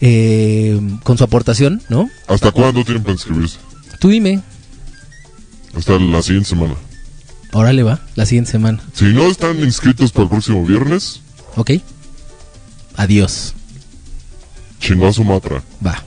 eh, 0.00 0.78
con 1.02 1.16
su 1.16 1.24
aportación, 1.24 1.82
¿no? 1.88 2.10
¿Hasta 2.26 2.50
cuándo 2.50 2.84
tienen 2.84 3.02
para 3.02 3.14
inscribirse? 3.14 3.58
Tú 3.98 4.08
dime, 4.10 4.40
Hasta 5.74 5.98
la 5.98 6.20
siguiente 6.22 6.50
semana. 6.50 6.74
órale 7.52 7.82
va, 7.82 8.00
la 8.14 8.26
siguiente 8.26 8.50
semana. 8.50 8.80
Si 8.92 9.04
no 9.06 9.26
están 9.30 9.58
inscritos 9.60 10.12
para 10.12 10.24
el 10.24 10.30
próximo 10.30 10.64
viernes, 10.64 11.20
¿Ok? 11.56 11.70
Adiós. 12.96 13.54
Chingó 14.80 15.08
a 15.08 15.12
su 15.12 15.24
matra. 15.24 15.62
Va. 15.84 16.02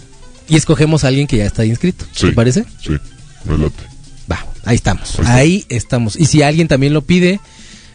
Y 0.48 0.56
escogemos 0.56 1.04
a 1.04 1.08
alguien 1.10 1.28
que 1.28 1.38
ya 1.38 1.46
está 1.46 1.66
inscrito. 1.66 2.06
Sí. 2.12 2.28
¿Te 2.28 2.34
parece? 2.34 2.66
Sí, 2.82 2.98
me 3.46 3.58
late. 3.58 3.84
Va, 4.32 4.46
ahí 4.66 4.76
estamos. 4.76 5.20
Ahí 5.26 5.66
estamos. 5.70 6.16
Y 6.16 6.26
si 6.26 6.41
alguien 6.41 6.68
también 6.68 6.94
lo 6.94 7.04
pide 7.04 7.40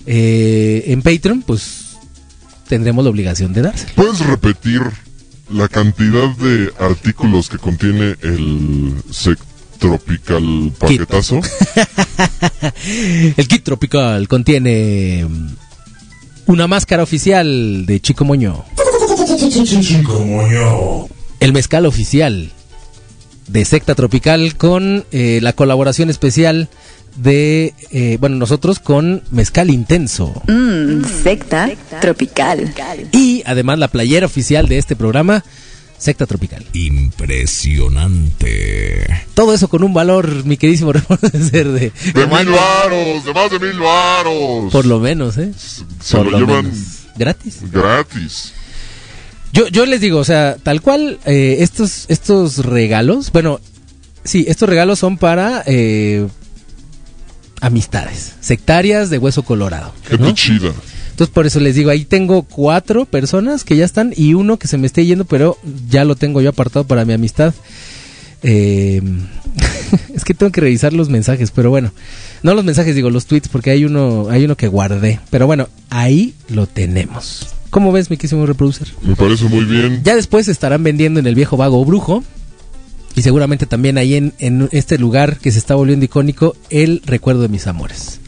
eh, 0.06 0.84
en 0.86 1.02
Patreon, 1.02 1.42
pues 1.42 1.96
tendremos 2.68 3.04
la 3.04 3.10
obligación 3.10 3.52
de 3.52 3.62
darse. 3.62 3.86
¿Puedes 3.94 4.20
repetir 4.20 4.82
la 5.50 5.68
cantidad 5.68 6.28
de 6.36 6.72
artículos 6.78 7.48
que 7.48 7.58
contiene 7.58 8.16
el 8.22 8.94
Tropical 9.78 10.72
Paquetazo? 10.78 11.40
El 13.36 13.48
kit 13.48 13.62
tropical 13.62 14.28
contiene 14.28 15.26
mm, 15.28 15.48
Una 16.46 16.66
máscara 16.66 17.02
oficial 17.02 17.84
de 17.86 18.00
Chico 18.00 18.24
Moño. 18.24 18.64
El 21.40 21.52
mezcal 21.52 21.86
oficial 21.86 22.52
de 23.48 23.64
Secta 23.64 23.96
Tropical 23.96 24.56
con 24.56 25.04
eh, 25.10 25.40
la 25.42 25.52
colaboración 25.52 26.08
especial 26.08 26.68
de, 27.16 27.74
eh, 27.90 28.16
bueno, 28.20 28.36
nosotros 28.36 28.78
con 28.78 29.24
Mezcal 29.32 29.70
Intenso. 29.70 30.40
Mmm, 30.46 31.02
secta 31.04 31.68
tropical. 32.00 32.72
Y 33.12 33.42
además 33.44 33.80
la 33.80 33.88
playera 33.88 34.26
oficial 34.26 34.68
de 34.68 34.78
este 34.78 34.94
programa, 34.94 35.42
Secta 35.98 36.26
Tropical. 36.26 36.64
Impresionante. 36.72 39.04
Todo 39.34 39.52
eso 39.52 39.66
con 39.68 39.82
un 39.82 39.92
valor, 39.94 40.44
mi 40.44 40.56
queridísimo 40.56 40.92
ser 41.50 41.66
de, 41.68 41.90
De 42.14 42.26
mil 42.26 42.46
varos, 42.50 43.24
de 43.24 43.34
más 43.34 43.50
de 43.50 43.58
mil 43.58 43.80
varos. 43.80 44.70
Por 44.72 44.86
lo 44.86 45.00
menos, 45.00 45.36
¿eh? 45.38 45.50
Se 46.00 46.16
Por 46.16 46.30
lo 46.30 46.38
llevan 46.38 46.66
menos. 46.66 46.78
Gratis. 47.16 47.58
gratis. 47.70 48.52
Yo, 49.54 49.68
yo 49.68 49.86
les 49.86 50.00
digo, 50.00 50.18
o 50.18 50.24
sea, 50.24 50.56
tal 50.60 50.82
cual, 50.82 51.20
eh, 51.26 51.58
estos, 51.60 52.06
estos 52.08 52.66
regalos, 52.66 53.30
bueno, 53.30 53.60
sí, 54.24 54.44
estos 54.48 54.68
regalos 54.68 54.98
son 54.98 55.16
para 55.16 55.62
eh, 55.66 56.26
amistades, 57.60 58.34
sectarias 58.40 59.10
de 59.10 59.18
hueso 59.18 59.44
colorado. 59.44 59.92
Gente 60.08 60.24
¿no? 60.24 60.34
chida. 60.34 60.72
Entonces 61.10 61.32
por 61.32 61.46
eso 61.46 61.60
les 61.60 61.76
digo, 61.76 61.90
ahí 61.90 62.04
tengo 62.04 62.42
cuatro 62.42 63.04
personas 63.04 63.62
que 63.62 63.76
ya 63.76 63.84
están 63.84 64.12
y 64.16 64.34
uno 64.34 64.58
que 64.58 64.66
se 64.66 64.76
me 64.76 64.88
esté 64.88 65.06
yendo, 65.06 65.24
pero 65.24 65.56
ya 65.88 66.04
lo 66.04 66.16
tengo 66.16 66.40
yo 66.40 66.50
apartado 66.50 66.84
para 66.88 67.04
mi 67.04 67.12
amistad. 67.12 67.54
Eh, 68.42 69.00
es 70.14 70.24
que 70.24 70.34
tengo 70.34 70.50
que 70.50 70.62
revisar 70.62 70.92
los 70.92 71.10
mensajes, 71.10 71.52
pero 71.52 71.70
bueno, 71.70 71.92
no 72.42 72.54
los 72.54 72.64
mensajes, 72.64 72.96
digo 72.96 73.08
los 73.08 73.26
tweets, 73.26 73.48
porque 73.48 73.70
hay 73.70 73.84
uno, 73.84 74.26
hay 74.28 74.46
uno 74.46 74.56
que 74.56 74.66
guardé. 74.66 75.20
Pero 75.30 75.46
bueno, 75.46 75.68
ahí 75.90 76.34
lo 76.48 76.66
tenemos. 76.66 77.54
¿Cómo 77.74 77.90
ves, 77.90 78.08
mi 78.08 78.16
quísimo 78.16 78.46
reproducer? 78.46 78.86
Me 79.02 79.16
parece 79.16 79.46
muy 79.46 79.64
bien. 79.64 80.00
Ya 80.04 80.14
después 80.14 80.46
estarán 80.46 80.84
vendiendo 80.84 81.18
en 81.18 81.26
el 81.26 81.34
viejo 81.34 81.56
vago 81.56 81.80
o 81.80 81.84
brujo. 81.84 82.22
Y 83.16 83.22
seguramente 83.22 83.66
también 83.66 83.98
ahí 83.98 84.14
en, 84.14 84.32
en 84.38 84.68
este 84.70 84.96
lugar 84.96 85.38
que 85.38 85.50
se 85.50 85.58
está 85.58 85.74
volviendo 85.74 86.04
icónico, 86.04 86.54
el 86.70 87.02
recuerdo 87.04 87.42
de 87.42 87.48
mis 87.48 87.66
amores. 87.66 88.20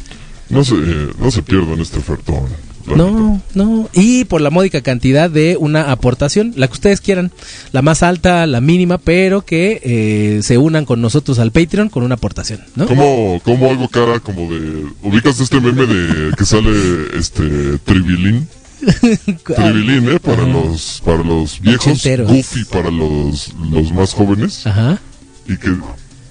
No 0.51 0.65
se, 0.65 0.75
no 0.75 1.31
se 1.31 1.45
pierdan 1.45 1.79
este 1.79 2.01
ofertón. 2.01 2.47
No, 2.95 3.41
no. 3.55 3.89
Y 3.93 4.25
por 4.25 4.41
la 4.41 4.51
módica 4.51 4.81
cantidad 4.81 5.31
de 5.31 5.57
una 5.59 5.93
aportación, 5.93 6.53
la 6.57 6.67
que 6.67 6.73
ustedes 6.73 7.01
quieran. 7.01 7.31
La 7.71 7.83
más 7.83 8.03
alta, 8.03 8.47
la 8.47 8.61
mínima, 8.61 8.99
pero 8.99 9.45
que 9.45 9.81
eh, 9.85 10.43
se 10.43 10.59
unan 10.59 10.85
con 10.85 11.01
nosotros 11.01 11.39
al 11.39 11.53
Patreon 11.53 11.89
con 11.89 12.03
una 12.03 12.17
aportación, 12.17 12.61
¿no? 12.75 12.87
Como, 12.87 13.41
como 13.45 13.71
algo 13.71 13.89
cara, 13.89 14.19
como 14.19 14.53
de. 14.53 14.87
¿Ubicas 15.03 15.39
este 15.41 15.61
meme 15.61 15.87
de 15.87 16.35
que 16.37 16.45
sale 16.45 16.71
este 17.17 17.79
Tribilín? 17.85 18.49
Tribilín, 19.57 20.11
¿eh? 20.11 20.21
Para 20.21 20.43
los, 20.47 21.03
para 21.05 21.23
los 21.23 21.61
viejos. 21.61 21.87
Ochenteros. 21.87 22.31
Goofy 22.31 22.65
para 22.65 22.91
los, 22.91 23.53
los 23.71 23.93
más 23.93 24.13
jóvenes. 24.13 24.67
Ajá. 24.67 25.01
Y 25.49 25.57
que. 25.57 25.71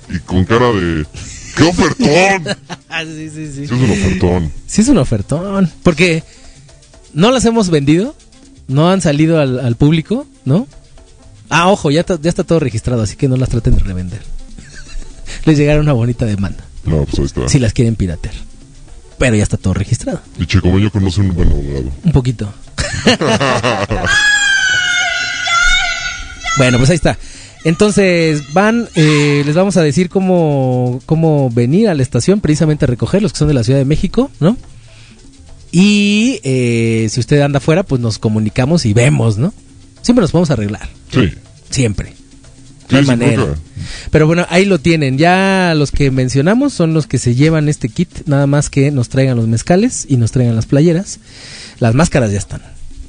Y 0.10 0.20
con 0.20 0.46
cara 0.46 0.72
de. 0.72 1.06
¡Qué 1.58 1.64
ofertón! 1.64 2.08
sí, 3.16 3.30
sí, 3.30 3.48
sí. 3.48 3.54
Sí, 3.56 3.64
es 3.64 3.72
un 3.72 3.92
ofertón. 3.92 4.52
Sí 4.68 4.82
es 4.82 4.88
un 4.90 4.98
ofertón. 4.98 5.72
Porque 5.84 6.24
no 7.14 7.32
las 7.32 7.46
hemos 7.46 7.70
vendido, 7.70 8.16
no 8.68 8.90
han 8.92 9.02
salido 9.02 9.40
al, 9.40 9.60
al 9.60 9.76
público, 9.76 10.28
¿no? 10.44 10.68
Ah, 11.50 11.70
ojo, 11.70 11.92
ya, 11.92 12.02
está- 12.02 12.20
ya 12.22 12.30
está 12.30 12.44
todo 12.44 12.60
registrado, 12.60 13.02
así 13.04 13.16
que 13.16 13.28
no 13.28 13.38
las 13.38 13.50
traten 13.50 13.76
de 13.76 13.80
revender. 13.80 14.22
Les 15.46 15.58
llegará 15.58 15.80
una 15.80 15.94
bonita 15.94 16.26
demanda. 16.26 16.66
No, 16.86 17.06
pues 17.06 17.20
ahí 17.20 17.26
está. 17.26 17.48
Si 17.50 17.60
las 17.60 17.74
quieren 17.74 17.96
piratear. 17.96 18.36
Pero 19.18 19.36
ya 19.36 19.44
está 19.44 19.58
todo 19.58 19.74
registrado. 19.74 20.22
Y 20.38 20.46
Chico 20.46 20.68
Moño 20.68 20.92
conoce 20.92 21.22
un 21.22 21.34
buen 21.34 21.50
abogado. 21.50 21.92
Un 22.04 22.12
poquito. 22.12 22.54
Bueno, 26.58 26.78
pues 26.78 26.90
ahí 26.90 26.96
está. 26.96 27.18
Entonces 27.64 28.54
van, 28.54 28.88
eh, 28.96 29.44
les 29.46 29.56
vamos 29.56 29.76
a 29.78 29.82
decir 29.84 30.10
cómo, 30.10 31.02
cómo 31.06 31.50
venir 31.50 31.90
a 31.90 31.96
la 31.96 32.04
estación 32.04 32.40
precisamente 32.40 32.86
a 32.86 32.88
recoger 32.88 33.22
los 33.22 33.34
que 33.34 33.40
son 33.40 33.48
de 33.48 33.56
la 33.56 33.64
Ciudad 33.64 33.80
de 33.80 33.86
México, 33.86 34.30
¿no? 34.40 34.56
Y 35.72 36.40
eh, 36.44 37.08
si 37.10 37.20
usted 37.20 37.42
anda 37.42 37.58
afuera, 37.58 37.84
pues 37.84 38.00
nos 38.00 38.20
comunicamos 38.20 38.86
y 38.86 38.94
vemos, 38.94 39.38
¿no? 39.38 39.54
Siempre 40.02 40.22
nos 40.22 40.32
podemos 40.32 40.52
arreglar. 40.52 40.88
Sí. 41.12 41.32
Siempre. 41.70 42.14
No 42.90 42.98
hay 42.98 43.06
manera. 43.06 43.56
Pero 44.12 44.28
bueno, 44.28 44.46
ahí 44.50 44.66
lo 44.66 44.80
tienen. 44.80 45.18
Ya 45.18 45.74
los 45.76 45.92
que 45.92 46.12
mencionamos 46.12 46.74
son 46.74 46.94
los 46.94 47.08
que 47.08 47.18
se 47.18 47.36
llevan 47.36 47.70
este 47.70 47.90
kit. 47.90 48.10
Nada 48.26 48.48
más 48.48 48.70
que 48.70 48.92
nos 48.92 49.10
traigan 49.10 49.38
los 49.38 49.48
mezcales 49.48 50.06
y 50.08 50.18
nos 50.18 50.32
traigan 50.32 50.56
las 50.56 50.66
playeras. 50.66 51.20
Las 51.80 51.96
máscaras 51.96 52.32
ya 52.32 52.38
están. 52.38 52.62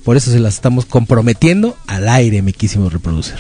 Por 0.05 0.17
eso 0.17 0.31
se 0.31 0.39
las 0.39 0.55
estamos 0.55 0.87
comprometiendo 0.87 1.77
al 1.87 2.09
aire, 2.09 2.41
mi 2.43 2.53
quísimo 2.53 2.89
reproducer. 2.89 3.39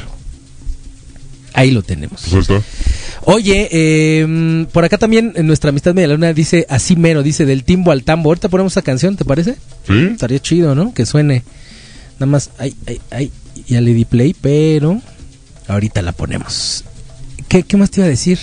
Ahí 1.53 1.71
lo 1.71 1.83
tenemos. 1.83 2.23
Pues 2.31 2.51
está. 2.51 2.63
Oye, 3.23 3.69
eh, 3.73 4.67
por 4.73 4.85
acá 4.85 4.99
también 4.99 5.33
en 5.37 5.47
nuestra 5.47 5.71
amistad 5.71 5.95
media 5.95 6.09
luna 6.09 6.33
dice 6.33 6.67
así 6.69 6.97
mero, 6.97 7.23
dice 7.23 7.47
del 7.47 7.65
timbo 7.65 7.93
al 7.93 8.05
tambo. 8.05 8.31
Ahorita 8.31 8.49
ponemos 8.49 8.75
esa 8.75 8.83
canción, 8.83 9.17
¿te 9.17 9.25
parece? 9.25 9.57
Sí. 9.87 10.09
Estaría 10.13 10.39
chido, 10.39 10.75
¿no? 10.75 10.93
Que 10.93 11.07
suene. 11.07 11.43
Nada 12.19 12.27
más, 12.27 12.51
ay, 12.59 12.75
ay, 12.87 13.01
ay, 13.11 13.31
ya 13.67 13.81
le 13.81 13.95
di 13.95 14.05
play, 14.05 14.35
pero 14.39 15.01
ahorita 15.69 16.03
la 16.03 16.13
ponemos. 16.13 16.85
¿Qué, 17.49 17.63
qué 17.63 17.77
más 17.77 17.91
te 17.91 18.01
iba 18.01 18.07
a 18.07 18.11
decir? 18.11 18.39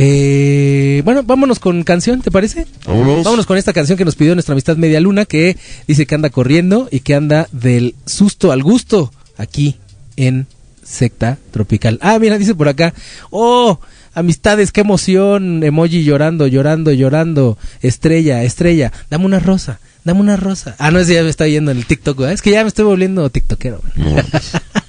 Eh, 0.00 1.02
bueno, 1.04 1.22
vámonos 1.24 1.58
con 1.58 1.82
canción, 1.82 2.22
¿te 2.22 2.30
parece? 2.30 2.66
Vámonos. 2.86 3.24
Vámonos 3.24 3.46
con 3.46 3.56
esta 3.56 3.72
canción 3.72 3.98
que 3.98 4.04
nos 4.04 4.14
pidió 4.14 4.34
nuestra 4.34 4.52
amistad 4.52 4.76
Media 4.76 5.00
Luna, 5.00 5.24
que 5.24 5.56
dice 5.86 6.06
que 6.06 6.14
anda 6.14 6.30
corriendo 6.30 6.88
y 6.90 7.00
que 7.00 7.14
anda 7.14 7.48
del 7.52 7.94
susto 8.06 8.52
al 8.52 8.62
gusto 8.62 9.12
aquí 9.36 9.76
en 10.16 10.46
Secta 10.84 11.38
Tropical. 11.50 11.98
Ah, 12.00 12.18
mira, 12.20 12.38
dice 12.38 12.54
por 12.54 12.68
acá, 12.68 12.94
oh, 13.30 13.80
amistades, 14.14 14.72
qué 14.72 14.82
emoción, 14.82 15.64
emoji 15.64 16.04
llorando, 16.04 16.46
llorando, 16.46 16.92
llorando, 16.92 17.58
estrella, 17.82 18.44
estrella, 18.44 18.92
dame 19.10 19.26
una 19.26 19.40
rosa, 19.40 19.80
dame 20.04 20.20
una 20.20 20.36
rosa. 20.36 20.76
Ah, 20.78 20.90
no, 20.90 21.00
ese 21.00 21.14
ya 21.14 21.22
me 21.22 21.30
está 21.30 21.48
yendo 21.48 21.70
en 21.72 21.78
el 21.78 21.86
TikTok, 21.86 22.18
¿verdad? 22.18 22.34
es 22.34 22.42
que 22.42 22.52
ya 22.52 22.62
me 22.62 22.68
estoy 22.68 22.84
volviendo 22.84 23.28
tiktokero. 23.30 23.80
güey. 23.96 24.22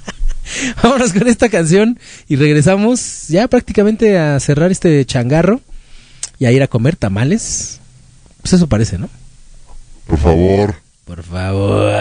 Vámonos 0.84 1.14
con 1.14 1.27
esta 1.27 1.49
canción 1.49 1.99
y 2.27 2.36
regresamos 2.36 3.27
ya 3.27 3.48
prácticamente 3.48 4.18
a 4.18 4.40
cerrar 4.40 4.72
este 4.72 5.06
changarro 5.06 5.61
y 6.38 6.45
a 6.45 6.52
ir 6.52 6.64
a 6.64 6.68
comer 6.68 6.95
tamales. 6.95 7.80
Pues 8.41 8.53
eso 8.53 8.68
parece, 8.68 8.98
¿no? 8.98 9.10
Por 10.07 10.19
favor. 10.19 10.76
Por 11.06 11.23
favor. 11.23 11.91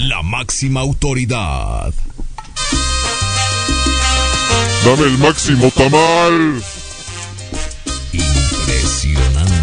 La 0.00 0.22
máxima 0.22 0.80
autoridad. 0.80 1.92
Dame 4.84 5.02
el 5.04 5.18
máximo 5.18 5.70
tamal. 5.70 6.62
Impresionante. 8.12 9.59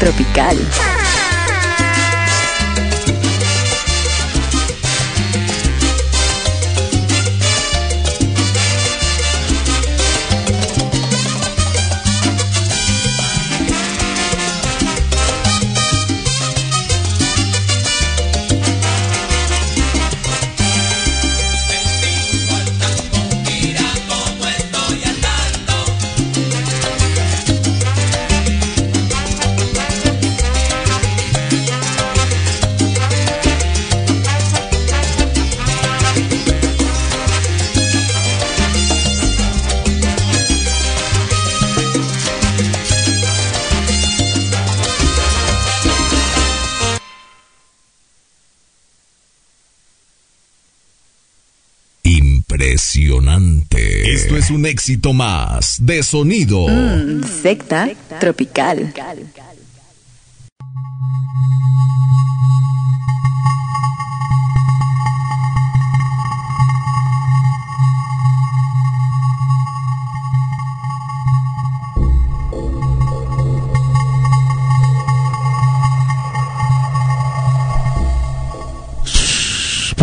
Tropical. 0.00 0.99
un 54.50 54.66
éxito 54.66 55.12
más 55.12 55.78
de 55.80 56.02
sonido. 56.02 56.66
Mm, 56.68 57.22
secta, 57.24 57.90
tropical. 58.18 58.92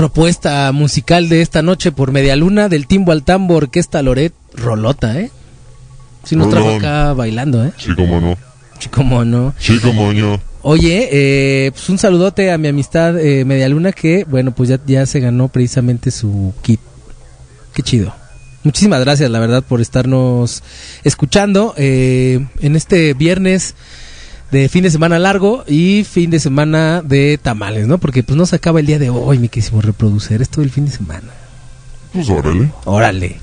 propuesta 0.08 0.72
musical 0.72 1.28
de 1.28 1.42
esta 1.42 1.62
noche 1.62 1.92
por 1.92 2.14
Medialuna, 2.14 2.70
del 2.70 2.88
Timbo 2.88 3.12
al 3.12 3.24
Tambo, 3.24 3.56
Orquesta 3.56 4.02
Loret, 4.02 4.34
Rolota, 4.54 5.20
¿eh? 5.20 5.32
Si 6.24 6.38
nos 6.38 6.50
trajo 6.50 6.76
acá 6.76 7.12
bailando, 7.12 7.66
¿eh? 7.66 7.74
Sí, 7.76 7.90
cómo 7.94 8.22
no. 8.22 8.38
Sí, 8.80 8.88
cómo 8.88 9.26
no. 9.26 9.54
Sí, 9.60 9.78
cómo 9.84 10.14
no. 10.14 10.40
Oye, 10.62 11.10
eh, 11.12 11.72
pues 11.74 11.90
un 11.90 11.98
saludote 11.98 12.54
a 12.54 12.58
mi 12.58 12.70
amistad 12.70 13.20
eh, 13.20 13.44
Medialuna 13.44 13.92
que, 13.92 14.24
bueno, 14.24 14.52
pues 14.52 14.70
ya, 14.70 14.80
ya 14.88 15.06
se 15.06 15.20
ganó 15.20 15.50
precisamente 15.50 16.10
su 16.10 16.54
kit. 16.62 16.80
Qué 17.74 17.84
chido. 17.84 18.16
Muchísimas 18.64 19.02
gracias, 19.02 19.30
la 19.30 19.40
verdad, 19.40 19.62
por 19.62 19.82
estarnos 19.82 20.64
escuchando 21.04 21.74
eh, 21.76 22.48
en 22.62 22.78
este 22.78 23.14
viernes 23.14 23.76
de 24.52 24.70
fin 24.70 24.84
de 24.84 24.92
semana 24.92 25.20
largo 25.20 25.64
y 25.68 26.06
fin 26.10 26.30
de 26.30 26.40
semana 26.40 27.02
de 27.02 27.38
tamales, 27.42 27.88
¿no? 27.88 27.98
Porque 27.98 28.24
pues 28.24 28.38
no 28.38 28.46
se 28.46 28.56
acaba 28.56 28.80
el 28.80 28.86
día 28.86 29.00
de 29.00 29.10
hoy, 29.10 29.40
mi 29.40 29.50
querísimo 29.50 29.82
reproducir, 29.82 30.42
es 30.42 30.50
todo 30.50 30.64
el 30.64 30.72
fin 30.72 30.86
de 30.86 30.92
semana. 30.92 31.34
Pues 32.14 32.30
órale. 32.30 32.72
Órale. 32.86 33.40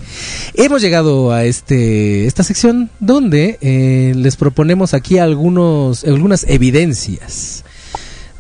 Hemos 0.55 0.81
llegado 0.81 1.33
a 1.33 1.45
este 1.45 2.27
esta 2.27 2.43
sección 2.43 2.91
donde 2.99 3.59
eh, 3.61 4.15
les 4.17 4.37
proponemos 4.37 4.95
aquí 4.95 5.19
algunos 5.19 6.05
algunas 6.05 6.45
evidencias 6.49 7.65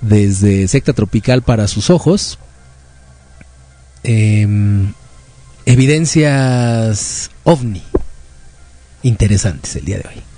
desde 0.00 0.66
secta 0.68 0.92
tropical 0.92 1.42
para 1.42 1.68
sus 1.68 1.90
ojos. 1.90 2.38
Em, 4.02 4.92
evidencias 5.66 7.30
ovni 7.42 7.82
interesantes 9.02 9.76
el 9.76 9.84
día 9.84 9.98
de 9.98 10.08
hoy. 10.08 10.34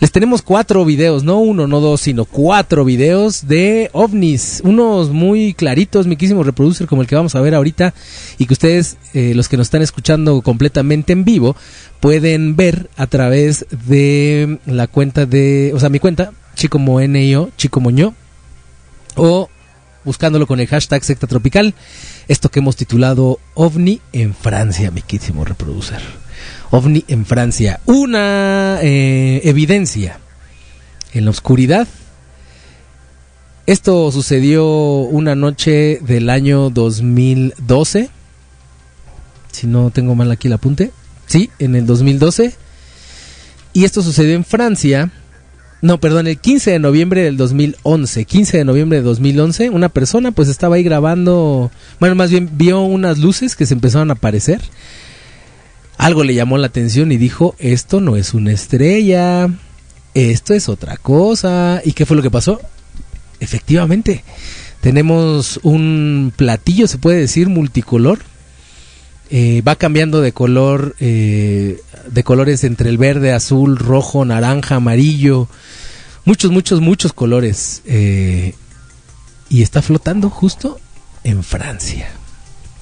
Les 0.00 0.12
tenemos 0.12 0.42
cuatro 0.42 0.84
videos, 0.84 1.24
no 1.24 1.38
uno, 1.38 1.66
no 1.66 1.80
dos, 1.80 2.02
sino 2.02 2.24
cuatro 2.24 2.84
videos 2.84 3.48
de 3.48 3.90
ovnis. 3.92 4.60
Unos 4.64 5.10
muy 5.10 5.54
claritos, 5.54 6.06
miquísimos 6.06 6.46
reproducer, 6.46 6.86
como 6.86 7.02
el 7.02 7.08
que 7.08 7.16
vamos 7.16 7.34
a 7.34 7.40
ver 7.40 7.54
ahorita. 7.54 7.94
Y 8.38 8.46
que 8.46 8.52
ustedes, 8.52 8.96
eh, 9.14 9.32
los 9.34 9.48
que 9.48 9.56
nos 9.56 9.66
están 9.66 9.82
escuchando 9.82 10.40
completamente 10.42 11.12
en 11.12 11.24
vivo, 11.24 11.56
pueden 12.00 12.54
ver 12.54 12.88
a 12.96 13.08
través 13.08 13.66
de 13.86 14.58
la 14.66 14.86
cuenta 14.86 15.26
de. 15.26 15.72
O 15.74 15.80
sea, 15.80 15.88
mi 15.88 15.98
cuenta, 15.98 16.32
Chico 16.54 16.78
Moeneo, 16.78 17.50
Chico 17.56 17.80
Moño. 17.80 18.14
O 19.16 19.48
buscándolo 20.04 20.46
con 20.46 20.60
el 20.60 20.68
hashtag 20.68 21.02
secta 21.02 21.26
tropical. 21.26 21.74
Esto 22.28 22.50
que 22.50 22.60
hemos 22.60 22.76
titulado 22.76 23.40
OVNI 23.54 24.00
en 24.12 24.32
Francia, 24.32 24.90
miquísimo 24.90 25.44
reproducer. 25.44 26.27
OVNI 26.70 27.04
en 27.08 27.26
Francia. 27.26 27.80
Una 27.86 28.78
eh, 28.82 29.40
evidencia 29.44 30.18
en 31.12 31.24
la 31.24 31.30
oscuridad. 31.30 31.88
Esto 33.66 34.10
sucedió 34.12 34.66
una 34.66 35.34
noche 35.34 36.00
del 36.02 36.30
año 36.30 36.70
2012. 36.70 38.10
Si 39.52 39.66
no 39.66 39.90
tengo 39.90 40.14
mal 40.14 40.30
aquí 40.30 40.48
el 40.48 40.54
apunte. 40.54 40.90
Sí, 41.26 41.50
en 41.58 41.74
el 41.74 41.84
2012. 41.84 42.54
Y 43.74 43.84
esto 43.84 44.02
sucedió 44.02 44.34
en 44.34 44.44
Francia. 44.44 45.10
No, 45.80 46.00
perdón, 46.00 46.26
el 46.26 46.38
15 46.38 46.72
de 46.72 46.78
noviembre 46.78 47.22
del 47.22 47.36
2011. 47.36 48.24
15 48.24 48.58
de 48.58 48.64
noviembre 48.64 48.98
de 48.98 49.04
2011. 49.04 49.70
Una 49.70 49.88
persona 49.88 50.32
pues 50.32 50.48
estaba 50.48 50.76
ahí 50.76 50.82
grabando. 50.82 51.70
Bueno, 52.00 52.14
más 52.14 52.30
bien 52.30 52.50
vio 52.54 52.80
unas 52.82 53.18
luces 53.18 53.54
que 53.54 53.66
se 53.66 53.74
empezaron 53.74 54.10
a 54.10 54.14
aparecer 54.14 54.60
algo 55.98 56.24
le 56.24 56.34
llamó 56.34 56.56
la 56.58 56.68
atención 56.68 57.12
y 57.12 57.16
dijo, 57.16 57.54
esto 57.58 58.00
no 58.00 58.16
es 58.16 58.32
una 58.32 58.52
estrella, 58.52 59.50
esto 60.14 60.54
es 60.54 60.68
otra 60.68 60.96
cosa. 60.96 61.82
¿Y 61.84 61.92
qué 61.92 62.06
fue 62.06 62.16
lo 62.16 62.22
que 62.22 62.30
pasó? 62.30 62.60
Efectivamente, 63.40 64.24
tenemos 64.80 65.60
un 65.62 66.32
platillo, 66.34 66.86
se 66.86 66.98
puede 66.98 67.18
decir, 67.18 67.48
multicolor. 67.48 68.20
Eh, 69.30 69.60
va 69.66 69.76
cambiando 69.76 70.22
de 70.22 70.32
color, 70.32 70.96
eh, 71.00 71.80
de 72.10 72.24
colores 72.24 72.64
entre 72.64 72.88
el 72.88 72.96
verde, 72.96 73.32
azul, 73.32 73.76
rojo, 73.76 74.24
naranja, 74.24 74.76
amarillo, 74.76 75.48
muchos, 76.24 76.50
muchos, 76.50 76.80
muchos 76.80 77.12
colores. 77.12 77.82
eh, 77.84 78.54
y 79.50 79.62
está 79.62 79.82
flotando 79.82 80.30
justo 80.30 80.78
en 81.24 81.42
Francia. 81.42 82.17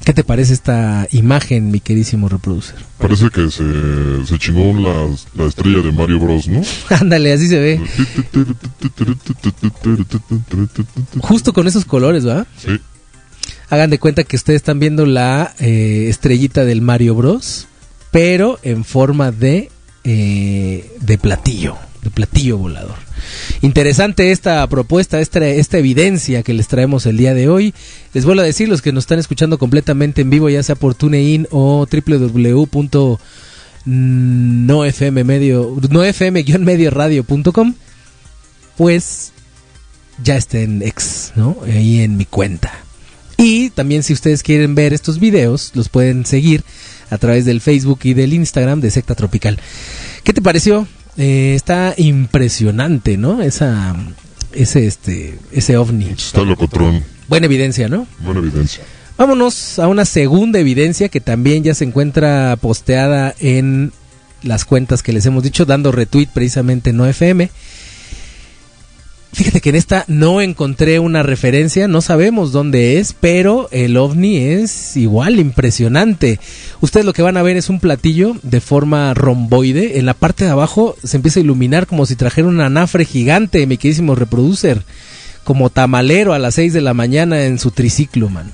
¿Qué 0.07 0.15
te 0.15 0.23
parece 0.23 0.53
esta 0.53 1.09
imagen, 1.11 1.73
mi 1.73 1.81
queridísimo 1.81 2.28
reproducer? 2.28 2.77
Parece 2.97 3.28
que 3.28 3.51
se, 3.51 4.24
se 4.24 4.39
chingó 4.39 4.73
la, 4.78 5.09
la 5.35 5.49
estrella 5.49 5.83
de 5.83 5.91
Mario 5.91 6.20
Bros, 6.20 6.47
¿no? 6.47 6.62
Ándale, 6.97 7.33
así 7.33 7.49
se 7.49 7.59
ve. 7.59 7.81
Justo 11.19 11.53
con 11.53 11.66
esos 11.66 11.85
colores, 11.85 12.24
¿va? 12.24 12.47
Sí. 12.57 12.78
Hagan 13.69 13.91
de 13.91 13.99
cuenta 13.99 14.23
que 14.23 14.37
ustedes 14.37 14.59
están 14.59 14.78
viendo 14.78 15.07
la 15.07 15.57
eh, 15.59 16.07
estrellita 16.09 16.65
del 16.65 16.83
Mario 16.83 17.16
Bros, 17.16 17.66
pero 18.12 18.61
en 18.62 18.85
forma 18.85 19.33
de, 19.33 19.73
eh, 20.05 20.89
de 21.01 21.19
platillo, 21.19 21.78
de 22.03 22.11
platillo 22.11 22.59
volador. 22.59 23.06
Interesante 23.62 24.31
esta 24.32 24.66
propuesta, 24.69 25.20
esta, 25.20 25.47
esta 25.47 25.78
evidencia 25.78 26.43
que 26.43 26.55
les 26.55 26.69
traemos 26.69 27.07
el 27.07 27.16
día 27.16 27.35
de 27.35 27.48
hoy. 27.48 27.74
Les 28.12 28.24
vuelvo 28.24 28.43
a 28.43 28.44
decir, 28.44 28.69
los 28.69 28.82
que 28.82 28.93
nos 28.93 29.05
están 29.05 29.19
escuchando 29.19 29.59
completamente 29.59 30.23
en 30.23 30.31
vivo, 30.31 30.48
ya 30.48 30.62
sea 30.62 30.74
por 30.74 30.94
TuneIn 30.94 31.48
o 31.51 31.86
www.nofm-medio 31.90 32.90
radio.com, 36.90 37.74
pues 38.77 39.32
ya 40.23 40.36
está 40.36 40.61
en 40.61 40.82
ex, 40.82 41.32
¿no? 41.36 41.57
Ahí 41.65 42.01
en 42.01 42.16
mi 42.16 42.24
cuenta. 42.24 42.73
Y 43.36 43.70
también 43.70 44.03
si 44.03 44.12
ustedes 44.12 44.43
quieren 44.43 44.74
ver 44.74 44.94
estos 44.94 45.20
videos, 45.20 45.73
los 45.74 45.89
pueden 45.89 46.24
seguir 46.24 46.65
a 47.11 47.19
través 47.19 47.44
del 47.44 47.61
Facebook 47.61 48.01
y 48.05 48.15
del 48.15 48.32
Instagram 48.32 48.81
de 48.81 48.90
Secta 48.90 49.15
Tropical. 49.15 49.59
¿Qué 50.24 50.32
te 50.32 50.43
pareció? 50.43 50.86
Eh, 51.16 51.55
está 51.55 51.94
impresionante, 51.97 53.16
¿no? 53.16 53.43
Esa, 53.43 53.97
ese, 54.52 54.86
este, 54.86 55.38
ese 55.52 55.76
ovni. 55.76 56.10
Está 56.10 56.43
locotrón. 56.43 57.02
Buena 57.28 57.47
evidencia, 57.47 57.88
¿no? 57.88 58.06
Buena 58.20 58.40
evidencia. 58.40 58.84
Vámonos 59.16 59.78
a 59.78 59.88
una 59.88 60.05
segunda 60.05 60.59
evidencia 60.59 61.09
que 61.09 61.20
también 61.20 61.64
ya 61.64 61.74
se 61.74 61.84
encuentra 61.84 62.56
posteada 62.60 63.34
en 63.38 63.93
las 64.43 64.64
cuentas 64.64 65.02
que 65.02 65.12
les 65.12 65.24
hemos 65.24 65.43
dicho, 65.43 65.64
dando 65.64 65.90
retweet 65.90 66.28
precisamente 66.32 66.90
en 66.90 67.01
OFM. 67.01 67.51
Fíjate 69.36 69.60
que 69.60 69.68
en 69.68 69.76
esta 69.76 70.06
no 70.08 70.40
encontré 70.40 70.98
una 70.98 71.22
referencia, 71.22 71.88
no 71.88 72.00
sabemos 72.00 72.52
dónde 72.52 72.98
es, 72.98 73.12
pero 73.12 73.68
el 73.70 73.98
ovni 73.98 74.38
es 74.38 74.96
igual 74.96 75.38
impresionante. 75.38 76.40
Ustedes 76.80 77.04
lo 77.04 77.12
que 77.12 77.20
van 77.20 77.36
a 77.36 77.42
ver 77.42 77.58
es 77.58 77.68
un 77.68 77.78
platillo 77.78 78.34
de 78.42 78.62
forma 78.62 79.12
romboide. 79.12 79.98
En 79.98 80.06
la 80.06 80.14
parte 80.14 80.46
de 80.46 80.52
abajo 80.52 80.96
se 81.04 81.18
empieza 81.18 81.38
a 81.38 81.42
iluminar 81.42 81.86
como 81.86 82.06
si 82.06 82.16
trajera 82.16 82.48
un 82.48 82.62
anafre 82.62 83.04
gigante, 83.04 83.66
mi 83.66 83.76
queridísimo 83.76 84.14
reproducer. 84.14 84.80
Como 85.44 85.68
tamalero 85.68 86.32
a 86.32 86.38
las 86.38 86.54
6 86.54 86.72
de 86.72 86.80
la 86.80 86.94
mañana 86.94 87.44
en 87.44 87.58
su 87.58 87.72
triciclo, 87.72 88.30
mano. 88.30 88.52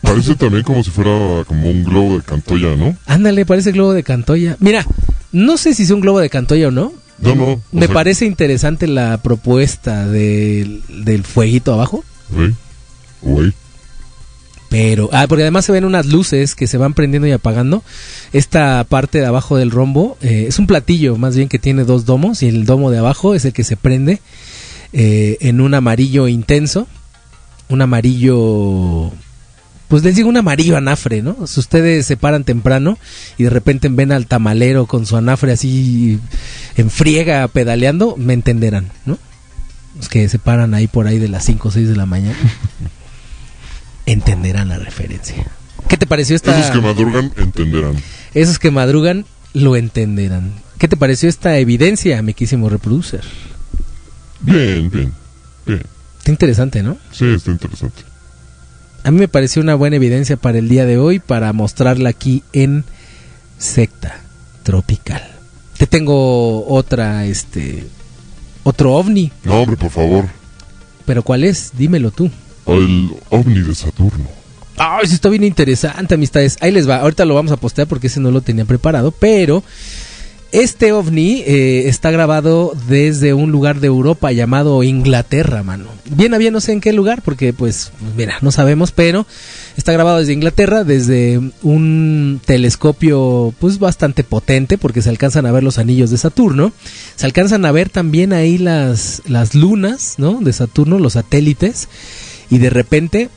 Parece 0.00 0.36
también 0.36 0.62
como 0.62 0.84
si 0.84 0.90
fuera 0.90 1.42
como 1.44 1.70
un 1.70 1.82
globo 1.82 2.18
de 2.18 2.22
Cantoya, 2.22 2.76
¿no? 2.76 2.96
Ándale, 3.06 3.44
parece 3.44 3.72
globo 3.72 3.94
de 3.94 4.04
Cantoya. 4.04 4.56
Mira, 4.60 4.86
no 5.32 5.56
sé 5.56 5.74
si 5.74 5.82
es 5.82 5.90
un 5.90 6.00
globo 6.00 6.20
de 6.20 6.30
Cantoya 6.30 6.68
o 6.68 6.70
no. 6.70 6.92
No, 7.24 7.34
no. 7.34 7.44
o 7.44 7.60
Me 7.72 7.86
sea, 7.86 7.94
parece 7.94 8.26
interesante 8.26 8.86
la 8.86 9.18
propuesta 9.18 10.06
del, 10.06 10.82
del 10.88 11.24
fueguito 11.24 11.72
abajo. 11.72 12.04
Güey. 12.30 12.54
Güey. 13.22 13.52
Pero, 14.68 15.08
ah, 15.12 15.26
porque 15.28 15.42
además 15.42 15.64
se 15.64 15.70
ven 15.70 15.84
unas 15.84 16.06
luces 16.06 16.56
que 16.56 16.66
se 16.66 16.78
van 16.78 16.94
prendiendo 16.94 17.28
y 17.28 17.32
apagando. 17.32 17.84
Esta 18.32 18.82
parte 18.82 19.20
de 19.20 19.26
abajo 19.26 19.56
del 19.56 19.70
rombo 19.70 20.18
eh, 20.20 20.46
es 20.48 20.58
un 20.58 20.66
platillo, 20.66 21.16
más 21.16 21.36
bien 21.36 21.48
que 21.48 21.60
tiene 21.60 21.84
dos 21.84 22.06
domos, 22.06 22.42
y 22.42 22.48
el 22.48 22.66
domo 22.66 22.90
de 22.90 22.98
abajo 22.98 23.36
es 23.36 23.44
el 23.44 23.52
que 23.52 23.62
se 23.62 23.76
prende 23.76 24.20
eh, 24.92 25.36
en 25.40 25.60
un 25.60 25.74
amarillo 25.74 26.26
intenso. 26.26 26.88
Un 27.68 27.82
amarillo. 27.82 29.12
Pues 29.88 30.02
les 30.02 30.16
digo 30.16 30.28
un 30.28 30.36
amarillo 30.36 30.76
anafre, 30.76 31.22
¿no? 31.22 31.46
Si 31.46 31.60
ustedes 31.60 32.06
se 32.06 32.16
paran 32.16 32.44
temprano 32.44 32.98
y 33.36 33.44
de 33.44 33.50
repente 33.50 33.88
ven 33.90 34.12
al 34.12 34.26
tamalero 34.26 34.86
con 34.86 35.06
su 35.06 35.16
anafre 35.16 35.52
así 35.52 36.18
en 36.76 36.90
friega 36.90 37.46
pedaleando, 37.48 38.16
me 38.16 38.32
entenderán, 38.32 38.90
¿no? 39.04 39.18
Los 39.96 40.08
que 40.08 40.28
se 40.28 40.38
paran 40.38 40.74
ahí 40.74 40.86
por 40.86 41.06
ahí 41.06 41.18
de 41.18 41.28
las 41.28 41.44
5 41.44 41.68
o 41.68 41.70
6 41.70 41.88
de 41.88 41.96
la 41.96 42.06
mañana 42.06 42.36
entenderán 44.06 44.70
la 44.70 44.78
referencia. 44.78 45.46
¿Qué 45.88 45.96
te 45.96 46.06
pareció 46.06 46.34
esta? 46.34 46.58
Esos 46.58 46.72
que 46.72 46.80
madrugan 46.80 47.32
entenderán. 47.36 47.96
Esos 48.32 48.58
que 48.58 48.70
madrugan 48.70 49.26
lo 49.52 49.76
entenderán. 49.76 50.52
¿Qué 50.78 50.88
te 50.88 50.96
pareció 50.96 51.28
esta 51.28 51.58
evidencia, 51.58 52.20
mi 52.22 52.34
quísimo 52.34 52.68
reproducer? 52.68 53.22
Bien, 54.40 54.90
bien. 54.90 55.12
Bien. 55.66 55.82
Está 56.18 56.30
interesante, 56.30 56.82
¿no? 56.82 56.96
Sí, 57.12 57.26
está 57.26 57.50
interesante. 57.50 58.02
A 59.04 59.10
mí 59.10 59.18
me 59.18 59.28
pareció 59.28 59.60
una 59.60 59.74
buena 59.74 59.96
evidencia 59.96 60.38
para 60.38 60.56
el 60.56 60.68
día 60.70 60.86
de 60.86 60.96
hoy 60.96 61.18
para 61.18 61.52
mostrarla 61.52 62.08
aquí 62.08 62.42
en 62.54 62.84
Secta 63.58 64.22
Tropical. 64.62 65.22
Te 65.76 65.86
tengo 65.86 66.66
otra, 66.66 67.26
este, 67.26 67.86
otro 68.62 68.94
ovni. 68.94 69.30
No, 69.44 69.60
hombre, 69.60 69.76
por 69.76 69.90
favor. 69.90 70.24
¿Pero 71.04 71.22
cuál 71.22 71.44
es? 71.44 71.72
Dímelo 71.76 72.12
tú. 72.12 72.30
El 72.64 73.10
ovni 73.28 73.60
de 73.60 73.74
Saturno. 73.74 74.24
Ay, 74.78 75.06
sí 75.06 75.14
está 75.14 75.28
bien 75.28 75.44
interesante, 75.44 76.14
amistades. 76.14 76.56
Ahí 76.62 76.72
les 76.72 76.88
va. 76.88 76.96
Ahorita 76.96 77.26
lo 77.26 77.34
vamos 77.34 77.52
a 77.52 77.58
postear 77.58 77.86
porque 77.86 78.06
ese 78.06 78.20
no 78.20 78.30
lo 78.30 78.40
tenía 78.40 78.64
preparado. 78.64 79.10
Pero 79.10 79.62
este 80.54 80.92
ovni 80.92 81.42
eh, 81.46 81.88
está 81.88 82.10
grabado 82.10 82.72
desde 82.88 83.34
un 83.34 83.52
lugar 83.52 83.80
de 83.80 83.88
Europa 83.88 84.32
llamado 84.32 84.82
Inglaterra, 84.82 85.62
mano. 85.62 85.86
Bien 86.06 86.32
a 86.34 86.38
bien, 86.38 86.52
no 86.52 86.60
sé 86.60 86.72
en 86.72 86.80
qué 86.80 86.92
lugar, 86.92 87.22
porque 87.22 87.52
pues, 87.52 87.92
mira, 88.16 88.38
no 88.40 88.50
sabemos, 88.50 88.92
pero 88.92 89.26
Está 89.76 89.92
grabado 89.92 90.18
desde 90.18 90.32
Inglaterra, 90.32 90.84
desde 90.84 91.40
un 91.62 92.40
telescopio 92.44 93.52
pues 93.58 93.80
bastante 93.80 94.22
potente 94.22 94.78
porque 94.78 95.02
se 95.02 95.08
alcanzan 95.08 95.46
a 95.46 95.52
ver 95.52 95.64
los 95.64 95.78
anillos 95.78 96.10
de 96.10 96.18
Saturno. 96.18 96.72
Se 97.16 97.26
alcanzan 97.26 97.64
a 97.64 97.72
ver 97.72 97.88
también 97.88 98.32
ahí 98.32 98.56
las, 98.56 99.22
las 99.26 99.54
lunas, 99.56 100.14
¿no? 100.18 100.38
De 100.40 100.52
Saturno, 100.52 101.00
los 101.00 101.14
satélites. 101.14 101.88
Y 102.50 102.58
de 102.58 102.70
repente 102.70 103.30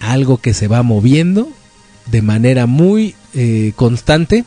algo 0.00 0.38
que 0.38 0.54
se 0.54 0.66
va 0.66 0.82
moviendo 0.82 1.48
de 2.06 2.22
manera 2.22 2.66
muy 2.66 3.14
eh, 3.32 3.72
constante 3.76 4.44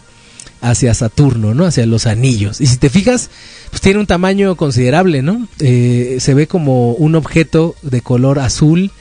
hacia 0.62 0.94
Saturno, 0.94 1.54
¿no? 1.54 1.66
Hacia 1.66 1.86
los 1.86 2.06
anillos. 2.06 2.62
Y 2.62 2.68
si 2.68 2.78
te 2.78 2.90
fijas, 2.90 3.30
pues 3.70 3.82
tiene 3.82 4.00
un 4.00 4.08
tamaño 4.08 4.56
considerable, 4.56 5.22
¿no? 5.22 5.48
Eh, 5.60 6.18
se 6.20 6.34
ve 6.34 6.48
como 6.48 6.92
un 6.94 7.16
objeto 7.16 7.76
de 7.82 8.02
color 8.02 8.40
azul 8.40 8.92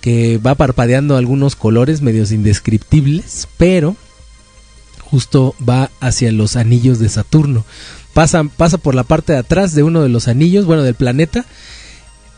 que 0.00 0.38
va 0.38 0.54
parpadeando 0.54 1.16
algunos 1.16 1.56
colores 1.56 2.02
medios 2.02 2.32
indescriptibles, 2.32 3.48
pero 3.56 3.96
justo 5.00 5.54
va 5.68 5.90
hacia 6.00 6.32
los 6.32 6.56
anillos 6.56 6.98
de 6.98 7.08
Saturno. 7.08 7.64
Pasa, 8.12 8.44
pasa 8.44 8.78
por 8.78 8.94
la 8.94 9.04
parte 9.04 9.32
de 9.32 9.38
atrás 9.38 9.74
de 9.74 9.82
uno 9.82 10.02
de 10.02 10.08
los 10.08 10.28
anillos, 10.28 10.66
bueno, 10.66 10.82
del 10.82 10.94
planeta, 10.94 11.44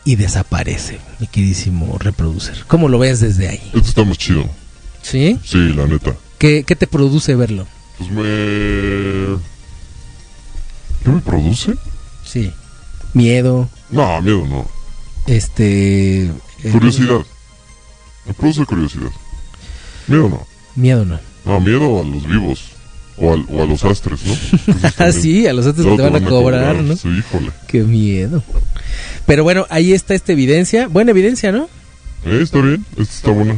y 0.05 0.15
desaparece, 0.15 0.99
mi 1.19 1.27
queridísimo 1.27 1.97
reproducer. 1.97 2.63
¿Cómo 2.67 2.87
lo 2.87 2.99
ves 2.99 3.19
desde 3.19 3.47
ahí? 3.47 3.61
Esto 3.73 3.89
está 3.89 4.03
más 4.03 4.17
chido. 4.17 4.47
¿Sí? 5.01 5.39
Sí, 5.43 5.73
la 5.73 5.87
neta. 5.87 6.15
¿Qué, 6.37 6.63
qué 6.65 6.75
te 6.75 6.85
produce 6.85 7.35
verlo? 7.35 7.65
Pues 7.97 8.09
me... 8.11 9.37
¿Qué 11.03 11.09
me 11.11 11.21
produce? 11.21 11.73
Sí. 12.23 12.51
Miedo. 13.13 13.69
No, 13.91 14.21
miedo 14.21 14.45
no. 14.47 14.67
Este. 15.27 16.29
Curiosidad. 16.71 17.19
Me 18.25 18.33
produce 18.33 18.65
curiosidad. 18.65 19.11
Miedo 20.07 20.29
no. 20.29 20.45
Miedo 20.75 21.05
no. 21.05 21.19
No, 21.45 21.59
miedo 21.61 22.01
a 22.01 22.03
los 22.03 22.27
vivos. 22.27 22.71
O, 23.17 23.31
al- 23.33 23.45
o 23.49 23.63
a 23.63 23.65
los 23.65 23.83
astres, 23.85 24.19
¿no? 24.25 24.35
Ah, 24.97 25.11
sí, 25.13 25.47
a 25.47 25.53
los 25.53 25.65
que 25.73 25.81
Luego 25.83 25.95
te 25.97 26.09
van 26.09 26.15
a 26.25 26.27
cobrar, 26.27 26.75
¿no? 26.83 26.97
Sí, 26.97 27.07
híjole. 27.07 27.51
Qué 27.67 27.81
miedo. 27.83 28.43
Pero 29.25 29.43
bueno, 29.43 29.65
ahí 29.69 29.93
está 29.93 30.15
esta 30.15 30.33
evidencia. 30.33 30.87
Buena 30.89 31.11
evidencia, 31.11 31.51
¿no? 31.53 31.69
Eh, 32.25 32.39
está 32.41 32.59
bien. 32.59 32.85
Esta 32.97 33.03
está 33.03 33.31
buena. 33.31 33.55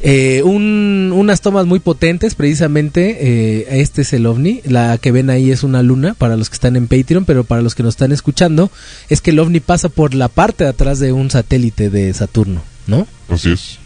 Eh, 0.00 0.42
un- 0.44 1.12
unas 1.14 1.40
tomas 1.40 1.66
muy 1.66 1.80
potentes, 1.80 2.34
precisamente. 2.36 3.16
eh, 3.20 3.80
este 3.80 4.02
es 4.02 4.12
el 4.12 4.26
ovni. 4.26 4.60
La 4.64 4.96
que 4.98 5.10
ven 5.12 5.28
ahí 5.30 5.50
es 5.50 5.62
una 5.64 5.82
luna 5.82 6.14
para 6.14 6.36
los 6.36 6.48
que 6.50 6.54
están 6.54 6.76
en 6.76 6.86
Patreon, 6.86 7.24
pero 7.24 7.42
para 7.44 7.62
los 7.62 7.74
que 7.74 7.82
nos 7.82 7.94
están 7.94 8.12
escuchando, 8.12 8.70
es 9.08 9.20
que 9.20 9.30
el 9.30 9.38
ovni 9.40 9.60
pasa 9.60 9.88
por 9.88 10.14
la 10.14 10.28
parte 10.28 10.64
de 10.64 10.70
atrás 10.70 11.00
de 11.00 11.12
un 11.12 11.30
satélite 11.30 11.90
de 11.90 12.14
Saturno, 12.14 12.62
¿no? 12.86 13.06
Así 13.28 13.50
es. 13.52 13.78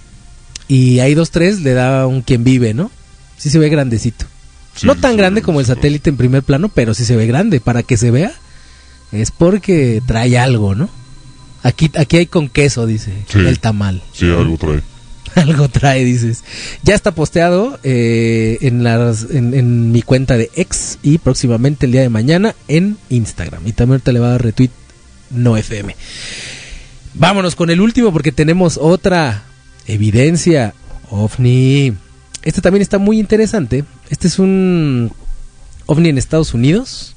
Y 0.69 0.99
ahí 1.01 1.15
dos 1.15 1.31
tres 1.31 1.61
le 1.63 1.73
da 1.73 2.07
un 2.07 2.23
quien 2.23 2.45
vive, 2.45 2.75
¿no? 2.75 2.91
Sí 3.39 3.49
se 3.51 3.59
ve 3.59 3.69
grandecito. 3.69 4.27
no 4.85 4.95
tan 4.95 5.17
grande 5.19 5.43
como 5.43 5.61
el 5.61 5.67
satélite 5.67 6.09
en 6.11 6.17
primer 6.17 6.43
plano, 6.43 6.71
pero 6.71 6.95
sí 6.95 7.05
se 7.05 7.15
ve 7.17 7.27
grande. 7.27 7.61
Para 7.61 7.83
que 7.83 7.97
se 7.99 8.11
vea, 8.11 8.33
es 9.13 9.31
porque 9.31 10.01
trae 10.07 10.39
algo, 10.39 10.75
¿no? 10.75 10.89
Aquí, 11.63 11.91
aquí 11.97 12.17
hay 12.17 12.27
con 12.27 12.49
queso, 12.49 12.87
dice 12.87 13.13
Sí. 13.31 13.39
el 13.41 13.59
tamal. 13.61 14.03
Sí, 14.15 14.27
algo 14.31 14.57
trae. 14.57 14.81
algo 15.37 15.69
trae, 15.69 16.05
dices. 16.05 16.45
Ya 16.83 16.95
está 16.95 17.13
posteado 17.13 17.79
eh, 17.83 18.59
en, 18.61 18.85
las, 18.85 19.27
en, 19.31 19.93
mi 19.93 20.03
cuenta 20.03 20.37
de 20.37 20.51
ex 20.55 20.99
y 21.03 21.19
próximamente 21.19 21.87
el 21.87 21.93
día 21.93 22.03
de 22.03 22.09
mañana 22.09 22.55
en 22.69 22.97
Instagram. 23.09 23.67
Y 23.67 23.73
también 23.73 24.01
te 24.01 24.13
le 24.13 24.21
va 24.21 24.29
a 24.29 24.31
dar 24.33 24.43
retweet 24.43 24.71
no 25.31 25.57
FM. 25.57 25.97
Vámonos 27.15 27.55
con 27.57 27.71
el 27.71 27.81
último 27.81 28.13
porque 28.13 28.33
tenemos 28.33 28.79
otra 28.81 29.45
evidencia 29.87 30.75
ovni. 31.11 31.95
Este 32.43 32.61
también 32.61 32.83
está 32.83 32.99
muy 32.99 33.19
interesante. 33.19 33.85
Este 34.11 34.29
es 34.29 34.39
un 34.39 35.13
ovni 35.87 36.09
en 36.09 36.19
Estados 36.19 36.55
Unidos. 36.55 37.15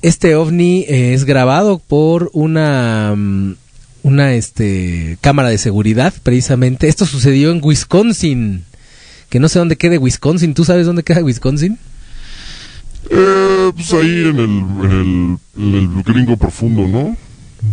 Este 0.00 0.36
ovni 0.36 0.84
es 0.88 1.24
grabado 1.24 1.78
por 1.78 2.30
una 2.32 3.14
mm, 3.16 3.56
una 4.02 4.34
este 4.34 5.18
cámara 5.20 5.48
de 5.48 5.58
seguridad 5.58 6.12
precisamente. 6.22 6.88
Esto 6.88 7.06
sucedió 7.06 7.50
en 7.50 7.60
Wisconsin. 7.62 8.64
Que 9.28 9.40
no 9.40 9.48
sé 9.48 9.58
dónde 9.58 9.76
quede 9.76 9.98
Wisconsin. 9.98 10.54
¿Tú 10.54 10.64
sabes 10.64 10.86
dónde 10.86 11.02
queda 11.02 11.22
Wisconsin? 11.22 11.78
Eh, 13.10 13.72
pues 13.74 13.92
ahí 13.92 14.22
en 14.28 14.38
el, 14.38 14.40
en 14.40 15.38
el, 15.56 15.62
en 15.62 15.74
el 15.98 16.02
gringo 16.02 16.36
profundo, 16.36 16.86
¿no? 16.88 17.16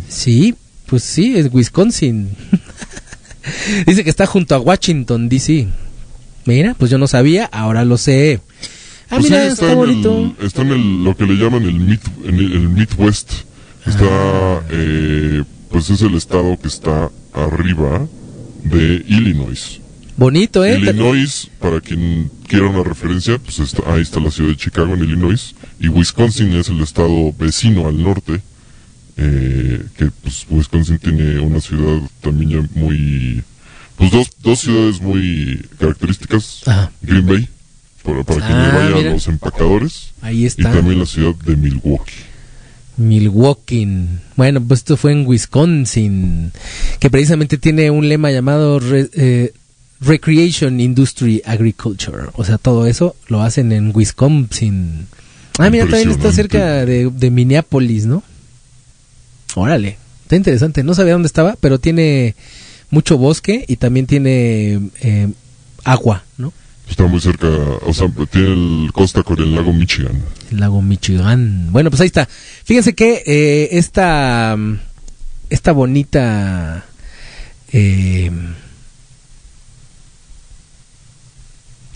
Sí, 0.10 0.56
pues 0.86 1.04
sí, 1.04 1.38
es 1.38 1.50
Wisconsin. 1.54 2.30
Dice 3.86 4.04
que 4.04 4.10
está 4.10 4.26
junto 4.26 4.56
a 4.56 4.60
Washington, 4.60 5.30
D.C. 5.30 5.68
Mira, 6.46 6.76
pues 6.78 6.92
yo 6.92 6.98
no 6.98 7.08
sabía, 7.08 7.46
ahora 7.46 7.86
lo 7.86 7.98
sé. 7.98 8.40
Ah, 9.10 9.18
Pues 9.18 9.26
mira, 9.26 9.46
está, 9.48 9.72
en 9.72 9.78
bonito. 9.78 10.34
el- 10.40 10.46
está 10.46 10.62
en 10.64 10.72
el, 10.72 11.04
lo 11.04 11.16
que 11.16 11.26
le 11.26 11.36
llaman 11.36 11.64
el, 11.64 11.74
mid, 11.80 12.00
en 12.26 12.36
el 12.36 12.70
Midwest. 12.70 13.32
Está, 13.86 14.04
Ah. 14.06 14.62
eh, 14.72 15.44
pues 15.70 15.90
es 15.90 16.02
el 16.02 16.16
estado 16.16 16.58
que 16.60 16.68
está 16.68 17.10
arriba 17.34 18.08
de 18.64 19.04
Illinois. 19.08 19.82
Bonito, 20.18 20.64
¿eh? 20.64 20.78
Illinois, 20.80 21.50
para 21.60 21.82
quien 21.82 22.32
quiera 22.48 22.68
una 22.70 22.84
referencia, 22.84 23.38
pues 23.38 23.60
está, 23.60 23.84
ahí 23.94 24.02
está 24.02 24.20
la 24.22 24.32
ciudad 24.32 24.50
de 24.52 24.56
Chicago 24.58 24.94
en 24.94 25.04
Illinois. 25.04 25.54
Y 25.80 25.90
Wisconsin 25.90 26.54
es 26.54 26.70
el 26.70 26.80
estado 26.82 27.34
vecino 27.38 27.88
al 27.88 28.02
norte. 28.02 28.42
eh, 29.18 29.82
que 29.98 30.12
pues 30.22 30.46
Wisconsin 30.50 30.98
tiene 31.00 31.40
una 31.40 31.60
ciudad 31.62 32.02
también 32.22 32.50
ya 32.52 32.70
muy... 32.80 33.44
Pues 33.98 34.12
dos, 34.12 34.30
dos 34.42 34.60
ciudades 34.60 35.00
muy 35.02 35.66
características. 35.80 36.64
Green 37.02 37.26
Bay, 37.26 37.48
para, 38.04 38.24
para 38.26 38.40
quien 38.46 38.58
Ah, 38.58 38.68
le 38.68 38.78
vaya 38.84 38.96
mira. 38.98 39.10
a 39.12 39.14
los 39.14 39.28
empacadores. 39.30 40.12
Ahí 40.22 40.44
Y 40.44 40.46
está. 40.46 40.70
también 40.72 41.00
la 41.00 41.06
ciudad 41.06 41.34
de 41.36 41.56
Milwaukee. 41.56 42.12
Milwaukee. 42.98 43.88
Bueno, 44.36 44.62
pues 44.62 44.82
esto 44.82 44.98
fue 44.98 45.12
en 45.12 45.26
Wisconsin, 45.28 46.52
que 47.00 47.10
precisamente 47.10 47.58
tiene 47.58 47.90
un 47.92 48.08
lema 48.10 48.32
llamado 48.32 48.80
re- 48.80 49.10
eh, 49.14 49.54
Recreation 50.02 50.80
Industry 50.80 51.42
Agriculture. 51.46 52.24
O 52.34 52.44
sea, 52.44 52.58
todo 52.58 52.86
eso 52.88 53.16
lo 53.28 53.42
hacen 53.42 53.72
en 53.72 53.92
Wisconsin. 53.94 55.08
Ah, 55.58 55.70
mira, 55.70 55.86
también 55.86 56.10
está 56.12 56.32
cerca 56.34 56.86
de, 56.86 57.10
de 57.10 57.32
Minneapolis, 57.32 58.06
¿no? 58.06 58.24
Órale, 59.56 59.98
está 60.24 60.36
interesante. 60.36 60.84
No 60.84 60.94
sabía 60.94 61.14
dónde 61.14 61.28
estaba, 61.28 61.56
pero 61.60 61.80
tiene 61.80 62.36
mucho 62.90 63.18
bosque 63.18 63.64
y 63.68 63.78
también 63.78 64.06
tiene 64.06 64.80
eh, 65.02 65.30
agua, 65.84 66.24
¿no? 66.38 66.52
Está 66.90 67.08
muy 67.08 67.20
cerca, 67.20 67.48
o 67.48 67.94
sea, 67.94 68.08
tiene 68.32 68.84
el 68.86 68.92
costa 68.94 69.24
con 69.24 69.40
el 69.40 69.56
lago 69.56 69.74
Michigan. 69.74 70.22
El 70.52 70.60
lago 70.60 70.82
Michigan. 70.82 71.72
Bueno, 71.72 71.90
pues 71.90 72.02
ahí 72.02 72.08
está. 72.08 72.28
Fíjense 72.64 72.94
que 72.94 73.24
eh, 73.26 73.70
esta, 73.72 74.56
esta 75.50 75.72
bonita... 75.72 76.86
eh, 77.72 78.32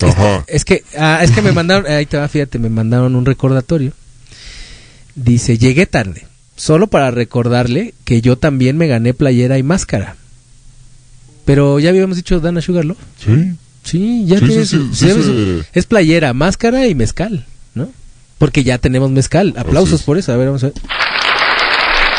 Ajá. 0.02 0.44
es 0.48 0.66
que, 0.66 0.84
ah, 0.98 1.20
es 1.24 1.32
que 1.32 1.42
me 1.42 1.52
mandaron, 1.52 1.86
ahí 1.92 2.06
te 2.06 2.18
va, 2.18 2.28
fíjate, 2.28 2.58
me 2.58 2.70
mandaron 2.70 3.16
un 3.16 3.26
recordatorio. 3.26 3.92
Dice, 5.16 5.58
llegué 5.58 5.86
tarde, 5.86 6.26
solo 6.56 6.88
para 6.88 7.12
recordarle 7.12 7.94
que 8.06 8.22
yo 8.22 8.38
también 8.38 8.78
me 8.78 8.88
gané 8.88 9.14
playera 9.14 9.58
y 9.58 9.64
máscara. 9.64 10.16
Pero 11.46 11.80
ya 11.80 11.90
habíamos 11.90 12.16
dicho 12.16 12.40
Dana 12.40 12.62
Sugarloaf. 12.62 12.98
Sí. 13.24 13.54
Sí, 13.84 14.26
ya 14.26 14.40
Sí, 14.40 14.46
tiene 14.48 14.66
sí, 14.66 14.78
su- 14.78 14.94
sí, 14.96 15.10
se- 15.64 15.80
Es 15.80 15.86
playera, 15.86 16.34
máscara 16.34 16.86
y 16.88 16.96
mezcal, 16.96 17.46
¿no? 17.74 17.90
Porque 18.38 18.64
ya 18.64 18.78
tenemos 18.78 19.10
mezcal. 19.12 19.54
Aplausos 19.58 20.04
por 20.04 20.18
eso. 20.18 20.32
A 20.34 20.38
ver, 20.38 20.48
vamos 20.48 20.64
a 20.64 20.68
ver. 20.68 20.76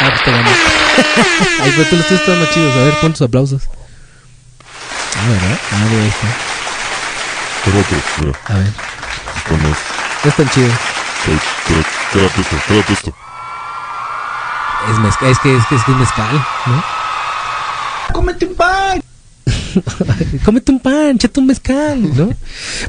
Ah, 0.02 0.10
pues. 0.24 0.36
Ay, 1.60 1.72
pero 1.76 1.88
tú 1.88 1.96
los 1.96 2.06
tuyos 2.06 2.20
están 2.22 2.38
más 2.40 2.50
chidos. 2.50 2.74
A 2.76 2.84
ver, 2.84 2.94
pon 3.00 3.12
tus 3.12 3.22
aplausos. 3.22 3.62
Ah, 5.16 5.28
¿verdad? 5.28 5.58
Ah, 5.72 5.86
ahí 5.90 6.08
está. 6.08 6.28
Pero 7.64 7.78
otro, 7.80 7.96
mira. 8.24 8.38
A 8.46 8.54
ver. 8.54 8.66
Esto 9.36 9.56
no 9.56 9.68
es. 9.68 9.78
No 10.24 10.30
es 10.30 10.36
tan 10.36 10.50
chido. 10.50 10.68
Ay, 11.26 11.38
pero 11.68 11.82
quédate 12.12 12.40
esto, 12.40 12.56
quédate 12.66 12.92
esto. 12.94 13.14
Es, 14.90 14.98
mezcal, 14.98 15.28
es, 15.30 15.38
que, 15.40 15.56
es 15.56 15.66
que 15.66 15.74
es 15.74 15.84
que 15.84 15.92
es 15.92 15.98
mezcal, 15.98 16.46
¿no? 16.66 16.84
¡Cómete 18.14 18.46
un 18.46 18.54
pan! 18.54 19.02
Cómete 20.44 20.72
un 20.72 20.80
pan, 20.80 21.16
échate 21.16 21.40
un 21.40 21.46
mezcal, 21.46 22.02
¿no? 22.16 22.32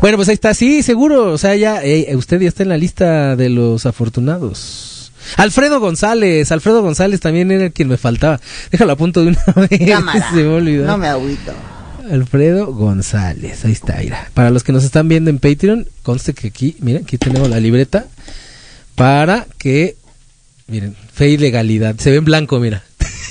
bueno, 0.02 0.18
pues 0.18 0.28
ahí 0.30 0.34
está, 0.34 0.54
sí, 0.54 0.84
seguro. 0.84 1.32
O 1.32 1.38
sea, 1.38 1.56
ya, 1.56 1.84
eh, 1.84 2.16
usted 2.16 2.40
ya 2.42 2.48
está 2.48 2.64
en 2.64 2.70
la 2.70 2.78
lista 2.78 3.36
de 3.36 3.50
los 3.50 3.86
afortunados. 3.86 5.12
Alfredo 5.38 5.80
González, 5.80 6.52
Alfredo 6.52 6.82
González 6.82 7.20
también 7.20 7.52
era 7.52 7.66
el 7.66 7.72
quien 7.72 7.88
me 7.88 7.98
faltaba. 7.98 8.40
Déjalo 8.72 8.94
a 8.94 8.96
punto 8.96 9.22
de 9.24 9.28
una 9.30 9.68
vez. 9.70 9.88
Cámara. 9.88 10.32
Se 10.32 10.44
me. 10.44 10.72
No 10.78 10.98
me 10.98 11.08
agüito. 11.08 11.54
Alfredo 12.10 12.74
González, 12.74 13.64
ahí 13.64 13.72
está, 13.72 13.98
mira. 14.00 14.30
Para 14.34 14.50
los 14.50 14.64
que 14.64 14.72
nos 14.74 14.84
están 14.84 15.08
viendo 15.08 15.30
en 15.30 15.40
Patreon, 15.40 15.88
conste 16.04 16.34
que 16.34 16.48
aquí, 16.48 16.76
miren, 16.80 17.04
aquí 17.04 17.18
tenemos 17.18 17.50
la 17.50 17.60
libreta 17.60 18.06
para 18.96 19.48
que, 19.58 19.96
miren, 20.68 20.96
fe 21.14 21.30
y 21.30 21.38
legalidad. 21.38 21.96
Se 22.00 22.12
ve 22.12 22.18
en 22.18 22.26
blanco, 22.26 22.60
mira. 22.60 22.84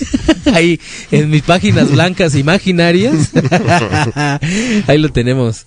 Ahí 0.55 0.81
en 1.11 1.31
mis 1.31 1.43
páginas 1.43 1.91
blancas 1.91 2.35
imaginarias. 2.35 3.31
Ahí 4.87 4.99
lo 4.99 5.11
tenemos. 5.11 5.67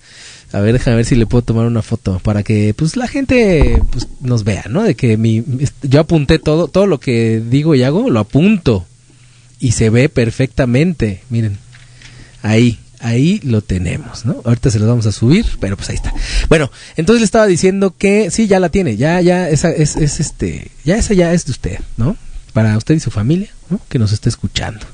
A 0.52 0.60
ver, 0.60 0.72
déjame 0.72 0.96
ver 0.96 1.04
si 1.04 1.16
le 1.16 1.26
puedo 1.26 1.42
tomar 1.42 1.66
una 1.66 1.82
foto 1.82 2.20
para 2.20 2.44
que 2.44 2.74
pues 2.74 2.96
la 2.96 3.08
gente 3.08 3.82
pues, 3.90 4.06
nos 4.20 4.44
vea, 4.44 4.66
¿no? 4.68 4.84
De 4.84 4.94
que 4.94 5.16
mi 5.16 5.42
yo 5.82 6.00
apunté 6.00 6.38
todo, 6.38 6.68
todo 6.68 6.86
lo 6.86 7.00
que 7.00 7.42
digo 7.44 7.74
y 7.74 7.82
hago 7.82 8.08
lo 8.08 8.20
apunto 8.20 8.86
y 9.58 9.72
se 9.72 9.90
ve 9.90 10.08
perfectamente. 10.08 11.22
Miren. 11.28 11.58
Ahí, 12.42 12.78
ahí 13.00 13.40
lo 13.42 13.62
tenemos, 13.62 14.26
¿no? 14.26 14.42
Ahorita 14.44 14.70
se 14.70 14.78
los 14.78 14.86
vamos 14.86 15.06
a 15.06 15.12
subir, 15.12 15.46
pero 15.60 15.76
pues 15.76 15.88
ahí 15.88 15.96
está. 15.96 16.12
Bueno, 16.50 16.70
entonces 16.96 17.22
le 17.22 17.24
estaba 17.24 17.46
diciendo 17.46 17.94
que 17.96 18.30
sí, 18.30 18.46
ya 18.46 18.60
la 18.60 18.68
tiene, 18.68 18.98
ya, 18.98 19.20
ya, 19.22 19.48
esa 19.48 19.70
es, 19.70 19.96
es 19.96 20.20
este, 20.20 20.70
ya 20.84 20.96
esa 20.96 21.14
ya 21.14 21.32
es 21.32 21.46
de 21.46 21.52
usted, 21.52 21.78
¿no? 21.96 22.18
Para 22.54 22.78
usted 22.78 22.94
y 22.94 23.00
su 23.00 23.10
familia, 23.10 23.50
¿no? 23.68 23.78
Que 23.90 23.98
nos 23.98 24.12
está 24.12 24.30
escuchando. 24.30 24.86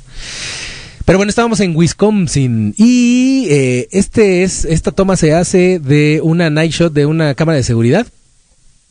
Pero 1.05 1.19
bueno, 1.19 1.31
estábamos 1.31 1.61
en 1.61 1.75
Wisconsin 1.75 2.75
y 2.77 3.47
eh, 3.51 3.89
este 3.91 4.43
es, 4.43 4.65
esta 4.65 4.93
toma 4.93 5.17
se 5.17 5.35
hace 5.35 5.79
de 5.79 6.21
una 6.23 6.51
night 6.51 6.73
shot 6.73 6.93
de 6.93 7.07
una 7.07 7.35
cámara 7.35 7.57
de 7.57 7.65
seguridad. 7.65 8.07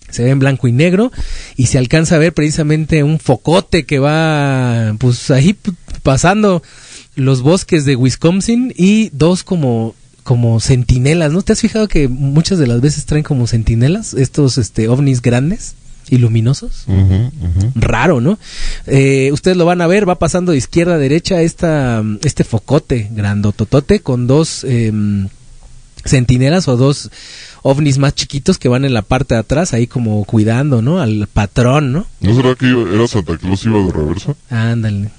Se 0.09 0.23
ve 0.23 0.31
en 0.31 0.39
blanco 0.39 0.67
y 0.67 0.71
negro 0.71 1.11
y 1.55 1.67
se 1.67 1.77
alcanza 1.77 2.15
a 2.15 2.19
ver 2.19 2.33
precisamente 2.33 3.03
un 3.03 3.19
focote 3.19 3.85
que 3.85 3.99
va 3.99 4.95
pues 4.97 5.31
ahí 5.31 5.55
pasando 6.03 6.63
los 7.15 7.41
bosques 7.41 7.85
de 7.85 7.95
Wisconsin 7.95 8.73
y 8.75 9.09
dos 9.13 9.43
como 9.43 9.95
como 10.23 10.59
centinelas, 10.59 11.31
¿no? 11.31 11.41
¿Te 11.41 11.53
has 11.53 11.61
fijado 11.61 11.87
que 11.87 12.07
muchas 12.07 12.59
de 12.59 12.67
las 12.67 12.81
veces 12.81 13.05
traen 13.05 13.23
como 13.23 13.47
centinelas 13.47 14.13
estos 14.13 14.57
este 14.57 14.87
ovnis 14.87 15.21
grandes 15.21 15.75
y 16.09 16.17
luminosos? 16.17 16.85
Raro, 17.75 18.21
¿no? 18.21 18.39
Eh, 18.87 19.29
ustedes 19.33 19.57
lo 19.57 19.65
van 19.65 19.81
a 19.81 19.87
ver, 19.87 20.07
va 20.07 20.19
pasando 20.19 20.51
de 20.51 20.57
izquierda 20.57 20.95
a 20.95 20.97
derecha 20.97 21.41
esta, 21.41 22.03
este 22.23 22.43
focote 22.43 23.09
grandototote 23.11 23.99
con 24.01 24.27
dos 24.27 24.63
em, 24.63 25.27
centinelas 26.05 26.67
o 26.67 26.77
dos 26.77 27.09
ovnis 27.61 27.97
más 27.97 28.15
chiquitos 28.15 28.57
que 28.57 28.69
van 28.69 28.85
en 28.85 28.93
la 28.93 29.01
parte 29.01 29.35
de 29.35 29.41
atrás, 29.41 29.73
ahí 29.73 29.85
como 29.87 30.23
cuidando, 30.25 30.81
¿no? 30.81 30.99
Al 31.01 31.27
patrón, 31.31 31.91
¿no? 31.91 32.07
¿No 32.21 32.35
será 32.35 32.55
que 32.55 32.67
iba- 32.67 32.89
era 32.93 33.07
Santa 33.07 33.37
Claus 33.37 33.65
iba 33.65 33.79
de 33.83 33.91
reversa? 33.91 34.33
Ándale. 34.49 35.09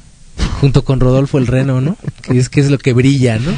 Junto 0.61 0.85
con 0.85 1.01
Rodolfo 1.01 1.37
el 1.39 1.47
Reno, 1.47 1.81
¿no? 1.83 1.97
Que 2.23 2.39
es, 2.39 2.49
que 2.49 2.61
es 2.61 2.71
lo 2.71 2.79
que 2.79 2.95
brilla, 2.95 3.39
¿no? 3.39 3.51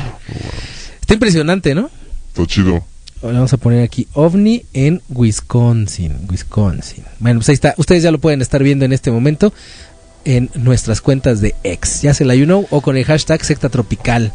Está 1.01 1.15
impresionante, 1.15 1.75
¿no? 1.77 1.91
Está 2.29 2.47
chido. 2.47 2.85
Vamos 3.23 3.53
a 3.53 3.57
poner 3.57 3.85
aquí 3.85 4.09
OVNI 4.15 4.65
en 4.73 5.01
Wisconsin, 5.09 6.27
Wisconsin. 6.29 7.05
Bueno, 7.21 7.39
pues 7.39 7.49
ahí 7.51 7.55
está. 7.55 7.75
Ustedes 7.77 8.03
ya 8.03 8.11
lo 8.11 8.19
pueden 8.19 8.43
estar 8.43 8.63
viendo 8.63 8.85
en 8.85 8.93
este 8.93 9.13
momento 9.13 9.53
en 10.25 10.51
nuestras 10.55 11.01
cuentas 11.01 11.41
de 11.41 11.55
X, 11.65 12.03
ya 12.03 12.15
se 12.15 12.25
la 12.25 12.35
you 12.35 12.45
know, 12.45 12.67
o 12.71 12.81
con 12.81 12.97
el 12.97 13.05
hashtag 13.05 13.45
secta 13.45 13.69
tropical. 13.69 14.33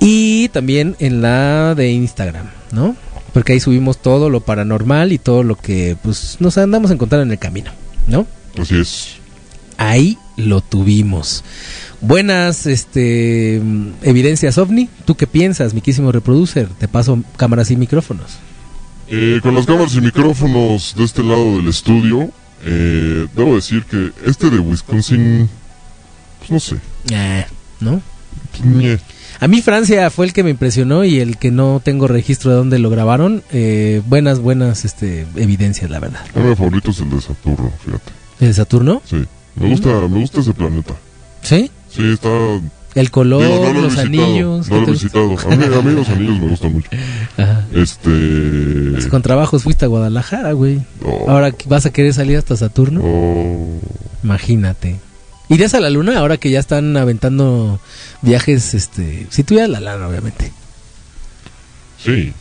Y 0.00 0.48
también 0.50 0.96
en 1.00 1.22
la 1.22 1.74
de 1.74 1.90
Instagram, 1.90 2.50
¿no? 2.72 2.96
Porque 3.32 3.52
ahí 3.52 3.60
subimos 3.60 3.98
todo 3.98 4.30
lo 4.30 4.40
paranormal 4.40 5.12
y 5.12 5.18
todo 5.18 5.42
lo 5.42 5.56
que 5.56 5.96
pues 6.02 6.36
nos 6.40 6.56
andamos 6.56 6.90
a 6.90 6.94
encontrar 6.94 7.22
en 7.22 7.30
el 7.30 7.38
camino, 7.38 7.72
¿no? 8.06 8.26
Así 8.58 8.80
es. 8.80 9.16
Ahí 9.76 10.18
lo 10.36 10.60
tuvimos. 10.60 11.44
Buenas 12.00 12.66
este 12.66 13.56
evidencias 14.02 14.58
ovni. 14.58 14.88
¿Tú 15.04 15.16
qué 15.16 15.26
piensas, 15.26 15.74
miquísimo 15.74 16.12
reproducer? 16.12 16.68
Te 16.68 16.86
paso 16.86 17.22
cámaras 17.36 17.70
y 17.70 17.76
micrófonos. 17.76 18.38
Eh, 19.08 19.40
con 19.42 19.54
las 19.54 19.66
cámaras 19.66 19.94
y 19.94 20.00
micrófonos 20.00 20.94
de 20.96 21.04
este 21.04 21.22
lado 21.22 21.56
del 21.56 21.68
estudio, 21.68 22.30
eh, 22.64 23.26
debo 23.34 23.54
decir 23.56 23.84
que 23.84 24.12
este 24.26 24.50
de 24.50 24.58
Wisconsin, 24.58 25.48
pues 26.38 26.50
no 26.50 26.60
sé. 26.60 26.76
Ah, 27.14 27.46
¿No? 27.80 28.02
Pues. 28.62 29.00
A 29.40 29.48
mí 29.48 29.62
Francia 29.62 30.10
fue 30.10 30.26
el 30.26 30.32
que 30.32 30.42
me 30.42 30.50
impresionó 30.50 31.04
y 31.04 31.20
el 31.20 31.38
que 31.38 31.50
no 31.50 31.80
tengo 31.82 32.08
registro 32.08 32.50
de 32.50 32.56
dónde 32.56 32.78
lo 32.78 32.90
grabaron. 32.90 33.42
Eh, 33.52 34.02
buenas, 34.06 34.40
buenas 34.40 34.84
este, 34.84 35.26
evidencias, 35.36 35.90
la 35.90 36.00
verdad. 36.00 36.20
Uno 36.34 36.50
de 36.50 36.56
favoritos 36.56 36.96
es 36.96 37.02
el 37.02 37.10
de 37.10 37.20
Saturno, 37.20 37.72
fíjate. 37.84 38.12
¿El 38.40 38.54
Saturno? 38.54 39.02
Sí. 39.04 39.24
Me 39.56 39.68
gusta, 39.68 39.88
me 40.08 40.20
gusta 40.20 40.40
ese 40.40 40.54
planeta. 40.54 40.94
¿Sí? 41.42 41.70
Sí, 41.98 42.12
está... 42.12 42.28
El 42.94 43.10
color, 43.10 43.42
Digo, 43.42 43.56
no 43.56 43.72
lo 43.72 43.78
he 43.78 43.82
los 43.82 43.96
visitado, 43.96 44.24
anillos. 44.24 44.68
No 44.68 44.74
¿qué 44.74 44.80
lo 44.80 44.88
he 44.88 44.92
visitado. 44.92 45.24
A 45.38 45.56
mí, 45.56 45.64
a 45.64 45.82
mí 45.82 45.92
los 45.92 46.08
anillos 46.08 46.38
me 46.38 46.48
gustan 46.48 46.72
mucho. 46.72 46.88
Ajá. 47.36 47.66
Este... 47.74 49.08
Con 49.10 49.22
trabajos 49.22 49.64
fuiste 49.64 49.84
a 49.84 49.88
Guadalajara, 49.88 50.52
güey. 50.52 50.80
Oh. 51.04 51.26
Ahora 51.28 51.52
vas 51.66 51.86
a 51.86 51.92
querer 51.92 52.14
salir 52.14 52.38
hasta 52.38 52.56
Saturno. 52.56 53.02
Imagínate. 54.22 55.00
¿Irías 55.48 55.74
a 55.74 55.80
la 55.80 55.90
luna 55.90 56.18
ahora 56.18 56.36
que 56.36 56.50
ya 56.50 56.60
están 56.60 56.96
aventando 56.96 57.80
viajes, 58.22 58.74
este... 58.74 59.26
Si 59.28 59.42
tuvieras 59.42 59.70
la 59.70 59.80
lana, 59.80 60.06
obviamente. 60.06 60.52
Sí. 61.98 62.32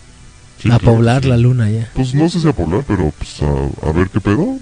Sí, 0.61 0.69
a 0.69 0.77
claro, 0.77 0.85
poblar 0.85 1.23
sí. 1.23 1.29
la 1.29 1.37
luna 1.37 1.69
ya. 1.71 1.89
Pues 1.95 2.13
no 2.13 2.29
sé 2.29 2.39
si 2.39 2.47
a 2.47 2.53
poblar, 2.53 2.83
pero 2.87 3.11
pues 3.17 3.41
a, 3.41 3.89
a 3.89 3.91
ver 3.91 4.09
qué 4.09 4.19
pedo. 4.19 4.59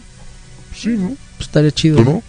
Sí, 0.74 0.90
¿no? 0.90 1.10
Pues 1.38 1.48
estaría 1.48 1.72
chido. 1.72 1.98
¿Tú 1.98 2.04
no? 2.06 2.24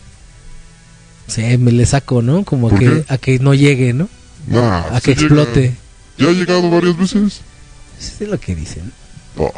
Sí, 1.26 1.58
me 1.58 1.72
le 1.72 1.84
saco, 1.86 2.22
¿no? 2.22 2.44
Como 2.44 2.68
a 2.68 2.70
¿Por 2.70 2.78
que, 2.78 3.04
a 3.08 3.18
que 3.18 3.38
no 3.38 3.52
llegue, 3.54 3.92
¿no? 3.92 4.08
Nah, 4.46 4.94
a 4.96 5.00
que 5.00 5.14
sí 5.16 5.24
explote. 5.24 5.60
llega. 5.60 5.74
¿Ya 6.18 6.28
ha 6.28 6.32
llegado 6.32 6.70
varias 6.70 6.96
veces? 6.96 7.40
Eso 7.98 8.12
es 8.24 8.28
lo 8.28 8.38
que 8.38 8.54
dicen. 8.54 8.92
Oh. 9.36 9.52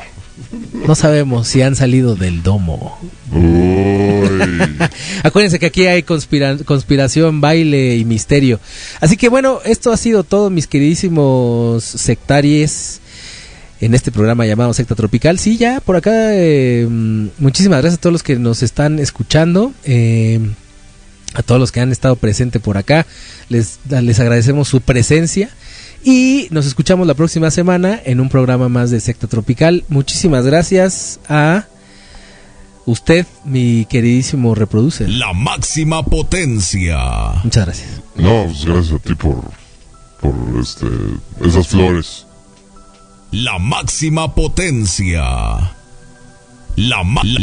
No 0.87 0.95
sabemos 0.95 1.49
si 1.49 1.63
han 1.63 1.77
salido 1.77 2.15
del 2.17 2.43
domo. 2.43 2.99
Acuérdense 5.23 5.59
que 5.59 5.67
aquí 5.67 5.87
hay 5.87 6.03
conspira- 6.03 6.63
conspiración, 6.65 7.41
baile 7.41 7.97
y 7.97 8.05
misterio. 8.05 8.61
Así 9.01 9.17
que 9.17 9.29
bueno, 9.29 9.61
esto 9.65 9.93
ha 9.93 9.97
sido 9.97 10.25
todo, 10.25 10.51
mis 10.51 10.67
queridísimos 10.67 11.85
sectaries, 11.85 13.01
en 13.81 13.95
este 13.95 14.11
programa 14.11 14.45
llamado 14.47 14.73
Secta 14.75 14.95
Tropical. 14.95 15.39
Sí, 15.39 15.57
ya 15.57 15.81
por 15.81 15.97
acá, 15.97 16.35
eh, 16.35 16.87
mm, 16.89 17.29
muchísimas 17.39 17.81
gracias 17.81 17.99
a 17.99 18.01
todos 18.01 18.13
los 18.13 18.23
que 18.23 18.37
nos 18.37 18.63
están 18.63 18.99
escuchando. 18.99 19.73
eh, 19.85 20.41
a 21.35 21.43
todos 21.43 21.61
los 21.61 21.73
que 21.73 21.81
han 21.81 21.93
estado 21.93 22.17
presentes 22.17 22.61
por 22.63 22.77
acá, 22.79 23.07
les, 23.49 23.79
les 23.89 24.21
agradecemos 24.21 24.69
su 24.69 24.81
presencia. 24.81 25.51
Y 26.05 26.47
nos 26.51 26.67
escuchamos 26.67 27.07
la 27.07 27.15
próxima 27.15 27.51
semana 27.51 28.01
en 28.05 28.21
un 28.21 28.29
programa 28.29 28.69
más 28.69 28.91
de 28.91 29.01
Secta 29.01 29.27
Tropical. 29.27 29.85
Muchísimas 29.89 30.47
gracias 30.47 31.19
a 31.29 31.67
usted, 32.87 33.27
mi 33.45 33.85
queridísimo 33.85 34.55
reproducer. 34.55 35.09
La 35.09 35.33
máxima 35.33 36.05
potencia. 36.05 36.97
Muchas 37.43 37.67
gracias. 37.67 37.89
No, 38.15 38.45
pues 38.45 38.65
gracias 38.65 38.93
a 38.93 38.99
ti 39.01 39.15
por, 39.15 39.43
por 40.21 40.61
este, 40.61 40.87
esas 41.45 41.69
flores. 41.69 42.27
La 43.33 43.59
máxima 43.59 44.35
potencia. 44.35 45.78
La, 46.79 47.03
ma- 47.03 47.23
la, 47.25 47.41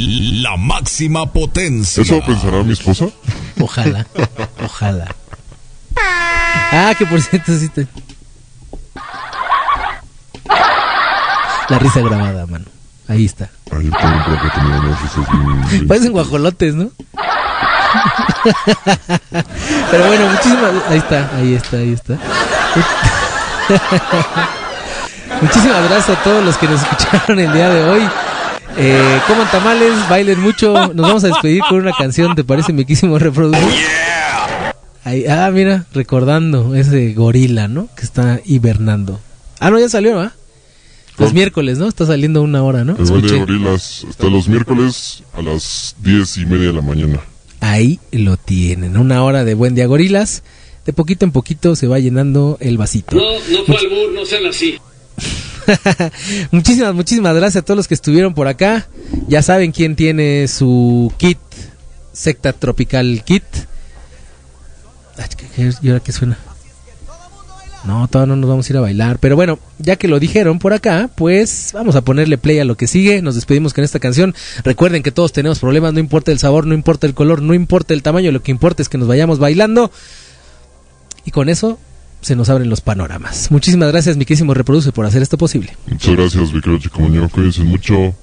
la 0.52 0.57
máxima 0.57 1.26
potencia. 1.32 2.02
¿Eso 2.03 2.22
pensará 2.26 2.64
mi 2.64 2.72
esposa? 2.74 3.07
Ojalá, 3.60 4.06
ojalá. 4.64 5.14
Ah, 5.98 6.94
que 6.98 7.06
por 7.06 7.22
cierto, 7.22 7.52
sí 7.57 7.68
te... 7.70 7.86
La 11.70 11.80
risa 11.80 11.99
grabada, 12.02 12.45
mano. 12.45 12.66
Ahí 13.07 13.26
está. 13.26 13.49
Bien- 15.70 15.88
Parecen 15.88 16.12
guajolotes, 16.12 16.76
¿no? 16.76 16.90
Pero 19.91 20.07
bueno, 20.07 20.30
muchísimas... 20.30 20.72
Ahí 20.90 20.98
está, 20.98 21.30
ahí 21.38 21.53
está, 21.56 21.78
ahí 21.78 21.94
está. 21.94 22.18
Muchísimas 25.41 25.90
gracias 25.90 26.18
a 26.18 26.24
todos 26.24 26.44
los 26.44 26.57
que 26.57 26.68
nos 26.68 26.82
escucharon 26.82 27.40
el 27.40 27.52
día 27.53 27.70
de 27.70 27.84
hoy. 27.90 28.10
Eh, 28.78 29.20
coman 29.28 29.50
tamales, 29.52 29.94
bailen 30.10 30.40
mucho. 30.40 30.74
Nos 30.94 31.08
vamos 31.08 31.24
a 31.24 31.28
despedir 31.28 31.62
con 31.70 31.80
una 31.80 31.94
canción, 31.94 32.36
¿te 32.36 32.44
parece, 32.44 32.74
miquísimo 32.74 33.18
reproducir? 33.20 33.64
Ahí, 35.04 35.26
ah, 35.28 35.50
mira, 35.54 35.86
recordando 35.94 36.74
ese 36.76 37.14
gorila, 37.14 37.68
¿no? 37.68 37.88
Que 37.96 38.04
está 38.04 38.42
hibernando. 38.44 39.20
Ah, 39.60 39.70
no, 39.70 39.80
ya 39.80 39.88
salió, 39.88 40.20
¿ah? 40.20 40.34
Los 41.18 41.34
miércoles, 41.34 41.78
¿no? 41.78 41.88
Está 41.88 42.06
saliendo 42.06 42.42
una 42.42 42.64
hora, 42.64 42.84
¿no? 42.84 42.98
El 42.98 43.06
baile 43.06 43.32
de 43.32 43.40
gorilas 43.40 44.06
está 44.10 44.28
los 44.28 44.50
miércoles 44.50 45.24
a 45.34 45.42
las 45.42 45.96
diez 46.00 46.38
y 46.38 46.46
media 46.46 46.68
de 46.68 46.74
la 46.74 46.82
mañana. 46.82 47.20
Ahí 47.62 48.00
lo 48.12 48.36
tienen, 48.36 48.98
una 48.98 49.24
hora 49.24 49.46
de 49.46 49.54
buen 49.54 49.76
día 49.76 49.86
gorilas. 49.86 50.44
De 50.86 50.94
poquito 50.94 51.26
en 51.26 51.32
poquito 51.32 51.76
se 51.76 51.88
va 51.88 52.00
llenando 52.00 52.58
el 52.60 52.78
vasito. 52.78 53.16
No, 53.16 53.24
no 53.24 53.64
fue 53.66 53.78
albur, 53.78 54.14
no 54.14 54.26
sean 54.26 54.46
así. 54.46 54.78
muchísimas, 56.52 56.94
muchísimas 56.94 57.36
gracias 57.36 57.62
a 57.62 57.66
todos 57.66 57.78
los 57.78 57.88
que 57.88 57.94
estuvieron 57.94 58.34
por 58.34 58.48
acá. 58.48 58.88
Ya 59.28 59.42
saben 59.42 59.72
quién 59.72 59.96
tiene 59.96 60.48
su 60.48 61.12
kit, 61.18 61.40
secta 62.14 62.54
tropical 62.54 63.24
kit. 63.26 63.44
¿Y 65.82 65.90
ahora 65.90 66.02
qué 66.02 66.12
suena? 66.12 66.38
No, 67.86 68.08
todavía 68.08 68.36
no 68.36 68.42
nos 68.42 68.50
vamos 68.50 68.68
a 68.68 68.74
ir 68.74 68.78
a 68.78 68.82
bailar. 68.82 69.20
Pero 69.20 69.36
bueno, 69.36 69.60
ya 69.78 69.96
que 69.96 70.08
lo 70.08 70.20
dijeron 70.20 70.60
por 70.60 70.74
acá, 70.74 71.10
pues 71.16 71.72
vamos 71.74 71.96
a 71.96 72.02
ponerle 72.02 72.38
play 72.38 72.60
a 72.60 72.66
lo 72.66 72.76
que 72.76 72.88
sigue. 72.88 73.22
Nos 73.22 73.36
despedimos 73.36 73.74
con 73.74 73.84
esta 73.84 74.00
canción. 74.00 74.34
Recuerden 74.64 75.04
que 75.04 75.12
todos 75.12 75.32
tenemos 75.32 75.60
problemas, 75.60 75.94
no 75.94 76.00
importa 76.00 76.32
el 76.32 76.40
sabor, 76.40 76.66
no 76.66 76.74
importa 76.74 77.06
el 77.06 77.14
color, 77.14 77.42
no 77.42 77.54
importa 77.54 77.94
el 77.94 78.02
tamaño, 78.02 78.32
lo 78.32 78.42
que 78.42 78.52
importa 78.52 78.82
es 78.82 78.90
que 78.90 78.98
nos 78.98 79.08
vayamos 79.08 79.38
bailando. 79.40 79.92
Y 81.26 81.32
con 81.32 81.48
eso 81.48 81.80
se 82.26 82.35
nos 82.35 82.49
abren 82.49 82.72
los 82.72 82.81
panoramas. 82.81 83.52
Muchísimas 83.52 83.91
gracias, 83.91 84.18
mi 84.18 84.26
querísimo 84.26 84.56
Reproduce, 84.56 84.91
por 84.91 85.06
hacer 85.06 85.22
esto 85.22 85.38
posible. 85.38 85.77
Muchas 85.85 86.15
gracias, 86.15 86.52
mi 86.52 86.60
querido 86.60 86.80
Chicomuño. 86.80 87.30
Cuídense 87.30 87.61
mucho 87.61 88.15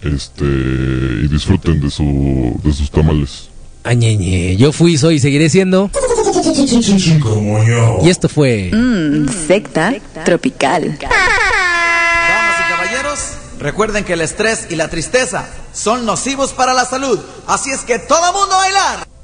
este, 0.00 0.44
y 0.44 1.26
disfruten 1.26 1.80
de, 1.80 1.90
su, 1.90 2.60
de 2.62 2.72
sus 2.72 2.88
tamales. 2.88 3.48
Añeñe, 3.82 4.56
yo 4.56 4.70
fui, 4.70 4.96
soy 4.96 5.16
y 5.16 5.18
seguiré 5.18 5.50
siendo. 5.50 5.90
Y 8.04 8.08
esto 8.08 8.28
fue. 8.28 8.70
Mm, 8.72 9.28
secta, 9.28 9.90
secta 9.90 10.22
tropical. 10.22 10.96
Damas 11.00 12.60
y 12.60 12.70
caballeros, 12.70 13.18
recuerden 13.58 14.04
que 14.04 14.12
el 14.12 14.20
estrés 14.20 14.68
y 14.70 14.76
la 14.76 14.86
tristeza 14.86 15.48
son 15.72 16.06
nocivos 16.06 16.52
para 16.52 16.74
la 16.74 16.84
salud. 16.84 17.18
Así 17.48 17.72
es 17.72 17.80
que 17.80 17.98
todo 17.98 18.32
mundo 18.34 18.54
a 18.54 18.58
bailar. 18.58 19.17